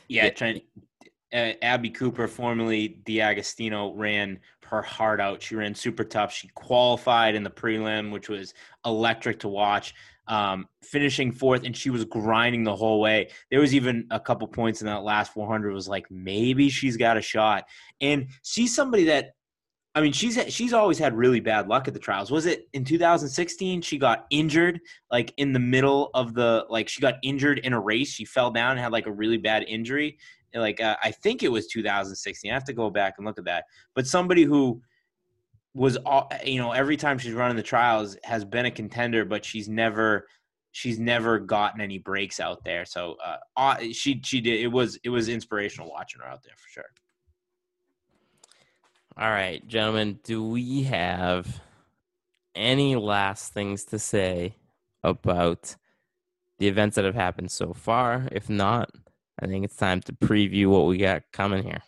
Yeah, 0.07 0.25
uh, 0.25 0.59
Abbey 1.33 1.89
Cooper, 1.89 2.27
formerly 2.27 2.99
D'Agostino, 3.05 3.93
ran 3.93 4.39
her 4.65 4.81
heart 4.81 5.19
out. 5.19 5.41
She 5.41 5.55
ran 5.55 5.73
super 5.73 6.03
tough. 6.03 6.31
She 6.31 6.47
qualified 6.49 7.35
in 7.35 7.43
the 7.43 7.49
prelim, 7.49 8.11
which 8.11 8.29
was 8.29 8.53
electric 8.85 9.39
to 9.39 9.47
watch. 9.47 9.93
Um, 10.27 10.69
finishing 10.81 11.33
fourth, 11.33 11.63
and 11.65 11.75
she 11.75 11.89
was 11.89 12.05
grinding 12.05 12.63
the 12.63 12.75
whole 12.75 13.01
way. 13.01 13.29
There 13.51 13.59
was 13.59 13.75
even 13.75 14.07
a 14.09 14.19
couple 14.19 14.47
points 14.47 14.81
in 14.81 14.87
that 14.87 15.03
last 15.03 15.33
400. 15.33 15.73
Was 15.73 15.89
like 15.89 16.09
maybe 16.09 16.69
she's 16.69 16.95
got 16.95 17.17
a 17.17 17.21
shot, 17.21 17.65
and 17.99 18.27
she's 18.41 18.73
somebody 18.73 19.05
that 19.05 19.31
I 19.95 20.01
mean, 20.01 20.11
she's 20.11 20.39
she's 20.51 20.73
always 20.73 20.97
had 20.97 21.15
really 21.15 21.39
bad 21.39 21.67
luck 21.67 21.87
at 21.87 21.93
the 21.93 21.99
trials. 21.99 22.31
Was 22.31 22.47
it 22.47 22.67
in 22.73 22.83
2016 22.83 23.81
she 23.81 23.97
got 23.99 24.25
injured 24.31 24.79
like 25.11 25.33
in 25.37 25.53
the 25.53 25.59
middle 25.59 26.09
of 26.15 26.33
the 26.33 26.65
like 26.69 26.89
she 26.89 26.99
got 26.99 27.15
injured 27.21 27.59
in 27.59 27.73
a 27.73 27.79
race. 27.79 28.09
She 28.09 28.25
fell 28.25 28.49
down 28.49 28.71
and 28.71 28.79
had 28.79 28.91
like 28.91 29.05
a 29.05 29.11
really 29.11 29.37
bad 29.37 29.65
injury. 29.67 30.17
Like 30.53 30.81
uh, 30.81 30.97
I 31.03 31.11
think 31.11 31.43
it 31.43 31.51
was 31.51 31.67
2016. 31.67 32.51
I 32.51 32.53
have 32.53 32.63
to 32.65 32.73
go 32.73 32.89
back 32.89 33.15
and 33.17 33.25
look 33.25 33.39
at 33.39 33.45
that. 33.45 33.65
But 33.95 34.07
somebody 34.07 34.43
who 34.43 34.81
was 35.73 35.97
all 35.97 36.31
you 36.45 36.59
know 36.59 36.71
every 36.71 36.97
time 36.97 37.17
she's 37.17 37.33
running 37.33 37.57
the 37.57 37.63
trials 37.63 38.17
has 38.23 38.45
been 38.45 38.65
a 38.65 38.71
contender, 38.71 39.25
but 39.25 39.43
she's 39.43 39.67
never 39.67 40.27
she's 40.71 40.99
never 40.99 41.39
gotten 41.39 41.81
any 41.81 41.97
breaks 41.97 42.39
out 42.39 42.63
there. 42.63 42.85
So 42.85 43.15
uh, 43.57 43.77
she 43.91 44.21
she 44.23 44.41
did 44.41 44.59
it 44.59 44.67
was 44.67 44.99
it 45.03 45.09
was 45.09 45.29
inspirational 45.29 45.89
watching 45.89 46.21
her 46.21 46.27
out 46.27 46.43
there 46.43 46.55
for 46.57 46.69
sure. 46.69 46.83
All 49.15 49.29
right, 49.29 49.65
gentlemen, 49.67 50.19
do 50.23 50.43
we 50.43 50.83
have 50.83 51.61
any 52.55 52.95
last 52.95 53.53
things 53.53 53.85
to 53.85 53.99
say 53.99 54.55
about 55.03 55.75
the 56.57 56.67
events 56.67 56.95
that 56.95 57.05
have 57.05 57.13
happened 57.13 57.51
so 57.51 57.73
far? 57.73 58.27
If 58.31 58.49
not, 58.49 58.89
I 59.43 59.47
think 59.47 59.65
it's 59.65 59.75
time 59.75 60.01
to 60.01 60.13
preview 60.13 60.67
what 60.67 60.85
we 60.85 60.97
got 60.97 61.23
coming 61.33 61.63
here. 61.63 61.81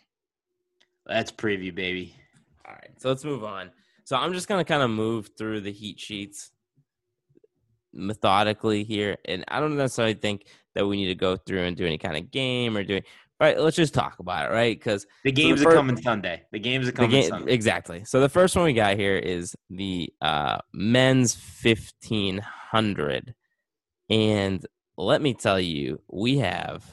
Let's 1.08 1.32
preview, 1.32 1.74
baby. 1.74 2.14
All 2.66 2.74
right, 2.74 2.90
so 2.98 3.08
let's 3.08 3.24
move 3.24 3.44
on. 3.44 3.70
So 4.04 4.16
I'm 4.16 4.32
just 4.32 4.46
going 4.46 4.64
to 4.64 4.68
kind 4.68 4.82
of 4.82 4.90
move 4.90 5.30
through 5.38 5.62
the 5.62 5.72
heat 5.72 5.98
sheets 5.98 6.50
methodically 7.92 8.84
here. 8.84 9.16
And 9.24 9.44
I 9.48 9.58
don't 9.60 9.76
necessarily 9.76 10.14
think 10.14 10.46
that 10.74 10.86
we 10.86 10.96
need 10.96 11.06
to 11.06 11.14
go 11.14 11.36
through 11.36 11.62
and 11.62 11.76
do 11.76 11.86
any 11.86 11.98
kind 11.98 12.16
of 12.16 12.30
game 12.30 12.76
or 12.76 12.84
doing 12.84 13.02
right, 13.40 13.58
let's 13.58 13.76
just 13.76 13.94
talk 13.94 14.18
about 14.18 14.50
it, 14.50 14.54
right? 14.54 14.78
Because 14.78 15.06
the 15.24 15.32
games 15.32 15.62
so 15.62 15.68
are 15.68 15.74
coming 15.74 16.00
Sunday. 16.00 16.42
The 16.52 16.58
games 16.58 16.88
are 16.88 16.92
coming 16.92 17.10
game, 17.10 17.28
Sunday. 17.28 17.52
Exactly. 17.52 18.04
So 18.04 18.20
the 18.20 18.28
first 18.28 18.56
one 18.56 18.64
we 18.64 18.72
got 18.72 18.96
here 18.96 19.16
is 19.16 19.54
the 19.70 20.12
uh, 20.20 20.58
men's 20.72 21.34
fifteen 21.34 22.38
hundred, 22.38 23.34
and 24.08 24.64
let 24.96 25.20
me 25.20 25.34
tell 25.34 25.60
you, 25.60 26.00
we 26.08 26.38
have. 26.38 26.84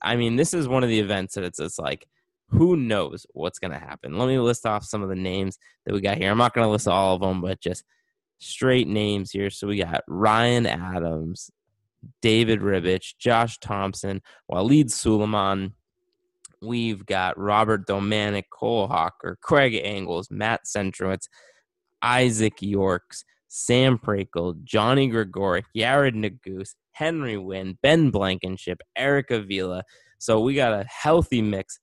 I 0.00 0.16
mean, 0.16 0.36
this 0.36 0.54
is 0.54 0.68
one 0.68 0.82
of 0.82 0.88
the 0.88 1.00
events 1.00 1.34
that 1.34 1.44
it's 1.44 1.60
it's 1.60 1.78
like, 1.78 2.06
who 2.48 2.76
knows 2.76 3.26
what's 3.32 3.58
going 3.58 3.72
to 3.72 3.78
happen? 3.78 4.18
Let 4.18 4.28
me 4.28 4.38
list 4.38 4.66
off 4.66 4.84
some 4.84 5.02
of 5.02 5.08
the 5.08 5.14
names 5.14 5.58
that 5.84 5.94
we 5.94 6.00
got 6.00 6.18
here. 6.18 6.30
I'm 6.30 6.38
not 6.38 6.54
going 6.54 6.66
to 6.66 6.70
list 6.70 6.88
all 6.88 7.14
of 7.14 7.20
them, 7.20 7.40
but 7.40 7.60
just 7.60 7.84
straight 8.38 8.88
names 8.88 9.30
here. 9.30 9.50
So 9.50 9.68
we 9.68 9.78
got 9.78 10.02
Ryan 10.08 10.66
Adams, 10.66 11.50
David 12.22 12.60
Ribich, 12.60 13.16
Josh 13.18 13.58
Thompson, 13.58 14.22
Waleed 14.50 14.86
Suliman. 14.86 15.72
We've 16.62 17.06
got 17.06 17.38
Robert 17.38 17.86
Domanic, 17.86 18.44
Cole 18.50 18.88
Hocker, 18.88 19.38
Craig 19.40 19.80
Engels, 19.82 20.30
Matt 20.30 20.62
Centrowitz, 20.64 21.28
Izaic 22.02 22.60
Yorks, 22.60 23.24
Sam 23.48 23.98
Prakel, 23.98 24.62
Johnny 24.64 25.10
Gregorek, 25.10 25.64
Yared 25.76 26.14
Nuguse, 26.14 26.74
Henry 26.92 27.36
Wynn, 27.36 27.78
Ben 27.82 28.10
Blankenship, 28.10 28.80
Eric 28.96 29.30
Avila. 29.30 29.84
So 30.18 30.40
we 30.40 30.54
got 30.54 30.72
a 30.72 30.84
healthy 30.84 31.42
mix 31.42 31.78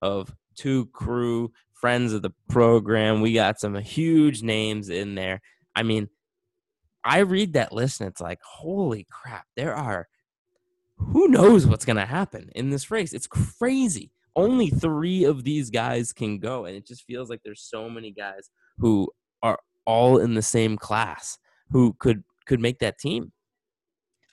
of 0.00 0.34
two 0.56 0.86
crew 0.86 1.50
friends 1.74 2.12
of 2.12 2.22
the 2.22 2.32
program. 2.48 3.20
We 3.20 3.32
got 3.32 3.60
some 3.60 3.74
huge 3.76 4.42
names 4.42 4.88
in 4.88 5.14
there. 5.14 5.40
I 5.74 5.82
mean, 5.82 6.08
I 7.04 7.18
read 7.18 7.54
that 7.54 7.72
list 7.72 8.00
and 8.00 8.08
it's 8.08 8.20
like, 8.20 8.38
holy 8.42 9.06
crap, 9.10 9.46
there 9.56 9.74
are 9.74 10.08
who 10.96 11.28
knows 11.28 11.66
what's 11.66 11.84
going 11.84 11.96
to 11.96 12.06
happen 12.06 12.50
in 12.54 12.70
this 12.70 12.90
race. 12.90 13.12
It's 13.12 13.26
crazy. 13.26 14.10
Only 14.34 14.68
three 14.68 15.24
of 15.24 15.44
these 15.44 15.70
guys 15.70 16.12
can 16.12 16.38
go. 16.38 16.64
And 16.64 16.76
it 16.76 16.86
just 16.86 17.04
feels 17.04 17.28
like 17.28 17.40
there's 17.44 17.62
so 17.62 17.90
many 17.90 18.12
guys 18.12 18.50
who 18.78 19.10
are 19.42 19.58
all 19.84 20.18
in 20.18 20.34
the 20.34 20.42
same 20.42 20.78
class 20.78 21.38
who 21.70 21.94
could 21.98 22.22
could 22.46 22.60
make 22.60 22.78
that 22.80 22.98
team. 22.98 23.32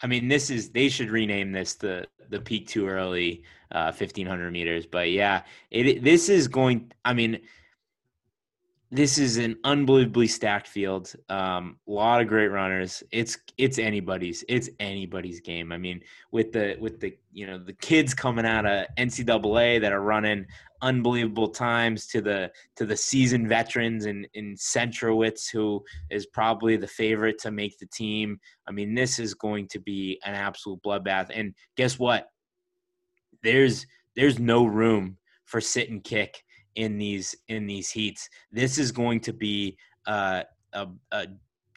I 0.02 0.08
mean, 0.08 0.28
this 0.28 0.50
is 0.50 0.70
they 0.70 0.90
should 0.90 1.10
rename 1.10 1.52
this 1.52 1.76
the 1.76 2.08
the 2.30 2.40
peak 2.40 2.68
too 2.68 2.88
early 2.88 3.44
uh, 3.72 3.92
1500 3.92 4.52
meters. 4.52 4.86
But 4.86 5.12
yeah, 5.12 5.44
it 5.72 6.04
this 6.04 6.30
is 6.30 6.48
going. 6.48 6.92
I 7.04 7.14
mean, 7.14 7.40
this 8.92 9.20
is 9.20 9.38
an 9.38 9.56
unbelievably 9.64 10.28
stacked 10.28 10.68
field. 10.68 11.14
Um, 11.30 11.78
a 11.88 11.92
lot 11.92 12.22
of 12.22 12.28
great 12.28 12.48
runners. 12.48 13.04
It's 13.12 13.38
it's 13.58 13.78
anybody's. 13.78 14.44
It's 14.50 14.70
anybody's 14.80 15.42
game. 15.42 15.72
I 15.72 15.78
mean, 15.78 16.02
with 16.32 16.52
the 16.52 16.76
with 16.80 17.00
the 17.00 17.16
you 17.32 17.46
know 17.46 17.60
the 17.60 17.74
kids 17.74 18.16
coming 18.16 18.46
out 18.46 18.66
of 18.66 18.88
NCAA 18.98 19.80
that 19.82 19.92
are 19.92 20.02
running 20.02 20.46
unbelievable 20.82 21.50
times 21.50 22.08
to 22.08 22.22
the 22.22 22.52
to 22.78 22.86
the 22.86 22.98
seasoned 22.98 23.48
veterans 23.48 24.08
in 24.08 24.26
in 24.34 24.56
Centrowitz, 24.56 25.52
who 25.52 25.84
is 26.10 26.26
probably 26.26 26.76
the 26.76 26.88
favorite 26.88 27.38
to 27.40 27.52
make 27.52 27.78
the 27.78 27.88
team. 27.88 28.40
I 28.68 28.72
mean, 28.72 28.96
this 28.96 29.20
is 29.20 29.36
going 29.36 29.68
to 29.68 29.80
be 29.80 30.20
an 30.26 30.34
absolute 30.34 30.82
bloodbath. 30.82 31.30
And 31.32 31.54
guess 31.78 32.00
what? 32.00 32.30
There's 33.44 33.86
there's 34.16 34.40
no 34.40 34.66
room 34.66 35.18
for 35.46 35.62
sit 35.62 35.92
and 35.92 36.04
kick 36.04 36.44
in 36.76 36.98
these 36.98 37.36
in 37.48 37.68
these 37.68 37.90
heats. 37.90 38.30
This 38.52 38.78
is 38.78 38.92
going 38.92 39.22
to 39.22 39.34
be 39.34 39.78
uh, 40.06 40.44
a, 40.74 40.88
a 41.12 41.28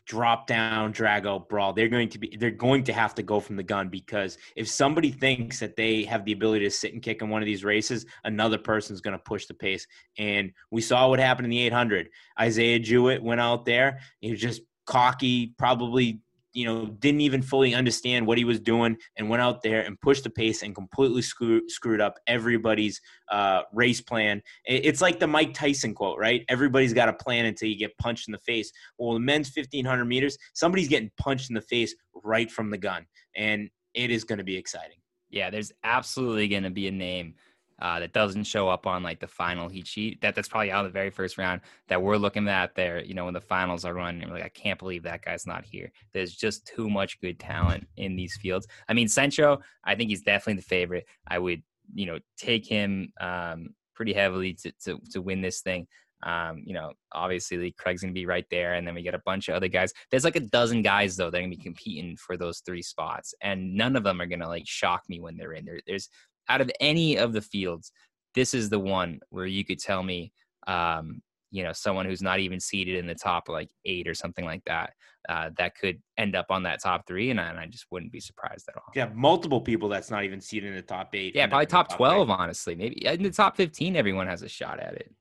drop 0.04 0.46
down 0.46 0.92
drag 0.92 1.26
out 1.26 1.48
brawl. 1.48 1.72
They're 1.72 1.88
going 1.88 2.08
to 2.10 2.18
be 2.18 2.36
they're 2.38 2.50
going 2.50 2.84
to 2.84 2.92
have 2.92 3.14
to 3.14 3.22
go 3.22 3.40
from 3.40 3.56
the 3.56 3.62
gun 3.62 3.88
because 3.88 4.38
if 4.56 4.68
somebody 4.68 5.10
thinks 5.10 5.60
that 5.60 5.76
they 5.76 6.04
have 6.04 6.24
the 6.24 6.32
ability 6.32 6.64
to 6.64 6.70
sit 6.70 6.92
and 6.92 7.02
kick 7.02 7.22
in 7.22 7.28
one 7.28 7.42
of 7.42 7.46
these 7.46 7.64
races, 7.64 8.06
another 8.24 8.58
person's 8.58 9.00
going 9.00 9.16
to 9.16 9.22
push 9.22 9.46
the 9.46 9.54
pace. 9.54 9.86
And 10.18 10.52
we 10.70 10.80
saw 10.80 11.08
what 11.08 11.18
happened 11.18 11.46
in 11.46 11.50
the 11.50 11.60
800. 11.60 12.08
Isaiah 12.40 12.78
Jewett 12.78 13.22
went 13.22 13.40
out 13.40 13.64
there. 13.64 14.00
He 14.20 14.30
was 14.30 14.40
just 14.40 14.62
cocky, 14.86 15.54
probably 15.58 16.20
you 16.52 16.66
know, 16.66 16.86
didn't 16.86 17.20
even 17.22 17.42
fully 17.42 17.74
understand 17.74 18.26
what 18.26 18.38
he 18.38 18.44
was 18.44 18.60
doing 18.60 18.96
and 19.16 19.28
went 19.28 19.42
out 19.42 19.62
there 19.62 19.80
and 19.82 20.00
pushed 20.00 20.24
the 20.24 20.30
pace 20.30 20.62
and 20.62 20.74
completely 20.74 21.22
screw, 21.22 21.68
screwed 21.68 22.00
up 22.00 22.18
everybody's 22.26 23.00
uh, 23.30 23.62
race 23.72 24.00
plan. 24.00 24.42
It's 24.64 25.00
like 25.00 25.18
the 25.18 25.26
Mike 25.26 25.54
Tyson 25.54 25.94
quote, 25.94 26.18
right? 26.18 26.44
Everybody's 26.48 26.92
got 26.92 27.08
a 27.08 27.12
plan 27.12 27.46
until 27.46 27.68
you 27.68 27.78
get 27.78 27.96
punched 27.98 28.28
in 28.28 28.32
the 28.32 28.38
face. 28.38 28.70
Well, 28.98 29.14
the 29.14 29.20
men's 29.20 29.50
1500 29.54 30.04
meters, 30.04 30.36
somebody's 30.54 30.88
getting 30.88 31.10
punched 31.18 31.50
in 31.50 31.54
the 31.54 31.60
face 31.60 31.94
right 32.22 32.50
from 32.50 32.70
the 32.70 32.78
gun. 32.78 33.06
And 33.34 33.70
it 33.94 34.10
is 34.10 34.24
going 34.24 34.38
to 34.38 34.44
be 34.44 34.56
exciting. 34.56 34.98
Yeah, 35.30 35.48
there's 35.48 35.72
absolutely 35.82 36.48
going 36.48 36.64
to 36.64 36.70
be 36.70 36.88
a 36.88 36.92
name 36.92 37.34
uh, 37.82 37.98
that 37.98 38.12
doesn't 38.12 38.44
show 38.44 38.68
up 38.68 38.86
on 38.86 39.02
like 39.02 39.18
the 39.18 39.26
final 39.26 39.68
heat 39.68 39.88
sheet. 39.88 40.20
That 40.20 40.36
that's 40.36 40.48
probably 40.48 40.70
out 40.70 40.86
of 40.86 40.92
the 40.92 40.96
very 40.96 41.10
first 41.10 41.36
round 41.36 41.62
that 41.88 42.00
we're 42.00 42.16
looking 42.16 42.46
at 42.46 42.76
there. 42.76 43.02
You 43.02 43.14
know, 43.14 43.24
when 43.24 43.34
the 43.34 43.40
finals 43.40 43.84
are 43.84 43.92
running, 43.92 44.30
like 44.30 44.44
I 44.44 44.48
can't 44.50 44.78
believe 44.78 45.02
that 45.02 45.24
guy's 45.24 45.48
not 45.48 45.64
here. 45.64 45.90
There's 46.12 46.32
just 46.32 46.64
too 46.64 46.88
much 46.88 47.20
good 47.20 47.40
talent 47.40 47.88
in 47.96 48.14
these 48.14 48.38
fields. 48.40 48.68
I 48.88 48.94
mean, 48.94 49.08
Centro, 49.08 49.58
I 49.82 49.96
think 49.96 50.10
he's 50.10 50.22
definitely 50.22 50.60
the 50.60 50.68
favorite. 50.68 51.06
I 51.26 51.40
would, 51.40 51.60
you 51.92 52.06
know, 52.06 52.20
take 52.36 52.64
him 52.64 53.12
um, 53.20 53.70
pretty 53.96 54.12
heavily 54.12 54.54
to, 54.62 54.72
to 54.84 55.00
to 55.10 55.20
win 55.20 55.42
this 55.42 55.60
thing. 55.60 55.88
Um, 56.24 56.62
you 56.64 56.74
know, 56.74 56.92
obviously 57.10 57.72
Craig's 57.72 58.02
gonna 58.02 58.12
be 58.12 58.26
right 58.26 58.46
there, 58.48 58.74
and 58.74 58.86
then 58.86 58.94
we 58.94 59.02
get 59.02 59.14
a 59.14 59.22
bunch 59.26 59.48
of 59.48 59.56
other 59.56 59.66
guys. 59.66 59.92
There's 60.08 60.22
like 60.22 60.36
a 60.36 60.40
dozen 60.40 60.82
guys 60.82 61.16
though 61.16 61.30
that 61.30 61.36
are 61.36 61.40
gonna 61.40 61.50
be 61.50 61.56
competing 61.56 62.16
for 62.16 62.36
those 62.36 62.60
three 62.60 62.82
spots, 62.82 63.34
and 63.42 63.74
none 63.74 63.96
of 63.96 64.04
them 64.04 64.20
are 64.20 64.26
gonna 64.26 64.46
like 64.46 64.68
shock 64.68 65.02
me 65.08 65.20
when 65.20 65.36
they're 65.36 65.54
in 65.54 65.64
there. 65.64 65.80
There's 65.84 66.08
out 66.52 66.60
of 66.60 66.70
any 66.80 67.16
of 67.16 67.32
the 67.32 67.40
fields, 67.40 67.92
this 68.34 68.52
is 68.52 68.68
the 68.68 68.78
one 68.78 69.20
where 69.30 69.46
you 69.46 69.64
could 69.64 69.78
tell 69.78 70.02
me, 70.02 70.32
um, 70.66 71.22
you 71.50 71.62
know, 71.62 71.72
someone 71.72 72.06
who's 72.06 72.22
not 72.22 72.40
even 72.40 72.60
seated 72.60 72.96
in 72.96 73.06
the 73.06 73.14
top 73.14 73.48
like 73.48 73.70
eight 73.84 74.06
or 74.06 74.14
something 74.14 74.44
like 74.44 74.62
that, 74.66 74.92
uh, 75.28 75.50
that 75.56 75.76
could 75.76 76.00
end 76.18 76.34
up 76.34 76.46
on 76.50 76.62
that 76.64 76.82
top 76.82 77.06
three, 77.06 77.30
and 77.30 77.40
I, 77.40 77.48
and 77.48 77.58
I, 77.58 77.66
just 77.66 77.86
wouldn't 77.90 78.12
be 78.12 78.20
surprised 78.20 78.68
at 78.68 78.76
all. 78.76 78.92
Yeah, 78.94 79.08
multiple 79.14 79.60
people 79.60 79.88
that's 79.88 80.10
not 80.10 80.24
even 80.24 80.40
seated 80.40 80.70
in 80.70 80.76
the 80.76 80.82
top 80.82 81.14
eight. 81.14 81.34
Yeah, 81.34 81.46
probably 81.46 81.66
top, 81.66 81.88
top 81.88 81.96
twelve, 81.96 82.28
eight. 82.28 82.36
honestly. 82.38 82.74
Maybe 82.74 83.06
in 83.06 83.22
the 83.22 83.30
top 83.30 83.56
fifteen, 83.56 83.96
everyone 83.96 84.26
has 84.26 84.42
a 84.42 84.48
shot 84.48 84.80
at 84.80 84.94
it. 84.94 85.14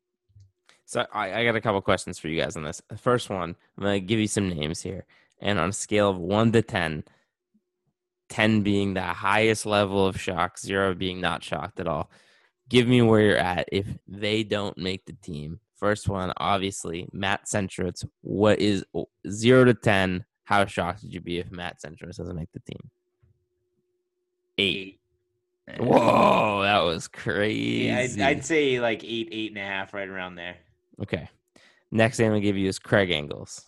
So 0.85 1.05
I, 1.13 1.33
I 1.33 1.45
got 1.45 1.55
a 1.55 1.61
couple 1.61 1.81
questions 1.81 2.19
for 2.19 2.27
you 2.27 2.41
guys 2.41 2.57
on 2.57 2.63
this. 2.63 2.81
The 2.89 2.97
first 2.97 3.29
one, 3.29 3.55
I'm 3.77 3.83
gonna 3.83 3.99
give 3.99 4.19
you 4.19 4.27
some 4.27 4.49
names 4.49 4.81
here, 4.81 5.05
and 5.39 5.59
on 5.59 5.69
a 5.69 5.73
scale 5.73 6.09
of 6.09 6.17
one 6.17 6.51
to 6.53 6.61
ten, 6.61 7.03
10 8.31 8.61
being 8.61 8.93
the 8.93 9.01
highest 9.01 9.65
level 9.65 10.07
of 10.07 10.19
shock, 10.19 10.57
zero 10.57 10.95
being 10.95 11.19
not 11.19 11.43
shocked 11.43 11.79
at 11.81 11.87
all. 11.87 12.09
Give 12.69 12.87
me 12.87 13.01
where 13.01 13.21
you're 13.21 13.37
at 13.37 13.67
if 13.71 13.85
they 14.07 14.43
don't 14.43 14.77
make 14.77 15.05
the 15.05 15.13
team. 15.21 15.59
First 15.75 16.07
one, 16.07 16.31
obviously, 16.37 17.09
Matt 17.11 17.45
Centrowitz. 17.45 18.05
What 18.21 18.59
is 18.59 18.85
zero 19.29 19.65
to 19.65 19.73
10? 19.73 20.23
How 20.45 20.65
shocked 20.65 21.03
would 21.03 21.13
you 21.13 21.19
be 21.19 21.39
if 21.39 21.51
Matt 21.51 21.81
Centrowitz 21.81 22.15
doesn't 22.15 22.35
make 22.35 22.51
the 22.53 22.61
team? 22.61 22.89
Eight. 24.57 24.99
Whoa, 25.77 26.61
that 26.63 26.79
was 26.79 27.09
crazy. 27.09 27.87
Yeah, 27.87 27.99
I'd, 27.99 28.21
I'd, 28.21 28.45
say 28.45 28.79
like 28.79 29.03
eight, 29.03 29.29
eight 29.31 29.51
and 29.51 29.59
a 29.59 29.65
half, 29.65 29.93
right 29.93 30.07
around 30.07 30.35
there. 30.35 30.55
Okay. 31.01 31.29
Next 31.91 32.19
name 32.19 32.27
I'm 32.27 32.31
gonna 32.33 32.41
give 32.41 32.57
you 32.57 32.69
is 32.69 32.79
Craig 32.79 33.11
Engels. 33.11 33.65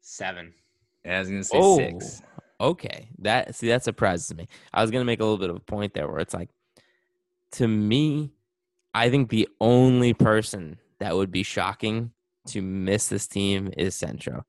Seven. 0.00 0.54
I 1.16 1.18
was 1.20 1.28
gonna 1.28 1.44
say 1.44 1.58
oh, 1.58 1.76
six. 1.76 2.22
Okay, 2.60 3.08
that 3.18 3.54
see 3.54 3.68
that 3.68 3.84
surprises 3.84 4.34
me. 4.34 4.48
I 4.72 4.82
was 4.82 4.90
gonna 4.90 5.04
make 5.04 5.20
a 5.20 5.24
little 5.24 5.38
bit 5.38 5.50
of 5.50 5.56
a 5.56 5.60
point 5.60 5.94
there 5.94 6.08
where 6.08 6.20
it's 6.20 6.34
like, 6.34 6.50
to 7.52 7.68
me, 7.68 8.32
I 8.94 9.10
think 9.10 9.30
the 9.30 9.48
only 9.60 10.14
person 10.14 10.78
that 10.98 11.14
would 11.14 11.30
be 11.30 11.42
shocking 11.42 12.12
to 12.48 12.62
miss 12.62 13.08
this 13.08 13.26
team 13.26 13.70
is 13.76 13.94
Centro. 13.94 14.44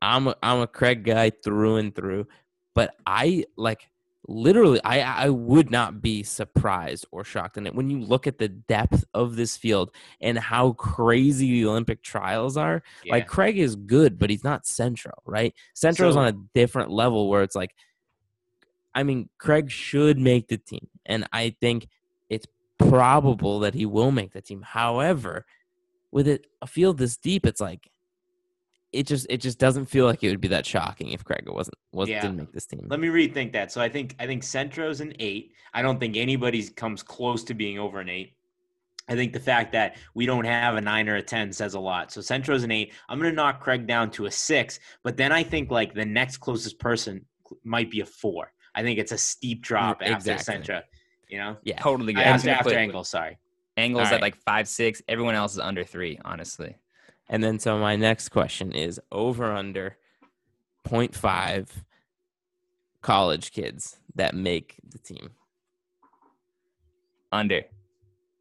I'm 0.00 0.28
a, 0.28 0.36
I'm 0.42 0.60
a 0.60 0.66
Craig 0.66 1.04
guy 1.04 1.30
through 1.30 1.76
and 1.76 1.94
through, 1.94 2.26
but 2.74 2.94
I 3.04 3.44
like 3.56 3.88
literally 4.26 4.80
I 4.84 5.00
I 5.00 5.28
would 5.28 5.70
not 5.70 6.02
be 6.02 6.22
surprised 6.22 7.06
or 7.10 7.24
shocked 7.24 7.56
in 7.56 7.66
it 7.66 7.74
when 7.74 7.88
you 7.88 8.00
look 8.00 8.26
at 8.26 8.38
the 8.38 8.48
depth 8.48 9.04
of 9.14 9.36
this 9.36 9.56
field 9.56 9.90
and 10.20 10.38
how 10.38 10.72
crazy 10.72 11.50
the 11.52 11.66
Olympic 11.66 12.02
trials 12.02 12.56
are. 12.56 12.82
Yeah. 13.04 13.14
Like 13.14 13.26
Craig 13.26 13.58
is 13.58 13.76
good, 13.76 14.18
but 14.18 14.30
he's 14.30 14.44
not 14.44 14.66
Centro, 14.66 15.12
right? 15.24 15.54
Centro 15.74 16.10
so, 16.10 16.18
on 16.18 16.28
a 16.28 16.38
different 16.54 16.90
level 16.90 17.28
where 17.28 17.42
it's 17.42 17.56
like 17.56 17.74
I 18.94 19.02
mean, 19.04 19.28
Craig 19.38 19.70
should 19.70 20.18
make 20.18 20.48
the 20.48 20.58
team 20.58 20.88
and 21.06 21.26
I 21.32 21.54
think 21.60 21.88
it's 22.28 22.46
probable 22.78 23.60
that 23.60 23.74
he 23.74 23.86
will 23.86 24.10
make 24.10 24.32
the 24.32 24.40
team. 24.40 24.62
However, 24.62 25.46
with 26.10 26.26
it 26.26 26.46
a 26.60 26.66
field 26.66 26.98
this 26.98 27.16
deep, 27.16 27.46
it's 27.46 27.60
like 27.60 27.90
it 28.92 29.06
just 29.06 29.26
it 29.28 29.38
just 29.38 29.58
doesn't 29.58 29.86
feel 29.86 30.06
like 30.06 30.22
it 30.22 30.30
would 30.30 30.40
be 30.40 30.48
that 30.48 30.64
shocking 30.64 31.10
if 31.10 31.24
Craig 31.24 31.44
wasn't 31.46 31.76
was 31.92 32.08
yeah. 32.08 32.20
didn't 32.20 32.36
make 32.36 32.52
this 32.52 32.66
team. 32.66 32.86
Let 32.88 33.00
me 33.00 33.08
rethink 33.08 33.52
that. 33.52 33.70
So 33.70 33.80
I 33.80 33.88
think 33.88 34.16
I 34.18 34.26
think 34.26 34.42
Centro's 34.42 35.00
an 35.00 35.12
eight. 35.18 35.52
I 35.74 35.82
don't 35.82 36.00
think 36.00 36.16
anybody 36.16 36.66
comes 36.68 37.02
close 37.02 37.44
to 37.44 37.54
being 37.54 37.78
over 37.78 38.00
an 38.00 38.08
eight. 38.08 38.34
I 39.10 39.14
think 39.14 39.32
the 39.32 39.40
fact 39.40 39.72
that 39.72 39.96
we 40.14 40.26
don't 40.26 40.44
have 40.44 40.76
a 40.76 40.80
nine 40.80 41.08
or 41.08 41.16
a 41.16 41.22
ten 41.22 41.52
says 41.52 41.74
a 41.74 41.80
lot. 41.80 42.12
So 42.12 42.20
Centro's 42.20 42.62
an 42.62 42.70
eight. 42.70 42.92
I'm 43.08 43.18
gonna 43.18 43.32
knock 43.32 43.60
Craig 43.60 43.86
down 43.86 44.10
to 44.12 44.26
a 44.26 44.30
six, 44.30 44.80
but 45.02 45.16
then 45.16 45.32
I 45.32 45.42
think 45.42 45.70
like 45.70 45.94
the 45.94 46.04
next 46.04 46.38
closest 46.38 46.78
person 46.78 47.24
might 47.64 47.90
be 47.90 48.00
a 48.00 48.06
four. 48.06 48.52
I 48.74 48.82
think 48.82 48.98
it's 48.98 49.12
a 49.12 49.18
steep 49.18 49.60
mm, 49.60 49.62
drop 49.62 50.02
exactly. 50.02 50.32
after 50.32 50.44
Centro. 50.44 50.82
You 51.28 51.38
know? 51.38 51.56
Yeah, 51.62 51.78
totally. 51.78 52.14
After, 52.14 52.48
after 52.48 52.74
Angle, 52.74 53.04
sorry. 53.04 53.38
Engels 53.76 54.06
right. 54.06 54.14
at 54.14 54.20
like 54.22 54.36
five 54.36 54.66
six. 54.66 55.02
Everyone 55.08 55.34
else 55.34 55.52
is 55.52 55.58
under 55.58 55.84
three, 55.84 56.18
honestly. 56.24 56.74
And 57.28 57.42
then 57.42 57.58
so 57.58 57.78
my 57.78 57.96
next 57.96 58.30
question 58.30 58.72
is 58.72 59.00
over 59.12 59.52
under 59.52 59.96
0.5 60.86 61.68
college 63.02 63.52
kids 63.52 63.98
that 64.14 64.34
make 64.34 64.76
the 64.88 64.98
team. 64.98 65.30
Under. 67.30 67.62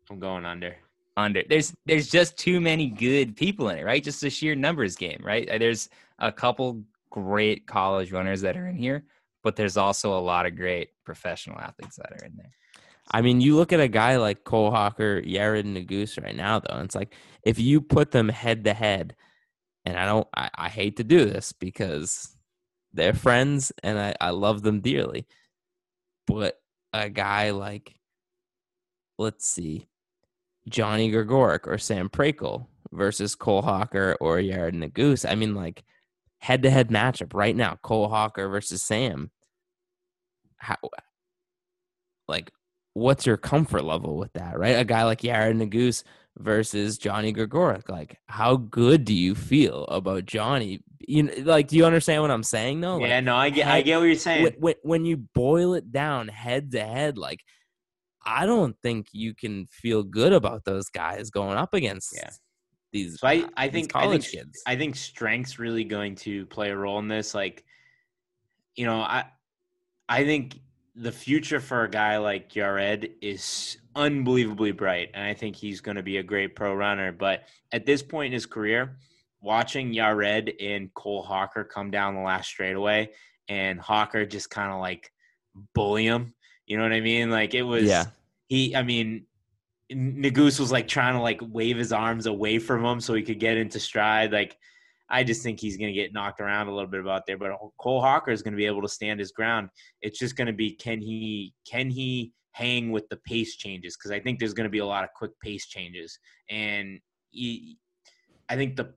I'm 0.09 0.19
going 0.19 0.45
under. 0.45 0.75
Under. 1.17 1.43
There's 1.47 1.73
there's 1.85 2.09
just 2.09 2.37
too 2.37 2.61
many 2.61 2.87
good 2.87 3.35
people 3.35 3.69
in 3.69 3.77
it, 3.77 3.83
right? 3.83 4.03
Just 4.03 4.23
a 4.23 4.29
sheer 4.29 4.55
numbers 4.55 4.95
game, 4.95 5.21
right? 5.23 5.49
Uh, 5.49 5.57
there's 5.57 5.89
a 6.19 6.31
couple 6.31 6.83
great 7.09 7.65
college 7.67 8.11
runners 8.11 8.41
that 8.41 8.55
are 8.55 8.67
in 8.67 8.75
here, 8.75 9.03
but 9.43 9.55
there's 9.55 9.77
also 9.77 10.17
a 10.17 10.19
lot 10.19 10.45
of 10.45 10.55
great 10.55 10.89
professional 11.03 11.59
athletes 11.59 11.97
that 11.97 12.11
are 12.11 12.25
in 12.25 12.35
there. 12.37 12.51
I 13.11 13.21
mean, 13.21 13.41
you 13.41 13.55
look 13.55 13.71
at 13.71 13.79
a 13.79 13.87
guy 13.87 14.17
like 14.17 14.43
Cole 14.43 14.71
Hocker, 14.71 15.21
Yared 15.21 15.63
Nuguse 15.63 16.21
right 16.21 16.35
now, 16.35 16.59
though, 16.59 16.79
it's 16.79 16.95
like 16.95 17.15
if 17.43 17.59
you 17.59 17.81
put 17.81 18.11
them 18.11 18.29
head 18.29 18.65
to 18.65 18.73
head, 18.73 19.15
and 19.85 19.97
I 19.97 20.05
don't, 20.05 20.27
I, 20.35 20.49
I 20.55 20.69
hate 20.69 20.97
to 20.97 21.03
do 21.03 21.25
this 21.25 21.53
because 21.53 22.35
they're 22.93 23.13
friends 23.13 23.71
and 23.83 23.97
I, 23.97 24.15
I 24.19 24.31
love 24.31 24.61
them 24.61 24.81
dearly, 24.81 25.27
but 26.25 26.59
a 26.91 27.09
guy 27.09 27.51
like, 27.51 27.95
let's 29.17 29.47
see, 29.47 29.87
Johnny 30.67 31.11
Gregorek 31.11 31.67
or 31.67 31.77
Sam 31.77 32.09
Prakel 32.09 32.67
versus 32.91 33.35
Cole 33.35 33.61
Hocker 33.61 34.17
or 34.19 34.37
Yared 34.37 34.73
Nuguse, 34.73 35.29
I 35.29 35.35
mean, 35.35 35.55
like 35.55 35.83
head 36.39 36.63
to 36.63 36.69
head 36.69 36.89
matchup 36.89 37.33
right 37.33 37.55
now, 37.55 37.77
Cole 37.81 38.09
Hocker 38.09 38.49
versus 38.49 38.81
Sam. 38.83 39.31
How, 40.57 40.75
like 42.27 42.51
what's 42.97 43.25
your 43.25 43.37
comfort 43.37 43.83
level 43.83 44.17
with 44.17 44.33
that, 44.33 44.57
right? 44.57 44.77
A 44.77 44.83
guy 44.83 45.03
like 45.03 45.21
Yared 45.21 45.55
Nuguse 45.55 46.03
versus 46.37 46.97
Johnny 46.97 47.31
Gregorek. 47.31 47.89
Like, 47.89 48.17
how 48.27 48.57
good 48.57 49.05
do 49.05 49.13
you 49.13 49.35
feel 49.35 49.85
about 49.85 50.25
Johnny? 50.25 50.81
You 50.99 51.23
know, 51.23 51.33
like, 51.43 51.67
do 51.67 51.77
you 51.77 51.85
understand 51.85 52.23
what 52.23 52.31
I'm 52.31 52.43
saying 52.43 52.81
though? 52.81 52.97
Like, 52.97 53.09
yeah, 53.09 53.19
no, 53.19 53.35
I 53.35 53.49
get, 53.51 53.67
I 53.67 53.81
get 53.81 53.99
what 53.99 54.05
you're 54.05 54.15
saying. 54.15 54.55
When, 54.59 54.75
when 54.81 55.05
you 55.05 55.17
boil 55.17 55.75
it 55.75 55.91
down 55.91 56.27
head 56.27 56.71
to 56.71 56.83
head, 56.83 57.17
like, 57.17 57.41
I 58.25 58.45
don't 58.45 58.75
think 58.81 59.07
you 59.13 59.33
can 59.33 59.67
feel 59.67 60.03
good 60.03 60.33
about 60.33 60.65
those 60.65 60.89
guys 60.89 61.29
going 61.29 61.57
up 61.57 61.73
against 61.73 62.13
yeah. 62.15 62.31
these. 62.91 63.19
So 63.19 63.27
I, 63.27 63.41
uh, 63.41 63.47
I 63.55 63.69
think 63.69 63.93
college 63.93 64.27
I 64.27 64.29
think, 64.29 64.43
kids. 64.43 64.63
I 64.65 64.75
think 64.75 64.95
strength's 64.95 65.59
really 65.59 65.85
going 65.85 66.15
to 66.15 66.45
play 66.47 66.71
a 66.71 66.75
role 66.75 66.99
in 66.99 67.07
this. 67.07 67.33
Like, 67.33 67.63
you 68.75 68.85
know, 68.85 68.99
I, 68.99 69.25
I 70.09 70.25
think 70.25 70.59
the 70.97 71.11
future 71.11 71.59
for 71.59 71.83
a 71.83 71.89
guy 71.89 72.17
like 72.17 72.51
Yared 72.51 73.11
is 73.21 73.77
unbelievably 73.95 74.71
bright, 74.71 75.11
and 75.13 75.23
I 75.23 75.33
think 75.33 75.55
he's 75.55 75.79
going 75.79 75.97
to 75.97 76.03
be 76.03 76.17
a 76.17 76.23
great 76.23 76.55
pro 76.55 76.73
runner. 76.73 77.11
But 77.11 77.43
at 77.71 77.85
this 77.85 78.01
point 78.01 78.27
in 78.27 78.33
his 78.33 78.45
career, 78.45 78.97
watching 79.41 79.93
Yared 79.93 80.53
and 80.59 80.93
Cole 80.93 81.21
Hocker 81.21 81.63
come 81.63 81.91
down 81.91 82.15
the 82.15 82.21
last 82.21 82.47
straightaway, 82.47 83.11
and 83.47 83.79
Hocker 83.79 84.25
just 84.25 84.49
kind 84.49 84.71
of 84.71 84.79
like 84.79 85.11
bully 85.73 86.05
him. 86.05 86.33
You 86.65 86.77
know 86.77 86.83
what 86.83 86.93
I 86.93 87.01
mean? 87.01 87.29
Like 87.29 87.53
it 87.53 87.63
was. 87.63 87.83
Yeah. 87.83 88.05
He. 88.47 88.75
I 88.75 88.83
mean, 88.83 89.25
Nuguse 89.91 90.59
was 90.59 90.71
like 90.71 90.87
trying 90.87 91.13
to 91.13 91.21
like 91.21 91.41
wave 91.41 91.77
his 91.77 91.93
arms 91.93 92.25
away 92.25 92.59
from 92.59 92.83
him 92.83 92.99
so 92.99 93.13
he 93.13 93.21
could 93.21 93.39
get 93.39 93.57
into 93.57 93.79
stride. 93.79 94.31
Like 94.31 94.57
I 95.09 95.23
just 95.23 95.41
think 95.41 95.59
he's 95.59 95.77
going 95.77 95.93
to 95.93 95.99
get 95.99 96.13
knocked 96.13 96.41
around 96.41 96.67
a 96.67 96.73
little 96.73 96.89
bit 96.89 96.99
about 96.99 97.25
there. 97.25 97.37
But 97.37 97.51
Cole 97.79 98.01
Hocker 98.01 98.31
is 98.31 98.41
going 98.41 98.53
to 98.53 98.57
be 98.57 98.65
able 98.65 98.81
to 98.81 98.89
stand 98.89 99.19
his 99.19 99.31
ground. 99.31 99.69
It's 100.01 100.19
just 100.19 100.35
going 100.35 100.47
to 100.47 100.53
be 100.53 100.71
can 100.71 100.99
he 100.99 101.53
can 101.69 101.89
he 101.89 102.33
hang 102.51 102.91
with 102.91 103.07
the 103.09 103.17
pace 103.17 103.55
changes? 103.55 103.95
Because 103.95 104.11
I 104.11 104.19
think 104.19 104.39
there's 104.39 104.53
going 104.53 104.65
to 104.65 104.71
be 104.71 104.79
a 104.79 104.85
lot 104.85 105.03
of 105.03 105.09
quick 105.15 105.31
pace 105.41 105.67
changes, 105.67 106.17
and 106.49 106.99
he, 107.29 107.77
I 108.49 108.55
think 108.55 108.75
the 108.75 108.93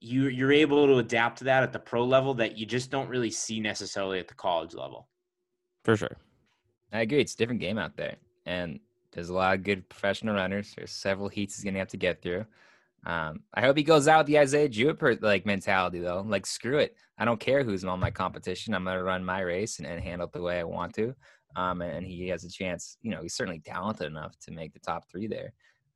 you 0.00 0.28
you're 0.28 0.52
able 0.52 0.86
to 0.86 0.98
adapt 0.98 1.38
to 1.38 1.44
that 1.44 1.62
at 1.62 1.72
the 1.72 1.78
pro 1.78 2.04
level 2.04 2.34
that 2.34 2.56
you 2.56 2.66
just 2.66 2.90
don't 2.90 3.08
really 3.08 3.30
see 3.30 3.60
necessarily 3.60 4.18
at 4.18 4.28
the 4.28 4.34
college 4.34 4.74
level. 4.74 5.08
For 5.84 5.96
sure. 5.96 6.16
I 6.92 7.00
agree. 7.00 7.20
It's 7.20 7.34
a 7.34 7.36
different 7.36 7.60
game 7.60 7.78
out 7.78 7.96
there, 7.96 8.16
and 8.46 8.80
there's 9.12 9.28
a 9.28 9.34
lot 9.34 9.54
of 9.54 9.64
good 9.64 9.88
professional 9.88 10.34
runners. 10.34 10.72
There's 10.76 10.92
several 10.92 11.28
heats 11.28 11.56
he's 11.56 11.64
gonna 11.64 11.78
have 11.78 11.88
to 11.88 11.96
get 11.96 12.22
through. 12.22 12.46
Um, 13.06 13.40
I 13.52 13.60
hope 13.60 13.76
he 13.76 13.82
goes 13.82 14.08
out 14.08 14.20
with 14.20 14.26
the 14.28 14.38
Isaiah 14.38 14.68
Jewett 14.68 15.22
like 15.22 15.44
mentality 15.44 15.98
though. 16.00 16.24
Like 16.26 16.46
screw 16.46 16.78
it, 16.78 16.96
I 17.18 17.24
don't 17.24 17.40
care 17.40 17.62
who's 17.62 17.84
on 17.84 18.00
my 18.00 18.10
competition. 18.10 18.74
I'm 18.74 18.84
gonna 18.84 19.02
run 19.02 19.24
my 19.24 19.40
race 19.40 19.78
and, 19.78 19.86
and 19.86 20.02
handle 20.02 20.26
it 20.26 20.32
the 20.32 20.42
way 20.42 20.58
I 20.58 20.64
want 20.64 20.94
to. 20.94 21.14
Um, 21.56 21.82
and 21.82 22.06
he 22.06 22.28
has 22.28 22.44
a 22.44 22.50
chance. 22.50 22.96
You 23.02 23.10
know, 23.10 23.22
he's 23.22 23.34
certainly 23.34 23.60
talented 23.60 24.06
enough 24.06 24.36
to 24.40 24.50
make 24.50 24.72
the 24.72 24.80
top 24.80 25.04
three 25.10 25.26
there. 25.26 25.52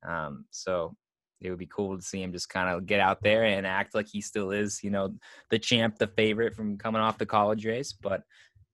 Um, 0.06 0.44
so 0.50 0.94
it 1.40 1.50
would 1.50 1.58
be 1.58 1.66
cool 1.66 1.96
to 1.96 2.02
see 2.02 2.22
him 2.22 2.32
just 2.32 2.48
kind 2.48 2.68
of 2.68 2.86
get 2.86 3.00
out 3.00 3.22
there 3.22 3.44
and 3.44 3.66
act 3.66 3.94
like 3.94 4.06
he 4.08 4.20
still 4.20 4.50
is, 4.50 4.82
you 4.82 4.90
know, 4.90 5.14
the 5.50 5.58
champ, 5.58 5.98
the 5.98 6.06
favorite 6.06 6.54
from 6.54 6.76
coming 6.76 7.00
off 7.00 7.18
the 7.18 7.26
college 7.26 7.64
race. 7.64 7.92
But 7.92 8.22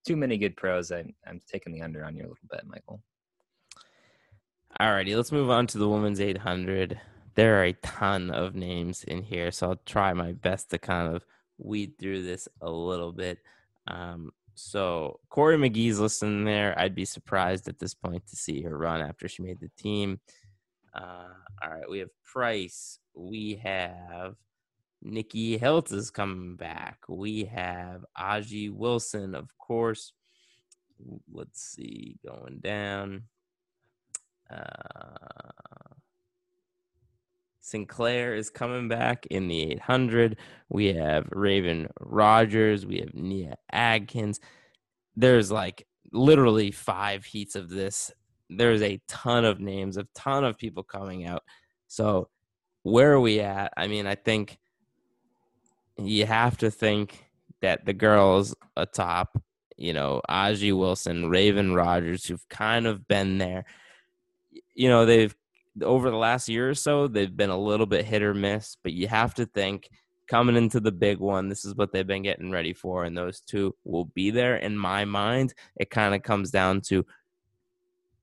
too 0.05 0.15
many 0.15 0.37
good 0.37 0.55
pros. 0.55 0.91
I'm, 0.91 1.13
I'm 1.27 1.41
taking 1.47 1.73
the 1.73 1.81
under 1.81 2.03
on 2.03 2.15
you 2.15 2.21
a 2.21 2.29
little 2.29 2.37
bit, 2.49 2.61
Michael. 2.65 3.01
All 4.79 4.91
righty, 4.91 5.15
let's 5.15 5.31
move 5.31 5.49
on 5.49 5.67
to 5.67 5.77
the 5.77 5.87
women's 5.87 6.19
800. 6.19 6.99
There 7.35 7.59
are 7.59 7.65
a 7.65 7.73
ton 7.73 8.31
of 8.31 8.55
names 8.55 9.03
in 9.03 9.21
here, 9.21 9.51
so 9.51 9.69
I'll 9.69 9.81
try 9.85 10.13
my 10.13 10.31
best 10.31 10.71
to 10.71 10.77
kind 10.77 11.13
of 11.13 11.25
weed 11.57 11.93
through 11.99 12.23
this 12.23 12.47
a 12.61 12.69
little 12.69 13.11
bit. 13.11 13.39
Um, 13.87 14.31
so 14.55 15.19
Cory 15.29 15.57
McGee's 15.57 15.99
listed 15.99 16.47
there. 16.47 16.77
I'd 16.79 16.95
be 16.95 17.05
surprised 17.05 17.67
at 17.67 17.77
this 17.77 17.93
point 17.93 18.25
to 18.27 18.35
see 18.37 18.61
her 18.61 18.77
run 18.77 19.01
after 19.01 19.27
she 19.27 19.43
made 19.43 19.59
the 19.59 19.69
team. 19.77 20.19
Uh, 20.93 21.27
all 21.61 21.69
right, 21.69 21.89
we 21.89 21.99
have 21.99 22.09
Price. 22.23 22.99
We 23.13 23.61
have 23.63 24.35
Nikki 25.01 25.59
Hiltz 25.59 25.91
is 25.91 26.09
coming 26.09 26.55
back. 26.55 26.99
We 27.09 27.45
have 27.45 28.05
Ajeé 28.17 28.71
Wilson, 28.71 29.35
of 29.35 29.57
course. 29.57 30.13
Let's 31.31 31.61
see, 31.61 32.17
going 32.25 32.59
down. 32.59 33.23
Uh, 34.49 35.51
Sinclair 37.65 38.35
is 38.35 38.51
coming 38.51 38.87
back 38.87 39.25
in 39.31 39.47
the 39.47 39.71
800. 39.71 40.37
We 40.69 40.93
have 40.93 41.25
Raevyn 41.31 41.87
Rogers. 41.99 42.85
We 42.85 42.99
have 42.99 43.15
Nia 43.15 43.55
Adkins. 43.71 44.39
There's 45.15 45.51
like 45.51 45.87
literally 46.11 46.69
five 46.69 47.25
heats 47.25 47.55
of 47.55 47.69
this. 47.69 48.11
There's 48.51 48.83
a 48.83 49.01
ton 49.07 49.45
of 49.45 49.59
names, 49.59 49.97
a 49.97 50.05
ton 50.13 50.43
of 50.43 50.59
people 50.59 50.83
coming 50.83 51.25
out. 51.25 51.41
So, 51.87 52.29
where 52.83 53.13
are 53.13 53.19
we 53.19 53.39
at? 53.39 53.73
I 53.75 53.87
mean, 53.87 54.05
I 54.05 54.13
think 54.13 54.59
you 55.97 56.27
have 56.27 56.57
to 56.59 56.69
think 56.69 57.25
that 57.61 57.83
the 57.83 57.93
girls 57.93 58.55
atop, 58.77 59.41
you 59.75 59.93
know, 59.93 60.21
Ajeé 60.29 60.77
Wilson, 60.77 61.31
Raevyn 61.31 61.75
Rogers, 61.75 62.27
who've 62.27 62.47
kind 62.47 62.85
of 62.85 63.07
been 63.07 63.39
there, 63.39 63.65
you 64.75 64.87
know, 64.87 65.07
they've 65.07 65.35
over 65.81 66.09
the 66.09 66.17
last 66.17 66.47
year 66.49 66.69
or 66.69 66.75
so, 66.75 67.07
they've 67.07 67.35
been 67.35 67.49
a 67.49 67.57
little 67.57 67.85
bit 67.85 68.05
hit 68.05 68.21
or 68.21 68.33
miss, 68.33 68.77
but 68.83 68.93
you 68.93 69.07
have 69.07 69.33
to 69.35 69.45
think 69.45 69.89
coming 70.27 70.55
into 70.55 70.79
the 70.79 70.91
big 70.91 71.19
one, 71.19 71.49
this 71.49 71.65
is 71.65 71.75
what 71.75 71.91
they've 71.91 72.07
been 72.07 72.23
getting 72.23 72.51
ready 72.51 72.73
for, 72.73 73.03
and 73.03 73.17
those 73.17 73.41
two 73.41 73.75
will 73.83 74.05
be 74.05 74.31
there. 74.31 74.55
In 74.55 74.77
my 74.77 75.05
mind, 75.05 75.53
it 75.77 75.89
kind 75.89 76.15
of 76.15 76.23
comes 76.23 76.51
down 76.51 76.81
to 76.87 77.05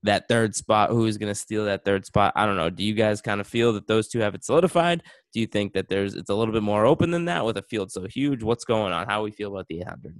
that 0.03 0.27
third 0.27 0.53
spot. 0.55 0.89
Who's 0.89 1.17
going 1.17 1.31
to 1.31 1.35
steal 1.35 1.65
that 1.65 1.85
third 1.85 2.05
spot? 2.05 2.33
I 2.35 2.45
don't 2.45 2.57
know. 2.57 2.69
Do 2.69 2.83
you 2.83 2.93
guys 2.93 3.21
kind 3.21 3.39
of 3.39 3.47
feel 3.47 3.73
that 3.73 3.87
those 3.87 4.09
two 4.09 4.19
have 4.19 4.35
it 4.35 4.43
solidified? 4.43 5.01
Do 5.31 5.39
you 5.39 5.47
think 5.47 5.73
that 5.73 5.87
there's 5.87 6.15
it's 6.15 6.29
a 6.29 6.35
little 6.35 6.53
bit 6.53 6.63
more 6.63 6.85
open 6.85 7.11
than 7.11 7.25
that 7.25 7.45
with 7.45 7.57
a 7.57 7.63
field 7.63 7.91
so 7.91 8.05
huge? 8.05 8.43
What's 8.43 8.65
going 8.65 8.93
on? 8.93 9.07
How 9.07 9.23
we 9.23 9.31
feel 9.31 9.51
about 9.51 9.67
the 9.67 9.81
800? 9.81 10.19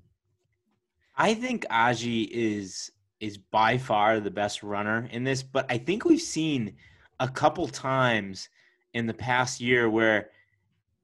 I 1.15 1.33
think 1.33 1.65
Ajeé 1.69 2.27
is 2.29 2.91
is 3.19 3.37
by 3.37 3.77
far 3.77 4.19
the 4.19 4.31
best 4.31 4.63
runner 4.63 5.07
in 5.11 5.23
this, 5.23 5.43
but 5.43 5.65
I 5.69 5.77
think 5.77 6.03
we've 6.03 6.21
seen 6.21 6.75
a 7.19 7.27
couple 7.27 7.67
times 7.67 8.49
in 8.93 9.07
the 9.07 9.13
past 9.13 9.61
year 9.61 9.89
where 9.89 10.29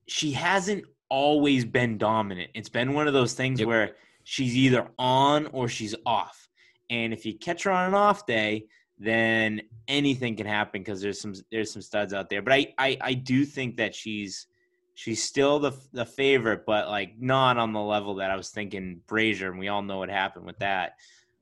she 0.07 0.31
hasn't 0.31 0.83
always 1.09 1.65
been 1.65 1.97
dominant. 1.97 2.51
It's 2.53 2.69
been 2.69 2.93
one 2.93 3.07
of 3.07 3.13
those 3.13 3.33
things 3.33 3.59
yep. 3.59 3.67
where 3.67 3.95
she's 4.23 4.55
either 4.55 4.87
on 4.97 5.47
or 5.47 5.67
she's 5.67 5.95
off. 6.05 6.49
And 6.89 7.13
if 7.13 7.25
you 7.25 7.37
catch 7.37 7.63
her 7.63 7.71
on 7.71 7.87
an 7.87 7.93
off 7.93 8.25
day, 8.25 8.65
then 8.97 9.61
anything 9.87 10.35
can 10.35 10.45
happen 10.45 10.81
because 10.81 11.01
there's 11.01 11.19
some 11.19 11.33
there's 11.51 11.71
some 11.71 11.81
studs 11.81 12.13
out 12.13 12.29
there. 12.29 12.41
But 12.41 12.53
I, 12.53 12.73
I 12.77 12.97
I 13.01 13.13
do 13.13 13.45
think 13.45 13.77
that 13.77 13.95
she's 13.95 14.47
she's 14.95 15.23
still 15.23 15.59
the 15.59 15.71
the 15.93 16.05
favorite, 16.05 16.65
but 16.65 16.89
like 16.89 17.13
not 17.19 17.57
on 17.57 17.71
the 17.71 17.81
level 17.81 18.15
that 18.15 18.31
I 18.31 18.35
was 18.35 18.49
thinking 18.49 19.01
Brazier, 19.07 19.49
and 19.49 19.59
we 19.59 19.69
all 19.69 19.81
know 19.81 19.99
what 19.99 20.09
happened 20.09 20.45
with 20.45 20.59
that. 20.59 20.95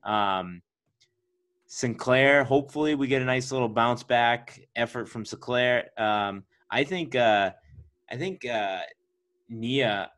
Um, 0.04 0.62
Sinclair, 1.70 2.44
hopefully 2.44 2.94
we 2.94 3.06
get 3.06 3.20
a 3.20 3.26
nice 3.26 3.52
little 3.52 3.68
bounce 3.68 4.02
back 4.02 4.58
effort 4.74 5.06
from 5.06 5.26
Sinclair. 5.26 5.90
Um, 5.98 6.44
I 6.70 6.82
think 6.82 7.14
uh, 7.14 7.50
I 8.10 8.16
think 8.16 8.46
uh, 8.46 8.80
Nia 9.50 10.10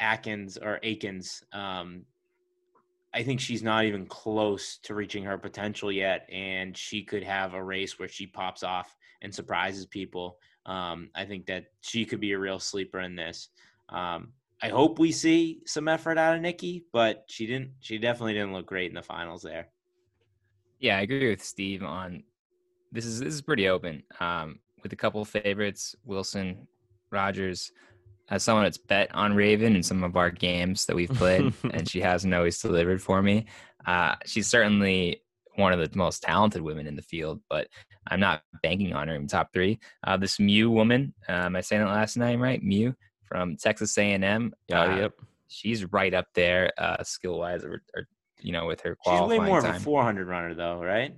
Atkins 0.00 0.56
or 0.56 0.80
Akins. 0.82 1.44
Um, 1.52 2.06
I 3.12 3.22
think 3.22 3.40
she's 3.40 3.62
not 3.62 3.84
even 3.84 4.06
close 4.06 4.78
to 4.84 4.94
reaching 4.94 5.22
her 5.24 5.36
potential 5.36 5.92
yet, 5.92 6.26
and 6.32 6.74
she 6.74 7.04
could 7.04 7.22
have 7.22 7.52
a 7.52 7.62
race 7.62 7.98
where 7.98 8.08
she 8.08 8.26
pops 8.26 8.62
off 8.62 8.96
and 9.20 9.32
surprises 9.32 9.84
people. 9.84 10.38
Um, 10.64 11.10
I 11.14 11.26
think 11.26 11.44
that 11.46 11.66
she 11.82 12.06
could 12.06 12.20
be 12.20 12.32
a 12.32 12.38
real 12.38 12.58
sleeper 12.58 13.00
in 13.00 13.16
this. 13.16 13.50
Um, 13.90 14.32
I 14.62 14.70
hope 14.70 14.98
we 14.98 15.12
see 15.12 15.60
some 15.66 15.88
effort 15.88 16.16
out 16.16 16.36
of 16.36 16.40
Nikki, 16.40 16.86
but 16.90 17.24
she 17.28 17.46
didn't. 17.46 17.72
She 17.80 17.98
definitely 17.98 18.32
didn't 18.32 18.54
look 18.54 18.64
great 18.64 18.90
in 18.90 18.94
the 18.94 19.02
finals 19.02 19.42
there. 19.42 19.68
Yeah, 20.84 20.98
I 20.98 21.00
agree 21.00 21.30
with 21.30 21.42
Steve 21.42 21.82
on 21.82 22.24
this 22.92 23.06
is 23.06 23.18
this 23.18 23.32
is 23.32 23.40
pretty 23.40 23.70
open. 23.70 24.02
Um, 24.20 24.58
with 24.82 24.92
a 24.92 24.96
couple 24.96 25.22
of 25.22 25.28
favorites, 25.28 25.96
Wilson, 26.04 26.68
Rogers, 27.10 27.72
as 28.28 28.42
someone 28.42 28.64
that's 28.64 28.76
bet 28.76 29.08
on 29.14 29.32
Raevyn 29.32 29.76
in 29.76 29.82
some 29.82 30.04
of 30.04 30.14
our 30.18 30.30
games 30.30 30.84
that 30.84 30.94
we've 30.94 31.08
played, 31.08 31.54
and 31.72 31.88
she 31.88 32.02
hasn't 32.02 32.34
always 32.34 32.60
delivered 32.60 33.00
for 33.00 33.22
me. 33.22 33.46
Uh, 33.86 34.16
she's 34.26 34.46
certainly 34.46 35.22
one 35.54 35.72
of 35.72 35.78
the 35.78 35.96
most 35.96 36.22
talented 36.22 36.60
women 36.60 36.86
in 36.86 36.96
the 36.96 37.02
field, 37.02 37.40
but 37.48 37.66
I'm 38.08 38.20
not 38.20 38.42
banking 38.62 38.92
on 38.92 39.08
her 39.08 39.14
in 39.14 39.26
top 39.26 39.54
three. 39.54 39.80
Uh, 40.06 40.18
this 40.18 40.38
Mu 40.38 40.68
woman, 40.68 41.14
am 41.30 41.56
I 41.56 41.62
saying 41.62 41.80
it 41.80 41.86
last 41.86 42.18
name 42.18 42.42
right? 42.42 42.62
Mu 42.62 42.92
from 43.24 43.56
Texas 43.56 43.96
A&M. 43.96 44.52
Yeah, 44.68 44.82
uh, 44.82 44.96
yep. 44.96 45.12
She's 45.48 45.90
right 45.94 46.12
up 46.12 46.26
there, 46.34 46.72
uh, 46.76 47.02
skill 47.04 47.38
wise, 47.38 47.64
or, 47.64 47.80
or 47.96 48.06
you 48.44 48.52
know, 48.52 48.66
with 48.66 48.82
her 48.82 48.94
qualifying 48.94 49.30
She's 49.30 49.40
way 49.40 49.46
more 49.46 49.60
time. 49.62 49.70
of 49.70 49.76
a 49.76 49.80
400 49.80 50.28
runner, 50.28 50.54
though, 50.54 50.82
right? 50.82 51.16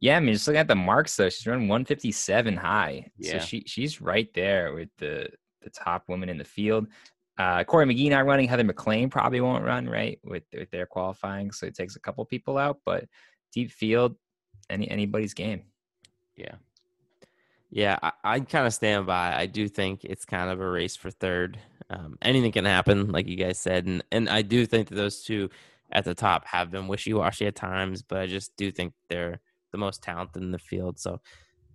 Yeah, 0.00 0.16
I 0.16 0.20
mean, 0.20 0.34
just 0.34 0.46
looking 0.46 0.60
at 0.60 0.68
the 0.68 0.74
marks, 0.74 1.16
though, 1.16 1.28
she's 1.28 1.46
running 1.46 1.68
157 1.68 2.56
high. 2.56 3.10
Yeah. 3.18 3.32
So 3.32 3.38
she 3.40 3.64
she's 3.66 4.00
right 4.00 4.28
there 4.34 4.74
with 4.74 4.90
the 4.98 5.28
the 5.62 5.70
top 5.70 6.08
woman 6.08 6.28
in 6.28 6.38
the 6.38 6.44
field. 6.44 6.86
Uh, 7.36 7.64
Cory 7.64 7.86
McGee 7.86 8.10
not 8.10 8.26
running. 8.26 8.46
Heather 8.46 8.64
MacLean 8.64 9.10
probably 9.10 9.40
won't 9.40 9.64
run, 9.64 9.88
right, 9.88 10.20
with, 10.22 10.44
with 10.56 10.70
their 10.70 10.86
qualifying. 10.86 11.50
So 11.50 11.66
it 11.66 11.74
takes 11.74 11.96
a 11.96 12.00
couple 12.00 12.24
people 12.26 12.58
out, 12.58 12.78
but 12.84 13.06
deep 13.52 13.72
field, 13.72 14.14
any 14.70 14.88
anybody's 14.88 15.34
game. 15.34 15.64
Yeah. 16.36 16.54
Yeah, 17.70 17.98
I, 18.02 18.12
I 18.22 18.40
kind 18.40 18.68
of 18.68 18.74
stand 18.74 19.06
by. 19.06 19.34
I 19.34 19.46
do 19.46 19.66
think 19.68 20.04
it's 20.04 20.24
kind 20.24 20.48
of 20.48 20.60
a 20.60 20.70
race 20.70 20.94
for 20.94 21.10
third. 21.10 21.58
Um, 21.90 22.18
anything 22.22 22.52
can 22.52 22.66
happen, 22.66 23.10
like 23.10 23.26
you 23.26 23.36
guys 23.36 23.58
said, 23.58 23.86
and 23.86 24.04
and 24.12 24.28
I 24.28 24.42
do 24.42 24.64
think 24.64 24.88
that 24.88 24.94
those 24.94 25.24
two 25.24 25.50
at 25.94 26.04
the 26.04 26.14
top 26.14 26.44
have 26.46 26.70
been 26.70 26.88
wishy-washy 26.88 27.46
at 27.46 27.54
times, 27.54 28.02
but 28.02 28.18
I 28.18 28.26
just 28.26 28.56
do 28.56 28.70
think 28.70 28.92
they're 29.08 29.40
the 29.72 29.78
most 29.78 30.02
talented 30.02 30.42
in 30.42 30.50
the 30.50 30.58
field. 30.58 30.98
So 30.98 31.20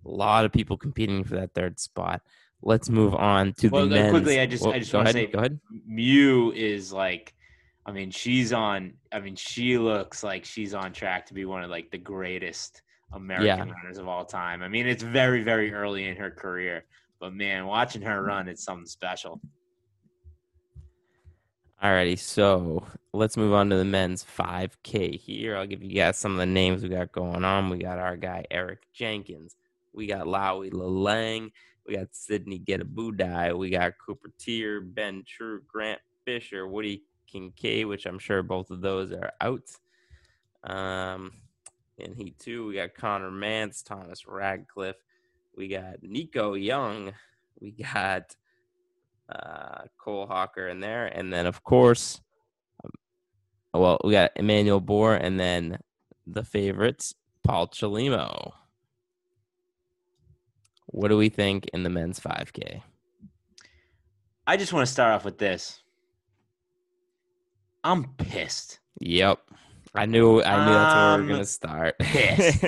a 0.04 0.08
lot 0.08 0.44
of 0.44 0.52
people 0.52 0.76
competing 0.76 1.24
for 1.24 1.36
that 1.36 1.54
third 1.54 1.80
spot. 1.80 2.22
Let's 2.62 2.90
move 2.90 3.14
on 3.14 3.54
to 3.54 3.68
well, 3.68 3.88
the 3.88 3.94
men's. 3.94 4.10
quickly. 4.10 4.38
I 4.38 4.46
just 4.46 4.64
well, 4.64 4.74
I 4.74 4.78
just 4.78 4.92
want 4.92 5.06
to 5.06 5.12
say, 5.12 5.26
go 5.26 5.38
ahead. 5.38 5.58
Mu 5.86 6.52
is 6.54 6.92
like, 6.92 7.34
I 7.86 7.92
mean, 7.92 8.10
she's 8.10 8.52
on. 8.52 8.92
I 9.10 9.20
mean, 9.20 9.34
she 9.34 9.78
looks 9.78 10.22
like 10.22 10.44
she's 10.44 10.74
on 10.74 10.92
track 10.92 11.24
to 11.26 11.34
be 11.34 11.46
one 11.46 11.64
of 11.64 11.70
like 11.70 11.90
the 11.90 11.98
greatest 11.98 12.82
American 13.12 13.68
yeah. 13.68 13.74
runners 13.74 13.96
of 13.96 14.08
all 14.08 14.26
time. 14.26 14.62
I 14.62 14.68
mean, 14.68 14.86
it's 14.86 15.02
very 15.02 15.42
very 15.42 15.72
early 15.72 16.08
in 16.08 16.16
her 16.16 16.30
career, 16.30 16.84
but 17.18 17.32
man, 17.32 17.64
watching 17.64 18.02
her 18.02 18.22
run, 18.22 18.46
it's 18.46 18.62
something 18.62 18.86
special. 18.86 19.40
Alrighty, 21.82 22.18
so 22.18 22.86
let's 23.14 23.38
move 23.38 23.54
on 23.54 23.70
to 23.70 23.76
the 23.76 23.86
men's 23.86 24.22
5K 24.22 25.18
here. 25.18 25.56
I'll 25.56 25.66
give 25.66 25.82
you 25.82 25.94
guys 25.94 26.18
some 26.18 26.32
of 26.32 26.38
the 26.38 26.44
names 26.44 26.82
we 26.82 26.90
got 26.90 27.10
going 27.10 27.42
on. 27.42 27.70
We 27.70 27.78
got 27.78 27.98
our 27.98 28.18
guy 28.18 28.44
Eric 28.50 28.86
Jenkins. 28.92 29.56
We 29.94 30.06
got 30.06 30.26
Lawi 30.26 30.70
Lalang. 30.72 31.52
We 31.86 31.96
got 31.96 32.08
Sydney 32.14 32.58
Gidabuday. 32.58 33.56
We 33.56 33.70
got 33.70 33.94
Cooper 33.96 34.30
Teare, 34.38 34.82
Ben 34.82 35.24
True, 35.26 35.62
Grant 35.66 36.02
Fisher, 36.26 36.68
Woody 36.68 37.02
Kincaid, 37.26 37.86
which 37.86 38.04
I'm 38.04 38.18
sure 38.18 38.42
both 38.42 38.70
of 38.70 38.82
those 38.82 39.10
are 39.12 39.32
out. 39.40 39.70
Um, 40.64 41.32
in 41.96 42.14
Heat 42.14 42.38
2, 42.40 42.66
we 42.66 42.74
got 42.74 42.94
Connor 42.94 43.30
Mantz, 43.30 43.82
Thomas 43.82 44.26
Ratcliffe. 44.26 45.02
We 45.56 45.68
got 45.68 46.02
Nico 46.02 46.52
Young. 46.52 47.14
We 47.58 47.70
got 47.70 48.36
uh, 49.30 49.82
Cole 49.98 50.26
Hocker 50.26 50.68
in 50.68 50.80
there, 50.80 51.06
and 51.06 51.32
then 51.32 51.46
of 51.46 51.62
course, 51.62 52.20
um, 52.84 52.90
well, 53.74 54.00
we 54.04 54.12
got 54.12 54.32
Emmanuel 54.36 54.80
Bor, 54.80 55.14
and 55.14 55.38
then 55.38 55.78
the 56.26 56.44
favorites, 56.44 57.14
Paul 57.44 57.68
Chelimo. 57.68 58.52
What 60.86 61.08
do 61.08 61.16
we 61.16 61.28
think 61.28 61.68
in 61.72 61.84
the 61.84 61.90
men's 61.90 62.18
5K? 62.18 62.82
I 64.46 64.56
just 64.56 64.72
want 64.72 64.86
to 64.86 64.92
start 64.92 65.14
off 65.14 65.24
with 65.24 65.38
this. 65.38 65.80
I'm 67.84 68.04
pissed. 68.14 68.80
Yep. 69.00 69.38
I 69.94 70.06
knew 70.06 70.42
I 70.42 70.64
knew 70.64 70.72
that's 70.72 70.94
where 70.94 71.16
we 71.18 71.22
were 71.22 71.28
gonna 71.32 71.44
start. 71.44 71.98
pissed. 71.98 72.64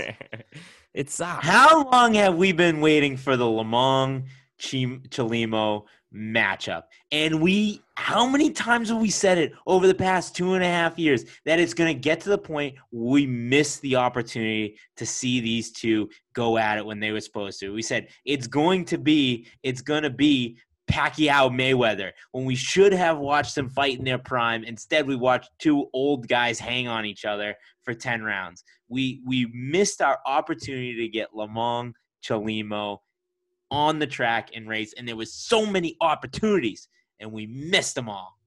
it 0.94 1.10
sucks. 1.10 1.47
How 1.47 1.89
long 1.90 2.14
have 2.14 2.36
we 2.36 2.52
been 2.52 2.80
waiting 2.80 3.16
for 3.16 3.36
the 3.36 3.44
Lomong 3.44 4.24
Chim- 4.62 5.02
Chelimo 5.09 5.84
matchup? 6.14 6.84
And 7.10 7.40
we, 7.43 7.82
how 7.97 8.26
many 8.26 8.51
times 8.51 8.89
have 8.90 9.01
we 9.01 9.10
said 9.10 9.39
it 9.39 9.52
over 9.66 9.86
the 9.86 9.94
past 9.94 10.36
two 10.36 10.55
and 10.55 10.62
a 10.62 10.68
half 10.68 10.98
years 10.98 11.24
that 11.44 11.59
it's 11.59 11.74
going 11.74 11.93
to 11.93 12.01
get 12.01 12.20
to 12.20 12.28
the 12.28 12.39
point 12.39 12.76
we 12.93 13.26
miss 13.26 13.78
the 13.80 13.97
opportunity 13.97 14.78
to 14.97 15.05
see 15.05 15.40
these 15.40 15.72
two 15.72 16.09
go 16.32 16.59
at 16.59 16.78
it 16.78 16.86
when 16.86 17.01
they 17.01 17.10
were 17.10 17.20
supposed 17.20 17.59
to? 17.60 17.70
We 17.70 17.82
said 17.82 18.09
it's 18.24 18.47
going 18.47 18.84
to 18.86 18.98
be, 18.98 19.48
it's 19.64 19.82
going 19.82 20.05
to 20.05 20.10
be 20.10 20.59
Pacquiao 20.90 21.51
Mayweather 21.51 22.12
when 22.32 22.44
we 22.44 22.55
should 22.55 22.93
have 22.93 23.18
watched 23.18 23.55
them 23.55 23.68
fight 23.68 23.98
in 23.98 24.05
their 24.05 24.18
prime. 24.18 24.62
Instead, 24.62 25.06
we 25.06 25.16
watched 25.16 25.51
two 25.59 25.89
old 25.93 26.28
guys 26.28 26.59
hang 26.59 26.86
on 26.86 27.05
each 27.05 27.24
other 27.24 27.56
for 27.82 27.94
10 27.94 28.22
rounds. 28.22 28.62
We 28.89 29.22
we 29.26 29.47
missed 29.55 30.02
our 30.02 30.18
opportunity 30.26 30.94
to 30.97 31.09
get 31.09 31.32
Lomong 31.32 31.94
Chelimo 32.22 32.98
on 33.72 33.98
the 33.98 34.06
track 34.06 34.50
and 34.54 34.68
race, 34.68 34.92
and 34.96 35.08
there 35.08 35.16
was 35.16 35.32
so 35.32 35.64
many 35.64 35.96
opportunities, 36.00 36.88
and 37.18 37.32
we 37.32 37.46
missed 37.46 37.94
them 37.94 38.08
all. 38.08 38.38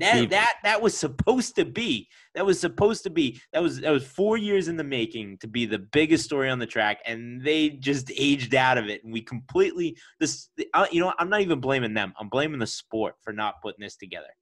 That 0.00 0.16
Steve- 0.16 0.30
that 0.30 0.56
that 0.64 0.82
was 0.82 0.96
supposed 0.96 1.54
to 1.54 1.64
be. 1.64 2.08
That 2.34 2.44
was 2.44 2.58
supposed 2.58 3.04
to 3.04 3.10
be. 3.10 3.40
That 3.52 3.62
was 3.62 3.80
that 3.80 3.92
was 3.92 4.04
four 4.04 4.36
years 4.36 4.66
in 4.66 4.76
the 4.76 4.82
making 4.82 5.38
to 5.38 5.46
be 5.46 5.66
the 5.66 5.78
biggest 5.78 6.24
story 6.24 6.50
on 6.50 6.58
the 6.58 6.66
track, 6.66 6.98
and 7.06 7.40
they 7.42 7.70
just 7.70 8.10
aged 8.16 8.56
out 8.56 8.76
of 8.76 8.88
it. 8.88 9.04
And 9.04 9.12
we 9.12 9.22
completely 9.22 9.96
this. 10.18 10.48
You 10.90 11.00
know. 11.00 11.14
I'm 11.18 11.30
not 11.30 11.42
even 11.42 11.60
blaming 11.60 11.94
them. 11.94 12.12
I'm 12.18 12.28
blaming 12.28 12.58
the 12.58 12.66
sport 12.66 13.14
for 13.22 13.32
not 13.32 13.62
putting 13.62 13.82
this 13.82 13.96
together. 13.96 14.34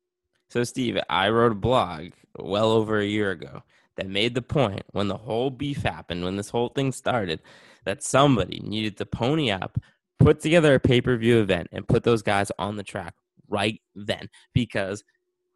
So, 0.49 0.65
Steve, 0.65 0.99
I 1.11 1.29
wrote 1.29 1.53
a 1.53 1.55
blog 1.55 2.13
well 2.39 2.71
over 2.71 2.99
a 2.99 3.07
year 3.07 3.31
ago 3.31 3.63
that 3.97 4.09
made 4.09 4.35
the 4.35 4.43
point 4.43 4.83
when 4.93 5.09
the 5.09 5.17
whole 5.17 5.51
beef 5.51 5.83
happened, 5.83 6.25
when 6.25 6.37
this 6.37 6.51
whole 6.51 6.69
thing 6.69 6.93
started, 6.93 7.41
that 7.85 8.03
somebody 8.03 8.61
needed 8.65 8.97
to 8.99 9.07
pony 9.07 9.51
up, 9.51 9.79
put 10.19 10.41
together 10.41 10.75
a 10.75 10.81
pay 10.81 11.01
per 11.01 11.17
view 11.17 11.41
event, 11.41 11.69
and 11.73 11.87
put 11.87 12.05
those 12.05 12.23
guys 12.23 12.51
on 12.59 12.77
the 12.77 12.83
track 12.83 13.15
right 13.49 13.81
then. 13.95 14.29
Because 14.53 15.03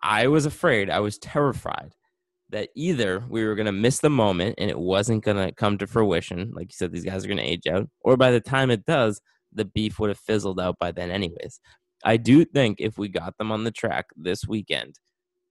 I 0.02 0.26
was 0.28 0.46
afraid, 0.46 0.90
I 0.90 1.00
was 1.00 1.18
terrified 1.18 1.94
that 2.50 2.68
either 2.76 3.24
we 3.28 3.44
were 3.44 3.56
going 3.56 3.66
to 3.66 3.72
miss 3.72 3.98
the 3.98 4.10
moment 4.10 4.54
and 4.58 4.70
it 4.70 4.78
wasn't 4.78 5.24
going 5.24 5.36
to 5.36 5.52
come 5.52 5.78
to 5.78 5.86
fruition. 5.86 6.52
Like 6.54 6.68
you 6.68 6.74
said, 6.74 6.92
these 6.92 7.04
guys 7.04 7.24
are 7.24 7.28
going 7.28 7.38
to 7.38 7.42
age 7.42 7.66
out, 7.66 7.88
or 8.02 8.16
by 8.16 8.30
the 8.30 8.40
time 8.40 8.70
it 8.70 8.84
does, 8.84 9.20
the 9.52 9.64
beef 9.64 9.98
would 9.98 10.10
have 10.10 10.18
fizzled 10.18 10.60
out 10.60 10.78
by 10.78 10.92
then, 10.92 11.10
anyways. 11.10 11.60
I 12.04 12.18
do 12.18 12.44
think 12.44 12.76
if 12.78 12.98
we 12.98 13.08
got 13.08 13.36
them 13.38 13.50
on 13.50 13.64
the 13.64 13.70
track 13.70 14.06
this 14.16 14.46
weekend, 14.46 15.00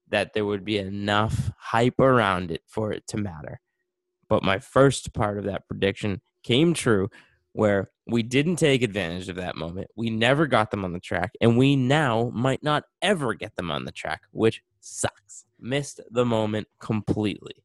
that 0.08 0.32
there 0.32 0.46
would 0.46 0.64
be 0.64 0.78
enough 0.78 1.50
hype 1.58 1.98
around 1.98 2.50
it 2.50 2.62
for 2.66 2.92
it 2.92 3.06
to 3.08 3.16
matter. 3.16 3.60
But 4.28 4.42
my 4.42 4.58
first 4.58 5.12
part 5.12 5.38
of 5.38 5.44
that 5.44 5.66
prediction 5.68 6.22
came 6.42 6.72
true 6.72 7.08
where 7.52 7.90
we 8.06 8.22
didn't 8.22 8.56
take 8.56 8.82
advantage 8.82 9.28
of 9.28 9.36
that 9.36 9.56
moment. 9.56 9.88
We 9.96 10.10
never 10.10 10.46
got 10.46 10.70
them 10.70 10.84
on 10.84 10.92
the 10.92 11.00
track, 11.00 11.32
and 11.40 11.58
we 11.58 11.76
now 11.76 12.30
might 12.32 12.62
not 12.62 12.84
ever 13.02 13.34
get 13.34 13.56
them 13.56 13.70
on 13.70 13.84
the 13.84 13.92
track, 13.92 14.22
which 14.30 14.62
sucks. 14.80 15.44
Missed 15.58 16.00
the 16.10 16.24
moment 16.24 16.68
completely. 16.78 17.64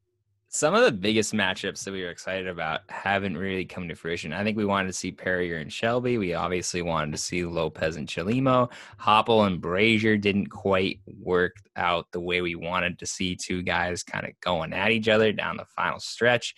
Some 0.54 0.74
of 0.74 0.84
the 0.84 0.92
biggest 0.92 1.34
matchups 1.34 1.84
that 1.84 1.92
we 1.94 2.04
were 2.04 2.10
excited 2.10 2.48
about 2.48 2.82
haven't 2.90 3.38
really 3.38 3.64
come 3.64 3.88
to 3.88 3.96
fruition. 3.96 4.34
I 4.34 4.44
think 4.44 4.58
we 4.58 4.66
wanted 4.66 4.88
to 4.88 4.94
see 4.94 5.12
Purrier 5.12 5.58
and 5.58 5.72
Shelby. 5.72 6.18
We 6.18 6.34
obviously 6.34 6.82
wanted 6.82 7.12
to 7.12 7.18
see 7.18 7.46
Lopez 7.46 7.96
and 7.96 8.08
Chelimo. 8.08 8.70
Hoppel 9.00 9.48
and 9.48 9.62
Brazier 9.62 10.18
didn't 10.18 10.48
quite 10.48 11.00
work 11.22 11.56
out 11.78 12.08
the 12.12 12.20
way 12.20 12.42
we 12.42 12.56
wanted 12.56 13.00
to 13.00 13.06
see 13.06 13.36
two 13.36 13.62
guys 13.62 14.04
kind 14.04 14.26
of 14.26 14.38
going 14.42 14.74
at 14.74 14.92
each 14.92 15.08
other 15.08 15.32
down 15.32 15.56
the 15.56 15.66
final 15.66 16.00
stretch. 16.00 16.54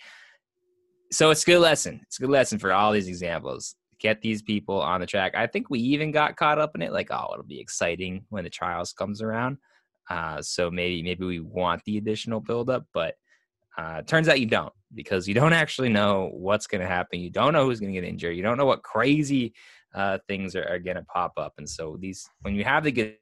So 1.14 1.30
it's 1.30 1.44
a 1.44 1.46
good 1.46 1.60
lesson. 1.60 2.00
It's 2.02 2.18
a 2.18 2.22
good 2.22 2.30
lesson 2.30 2.58
for 2.58 2.72
all 2.72 2.90
these 2.90 3.06
examples. 3.06 3.76
Get 4.00 4.20
these 4.20 4.42
people 4.42 4.80
on 4.82 5.00
the 5.00 5.06
track. 5.06 5.36
I 5.36 5.46
think 5.46 5.70
we 5.70 5.78
even 5.78 6.10
got 6.10 6.34
caught 6.34 6.58
up 6.58 6.74
in 6.74 6.82
it, 6.82 6.92
like, 6.92 7.06
oh, 7.12 7.30
it'll 7.32 7.44
be 7.44 7.60
exciting 7.60 8.24
when 8.30 8.42
the 8.42 8.50
trials 8.50 8.92
comes 8.92 9.22
around. 9.22 9.58
Uh, 10.10 10.42
so 10.42 10.72
maybe 10.72 11.04
maybe 11.04 11.24
we 11.24 11.38
want 11.38 11.82
the 11.84 11.98
additional 11.98 12.40
buildup, 12.40 12.84
but 12.92 13.14
uh, 13.78 14.02
turns 14.02 14.28
out 14.28 14.40
you 14.40 14.46
don't 14.46 14.72
because 14.92 15.28
you 15.28 15.34
don't 15.34 15.52
actually 15.52 15.88
know 15.88 16.30
what's 16.32 16.66
going 16.66 16.80
to 16.80 16.86
happen. 16.86 17.20
You 17.20 17.30
don't 17.30 17.52
know 17.52 17.64
who's 17.64 17.78
going 17.78 17.94
to 17.94 18.00
get 18.00 18.06
injured. 18.08 18.36
You 18.36 18.42
don't 18.42 18.58
know 18.58 18.66
what 18.66 18.82
crazy 18.82 19.54
uh, 19.94 20.18
things 20.26 20.56
are, 20.56 20.68
are 20.68 20.80
going 20.80 20.96
to 20.96 21.04
pop 21.04 21.34
up. 21.36 21.54
And 21.58 21.70
so 21.70 21.96
these, 22.00 22.28
when 22.42 22.56
you 22.56 22.64
have 22.64 22.82
the 22.82 22.92
good, 22.92 23.16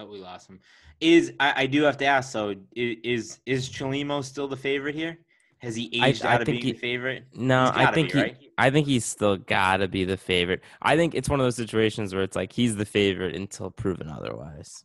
Oh, 0.00 0.06
we 0.10 0.18
lost 0.18 0.48
him. 0.48 0.60
Is 1.00 1.32
I, 1.40 1.62
I 1.62 1.66
do 1.66 1.82
have 1.82 1.96
to 1.98 2.06
ask 2.06 2.32
though? 2.32 2.50
i- 2.50 2.96
Is 3.04 3.40
is 3.46 3.68
Chelimo 3.68 4.24
still 4.24 4.48
the 4.48 4.56
favorite 4.56 4.94
here? 4.94 5.18
Has 5.58 5.76
he 5.76 5.90
aged 6.02 6.24
I 6.24 6.34
out 6.34 6.40
of 6.40 6.46
think 6.46 6.60
being 6.62 6.66
he- 6.66 6.72
the 6.72 6.78
favorite? 6.78 7.26
No, 7.34 7.70
I 7.74 7.92
think 7.92 8.12
be, 8.12 8.18
he, 8.18 8.24
right? 8.24 8.36
I 8.56 8.70
think 8.70 8.86
he's 8.86 9.04
still 9.04 9.36
gotta 9.36 9.88
be 9.88 10.04
the 10.04 10.16
favorite. 10.16 10.62
I 10.80 10.96
think 10.96 11.14
it's 11.14 11.28
one 11.28 11.38
of 11.40 11.44
those 11.44 11.56
situations 11.56 12.14
where 12.14 12.22
it's 12.22 12.36
like 12.36 12.52
he's 12.52 12.76
the 12.76 12.86
favorite 12.86 13.34
until 13.36 13.70
proven 13.70 14.08
otherwise. 14.08 14.84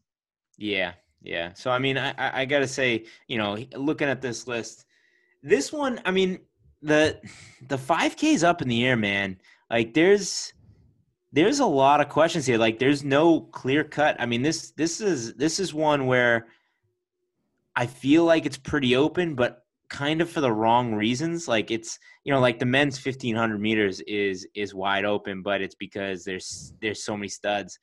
Yeah, 0.57 0.93
yeah. 1.21 1.53
So 1.53 1.71
I 1.71 1.79
mean, 1.79 1.97
I 1.97 2.09
I, 2.17 2.41
I 2.41 2.45
gotta 2.45 2.67
say, 2.67 3.05
you 3.27 3.37
know, 3.37 3.57
looking 3.75 4.07
at 4.09 4.21
this 4.21 4.47
list, 4.47 4.85
this 5.43 5.71
one, 5.71 6.01
I 6.05 6.11
mean, 6.11 6.39
the 6.81 7.21
the 7.69 7.77
five 7.77 8.17
K 8.17 8.33
is 8.33 8.43
up 8.43 8.61
in 8.61 8.67
the 8.67 8.85
air, 8.85 8.97
man. 8.97 9.37
Like 9.69 9.93
there's 9.93 10.53
there's 11.35 11.59
a 11.59 11.65
lot 11.65 11.99
of 11.99 12.07
questions 12.07 12.45
here. 12.45 12.57
Like 12.57 12.79
there's 12.79 13.03
no 13.03 13.41
clear 13.41 13.83
cut. 13.83 14.15
I 14.19 14.25
mean, 14.25 14.41
this 14.41 14.71
this 14.71 15.01
is 15.01 15.33
this 15.33 15.59
is 15.59 15.73
one 15.73 16.07
where 16.07 16.47
I 17.75 17.87
feel 17.87 18.23
like 18.23 18.45
it's 18.45 18.57
pretty 18.57 18.95
open, 18.95 19.35
but 19.35 19.65
kind 19.89 20.21
of 20.21 20.29
for 20.29 20.39
the 20.39 20.51
wrong 20.51 20.93
reasons. 20.95 21.45
Like 21.45 21.71
it's 21.71 21.99
you 22.23 22.31
know, 22.33 22.39
like 22.39 22.57
the 22.59 22.65
men's 22.65 22.97
fifteen 22.97 23.35
hundred 23.35 23.59
meters 23.59 23.99
is 24.07 24.47
is 24.55 24.73
wide 24.73 25.03
open, 25.03 25.41
but 25.41 25.61
it's 25.61 25.75
because 25.75 26.23
there's 26.23 26.73
there's 26.81 27.03
so 27.03 27.17
many 27.17 27.27
studs. 27.27 27.79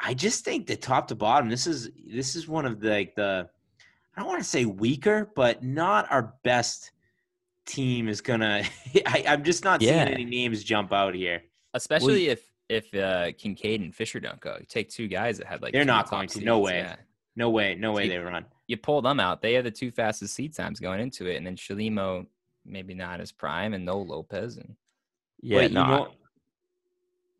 I 0.00 0.14
just 0.14 0.42
think 0.42 0.66
the 0.66 0.76
top 0.76 1.08
to 1.08 1.14
bottom, 1.14 1.50
this 1.50 1.66
is 1.66 1.90
this 2.06 2.34
is 2.34 2.48
one 2.48 2.64
of 2.64 2.80
the 2.80 2.88
like 2.88 3.14
the 3.14 3.46
I 4.16 4.20
don't 4.20 4.28
want 4.28 4.42
to 4.42 4.48
say 4.48 4.64
weaker, 4.64 5.30
but 5.36 5.62
not 5.62 6.10
our 6.10 6.34
best 6.44 6.92
team 7.66 8.08
is 8.08 8.22
gonna. 8.22 8.62
I, 9.06 9.24
I'm 9.28 9.44
just 9.44 9.64
not 9.64 9.82
Yeah. 9.82 10.06
seeing 10.06 10.14
any 10.14 10.24
names 10.24 10.64
jump 10.64 10.94
out 10.94 11.14
here. 11.14 11.42
Especially 11.76 12.28
if 12.28 12.42
if 12.68 12.92
uh, 12.94 13.32
Kincaid 13.38 13.80
and 13.80 13.94
Fisher 13.94 14.20
don't 14.20 14.40
go, 14.40 14.56
you 14.58 14.66
take 14.66 14.88
two 14.88 15.08
guys 15.08 15.38
that 15.38 15.46
had 15.46 15.62
like 15.62 15.72
They're 15.72 15.84
not 15.84 16.06
top 16.06 16.12
going 16.12 16.28
to. 16.28 16.44
No 16.44 16.58
way. 16.58 16.78
yeah. 16.78 16.96
No 17.36 17.50
way, 17.50 17.74
no 17.74 17.92
way 17.92 18.04
See, 18.04 18.08
they 18.08 18.18
run. 18.18 18.46
You 18.66 18.78
pull 18.78 19.02
them 19.02 19.20
out. 19.20 19.42
They 19.42 19.52
have 19.54 19.64
the 19.64 19.70
two 19.70 19.90
fastest 19.90 20.34
seat 20.34 20.56
times 20.56 20.80
going 20.80 21.00
into 21.00 21.26
it, 21.26 21.36
and 21.36 21.46
then 21.46 21.54
Chelimo 21.54 22.26
maybe 22.64 22.94
not 22.94 23.20
as 23.20 23.30
prime, 23.30 23.74
and 23.74 23.84
no 23.84 23.98
Lopez, 23.98 24.56
and 24.56 24.74
Yeah, 25.40 25.58
Wait, 25.58 25.72
no, 25.72 25.82
you 25.82 25.88
know, 25.88 26.08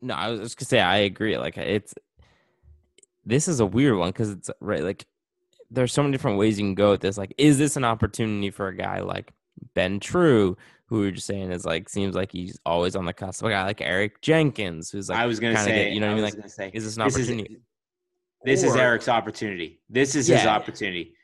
no. 0.03 0.15
I 0.15 0.29
was 0.29 0.41
just 0.41 0.59
gonna 0.59 0.67
say 0.67 0.81
I 0.81 0.99
agree. 0.99 1.39
Like 1.39 1.57
it's 1.57 1.95
this 3.25 3.49
is 3.49 3.61
a 3.61 3.67
weird 3.67 3.97
one 3.97 4.11
because 4.11 4.31
it's 4.31 4.51
right. 4.61 4.83
Like 4.83 5.07
there's 5.71 5.93
so 5.93 6.03
many 6.03 6.13
different 6.13 6.39
ways 6.39 6.59
you 6.59 6.65
can 6.65 6.75
go 6.75 6.91
with 6.91 7.01
this. 7.01 7.19
Like, 7.19 7.35
is 7.39 7.59
this 7.59 7.77
an 7.77 7.85
opportunity 7.85 8.51
for 8.51 8.69
a 8.69 8.77
guy 8.77 9.01
like 9.01 9.33
Ben 9.75 9.99
True, 9.99 10.57
who 10.89 11.01
we 11.01 11.09
are 11.09 11.13
just 11.13 11.27
saying 11.27 11.51
is 11.51 11.65
like 11.65 11.89
seems 11.89 12.15
like 12.15 12.31
he's 12.33 12.59
always 12.65 12.95
on 12.97 13.05
the 13.05 13.13
cusp? 13.13 13.45
A 13.45 13.51
guy 13.51 13.65
like 13.65 13.81
Eric 13.81 14.21
Jenkins, 14.23 14.91
who's 14.91 15.09
like 15.09 15.19
I 15.19 15.27
was 15.27 15.41
gonna 15.41 15.57
say, 15.59 15.85
get- 15.87 15.93
you 15.93 16.01
know 16.01 16.07
what 16.07 16.13
I 16.13 16.15
mean? 16.15 16.25
Like, 16.25 16.49
say, 16.49 16.71
is 16.73 16.85
this 16.85 16.97
an 16.97 17.05
this 17.05 17.17
is- 17.17 17.29
opportunity? 17.29 17.57
This 18.45 18.63
is 18.63 18.77
Eric's 18.77 19.09
opportunity. 19.09 19.81
This 19.91 20.15
is 20.15 20.29
his 20.29 20.47
opportunity. 20.47 21.15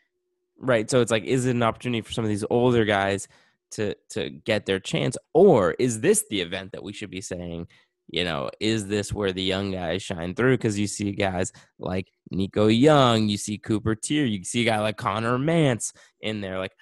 Right. 0.58 0.90
So 0.90 1.00
it's 1.00 1.10
like, 1.12 1.24
is 1.24 1.46
it 1.46 1.52
an 1.54 1.62
opportunity 1.62 2.00
for 2.00 2.12
some 2.12 2.24
of 2.24 2.28
these 2.28 2.44
older 2.50 2.84
guys 2.84 3.28
to 3.72 3.94
to 4.10 4.30
get 4.30 4.66
their 4.66 4.80
chance, 4.80 5.16
or 5.32 5.72
is 5.78 6.00
this 6.00 6.24
the 6.30 6.40
event 6.40 6.72
that 6.72 6.82
we 6.82 6.92
should 6.92 7.10
be 7.10 7.20
saying? 7.20 7.68
You 8.08 8.24
know, 8.24 8.50
is 8.60 8.88
this 8.88 9.12
where 9.12 9.32
the 9.32 9.42
young 9.42 9.70
guys 9.70 10.02
shine 10.02 10.34
through? 10.34 10.54
Because 10.58 10.78
you 10.78 10.86
see 10.86 11.12
guys 11.12 11.52
like 11.78 12.08
Nico 12.30 12.66
Young, 12.66 13.28
you 13.28 13.38
see 13.38 13.56
Cooper 13.56 13.94
Teare, 13.94 14.26
you 14.30 14.42
see 14.44 14.62
a 14.62 14.64
guy 14.64 14.80
like 14.80 14.96
Connor 14.96 15.38
Mantz 15.38 15.92
in 16.20 16.40
there. 16.40 16.58
Like, 16.58 16.72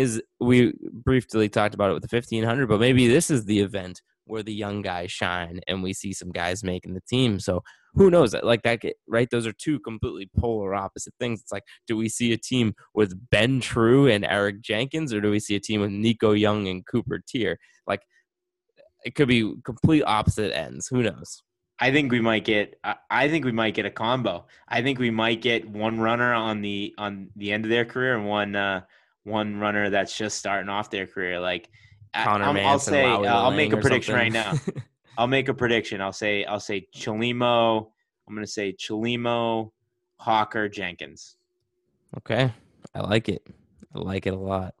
is 0.00 0.22
we 0.40 0.72
briefly 1.08 1.48
talked 1.48 1.74
about 1.74 1.90
it 1.90 1.94
with 1.94 2.02
the 2.02 2.08
fifteen 2.08 2.44
hundred, 2.44 2.68
but 2.68 2.80
maybe 2.80 3.06
this 3.06 3.30
is 3.30 3.44
the 3.44 3.60
event 3.60 4.02
where 4.24 4.42
the 4.42 4.54
young 4.54 4.80
guys 4.82 5.10
shine 5.10 5.60
and 5.66 5.82
we 5.82 5.92
see 5.92 6.12
some 6.12 6.30
guys 6.30 6.62
making 6.62 6.94
the 6.94 7.02
team. 7.08 7.40
So 7.40 7.62
who 7.94 8.10
knows? 8.10 8.32
Like 8.34 8.62
that, 8.62 8.80
right? 9.08 9.28
Those 9.28 9.46
are 9.46 9.52
two 9.52 9.80
completely 9.80 10.30
polar 10.38 10.74
opposite 10.74 11.14
things. 11.18 11.40
It's 11.40 11.50
like, 11.50 11.64
do 11.88 11.96
we 11.96 12.08
see 12.08 12.32
a 12.32 12.38
team 12.38 12.74
with 12.94 13.12
Ben 13.30 13.60
True 13.60 14.06
and 14.06 14.24
Eric 14.24 14.60
Jenkins, 14.62 15.12
or 15.12 15.20
do 15.20 15.30
we 15.30 15.40
see 15.40 15.56
a 15.56 15.60
team 15.60 15.80
with 15.80 15.90
Nico 15.90 16.30
Young 16.32 16.68
and 16.68 16.86
Cooper 16.86 17.20
Teare? 17.26 17.56
Like, 17.88 18.02
it 19.04 19.16
could 19.16 19.28
be 19.28 19.54
complete 19.64 20.04
opposite 20.04 20.56
ends. 20.56 20.86
Who 20.88 21.02
knows? 21.02 21.42
I 21.80 21.90
think 21.90 22.12
we 22.12 22.20
might 22.20 22.44
get. 22.44 22.78
I 23.10 23.28
think 23.28 23.44
we 23.44 23.52
might 23.52 23.74
get 23.74 23.86
a 23.86 23.90
combo. 23.90 24.46
I 24.68 24.82
think 24.82 24.98
we 24.98 25.10
might 25.10 25.40
get 25.40 25.68
one 25.68 25.98
runner 25.98 26.32
on 26.32 26.60
the 26.60 26.94
on 26.98 27.30
the 27.34 27.50
end 27.52 27.64
of 27.64 27.70
their 27.70 27.86
career 27.86 28.14
and 28.16 28.28
one 28.28 28.54
uh, 28.54 28.82
one 29.24 29.58
runner 29.58 29.90
that's 29.90 30.16
just 30.16 30.38
starting 30.38 30.68
off 30.68 30.90
their 30.90 31.06
career. 31.06 31.40
Like 31.40 31.68
I- 32.14 32.24
Connor 32.24 32.44
I'm- 32.44 32.56
Mantz 32.56 32.64
I'll 32.66 32.72
and 32.72 32.82
say 32.82 33.04
uh, 33.04 33.22
I'll 33.42 33.50
make 33.50 33.72
a 33.72 33.76
Lang 33.76 33.78
or 33.78 33.82
prediction 33.82 34.14
right 34.14 34.32
now. 34.32 34.54
I'll 35.18 35.26
make 35.26 35.48
a 35.48 35.54
prediction. 35.54 36.00
I'll 36.00 36.12
say 36.12 36.44
I'll 36.44 36.60
say 36.60 36.86
Chelimo. 36.94 37.88
I'm 38.28 38.34
gonna 38.34 38.46
say 38.46 38.72
Chelimo, 38.72 39.72
Hocker, 40.18 40.68
Jenkins. 40.68 41.36
okay, 42.18 42.52
I 42.94 43.00
like 43.00 43.28
it. 43.28 43.44
I 43.94 43.98
like 43.98 44.26
it 44.26 44.32
a 44.34 44.38
lot. 44.38 44.74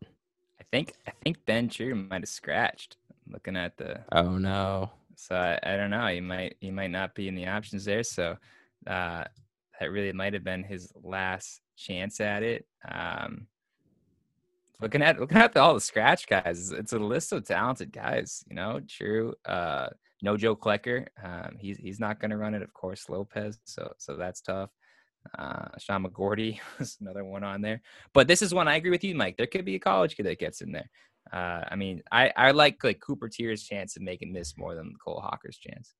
I 0.60 0.64
think 0.70 0.94
I 1.06 1.12
think 1.24 1.38
Ben 1.46 1.68
True 1.68 1.94
might 1.94 2.22
have 2.22 2.28
scratched. 2.28 2.96
Looking 3.28 3.56
at 3.56 3.76
the 3.76 4.00
Oh 4.12 4.38
no. 4.38 4.90
so 5.16 5.34
I, 5.36 5.58
I 5.62 5.76
don't 5.76 5.90
know. 5.90 6.06
He 6.06 6.20
might 6.20 6.56
he 6.60 6.70
might 6.70 6.90
not 6.90 7.14
be 7.14 7.28
in 7.28 7.34
the 7.34 7.46
options 7.48 7.84
there. 7.84 8.02
So 8.04 8.36
uh, 8.86 9.24
that 9.78 9.90
really 9.90 10.12
might 10.12 10.32
have 10.32 10.44
been 10.44 10.62
his 10.64 10.92
last 11.02 11.60
chance 11.76 12.20
at 12.20 12.42
it. 12.42 12.66
Um, 12.90 13.46
looking 14.80 15.02
at 15.02 15.20
looking 15.20 15.38
at 15.38 15.52
the, 15.52 15.60
all 15.60 15.74
the 15.74 15.80
scratch 15.80 16.26
guys, 16.26 16.72
it's 16.72 16.92
a 16.92 16.98
list 16.98 17.32
of 17.32 17.46
talented 17.46 17.92
guys. 17.92 18.44
You 18.48 18.56
know, 18.56 18.80
True. 18.88 19.34
Uh, 19.46 19.88
no 20.22 20.36
Joe 20.36 20.56
Klecker. 20.56 21.06
Um, 21.22 21.56
he's 21.58 21.78
he's 21.78 22.00
not 22.00 22.20
going 22.20 22.30
to 22.30 22.36
run 22.36 22.54
it, 22.54 22.62
of 22.62 22.72
course. 22.74 23.08
Lopez. 23.08 23.58
So 23.64 23.92
so 23.98 24.16
that's 24.16 24.40
tough. 24.40 24.70
Uh, 25.38 25.68
Sean 25.78 26.04
McGorty 26.04 26.58
was 26.78 26.96
another 27.00 27.24
one 27.24 27.44
on 27.44 27.60
there. 27.60 27.80
But 28.14 28.28
this 28.28 28.42
is 28.42 28.54
one 28.54 28.68
I 28.68 28.76
agree 28.76 28.90
with 28.90 29.04
you, 29.04 29.14
Mike. 29.14 29.36
There 29.36 29.46
could 29.46 29.64
be 29.64 29.74
a 29.74 29.80
college 29.80 30.16
kid 30.16 30.26
that 30.26 30.38
gets 30.38 30.60
in 30.60 30.72
there. 30.72 30.90
Uh, 31.32 31.64
I 31.70 31.76
mean, 31.76 32.02
I, 32.10 32.32
I 32.36 32.50
like 32.52 32.82
like 32.82 33.00
Cooper 33.00 33.28
Teare's 33.28 33.62
chance 33.62 33.96
of 33.96 34.02
making 34.02 34.32
this 34.32 34.54
more 34.56 34.74
than 34.74 34.94
Cole 35.04 35.22
Hocker's 35.22 35.58
chance. 35.58 35.94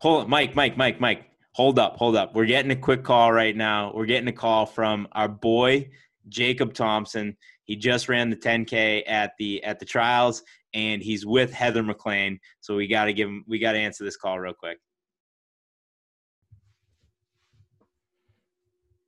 Hold 0.00 0.28
Mike, 0.28 0.54
Mike, 0.54 0.76
Mike, 0.76 1.00
Mike. 1.00 1.26
Hold 1.54 1.78
up, 1.78 1.96
hold 1.96 2.16
up. 2.16 2.34
We're 2.34 2.46
getting 2.46 2.70
a 2.70 2.76
quick 2.76 3.04
call 3.04 3.30
right 3.32 3.54
now. 3.54 3.92
We're 3.94 4.06
getting 4.06 4.28
a 4.28 4.32
call 4.32 4.64
from 4.64 5.06
our 5.12 5.28
boy 5.28 5.90
Jacob 6.28 6.72
Thompson. 6.72 7.36
He 7.64 7.76
just 7.76 8.08
ran 8.08 8.30
the 8.30 8.36
10K 8.36 9.04
at 9.06 9.32
the 9.38 9.62
at 9.64 9.78
the 9.78 9.84
trials, 9.84 10.42
and 10.74 11.02
he's 11.02 11.24
with 11.24 11.52
Heather 11.52 11.82
MacLean. 11.82 12.38
So 12.60 12.76
we 12.76 12.86
got 12.86 13.04
to 13.06 13.12
give 13.12 13.28
him. 13.28 13.44
We 13.46 13.58
got 13.58 13.72
to 13.72 13.78
answer 13.78 14.04
this 14.04 14.16
call 14.16 14.38
real 14.38 14.54
quick. 14.54 14.78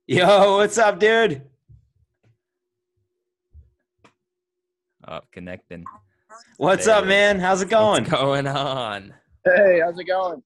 Yo, 0.07 0.57
what's 0.57 0.77
up, 0.77 0.99
dude? 0.99 1.41
Oh, 5.07 5.19
connecting. 5.31 5.83
What's 6.57 6.85
There 6.85 6.95
up, 6.95 7.05
man? 7.05 7.39
How's 7.39 7.61
it 7.61 7.69
going? 7.69 8.03
What's 8.03 8.11
going 8.11 8.47
on? 8.47 9.13
Hey, 9.43 9.81
how's 9.83 9.99
it 9.99 10.05
going? 10.05 10.41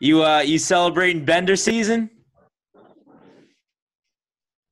You 0.00 0.24
uh, 0.24 0.40
you 0.40 0.58
celebrating 0.58 1.24
Bender 1.24 1.56
season? 1.56 2.10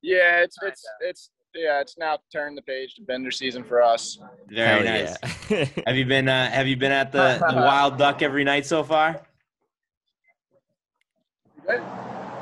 Yeah, 0.01 0.41
it's 0.41 0.57
it's 0.63 0.83
it's 1.01 1.29
yeah, 1.55 1.81
it's 1.81 1.97
now 1.97 2.17
turned 2.31 2.57
the 2.57 2.61
page 2.61 2.95
to 2.95 3.01
bender 3.01 3.31
season 3.31 3.63
for 3.63 3.81
us. 3.81 4.19
Very 4.47 4.85
Hell 4.85 5.05
nice. 5.05 5.49
yeah. 5.49 5.65
Have 5.87 5.95
you 5.97 6.05
been 6.05 6.27
uh, 6.27 6.49
Have 6.51 6.67
you 6.67 6.77
been 6.77 6.91
at 6.91 7.11
the, 7.11 7.37
the 7.49 7.55
Wild 7.55 7.97
Duck 7.97 8.21
every 8.21 8.43
night 8.43 8.65
so 8.65 8.83
far? 8.83 9.21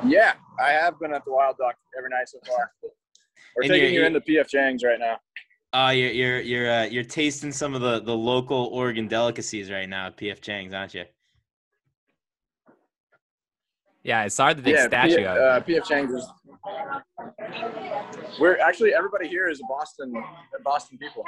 Yeah, 0.05 0.33
I 0.63 0.69
have 0.71 0.99
been 0.99 1.13
at 1.13 1.25
the 1.25 1.31
Wild 1.31 1.57
Duck 1.57 1.75
every 1.97 2.09
night 2.09 2.29
so 2.29 2.39
far. 2.47 2.71
We're 3.55 3.63
And 3.63 3.71
taking 3.71 3.93
you're- 3.93 4.03
you 4.03 4.05
into 4.05 4.21
PF 4.21 4.47
Chang's 4.47 4.83
right 4.83 4.99
now. 4.99 5.17
Uh, 5.73 5.89
you're 5.91 6.11
you're 6.11 6.39
you're 6.39 6.71
uh, 6.71 6.83
you're 6.85 7.03
tasting 7.03 7.51
some 7.51 7.75
of 7.75 7.81
the 7.81 7.99
the 7.99 8.15
local 8.15 8.65
Oregon 8.71 9.07
delicacies 9.07 9.69
right 9.69 9.87
now 9.87 10.07
at 10.07 10.17
PF 10.17 10.39
Chang's, 10.41 10.73
aren't 10.73 10.93
you? 10.93 11.03
Yeah, 14.03 14.23
it's 14.23 14.37
hard 14.37 14.55
to 14.57 14.63
take 14.63 14.75
yeah, 14.75 14.87
statue 14.87 15.17
P- 15.17 15.25
uh, 15.25 15.59
PF 15.59 15.83
Chang's 15.85 16.13
is. 16.13 16.27
We're 18.39 18.57
actually 18.59 18.93
everybody 18.93 19.27
here 19.27 19.47
is 19.49 19.61
Boston, 19.67 20.13
Boston 20.63 20.97
people. 20.97 21.23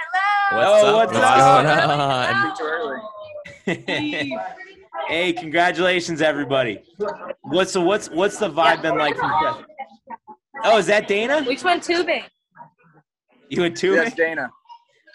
What's 0.52 0.68
Oh, 0.68 0.88
up? 0.88 0.96
what's 0.96 1.14
What's 1.14 1.26
up? 1.26 1.64
going 1.64 2.00
on? 2.00 2.58
Too 2.58 2.64
early. 2.64 3.00
hey, 5.08 5.34
congratulations, 5.34 6.22
everybody! 6.22 6.84
What's 7.42 7.74
the 7.74 7.82
what's 7.82 8.10
what's 8.10 8.38
the 8.38 8.50
vibe 8.50 8.82
been 8.82 8.98
like 8.98 9.16
from? 9.18 9.32
Oh, 10.64 10.78
is 10.78 10.88
that 10.88 11.08
Dana? 11.08 11.44
Which 11.44 11.64
one 11.64 11.80
tubing? 11.80 12.24
You 13.50 13.62
went 13.62 13.78
tubing? 13.78 14.04
Yes, 14.04 14.14
Dana. 14.16 14.50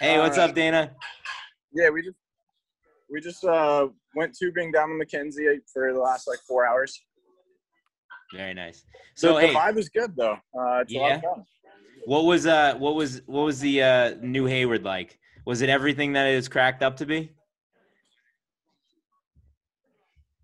Hey, 0.00 0.18
what's 0.18 0.38
up, 0.38 0.54
Dana? 0.54 0.92
Yeah, 1.72 1.90
we 1.90 2.02
just 2.02 2.16
we 3.10 3.20
just 3.20 3.44
uh, 3.44 3.88
went 4.14 4.36
tubing 4.36 4.72
down 4.72 4.88
to 4.88 4.94
McKenzie 4.94 5.58
for 5.72 5.92
the 5.92 6.00
last 6.00 6.26
like 6.26 6.38
four 6.48 6.66
hours. 6.66 7.00
Very 8.34 8.54
nice. 8.54 8.84
So 9.14 9.28
So, 9.28 9.34
the 9.40 9.46
hey, 9.48 9.54
vibe 9.54 9.78
is 9.78 9.88
good 9.88 10.14
though. 10.16 10.36
Uh, 10.58 10.80
it's 10.82 10.94
a 10.94 10.98
lot 10.98 11.12
of 11.12 11.20
fun. 11.22 11.44
what 12.06 12.24
was 12.24 12.46
uh 12.46 12.74
what 12.78 12.94
was 12.94 13.22
what 13.26 13.42
was 13.42 13.60
the 13.60 13.82
uh 13.82 14.14
new 14.20 14.44
Hayward 14.46 14.82
like? 14.84 15.18
Was 15.46 15.62
it 15.62 15.68
everything 15.68 16.12
that 16.14 16.26
it 16.26 16.34
is 16.34 16.48
cracked 16.48 16.82
up 16.82 16.96
to 16.98 17.06
be? 17.06 17.32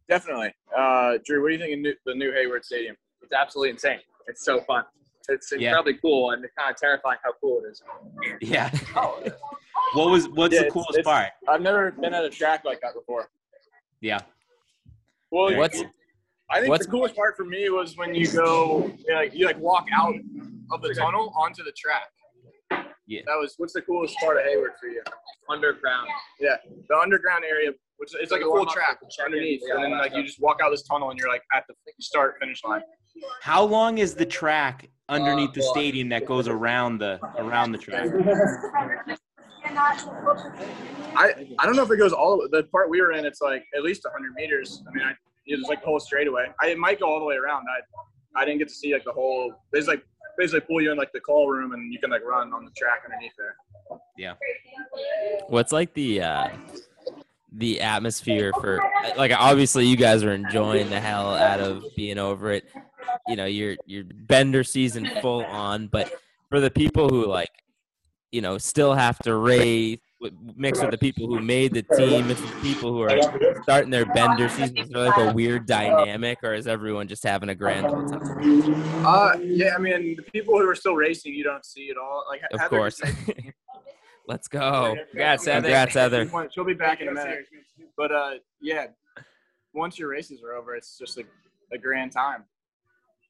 Definitely. 0.08 0.52
Uh, 0.76 1.18
Drew, 1.24 1.40
what 1.42 1.48
do 1.48 1.54
you 1.54 1.60
think 1.60 1.74
of 1.74 1.80
new, 1.80 1.94
the 2.04 2.14
new 2.14 2.32
Hayward 2.32 2.64
Stadium? 2.64 2.96
It's 3.22 3.32
absolutely 3.32 3.70
insane. 3.70 4.00
It's 4.26 4.44
so 4.44 4.60
fun. 4.60 4.84
It's 5.28 5.52
Yeah. 5.52 5.68
incredibly 5.68 5.94
cool 5.94 6.32
and 6.32 6.44
it's 6.44 6.52
kind 6.54 6.70
of 6.74 6.76
terrifying 6.80 7.18
how 7.22 7.32
cool 7.40 7.62
it 7.64 7.68
is. 7.70 7.82
Yeah. 8.40 8.70
what 9.94 10.10
was 10.10 10.28
what's 10.30 10.54
Yeah, 10.54 10.60
the 10.62 10.66
it's- 10.66 10.72
coolest 10.72 10.98
it's- 10.98 11.04
part? 11.04 11.30
I've 11.48 11.62
never 11.62 11.92
been 11.92 12.12
at 12.14 12.24
a 12.24 12.30
track 12.30 12.64
like 12.64 12.80
that 12.80 12.94
before. 12.94 13.30
Yeah. 14.00 14.20
Well, 15.30 15.56
What's 15.56 15.80
I 16.50 16.58
think 16.60 16.70
what's- 16.70 16.86
the 16.86 16.90
coolest 16.92 17.14
part 17.16 17.36
for 17.36 17.44
me 17.44 17.68
was 17.70 17.96
when 17.96 18.14
you 18.14 18.30
go, 18.32 18.90
you, 19.06 19.14
like, 19.14 19.34
you 19.34 19.46
like 19.46 19.58
walk 19.58 19.86
out 19.94 20.14
of 20.72 20.82
the 20.82 20.94
tunnel 20.94 21.32
onto 21.36 21.62
the 21.62 21.72
track. 21.72 22.08
Yeah. 23.06 23.22
That 23.26 23.36
was 23.38 23.54
what's 23.58 23.72
the 23.72 23.82
coolest 23.82 24.16
part 24.18 24.36
of 24.36 24.44
Hayward 24.44 24.72
for 24.80 24.86
you? 24.86 25.02
Underground. 25.48 26.08
Yeah, 26.38 26.56
the 26.88 26.96
underground 26.96 27.44
area, 27.44 27.72
which 27.96 28.10
it's 28.20 28.30
like 28.30 28.40
a 28.42 28.44
full 28.44 28.66
track 28.66 28.98
underneath, 29.24 29.62
and 29.68 29.82
then 29.82 29.90
like 29.98 30.14
you 30.14 30.22
just 30.22 30.40
walk 30.40 30.60
out 30.62 30.70
this 30.70 30.82
tunnel 30.82 31.10
and 31.10 31.18
you're 31.18 31.28
like 31.28 31.42
at 31.52 31.64
the 31.68 31.74
start 32.00 32.36
finish 32.40 32.62
line. 32.64 32.82
How 33.42 33.64
long 33.64 33.98
is 33.98 34.14
the 34.14 34.24
track 34.26 34.88
underneath 35.08 35.52
the 35.54 35.60
Uh, 35.60 35.64
well, 35.64 35.74
stadium 35.74 36.08
that 36.10 36.24
goes 36.24 36.46
around 36.46 36.98
the 36.98 37.18
around 37.36 37.72
the 37.72 37.78
track? 37.78 38.06
I 41.16 41.46
I 41.58 41.66
don't 41.66 41.74
know 41.76 41.82
if 41.82 41.90
it 41.90 41.96
goes 41.96 42.12
all 42.12 42.46
the 42.50 42.62
part 42.70 42.88
we 42.90 43.00
were 43.00 43.12
in. 43.12 43.24
It's 43.24 43.40
like 43.40 43.64
at 43.76 43.82
least 43.82 44.04
100 44.04 44.34
meters. 44.34 44.82
I 44.88 44.90
mean, 44.96 45.04
I, 45.04 45.12
it's 45.58 45.68
like 45.68 45.80
the 45.80 45.86
whole 45.86 46.00
straightaway. 46.00 46.52
I 46.60 46.68
it 46.68 46.78
might 46.78 47.00
go 47.00 47.06
all 47.06 47.18
the 47.18 47.26
way 47.26 47.36
around. 47.36 47.66
I 47.68 48.40
I 48.40 48.44
didn't 48.44 48.58
get 48.58 48.68
to 48.68 48.74
see 48.74 48.92
like 48.92 49.04
the 49.04 49.12
whole. 49.12 49.52
There's 49.72 49.88
like 49.88 50.04
basically 50.38 50.60
pull 50.60 50.80
you 50.80 50.92
in 50.92 50.98
like 50.98 51.12
the 51.12 51.20
call 51.20 51.48
room 51.48 51.72
and 51.72 51.92
you 51.92 51.98
can 51.98 52.10
like 52.10 52.24
run 52.24 52.52
on 52.52 52.64
the 52.64 52.70
track 52.70 53.02
underneath 53.04 53.32
there. 53.36 53.56
Yeah. 54.16 54.34
What's 55.48 55.72
like 55.72 55.92
the 55.94 56.22
uh 56.22 56.48
the 57.52 57.80
atmosphere 57.80 58.52
for 58.60 58.80
like 59.16 59.32
obviously 59.32 59.86
you 59.86 59.96
guys 59.96 60.22
are 60.22 60.32
enjoying 60.32 60.88
the 60.88 61.00
hell 61.00 61.34
out 61.34 61.60
of 61.60 61.84
being 61.96 62.18
over 62.18 62.52
it. 62.52 62.68
You 63.26 63.36
know, 63.36 63.46
your 63.46 63.76
your 63.86 64.04
bender 64.04 64.62
season 64.62 65.10
full 65.20 65.44
on, 65.44 65.88
but 65.88 66.12
for 66.48 66.60
the 66.60 66.70
people 66.70 67.08
who 67.08 67.26
like 67.26 67.50
you 68.30 68.40
know 68.40 68.56
still 68.58 68.94
have 68.94 69.18
to 69.20 69.34
race 69.34 69.98
mixed 70.56 70.82
with 70.82 70.90
the 70.90 70.98
people 70.98 71.26
who 71.26 71.40
made 71.40 71.72
the 71.72 71.82
team, 71.82 72.28
mixed 72.28 72.42
with 72.42 72.54
the 72.54 72.60
people 72.60 72.92
who 72.92 73.02
are 73.02 73.62
starting 73.62 73.90
their 73.90 74.06
bender 74.06 74.48
season, 74.48 74.76
is 74.76 74.88
there 74.88 75.06
like 75.06 75.16
a 75.16 75.32
weird 75.32 75.66
dynamic 75.66 76.38
or 76.42 76.54
is 76.54 76.66
everyone 76.66 77.08
just 77.08 77.24
having 77.24 77.48
a 77.48 77.54
grand 77.54 77.86
old 77.86 78.12
time? 78.12 79.06
Uh, 79.06 79.36
yeah. 79.40 79.74
I 79.74 79.78
mean, 79.78 80.16
the 80.16 80.22
people 80.22 80.58
who 80.58 80.68
are 80.68 80.74
still 80.74 80.94
racing, 80.94 81.34
you 81.34 81.44
don't 81.44 81.64
see 81.64 81.90
at 81.90 81.96
all. 81.96 82.24
Like 82.28 82.42
Of 82.52 82.60
Heather 82.60 82.76
course. 82.76 83.00
Let's 84.28 84.46
go. 84.46 84.96
Congrats, 85.10 85.46
Heather. 85.46 85.62
Congrats, 85.62 85.94
Heather. 85.94 86.30
She'll 86.52 86.64
be 86.64 86.74
back 86.74 87.00
in 87.00 87.08
a 87.08 87.12
minute. 87.12 87.46
But 87.96 88.12
uh, 88.12 88.30
yeah. 88.60 88.86
Once 89.72 89.98
your 89.98 90.08
races 90.08 90.42
are 90.42 90.54
over, 90.54 90.74
it's 90.74 90.98
just 90.98 91.16
a, 91.18 91.24
a 91.72 91.78
grand 91.78 92.12
time. 92.12 92.44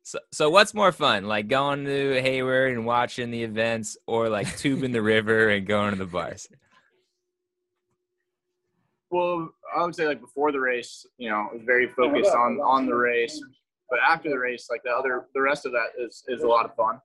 So, 0.03 0.19
so 0.33 0.51
what's 0.51 0.73
more 0.73 0.93
fun, 0.93 1.27
like 1.27 1.49
going 1.49 1.85
to 1.85 2.23
Hayward 2.23 2.73
and 2.73 2.87
watching 2.87 3.31
the 3.31 3.43
events, 3.43 3.99
or 4.07 4.29
like 4.31 4.57
tubing 4.57 4.93
the 4.93 5.03
river 5.03 5.51
and 5.51 5.67
going 5.67 5.91
to 5.91 5.97
the 5.97 6.07
bars? 6.07 6.49
Well, 9.11 9.51
I 9.77 9.85
would 9.85 9.95
say 9.95 10.07
like 10.07 10.21
before 10.21 10.53
the 10.53 10.61
race, 10.61 11.05
you 11.19 11.29
know, 11.31 11.49
it 11.53 11.55
was 11.59 11.63
very 11.65 11.89
focused 11.89 12.31
on 12.31 12.61
on 12.61 12.87
the 12.87 12.95
race. 12.95 13.43
But 13.89 13.99
after 14.09 14.29
the 14.31 14.39
race, 14.39 14.69
like 14.71 14.83
the 14.85 14.91
other, 14.91 15.27
the 15.35 15.41
rest 15.41 15.67
of 15.67 15.73
that 15.73 15.89
is 15.99 16.23
is 16.29 16.43
a 16.43 16.47
lot 16.47 16.65
of 16.65 16.75
fun. 16.77 17.01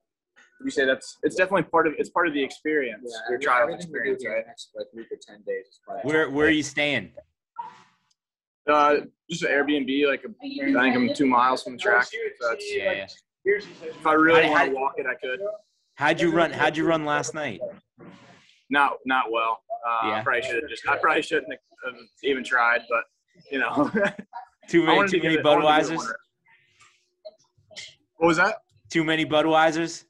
You 0.64 0.70
say 0.70 0.86
that's 0.86 1.18
it's 1.22 1.34
definitely 1.34 1.64
part 1.64 1.86
of 1.88 1.94
it's 1.98 2.10
part 2.10 2.28
of 2.28 2.34
the 2.34 2.42
experience, 2.42 3.02
yeah, 3.12 3.30
your 3.30 3.38
trial 3.38 3.74
experience, 3.74 4.24
right? 4.26 4.44
Next 4.46 4.70
like 4.76 4.86
week 4.94 5.06
or 5.10 5.18
ten 5.20 5.42
days. 5.46 5.66
is 5.66 5.80
probably- 5.84 6.02
Where 6.10 6.30
where 6.30 6.46
are 6.46 6.50
you 6.50 6.62
staying? 6.62 7.12
Uh, 8.68 8.96
just 9.30 9.42
an 9.44 9.50
Airbnb, 9.50 10.08
like 10.08 10.24
a, 10.24 10.28
I 10.28 10.82
think 10.82 10.96
I'm 10.96 11.14
two 11.14 11.26
miles 11.26 11.62
from 11.62 11.74
the 11.74 11.78
track. 11.78 12.04
So 12.06 12.16
that's, 12.50 12.64
Yeah, 12.74 12.92
yeah. 12.92 13.06
if 13.44 14.04
I 14.06 14.12
really 14.14 14.48
want 14.50 14.70
to 14.70 14.74
walk 14.74 14.94
it, 14.96 15.06
I 15.06 15.14
could. 15.14 15.40
How'd 15.94 16.20
you 16.20 16.30
run? 16.32 16.50
How'd 16.52 16.76
you 16.76 16.84
run 16.86 17.04
last 17.04 17.32
night? 17.34 17.60
Not 18.70 18.98
not 19.04 19.30
well. 19.30 19.60
Uh, 19.86 20.08
Yeah. 20.08 20.14
I 20.18 20.22
probably 20.22 20.42
should 20.42 20.62
have 20.62 20.68
just. 20.70 20.88
I 20.88 20.96
probably 20.98 21.22
shouldn't 21.22 21.52
have 21.84 21.94
even 22.24 22.42
tried, 22.44 22.82
but 22.88 23.04
you 23.50 23.58
know. 23.58 23.90
Too 24.68 24.82
many, 24.84 25.02
too 25.02 25.18
to 25.18 25.22
many 25.22 25.36
give 25.36 25.40
it- 25.40 25.46
I 25.46 25.54
wanted 25.56 25.84
to 25.86 25.92
Budweisers. 25.94 26.12
What 28.16 28.26
was 28.28 28.36
that? 28.38 28.56
Too 28.90 29.04
many 29.04 29.24
Budweisers. 29.24 30.04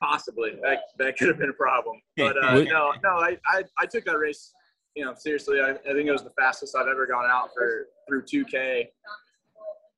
Possibly 0.00 0.52
that 0.62 0.78
that 0.98 1.16
could 1.16 1.28
have 1.28 1.38
been 1.38 1.48
a 1.50 1.54
problem, 1.54 2.00
but 2.16 2.36
uh, 2.42 2.60
no, 2.62 2.92
no, 3.02 3.10
I, 3.16 3.38
I 3.46 3.64
I 3.78 3.86
took 3.86 4.04
that 4.04 4.18
race, 4.18 4.52
you 4.94 5.04
know, 5.04 5.14
seriously. 5.16 5.60
I, 5.60 5.70
I 5.70 5.92
think 5.94 6.06
it 6.06 6.12
was 6.12 6.22
the 6.22 6.32
fastest 6.38 6.76
I've 6.76 6.88
ever 6.88 7.06
gone 7.06 7.24
out 7.28 7.50
for 7.56 7.86
through 8.06 8.22
2K, 8.24 8.86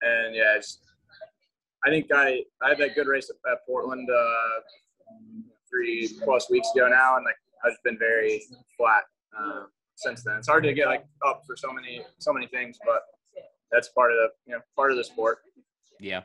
and 0.03 0.35
yeah, 0.35 0.55
it's, 0.57 0.79
I 1.85 1.91
think 1.91 2.07
I 2.15 2.45
I 2.63 2.69
had 2.71 2.79
that 2.79 2.95
good 2.95 3.09
race 3.09 3.31
at, 3.31 3.37
at 3.51 3.67
Portland 3.67 4.09
uh, 4.09 4.61
three 5.71 6.09
plus 6.23 6.51
weeks 6.51 6.69
ago 6.75 6.89
now, 6.89 7.17
and 7.17 7.25
like 7.25 7.37
I've 7.65 7.77
been 7.85 7.99
very 7.99 8.43
flat 8.77 9.05
uh, 9.39 9.65
since 9.97 10.23
then. 10.23 10.37
It's 10.37 10.49
hard 10.49 10.65
to 10.65 10.73
get 10.73 10.87
like 10.87 11.05
up 11.27 11.43
for 11.47 11.57
so 11.57 11.73
many 11.73 12.03
so 12.19 12.33
many 12.33 12.47
things, 12.49 12.79
but 12.85 13.03
that's 13.71 13.89
part 13.89 14.13
of 14.13 14.17
the 14.17 14.29
you 14.47 14.57
know 14.57 14.63
part 14.75 14.91
of 14.91 14.97
the 14.97 15.05
sport. 15.05 15.39
Yeah. 16.01 16.23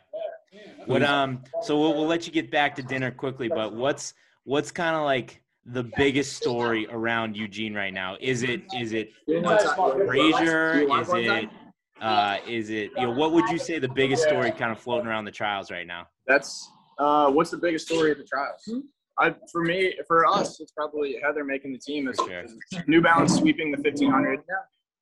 What 0.86 1.04
um? 1.04 1.44
So 1.62 1.80
we'll, 1.80 1.94
we'll 1.94 2.08
let 2.08 2.28
you 2.28 2.34
get 2.34 2.52
back 2.52 2.76
to 2.76 2.84
dinner 2.84 3.12
quickly, 3.12 3.48
but 3.48 3.74
what's 3.74 4.14
what's 4.44 4.72
kind 4.72 4.96
of 4.96 5.04
like 5.04 5.42
the 5.66 5.84
biggest 5.96 6.36
story 6.36 6.88
around 6.90 7.38
Eugene 7.38 7.74
right 7.74 7.94
now? 7.94 8.18
Is 8.20 8.44
it 8.44 8.64
is 8.78 8.94
it 8.94 9.12
Brazier? 9.26 10.82
Is 10.82 11.10
it 11.14 11.50
uh? 12.02 12.38
Is 12.48 12.70
it 12.70 12.92
you 12.98 13.04
know? 13.04 13.12
What 13.12 13.32
would 13.34 13.50
you 13.50 13.58
say 13.58 13.80
the 13.80 13.90
biggest 13.90 14.24
story 14.24 14.52
kind 14.52 14.72
of 14.72 14.80
floating 14.80 15.08
around 15.08 15.26
the 15.26 15.32
trials 15.32 15.72
right 15.72 15.88
now? 15.88 16.08
That's 16.28 16.70
uh, 16.98 17.32
what's 17.32 17.52
the 17.52 17.58
biggest 17.58 17.88
story 17.88 18.12
of 18.12 18.18
the 18.18 18.26
trials? 18.26 18.70
I, 19.20 19.36
for 19.52 19.62
me, 19.64 19.94
for 20.08 20.26
us, 20.26 20.60
it's 20.60 20.72
probably 20.72 21.18
Heather 21.22 21.44
making 21.44 21.74
the 21.74 21.80
team. 21.80 22.08
Is, 22.08 22.16
Sure. 22.18 22.42
is 22.44 22.56
New 22.88 23.02
Balance 23.02 23.36
sweeping 23.36 23.72
the 23.72 23.78
1500. 23.78 24.40
Yeah. 24.48 24.56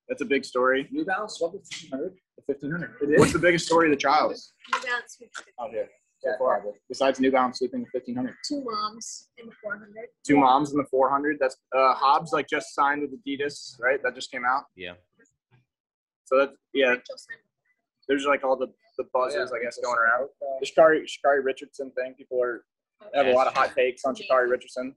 That's 0.08 0.22
a 0.22 0.24
big 0.24 0.44
story. 0.44 0.88
New 0.90 1.04
Balance 1.04 1.34
swept 1.38 1.52
the 1.54 1.58
1500. 1.90 2.14
The 2.36 2.42
1500. 2.46 3.18
What's 3.18 3.32
the 3.32 3.38
biggest 3.38 3.66
story 3.66 3.86
of 3.86 3.92
the 3.92 3.96
trials 4.00 4.52
New 4.74 4.80
Balance 4.82 5.16
with 5.20 5.30
out 5.60 5.70
here 5.70 5.88
so 6.22 6.30
far? 6.38 6.64
Besides 6.88 7.20
New 7.20 7.30
Balance 7.30 7.58
sweeping 7.58 7.80
the 7.80 7.86
1500. 7.92 8.34
two 8.46 8.62
moms 8.64 9.28
in 9.38 9.46
the 9.46 9.52
400. 9.62 9.86
Two 10.26 10.36
moms 10.38 10.72
in 10.72 10.78
the 10.78 10.84
400. 10.90 11.36
That's 11.40 11.56
uh, 11.76 11.94
Hobbs 11.94 12.32
like 12.32 12.48
just 12.48 12.74
signed 12.74 13.02
with 13.02 13.12
Adidas, 13.24 13.80
right? 13.80 14.02
That 14.02 14.14
just 14.16 14.30
came 14.32 14.44
out. 14.44 14.64
Yeah. 14.76 14.94
So 16.24 16.38
that's 16.38 16.52
yeah. 16.74 16.96
There's 18.08 18.24
like 18.26 18.42
all 18.44 18.56
the 18.56 18.68
the 18.98 19.04
buzzes, 19.14 19.52
I 19.52 19.62
guess, 19.62 19.78
going 19.82 19.96
around. 19.98 20.28
The 20.60 20.66
Sha'Carri 20.66 21.02
Sha'Carri 21.04 21.44
Richardson 21.44 21.90
thing. 21.92 22.14
People 22.18 22.42
are 22.42 22.64
have 23.14 23.26
a 23.26 23.32
lot 23.32 23.46
of 23.46 23.54
hot 23.54 23.74
takes 23.74 24.04
on 24.04 24.14
Sha'Carri 24.14 24.48
Richardson. 24.50 24.94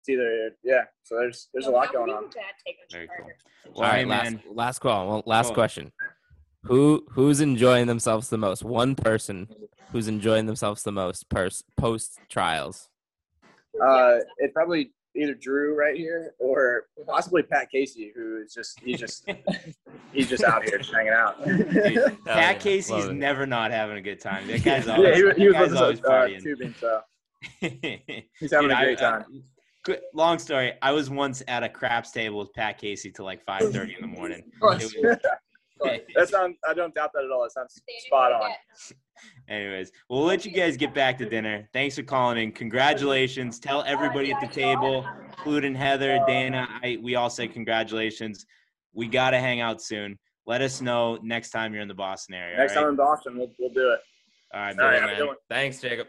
It's 0.00 0.08
either 0.08 0.50
yeah. 0.62 0.82
So 1.02 1.16
there's 1.16 1.48
there's 1.52 1.66
a 1.66 1.70
lot 1.70 1.92
going 1.92 2.10
on. 2.10 2.24
Bad 2.24 2.44
take 2.64 2.76
on 2.80 2.86
Very 2.90 3.08
cool. 3.18 3.28
Well, 3.74 3.90
hey, 3.90 3.98
right, 3.98 4.08
last 4.08 4.30
man. 4.30 4.42
last 4.52 4.78
call. 4.80 5.08
Well, 5.08 5.22
last 5.26 5.48
Go. 5.48 5.54
question. 5.54 5.92
Who 6.64 7.04
who's 7.10 7.40
enjoying 7.40 7.86
themselves 7.86 8.28
the 8.28 8.38
most? 8.38 8.62
One 8.64 8.94
person 8.94 9.48
who's 9.92 10.08
enjoying 10.08 10.46
themselves 10.46 10.82
the 10.82 10.92
most 10.92 11.28
pers- 11.28 11.64
post 11.76 12.18
trials. 12.28 12.88
Uh, 13.82 14.18
it 14.38 14.52
probably 14.52 14.92
either 15.14 15.34
Drew 15.34 15.74
right 15.74 15.96
here 15.96 16.34
or 16.38 16.86
possibly 17.06 17.42
Pat 17.42 17.70
Casey, 17.70 18.12
who 18.14 18.42
is 18.42 18.52
just 18.52 18.80
he's 18.80 18.98
just 18.98 19.28
he's 20.12 20.28
just 20.28 20.44
out 20.44 20.64
here 20.68 20.78
just 20.78 20.92
hanging 20.92 21.12
out. 21.12 21.44
Dude, 21.44 21.64
Pat 22.24 22.26
yeah, 22.26 22.54
Casey's 22.54 23.08
never 23.08 23.46
not 23.46 23.70
having 23.70 23.96
a 23.96 24.02
good 24.02 24.20
time. 24.20 24.46
That 24.46 24.62
guy's 24.64 24.86
yeah, 24.86 24.96
always, 24.96 25.16
he, 25.16 25.42
he 25.42 25.48
was 25.48 25.70
that 25.70 25.82
always 25.82 26.00
us 26.00 26.04
uh, 26.04 26.10
partying. 26.10 26.42
tubing, 26.42 26.74
so 26.80 26.88
Dude, 26.88 27.02
he's 27.60 28.52
having 28.52 28.70
a 28.70 28.76
great 28.76 28.98
I- 28.98 29.10
time. 29.10 29.44
quick- 29.84 30.02
long 30.14 30.38
story. 30.38 30.72
I 30.82 30.92
was 30.92 31.10
once 31.10 31.42
at 31.48 31.62
a 31.62 31.68
craps 31.68 32.10
table 32.10 32.38
with 32.38 32.52
Pat 32.54 32.78
Casey 32.78 33.10
till 33.10 33.24
like 33.24 33.44
five 33.44 33.70
thirty 33.72 33.94
in 33.94 34.00
the 34.00 34.06
morning. 34.16 34.44
that 34.60 36.28
sounds 36.28 36.56
I 36.68 36.74
don't 36.74 36.94
doubt 36.94 37.12
that 37.14 37.24
at 37.24 37.30
all. 37.30 37.44
It 37.44 37.52
sounds 37.52 37.80
spot 38.06 38.32
on. 38.32 38.50
Anyways, 39.48 39.90
we'll 40.08 40.24
let 40.24 40.44
you 40.44 40.52
guys 40.52 40.76
get 40.76 40.94
back 40.94 41.18
to 41.18 41.28
dinner. 41.28 41.68
Thanks 41.72 41.96
for 41.96 42.02
calling 42.02 42.38
in. 42.38 42.52
Congratulations. 42.52 43.58
Tell 43.58 43.82
everybody 43.84 44.32
at 44.32 44.40
the 44.40 44.46
table, 44.46 45.06
including 45.28 45.74
Heather, 45.74 46.18
uh, 46.20 46.26
Dana. 46.26 46.68
I, 46.82 46.98
we 47.02 47.14
all 47.14 47.30
say 47.30 47.48
congratulations. 47.48 48.46
We 48.92 49.06
got 49.08 49.30
to 49.30 49.38
hang 49.38 49.60
out 49.60 49.80
soon. 49.82 50.18
Let 50.46 50.62
us 50.62 50.80
know 50.80 51.18
next 51.22 51.50
time 51.50 51.72
you're 51.72 51.82
in 51.82 51.88
the 51.88 51.94
Boston 51.94 52.34
area. 52.34 52.56
Next 52.56 52.76
all 52.76 52.82
time 52.84 52.90
in 52.90 52.96
Boston, 52.96 53.38
we'll, 53.38 53.52
we'll 53.58 53.72
do 53.72 53.92
it. 53.92 54.00
All 54.54 54.60
right, 54.60 54.78
All 54.78 54.84
right, 54.84 54.92
man. 55.00 55.08
have 55.08 55.10
a 55.10 55.16
good 55.20 55.26
one. 55.26 55.36
Thanks, 55.50 55.80
Jacob. 55.80 56.06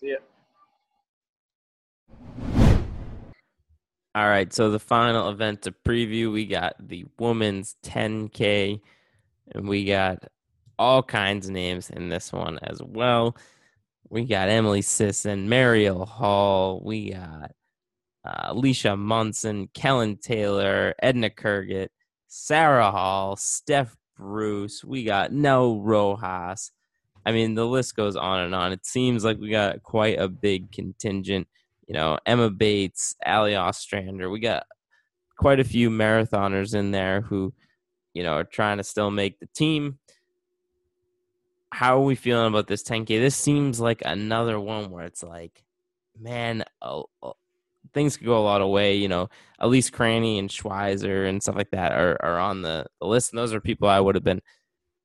See 0.00 0.10
ya. 0.10 0.16
All 4.16 4.26
right, 4.26 4.50
so 4.50 4.70
the 4.70 4.78
final 4.78 5.28
event 5.28 5.60
to 5.62 5.72
preview, 5.72 6.32
we 6.32 6.46
got 6.46 6.74
the 6.80 7.04
women's 7.18 7.76
10K, 7.82 8.80
and 9.52 9.68
we 9.68 9.84
got 9.84 10.24
all 10.78 11.02
kinds 11.02 11.48
of 11.48 11.52
names 11.52 11.90
in 11.90 12.08
this 12.08 12.32
one 12.32 12.58
as 12.62 12.80
well. 12.82 13.36
We 14.08 14.24
got 14.24 14.48
Emily 14.48 14.80
Sisson, 14.80 15.50
Marielle 15.50 16.08
Hall, 16.08 16.80
we 16.82 17.10
got 17.10 17.52
uh, 18.24 18.52
Alicia 18.52 18.96
Monson, 18.96 19.68
Kellyn 19.74 20.16
Taylor, 20.16 20.94
Edna 21.02 21.28
Kurgit, 21.28 21.88
Sarah 22.26 22.90
Hall, 22.90 23.36
Steph 23.36 23.94
Bruce, 24.16 24.82
we 24.82 25.04
got 25.04 25.30
Nell 25.30 25.78
Rojas. 25.78 26.72
I 27.26 27.32
mean, 27.32 27.54
the 27.54 27.66
list 27.66 27.94
goes 27.94 28.16
on 28.16 28.40
and 28.40 28.54
on. 28.54 28.72
It 28.72 28.86
seems 28.86 29.26
like 29.26 29.38
we 29.38 29.50
got 29.50 29.82
quite 29.82 30.18
a 30.18 30.26
big 30.26 30.72
contingent 30.72 31.48
you 31.86 31.94
know, 31.94 32.18
Emma 32.26 32.50
Bates, 32.50 33.14
Allie 33.24 33.56
Ostrander. 33.56 34.28
We 34.28 34.40
got 34.40 34.66
quite 35.36 35.60
a 35.60 35.64
few 35.64 35.90
marathoners 35.90 36.74
in 36.74 36.90
there 36.90 37.20
who, 37.20 37.52
you 38.14 38.22
know, 38.22 38.34
are 38.34 38.44
trying 38.44 38.78
to 38.78 38.84
still 38.84 39.10
make 39.10 39.38
the 39.38 39.48
team. 39.54 39.98
How 41.70 41.98
are 41.98 42.04
we 42.04 42.14
feeling 42.14 42.46
about 42.46 42.66
this 42.66 42.82
10K? 42.82 43.06
This 43.06 43.36
seems 43.36 43.80
like 43.80 44.02
another 44.04 44.58
one 44.58 44.90
where 44.90 45.04
it's 45.04 45.22
like, 45.22 45.62
man, 46.18 46.64
uh, 46.80 47.02
uh, 47.22 47.32
things 47.92 48.16
could 48.16 48.26
go 48.26 48.38
a 48.38 48.42
lot 48.42 48.62
of 48.62 48.70
way. 48.70 48.96
You 48.96 49.08
know, 49.08 49.28
Elise 49.58 49.90
Cranny 49.90 50.38
and 50.38 50.48
Schweizer 50.48 51.28
and 51.28 51.42
stuff 51.42 51.56
like 51.56 51.70
that 51.70 51.92
are, 51.92 52.16
are 52.20 52.38
on 52.38 52.62
the, 52.62 52.86
the 53.00 53.06
list. 53.06 53.32
And 53.32 53.38
those 53.38 53.52
are 53.52 53.60
people 53.60 53.88
I 53.88 54.00
would 54.00 54.14
have 54.14 54.24
been 54.24 54.42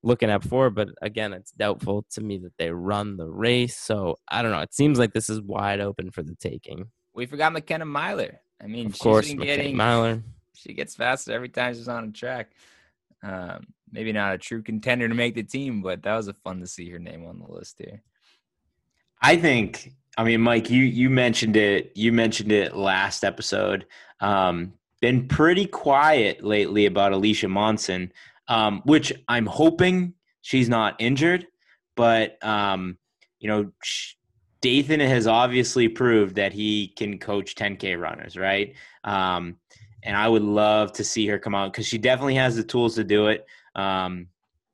looking 0.04 0.30
at 0.30 0.42
before, 0.42 0.70
but 0.70 0.90
again, 1.02 1.34
it's 1.34 1.52
doubtful 1.52 2.06
to 2.12 2.22
me 2.22 2.38
that 2.40 2.54
they 2.58 2.72
run 2.72 3.18
the 3.18 3.30
race. 3.30 3.78
So 3.78 4.18
I 4.28 4.42
don't 4.42 4.52
know. 4.52 4.62
It 4.62 4.74
seems 4.74 4.98
like 5.00 5.14
this 5.14 5.30
is 5.30 5.42
wide 5.42 5.80
open 5.80 6.12
for 6.12 6.24
the 6.24 6.36
taking. 6.36 6.88
We 7.14 7.26
forgot 7.26 7.54
McKenna 7.54 7.86
Myler. 7.86 8.40
I 8.62 8.68
mean, 8.68 8.88
Of 8.88 8.94
she's 8.94 9.02
course, 9.02 9.28
been 9.28 9.40
getting 9.42 9.76
Myler. 9.76 10.24
she 10.56 10.74
gets 10.74 10.96
faster 10.96 11.32
every 11.34 11.50
time 11.50 11.74
she's 11.74 11.88
on 11.88 12.06
a 12.06 12.12
track. 12.12 12.52
Um, 13.24 13.68
maybe 13.92 14.12
not 14.12 14.34
a 14.34 14.38
true 14.38 14.64
contender 14.64 15.08
to 15.08 15.14
make 15.16 15.36
the 15.36 15.44
team, 15.44 15.82
but 15.82 16.02
that 16.04 16.16
was 16.16 16.28
a 16.28 16.34
fun 16.34 16.60
to 16.62 16.68
see 16.68 16.90
her 16.90 17.00
name 17.00 17.26
on 17.26 17.40
the 17.40 17.52
list 17.52 17.76
here. 17.78 18.02
I 19.22 19.38
think. 19.38 19.94
I 20.18 20.24
mean, 20.24 20.42
Mike, 20.42 20.70
you 20.70 20.84
you 20.84 21.10
mentioned 21.10 21.56
it. 21.56 21.92
You 21.96 22.12
mentioned 22.12 22.52
it 22.52 22.76
last 22.76 23.24
episode. 23.24 23.86
Um, 24.20 24.74
been 25.02 25.28
pretty 25.28 25.66
quiet 25.66 26.44
lately 26.44 26.86
about 26.86 27.12
Alicia 27.14 27.48
Monson, 27.48 28.12
um, 28.52 28.82
which 28.84 29.14
I'm 29.30 29.46
hoping 29.46 30.14
she's 30.42 30.68
not 30.68 30.98
injured. 31.00 31.48
But 31.96 32.44
um, 32.46 32.98
you 33.40 33.48
know, 33.48 33.72
Dathan 34.62 35.00
has 35.00 35.26
obviously 35.26 35.88
proved 35.88 36.36
that 36.36 36.52
he 36.52 36.90
can 36.90 37.18
coach 37.18 37.56
10k 37.56 38.00
runners, 38.00 38.36
right? 38.36 38.76
Um, 39.06 39.58
and 40.04 40.18
I 40.18 40.28
would 40.28 40.44
love 40.44 40.92
to 40.94 41.04
see 41.04 41.26
her 41.28 41.40
come 41.40 41.56
out 41.56 41.72
because 41.72 41.88
she 41.88 41.98
definitely 41.98 42.36
has 42.36 42.56
the 42.56 42.64
tools 42.64 42.96
to 42.96 43.04
do 43.06 43.28
it. 43.28 43.46
Um, 43.76 44.28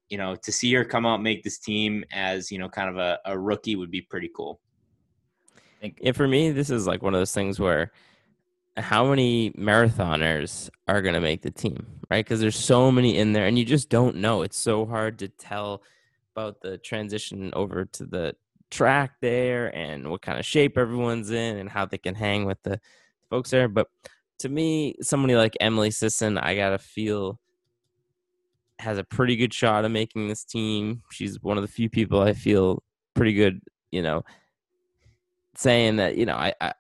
you 0.10 0.18
know, 0.18 0.36
to 0.36 0.52
see 0.52 0.74
her 0.74 0.84
come 0.84 1.06
out 1.06 1.22
make 1.22 1.44
this 1.44 1.60
team 1.60 2.04
as 2.12 2.52
you 2.52 2.58
know, 2.58 2.70
kind 2.70 2.90
of 2.90 2.98
a, 2.98 3.20
a 3.26 3.38
rookie 3.38 3.76
would 3.76 3.91
be 3.91 4.02
pretty 4.02 4.32
cool. 4.36 4.60
And 5.82 6.16
for 6.16 6.28
me, 6.28 6.49
this 6.49 6.72
is 6.72 6.88
like 6.88 7.04
one 7.04 7.14
of 7.14 7.20
those 7.20 7.34
things 7.34 7.60
where 7.60 7.91
how 8.78 9.10
many 9.10 9.52
marathoners 9.52 10.70
are 10.88 11.02
going 11.02 11.16
to 11.16 11.22
make 11.22 11.41
the 11.41 11.52
team, 11.52 11.86
right? 12.10 12.24
Because 12.24 12.40
there's 12.40 12.58
so 12.58 12.91
many 12.91 13.18
in 13.18 13.34
there, 13.34 13.48
and 13.48 13.58
you 13.58 13.66
just 13.66 13.90
don't 13.90 14.18
know. 14.18 14.44
It's 14.44 14.58
so 14.58 14.86
hard 14.86 15.20
to 15.20 15.28
tell 15.28 15.82
about 16.36 16.62
the 16.62 16.78
transition 16.78 17.52
over 17.54 17.86
to 17.86 18.06
the 18.06 18.36
track 18.70 19.14
there 19.22 19.76
and 19.76 20.10
what 20.10 20.22
kind 20.22 20.38
of 20.38 20.45
shape 20.45 20.78
everyone's 20.78 21.32
in 21.32 21.58
and 21.58 21.70
how 21.70 21.86
they 21.86 21.98
can 21.98 22.14
hang 22.14 22.45
with 22.45 22.62
the 22.64 22.80
folks 23.30 23.49
there. 23.49 23.68
But 23.68 23.88
to 24.40 24.49
me, 24.49 24.95
somebody 25.02 25.36
like 25.36 25.58
Emily 25.60 25.90
Sisson, 25.90 26.38
I 26.38 26.56
got 26.56 26.70
to 26.70 26.78
feel 26.78 27.40
has 28.80 28.99
a 28.99 29.04
pretty 29.04 29.36
good 29.36 29.54
shot 29.54 29.86
of 29.86 29.91
making 29.91 30.28
this 30.28 30.44
team. 30.44 31.02
She's 31.10 31.41
one 31.41 31.58
of 31.58 31.64
the 31.64 31.68
few 31.68 31.90
people 31.90 32.22
I 32.22 32.34
feel 32.34 32.84
pretty 33.16 33.34
good, 33.34 33.60
you 33.91 34.04
know, 34.04 34.24
saying 35.56 35.95
that 35.95 36.16
you 36.16 36.28
know 36.28 36.36
I, 36.36 36.54
I, 36.62 36.74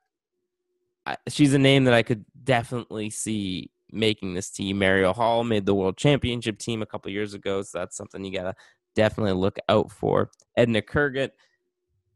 She's 1.27 1.53
a 1.53 1.59
name 1.59 1.85
that 1.85 1.93
I 1.93 2.03
could 2.03 2.25
definitely 2.43 3.09
see 3.09 3.71
making 3.91 4.33
this 4.33 4.49
team. 4.49 4.79
Marielle 4.79 5.15
Hall 5.15 5.43
made 5.43 5.65
the 5.65 5.75
world 5.75 5.97
championship 5.97 6.57
team 6.59 6.81
a 6.81 6.85
couple 6.85 7.11
years 7.11 7.33
ago, 7.33 7.61
so 7.61 7.79
that's 7.79 7.95
something 7.95 8.23
you 8.23 8.33
gotta 8.33 8.55
definitely 8.95 9.33
look 9.33 9.57
out 9.69 9.91
for. 9.91 10.29
Edna 10.55 10.81
Kurgit 10.81 11.31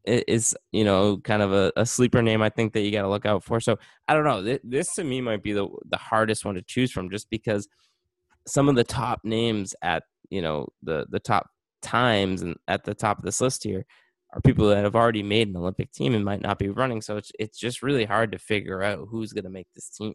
i- 0.08 0.24
is 0.28 0.56
you 0.72 0.84
know 0.84 1.18
kind 1.18 1.42
of 1.42 1.54
a, 1.54 1.72
a 1.76 1.86
sleeper 1.86 2.22
name 2.22 2.42
I 2.42 2.50
think 2.50 2.74
that 2.74 2.82
you 2.82 2.92
gotta 2.92 3.10
look 3.10 3.26
out 3.26 3.44
for. 3.44 3.60
So 3.60 3.78
I 4.08 4.14
don't 4.14 4.26
know. 4.26 4.42
This, 4.42 4.60
this 4.64 4.96
to 4.96 5.04
me 5.04 5.22
might 5.22 5.44
be 5.44 5.54
the 5.54 5.68
the 5.90 5.98
hardest 5.98 6.46
one 6.46 6.56
to 6.56 6.62
choose 6.62 6.92
from, 6.92 7.10
just 7.10 7.30
because 7.30 7.68
some 8.48 8.68
of 8.70 8.76
the 8.76 8.84
top 8.84 9.22
names 9.24 9.76
at 9.82 10.04
you 10.30 10.42
know 10.42 10.68
the 10.84 11.06
the 11.10 11.20
top 11.20 11.48
times 11.82 12.42
and 12.42 12.56
at 12.68 12.84
the 12.84 12.94
top 12.94 13.18
of 13.18 13.26
this 13.26 13.42
list 13.42 13.64
here 13.64 13.86
are 14.34 14.42
people 14.42 14.70
that 14.70 14.84
have 14.84 14.96
already 14.96 15.24
made 15.24 15.50
an 15.50 15.58
Olympic 15.58 15.92
team 15.92 16.14
and 16.14 16.24
might 16.24 16.42
not 16.42 16.58
be 16.58 16.70
running. 16.70 17.02
So 17.02 17.18
it's 17.18 17.32
it's 17.38 17.58
just 17.58 17.82
really 17.82 18.06
hard 18.06 18.32
to 18.32 18.40
figure 18.40 18.82
out 18.82 19.08
who's 19.10 19.34
going 19.34 19.44
to 19.44 19.50
make 19.50 19.68
this 19.76 19.90
team. 19.90 20.14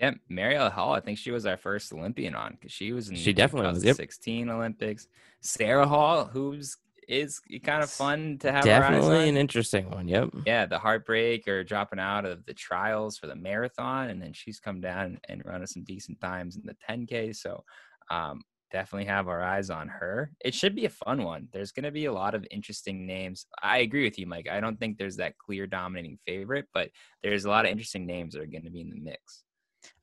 Yeah, 0.00 0.14
Marielle 0.30 0.72
Hall. 0.72 0.94
I 0.94 1.00
think 1.00 1.18
she 1.18 1.30
was 1.30 1.46
our 1.46 1.56
first 1.56 1.92
Olympian 1.92 2.34
on 2.34 2.52
because 2.52 2.72
she 2.72 2.92
was 2.92 3.08
in 3.08 3.16
She 3.16 3.32
definitely 3.32 3.68
was, 3.68 3.84
yep. 3.84 3.96
2016 3.96 4.48
Olympics. 4.48 5.06
Sarah 5.40 5.86
Hall, 5.86 6.24
who's 6.24 6.76
is 7.08 7.40
kind 7.62 7.82
of 7.82 7.90
fun 7.90 8.38
to 8.38 8.50
have. 8.50 8.64
Definitely 8.64 9.28
an 9.28 9.36
interesting 9.36 9.90
one. 9.90 10.08
Yep. 10.08 10.30
yeah, 10.46 10.66
the 10.66 10.78
heartbreak 10.78 11.46
or 11.46 11.62
dropping 11.62 11.98
out 11.98 12.24
of 12.24 12.44
the 12.46 12.54
trials 12.54 13.18
for 13.18 13.26
the 13.26 13.36
marathon, 13.36 14.10
and 14.10 14.20
then 14.20 14.32
she's 14.32 14.58
come 14.58 14.80
down 14.80 15.18
and 15.28 15.42
run 15.44 15.62
us 15.62 15.74
some 15.74 15.84
decent 15.84 16.20
times 16.20 16.56
in 16.56 16.62
the 16.64 16.76
10k. 16.88 17.36
So 17.36 17.64
um, 18.10 18.42
definitely 18.72 19.06
have 19.06 19.28
our 19.28 19.42
eyes 19.42 19.70
on 19.70 19.88
her. 19.88 20.32
It 20.44 20.54
should 20.54 20.74
be 20.74 20.86
a 20.86 20.90
fun 20.90 21.22
one. 21.22 21.48
There's 21.52 21.70
going 21.70 21.84
to 21.84 21.90
be 21.92 22.06
a 22.06 22.12
lot 22.12 22.34
of 22.34 22.46
interesting 22.50 23.06
names. 23.06 23.46
I 23.62 23.78
agree 23.78 24.04
with 24.04 24.18
you, 24.18 24.26
Mike. 24.26 24.48
I 24.50 24.60
don't 24.60 24.78
think 24.80 24.98
there's 24.98 25.16
that 25.16 25.38
clear 25.38 25.66
dominating 25.66 26.18
favorite, 26.26 26.66
but 26.72 26.90
there's 27.22 27.44
a 27.44 27.50
lot 27.50 27.66
of 27.66 27.70
interesting 27.70 28.06
names 28.06 28.32
that 28.32 28.42
are 28.42 28.46
going 28.46 28.64
to 28.64 28.70
be 28.70 28.80
in 28.80 28.90
the 28.90 29.00
mix. 29.00 29.44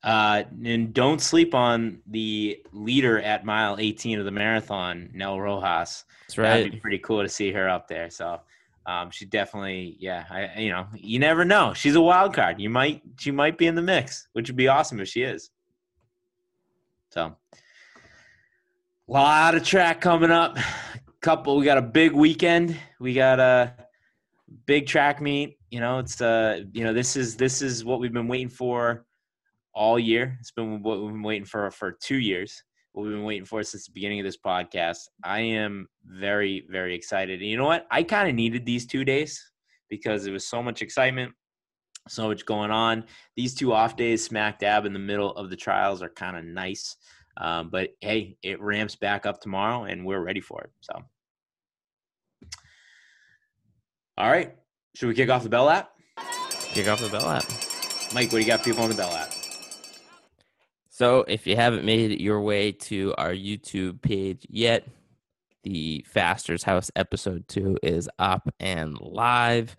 Uh, 0.02 0.44
and 0.64 0.94
don't 0.94 1.20
sleep 1.20 1.54
on 1.54 2.00
the 2.06 2.62
leader 2.72 3.20
at 3.20 3.44
mile 3.44 3.76
18 3.78 4.18
of 4.18 4.24
the 4.24 4.30
marathon, 4.30 5.10
Nell 5.12 5.40
Rojas. 5.40 6.04
That's 6.28 6.36
That'd 6.36 6.64
right. 6.64 6.72
be 6.72 6.78
pretty 6.78 6.98
cool 6.98 7.22
to 7.22 7.28
see 7.28 7.52
her 7.52 7.68
up 7.68 7.88
there. 7.88 8.08
So, 8.08 8.40
um, 8.86 9.10
she 9.10 9.26
definitely, 9.26 9.96
yeah, 9.98 10.24
I, 10.30 10.60
you 10.60 10.70
know, 10.70 10.86
you 10.94 11.18
never 11.18 11.44
know. 11.44 11.74
She's 11.74 11.96
a 11.96 12.00
wild 12.00 12.34
card. 12.34 12.60
You 12.60 12.70
might, 12.70 13.02
she 13.18 13.30
might 13.30 13.58
be 13.58 13.66
in 13.66 13.74
the 13.74 13.82
mix, 13.82 14.28
which 14.32 14.48
would 14.48 14.56
be 14.56 14.68
awesome 14.68 15.00
if 15.00 15.08
she 15.08 15.22
is. 15.22 15.50
So, 17.10 17.36
a 17.52 17.59
lot 19.10 19.56
of 19.56 19.64
track 19.64 20.00
coming 20.00 20.30
up. 20.30 20.56
Couple, 21.20 21.56
we 21.56 21.64
got 21.64 21.78
a 21.78 21.82
big 21.82 22.12
weekend. 22.12 22.76
We 23.00 23.12
got 23.12 23.40
a 23.40 23.74
big 24.66 24.86
track 24.86 25.20
meet. 25.20 25.58
You 25.70 25.80
know, 25.80 25.98
it's 25.98 26.20
uh, 26.20 26.62
you 26.72 26.84
know, 26.84 26.92
this 26.92 27.16
is 27.16 27.36
this 27.36 27.60
is 27.60 27.84
what 27.84 28.00
we've 28.00 28.12
been 28.12 28.28
waiting 28.28 28.48
for 28.48 29.04
all 29.74 29.98
year. 29.98 30.36
It's 30.40 30.52
been 30.52 30.82
what 30.82 31.02
we've 31.02 31.12
been 31.12 31.22
waiting 31.22 31.44
for 31.44 31.70
for 31.70 31.92
two 31.92 32.18
years. 32.18 32.62
What 32.92 33.02
we've 33.02 33.12
been 33.12 33.24
waiting 33.24 33.44
for 33.44 33.62
since 33.62 33.86
the 33.86 33.92
beginning 33.92 34.20
of 34.20 34.24
this 34.24 34.38
podcast. 34.38 35.08
I 35.22 35.40
am 35.40 35.88
very, 36.04 36.64
very 36.70 36.94
excited. 36.94 37.40
And 37.40 37.48
you 37.48 37.56
know 37.56 37.66
what? 37.66 37.86
I 37.90 38.02
kind 38.02 38.28
of 38.28 38.34
needed 38.34 38.64
these 38.64 38.86
two 38.86 39.04
days 39.04 39.52
because 39.88 40.24
there 40.24 40.32
was 40.32 40.46
so 40.46 40.62
much 40.62 40.82
excitement, 40.82 41.32
so 42.08 42.28
much 42.28 42.46
going 42.46 42.70
on. 42.70 43.04
These 43.36 43.54
two 43.54 43.72
off 43.72 43.96
days, 43.96 44.24
smack 44.24 44.58
dab 44.58 44.86
in 44.86 44.92
the 44.92 44.98
middle 44.98 45.32
of 45.36 45.50
the 45.50 45.56
trials, 45.56 46.02
are 46.02 46.08
kind 46.08 46.36
of 46.36 46.44
nice. 46.44 46.96
Um, 47.36 47.70
but 47.70 47.90
hey, 48.00 48.36
it 48.42 48.60
ramps 48.60 48.96
back 48.96 49.26
up 49.26 49.40
tomorrow, 49.40 49.84
and 49.84 50.04
we're 50.04 50.22
ready 50.22 50.40
for 50.40 50.62
it. 50.62 50.70
So, 50.80 51.02
all 54.18 54.30
right, 54.30 54.54
should 54.94 55.08
we 55.08 55.14
kick 55.14 55.30
off 55.30 55.42
the 55.42 55.48
Bell 55.48 55.70
app? 55.70 55.90
Kick 56.72 56.86
off 56.86 57.00
the 57.00 57.08
bell 57.08 57.28
app. 57.28 57.44
Mike, 58.14 58.30
what 58.30 58.38
do 58.38 58.38
you 58.38 58.46
got 58.46 58.62
people 58.62 58.84
on 58.84 58.90
the 58.90 58.94
Bell 58.94 59.12
app? 59.12 59.32
So 60.88 61.24
if 61.26 61.46
you 61.46 61.56
haven't 61.56 61.84
made 61.84 62.12
it 62.12 62.22
your 62.22 62.40
way 62.40 62.70
to 62.72 63.14
our 63.18 63.32
YouTube 63.32 64.00
page 64.02 64.46
yet, 64.48 64.86
the 65.64 66.04
Fasters 66.06 66.62
House 66.62 66.90
episode 66.94 67.48
two 67.48 67.76
is 67.82 68.08
up 68.20 68.48
and 68.60 68.96
live. 69.00 69.74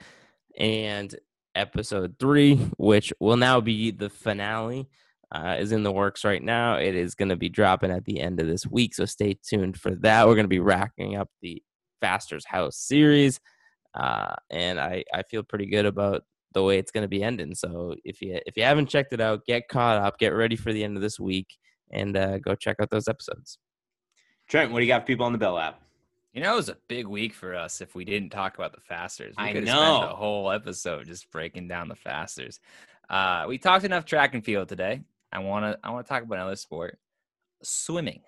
And 0.57 1.15
episode 1.55 2.15
three, 2.19 2.55
which 2.77 3.13
will 3.19 3.37
now 3.37 3.61
be 3.61 3.91
the 3.91 4.09
finale, 4.09 4.89
uh, 5.31 5.55
is 5.59 5.71
in 5.71 5.83
the 5.83 5.91
works 5.91 6.23
right 6.23 6.43
now. 6.43 6.75
It 6.75 6.95
is 6.95 7.15
going 7.15 7.29
to 7.29 7.35
be 7.35 7.49
dropping 7.49 7.91
at 7.91 8.05
the 8.05 8.19
end 8.19 8.39
of 8.39 8.47
this 8.47 8.67
week. 8.67 8.93
So 8.93 9.05
stay 9.05 9.37
tuned 9.41 9.79
for 9.79 9.95
that. 9.95 10.27
We're 10.27 10.35
going 10.35 10.45
to 10.45 10.49
be 10.49 10.59
racking 10.59 11.15
up 11.15 11.29
the 11.41 11.61
Fasters 12.01 12.45
House 12.45 12.77
series. 12.77 13.39
Uh, 13.93 14.35
and 14.49 14.79
I, 14.79 15.03
I 15.13 15.23
feel 15.23 15.43
pretty 15.43 15.67
good 15.67 15.85
about 15.85 16.23
the 16.53 16.63
way 16.63 16.77
it's 16.77 16.91
going 16.91 17.03
to 17.03 17.07
be 17.07 17.23
ending. 17.23 17.55
So 17.55 17.95
if 18.03 18.21
you 18.21 18.39
if 18.45 18.57
you 18.57 18.63
haven't 18.63 18.89
checked 18.89 19.13
it 19.13 19.21
out, 19.21 19.45
get 19.45 19.69
caught 19.69 19.97
up, 19.97 20.17
get 20.17 20.29
ready 20.29 20.55
for 20.55 20.73
the 20.73 20.83
end 20.83 20.97
of 20.97 21.01
this 21.01 21.19
week, 21.19 21.47
and 21.91 22.17
uh, 22.17 22.39
go 22.39 22.55
check 22.55 22.77
out 22.81 22.89
those 22.89 23.07
episodes. 23.07 23.57
Trent, 24.47 24.71
what 24.71 24.79
do 24.79 24.85
you 24.85 24.91
got 24.91 25.01
for 25.01 25.07
people 25.07 25.25
on 25.25 25.31
the 25.31 25.37
Bell 25.37 25.57
app? 25.57 25.81
You 26.33 26.41
know, 26.41 26.53
it 26.53 26.57
was 26.57 26.69
a 26.69 26.77
big 26.87 27.07
week 27.07 27.33
for 27.33 27.55
us 27.55 27.81
if 27.81 27.95
we 27.95 28.05
didn't 28.05 28.29
talk 28.29 28.55
about 28.55 28.73
the 28.73 28.81
fasters. 28.81 29.35
We 29.37 29.43
I 29.45 29.53
could 29.53 29.65
know. 29.65 29.97
spent 29.97 30.11
a 30.11 30.15
whole 30.15 30.51
episode 30.51 31.07
just 31.07 31.29
breaking 31.31 31.67
down 31.67 31.89
the 31.89 31.95
fasters. 31.95 32.59
Uh, 33.09 33.45
we 33.47 33.57
talked 33.57 33.83
enough 33.83 34.05
track 34.05 34.33
and 34.33 34.43
field 34.43 34.69
today. 34.69 35.01
I 35.31 35.39
want 35.39 35.65
to 35.65 35.79
I 35.83 35.91
want 35.91 36.05
to 36.05 36.09
talk 36.11 36.23
about 36.23 36.39
another 36.39 36.55
sport, 36.55 36.97
swimming. 37.63 38.21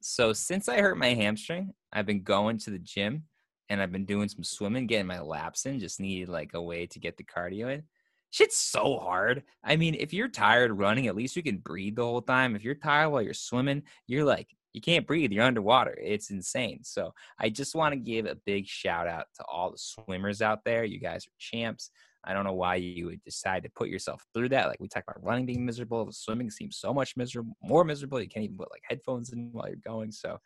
So 0.00 0.32
since 0.32 0.68
I 0.68 0.78
hurt 0.78 0.98
my 0.98 1.14
hamstring, 1.14 1.72
I've 1.92 2.06
been 2.06 2.22
going 2.22 2.58
to 2.58 2.70
the 2.70 2.78
gym 2.78 3.24
and 3.68 3.80
I've 3.80 3.92
been 3.92 4.04
doing 4.04 4.28
some 4.28 4.44
swimming, 4.44 4.86
getting 4.86 5.06
my 5.06 5.20
laps 5.20 5.66
in. 5.66 5.78
Just 5.78 6.00
needed 6.00 6.28
like 6.28 6.54
a 6.54 6.62
way 6.62 6.86
to 6.86 6.98
get 6.98 7.16
the 7.16 7.24
cardio 7.24 7.72
in. 7.72 7.84
Shit's 8.30 8.56
so 8.56 8.98
hard. 8.98 9.42
I 9.62 9.76
mean, 9.76 9.94
if 9.94 10.12
you're 10.12 10.28
tired 10.28 10.72
running, 10.72 11.06
at 11.06 11.14
least 11.14 11.36
you 11.36 11.42
can 11.42 11.58
breathe 11.58 11.96
the 11.96 12.04
whole 12.04 12.22
time. 12.22 12.56
If 12.56 12.64
you're 12.64 12.74
tired 12.74 13.10
while 13.10 13.22
you're 13.22 13.34
swimming, 13.34 13.82
you're 14.06 14.24
like 14.24 14.48
you 14.72 14.80
can't 14.80 15.06
breathe. 15.06 15.32
You're 15.32 15.44
underwater. 15.44 15.96
It's 16.00 16.30
insane. 16.30 16.80
So 16.82 17.14
I 17.38 17.50
just 17.50 17.74
want 17.74 17.92
to 17.92 17.98
give 17.98 18.26
a 18.26 18.38
big 18.46 18.66
shout 18.66 19.06
out 19.06 19.26
to 19.36 19.44
all 19.44 19.70
the 19.70 19.78
swimmers 19.78 20.40
out 20.40 20.64
there. 20.64 20.84
You 20.84 20.98
guys 20.98 21.26
are 21.26 21.38
champs. 21.38 21.90
I 22.24 22.32
don't 22.32 22.44
know 22.44 22.52
why 22.52 22.76
you 22.76 23.06
would 23.06 23.22
decide 23.24 23.64
to 23.64 23.70
put 23.70 23.88
yourself 23.88 24.24
through 24.32 24.50
that. 24.50 24.68
Like 24.68 24.80
we 24.80 24.88
talk 24.88 25.04
about 25.08 25.22
running 25.24 25.46
being 25.46 25.64
miserable, 25.64 26.10
swimming 26.12 26.50
seems 26.50 26.76
so 26.76 26.94
much 26.94 27.16
miserable, 27.16 27.56
more 27.62 27.84
miserable. 27.84 28.20
You 28.20 28.28
can't 28.28 28.44
even 28.44 28.56
put 28.56 28.70
like 28.70 28.82
headphones 28.88 29.32
in 29.32 29.50
while 29.52 29.68
you're 29.68 29.76
going. 29.76 30.12
So, 30.12 30.38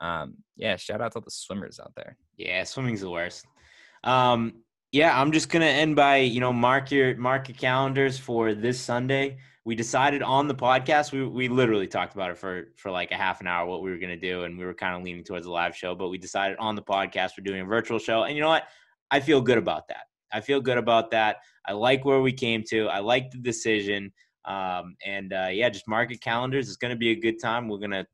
um, 0.00 0.34
yeah, 0.56 0.76
shout 0.76 1.00
out 1.00 1.12
to 1.12 1.18
all 1.18 1.24
the 1.24 1.30
swimmers 1.30 1.80
out 1.80 1.92
there. 1.96 2.16
Yeah, 2.36 2.64
swimming's 2.64 3.00
the 3.00 3.10
worst. 3.10 3.46
Um, 4.04 4.62
yeah, 4.90 5.18
I'm 5.18 5.32
just 5.32 5.48
gonna 5.48 5.64
end 5.64 5.96
by 5.96 6.18
you 6.18 6.40
know 6.40 6.52
mark 6.52 6.90
your 6.90 7.16
mark 7.16 7.48
your 7.48 7.56
calendars 7.56 8.18
for 8.18 8.52
this 8.54 8.78
Sunday. 8.78 9.38
We 9.64 9.74
decided 9.74 10.22
on 10.22 10.48
the 10.48 10.54
podcast. 10.54 11.12
We 11.12 11.26
we 11.26 11.48
literally 11.48 11.86
talked 11.86 12.14
about 12.14 12.30
it 12.30 12.36
for 12.36 12.72
for 12.76 12.90
like 12.90 13.10
a 13.10 13.16
half 13.16 13.40
an 13.40 13.46
hour 13.46 13.66
what 13.66 13.82
we 13.82 13.90
were 13.90 13.96
gonna 13.96 14.18
do, 14.18 14.44
and 14.44 14.58
we 14.58 14.66
were 14.66 14.74
kind 14.74 14.94
of 14.94 15.02
leaning 15.02 15.24
towards 15.24 15.46
a 15.46 15.50
live 15.50 15.74
show. 15.74 15.94
But 15.94 16.08
we 16.08 16.18
decided 16.18 16.58
on 16.58 16.74
the 16.74 16.82
podcast 16.82 17.30
we're 17.38 17.44
doing 17.44 17.62
a 17.62 17.64
virtual 17.64 17.98
show, 17.98 18.24
and 18.24 18.34
you 18.36 18.42
know 18.42 18.50
what? 18.50 18.64
I 19.10 19.20
feel 19.20 19.40
good 19.40 19.58
about 19.58 19.88
that. 19.88 20.04
I 20.32 20.40
feel 20.40 20.60
good 20.60 20.78
about 20.78 21.10
that. 21.10 21.36
I 21.66 21.72
like 21.72 22.04
where 22.04 22.20
we 22.20 22.32
came 22.32 22.62
to. 22.70 22.88
I 22.88 23.00
like 23.00 23.30
the 23.30 23.38
decision. 23.38 24.12
Um, 24.44 24.96
and 25.04 25.32
uh, 25.32 25.48
yeah, 25.52 25.68
just 25.68 25.86
market 25.86 26.20
calendars. 26.20 26.68
It's 26.68 26.76
gonna 26.76 26.96
be 26.96 27.10
a 27.10 27.20
good 27.20 27.40
time. 27.40 27.68
We're 27.68 27.78
gonna 27.78 28.06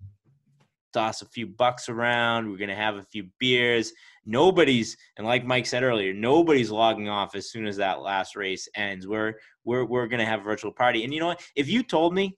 toss 0.92 1.22
a 1.22 1.26
few 1.26 1.46
bucks 1.46 1.88
around. 1.88 2.50
We're 2.50 2.58
gonna 2.58 2.74
have 2.74 2.96
a 2.96 3.04
few 3.04 3.28
beers. 3.38 3.92
Nobody's 4.26 4.96
and 5.16 5.26
like 5.26 5.44
Mike 5.44 5.66
said 5.66 5.82
earlier, 5.82 6.12
nobody's 6.12 6.70
logging 6.70 7.08
off 7.08 7.34
as 7.34 7.50
soon 7.50 7.66
as 7.66 7.76
that 7.76 8.00
last 8.00 8.36
race 8.36 8.68
ends. 8.74 9.06
We're 9.06 9.34
we're 9.64 9.84
we're 9.84 10.06
gonna 10.06 10.26
have 10.26 10.40
a 10.40 10.44
virtual 10.44 10.72
party. 10.72 11.04
And 11.04 11.14
you 11.14 11.20
know 11.20 11.28
what? 11.28 11.42
If 11.56 11.68
you 11.68 11.82
told 11.82 12.14
me 12.14 12.36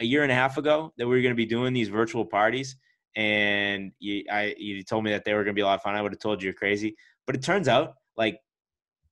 a 0.00 0.04
year 0.04 0.22
and 0.22 0.32
a 0.32 0.34
half 0.34 0.58
ago 0.58 0.92
that 0.98 1.06
we 1.06 1.16
were 1.16 1.22
gonna 1.22 1.34
be 1.34 1.46
doing 1.46 1.72
these 1.72 1.88
virtual 1.88 2.24
parties, 2.24 2.76
and 3.14 3.92
you 3.98 4.24
I 4.30 4.54
you 4.58 4.82
told 4.82 5.04
me 5.04 5.10
that 5.12 5.24
they 5.24 5.34
were 5.34 5.44
gonna 5.44 5.54
be 5.54 5.62
a 5.62 5.66
lot 5.66 5.76
of 5.76 5.82
fun, 5.82 5.94
I 5.94 6.02
would 6.02 6.12
have 6.12 6.20
told 6.20 6.42
you 6.42 6.46
you're 6.46 6.54
crazy. 6.54 6.96
But 7.26 7.34
it 7.36 7.42
turns 7.42 7.68
out 7.68 7.94
like 8.16 8.38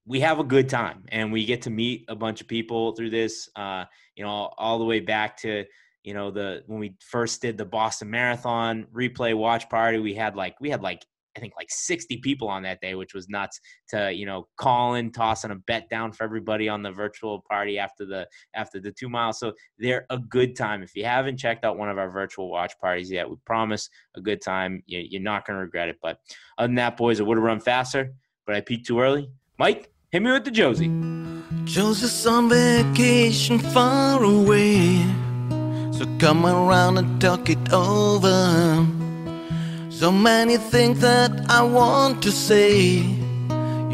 we 0.06 0.20
have 0.20 0.38
a 0.38 0.44
good 0.44 0.68
time 0.68 1.02
and 1.08 1.32
we 1.32 1.44
get 1.44 1.62
to 1.62 1.70
meet 1.70 2.04
a 2.08 2.14
bunch 2.14 2.40
of 2.40 2.48
people 2.48 2.92
through 2.94 3.10
this 3.10 3.48
uh, 3.56 3.84
you 4.16 4.24
know 4.24 4.50
all 4.58 4.78
the 4.78 4.84
way 4.84 5.00
back 5.00 5.36
to 5.36 5.64
you 6.02 6.14
know 6.14 6.30
the 6.30 6.62
when 6.66 6.78
we 6.78 6.94
first 7.00 7.40
did 7.40 7.56
the 7.56 7.64
boston 7.64 8.10
marathon 8.10 8.86
replay 8.94 9.34
watch 9.34 9.68
party 9.70 9.98
we 9.98 10.14
had 10.14 10.36
like 10.36 10.54
we 10.60 10.68
had 10.68 10.82
like 10.82 11.02
i 11.34 11.40
think 11.40 11.54
like 11.56 11.70
60 11.70 12.18
people 12.18 12.46
on 12.46 12.62
that 12.62 12.78
day 12.82 12.94
which 12.94 13.14
was 13.14 13.26
nuts 13.30 13.58
to 13.88 14.12
you 14.12 14.26
know 14.26 14.46
calling 14.56 15.10
tossing 15.10 15.50
a 15.50 15.54
bet 15.54 15.88
down 15.88 16.12
for 16.12 16.24
everybody 16.24 16.68
on 16.68 16.82
the 16.82 16.92
virtual 16.92 17.42
party 17.50 17.78
after 17.78 18.04
the 18.04 18.28
after 18.54 18.78
the 18.78 18.92
two 18.92 19.08
miles. 19.08 19.40
So 19.40 19.54
they're 19.78 20.04
a 20.10 20.18
good 20.18 20.54
time. 20.54 20.82
If 20.82 20.94
you 20.94 21.04
haven't 21.04 21.38
checked 21.38 21.64
out 21.64 21.78
one 21.78 21.88
of 21.88 21.98
our 21.98 22.10
virtual 22.10 22.50
watch 22.50 22.78
parties 22.78 23.10
yet 23.10 23.28
we 23.28 23.36
promise 23.46 23.88
a 24.14 24.20
good 24.20 24.42
time. 24.42 24.82
You, 24.86 25.00
you're 25.08 25.22
not 25.22 25.46
going 25.46 25.56
to 25.56 25.64
regret 25.64 25.88
it. 25.88 25.96
But 26.02 26.18
other 26.58 26.68
than 26.68 26.76
that 26.76 26.98
boys 26.98 27.18
i 27.18 27.24
would 27.24 27.38
have 27.38 27.44
run 27.44 27.60
faster 27.60 28.12
but 28.46 28.54
i 28.54 28.60
peaked 28.60 28.86
too 28.86 29.00
early. 29.00 29.30
Mike 29.58 29.93
hit 30.14 30.22
me 30.22 30.30
with 30.30 30.44
the 30.44 30.50
josie 30.52 30.92
Joseph's 31.64 32.24
on 32.26 32.48
vacation 32.50 33.58
far 33.58 34.22
away. 34.22 35.04
So 35.92 36.04
come 36.18 36.44
around 36.46 36.98
and 36.98 37.20
talk 37.20 37.48
it 37.48 37.72
over. 37.72 38.86
So 39.90 40.12
many 40.12 40.58
things 40.58 41.00
that 41.00 41.32
I 41.48 41.62
want 41.62 42.22
to 42.24 42.30
say. 42.30 42.98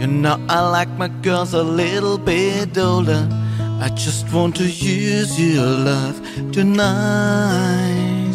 You 0.01 0.07
know, 0.09 0.45
I 0.49 0.69
like 0.69 0.91
my 0.99 1.09
girls 1.09 1.55
a 1.55 1.63
little 1.63 2.19
bit 2.19 2.77
older. 2.77 3.27
I 3.81 3.89
just 3.95 4.31
want 4.33 4.57
to 4.57 4.65
use 4.65 5.41
your 5.41 5.65
love 5.65 6.21
tonight. 6.53 8.35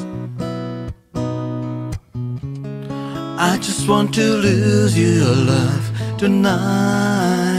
I 3.38 3.57
just 3.62 3.88
want 3.88 4.14
to 4.16 4.24
lose 4.48 4.98
your 4.98 5.36
love 5.36 6.18
tonight. 6.18 7.55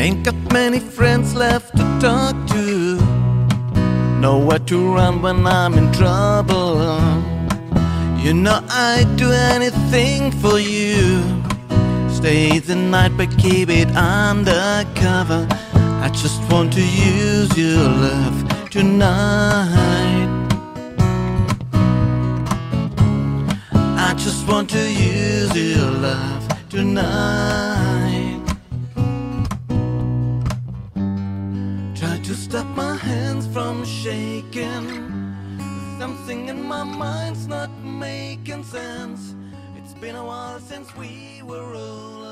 Ain't 0.00 0.24
got 0.24 0.34
many 0.50 0.78
friends 0.80 1.34
left 1.34 1.76
to 1.76 1.82
talk 2.00 2.34
to. 2.52 2.96
Nowhere 4.18 4.58
to 4.60 4.94
run 4.94 5.20
when 5.20 5.46
I'm 5.46 5.74
in 5.74 5.92
trouble. 5.92 6.78
You 8.18 8.32
know 8.32 8.64
I'd 8.70 9.14
do 9.16 9.30
anything 9.30 10.32
for 10.32 10.58
you. 10.58 11.20
Stay 12.08 12.60
the 12.60 12.76
night 12.76 13.14
but 13.18 13.28
keep 13.36 13.68
it 13.68 13.88
undercover. 13.94 15.46
I 15.74 16.08
just 16.14 16.40
want 16.50 16.72
to 16.72 16.80
use 16.80 17.54
your 17.54 17.84
love 18.06 18.70
tonight. 18.70 20.30
I 24.08 24.14
just 24.16 24.48
want 24.48 24.70
to 24.70 24.82
use 24.90 25.54
your 25.54 25.90
love 25.90 26.48
tonight. 26.70 27.79
To 32.30 32.36
stop 32.36 32.66
my 32.76 32.94
hands 32.94 33.44
from 33.48 33.84
shaking. 33.84 34.86
Something 35.98 36.48
in 36.48 36.62
my 36.62 36.84
mind's 36.84 37.48
not 37.48 37.70
making 37.82 38.62
sense. 38.62 39.34
It's 39.76 39.94
been 39.94 40.14
a 40.14 40.24
while 40.24 40.60
since 40.60 40.94
we 40.94 41.42
were 41.42 41.74
all 41.74 42.29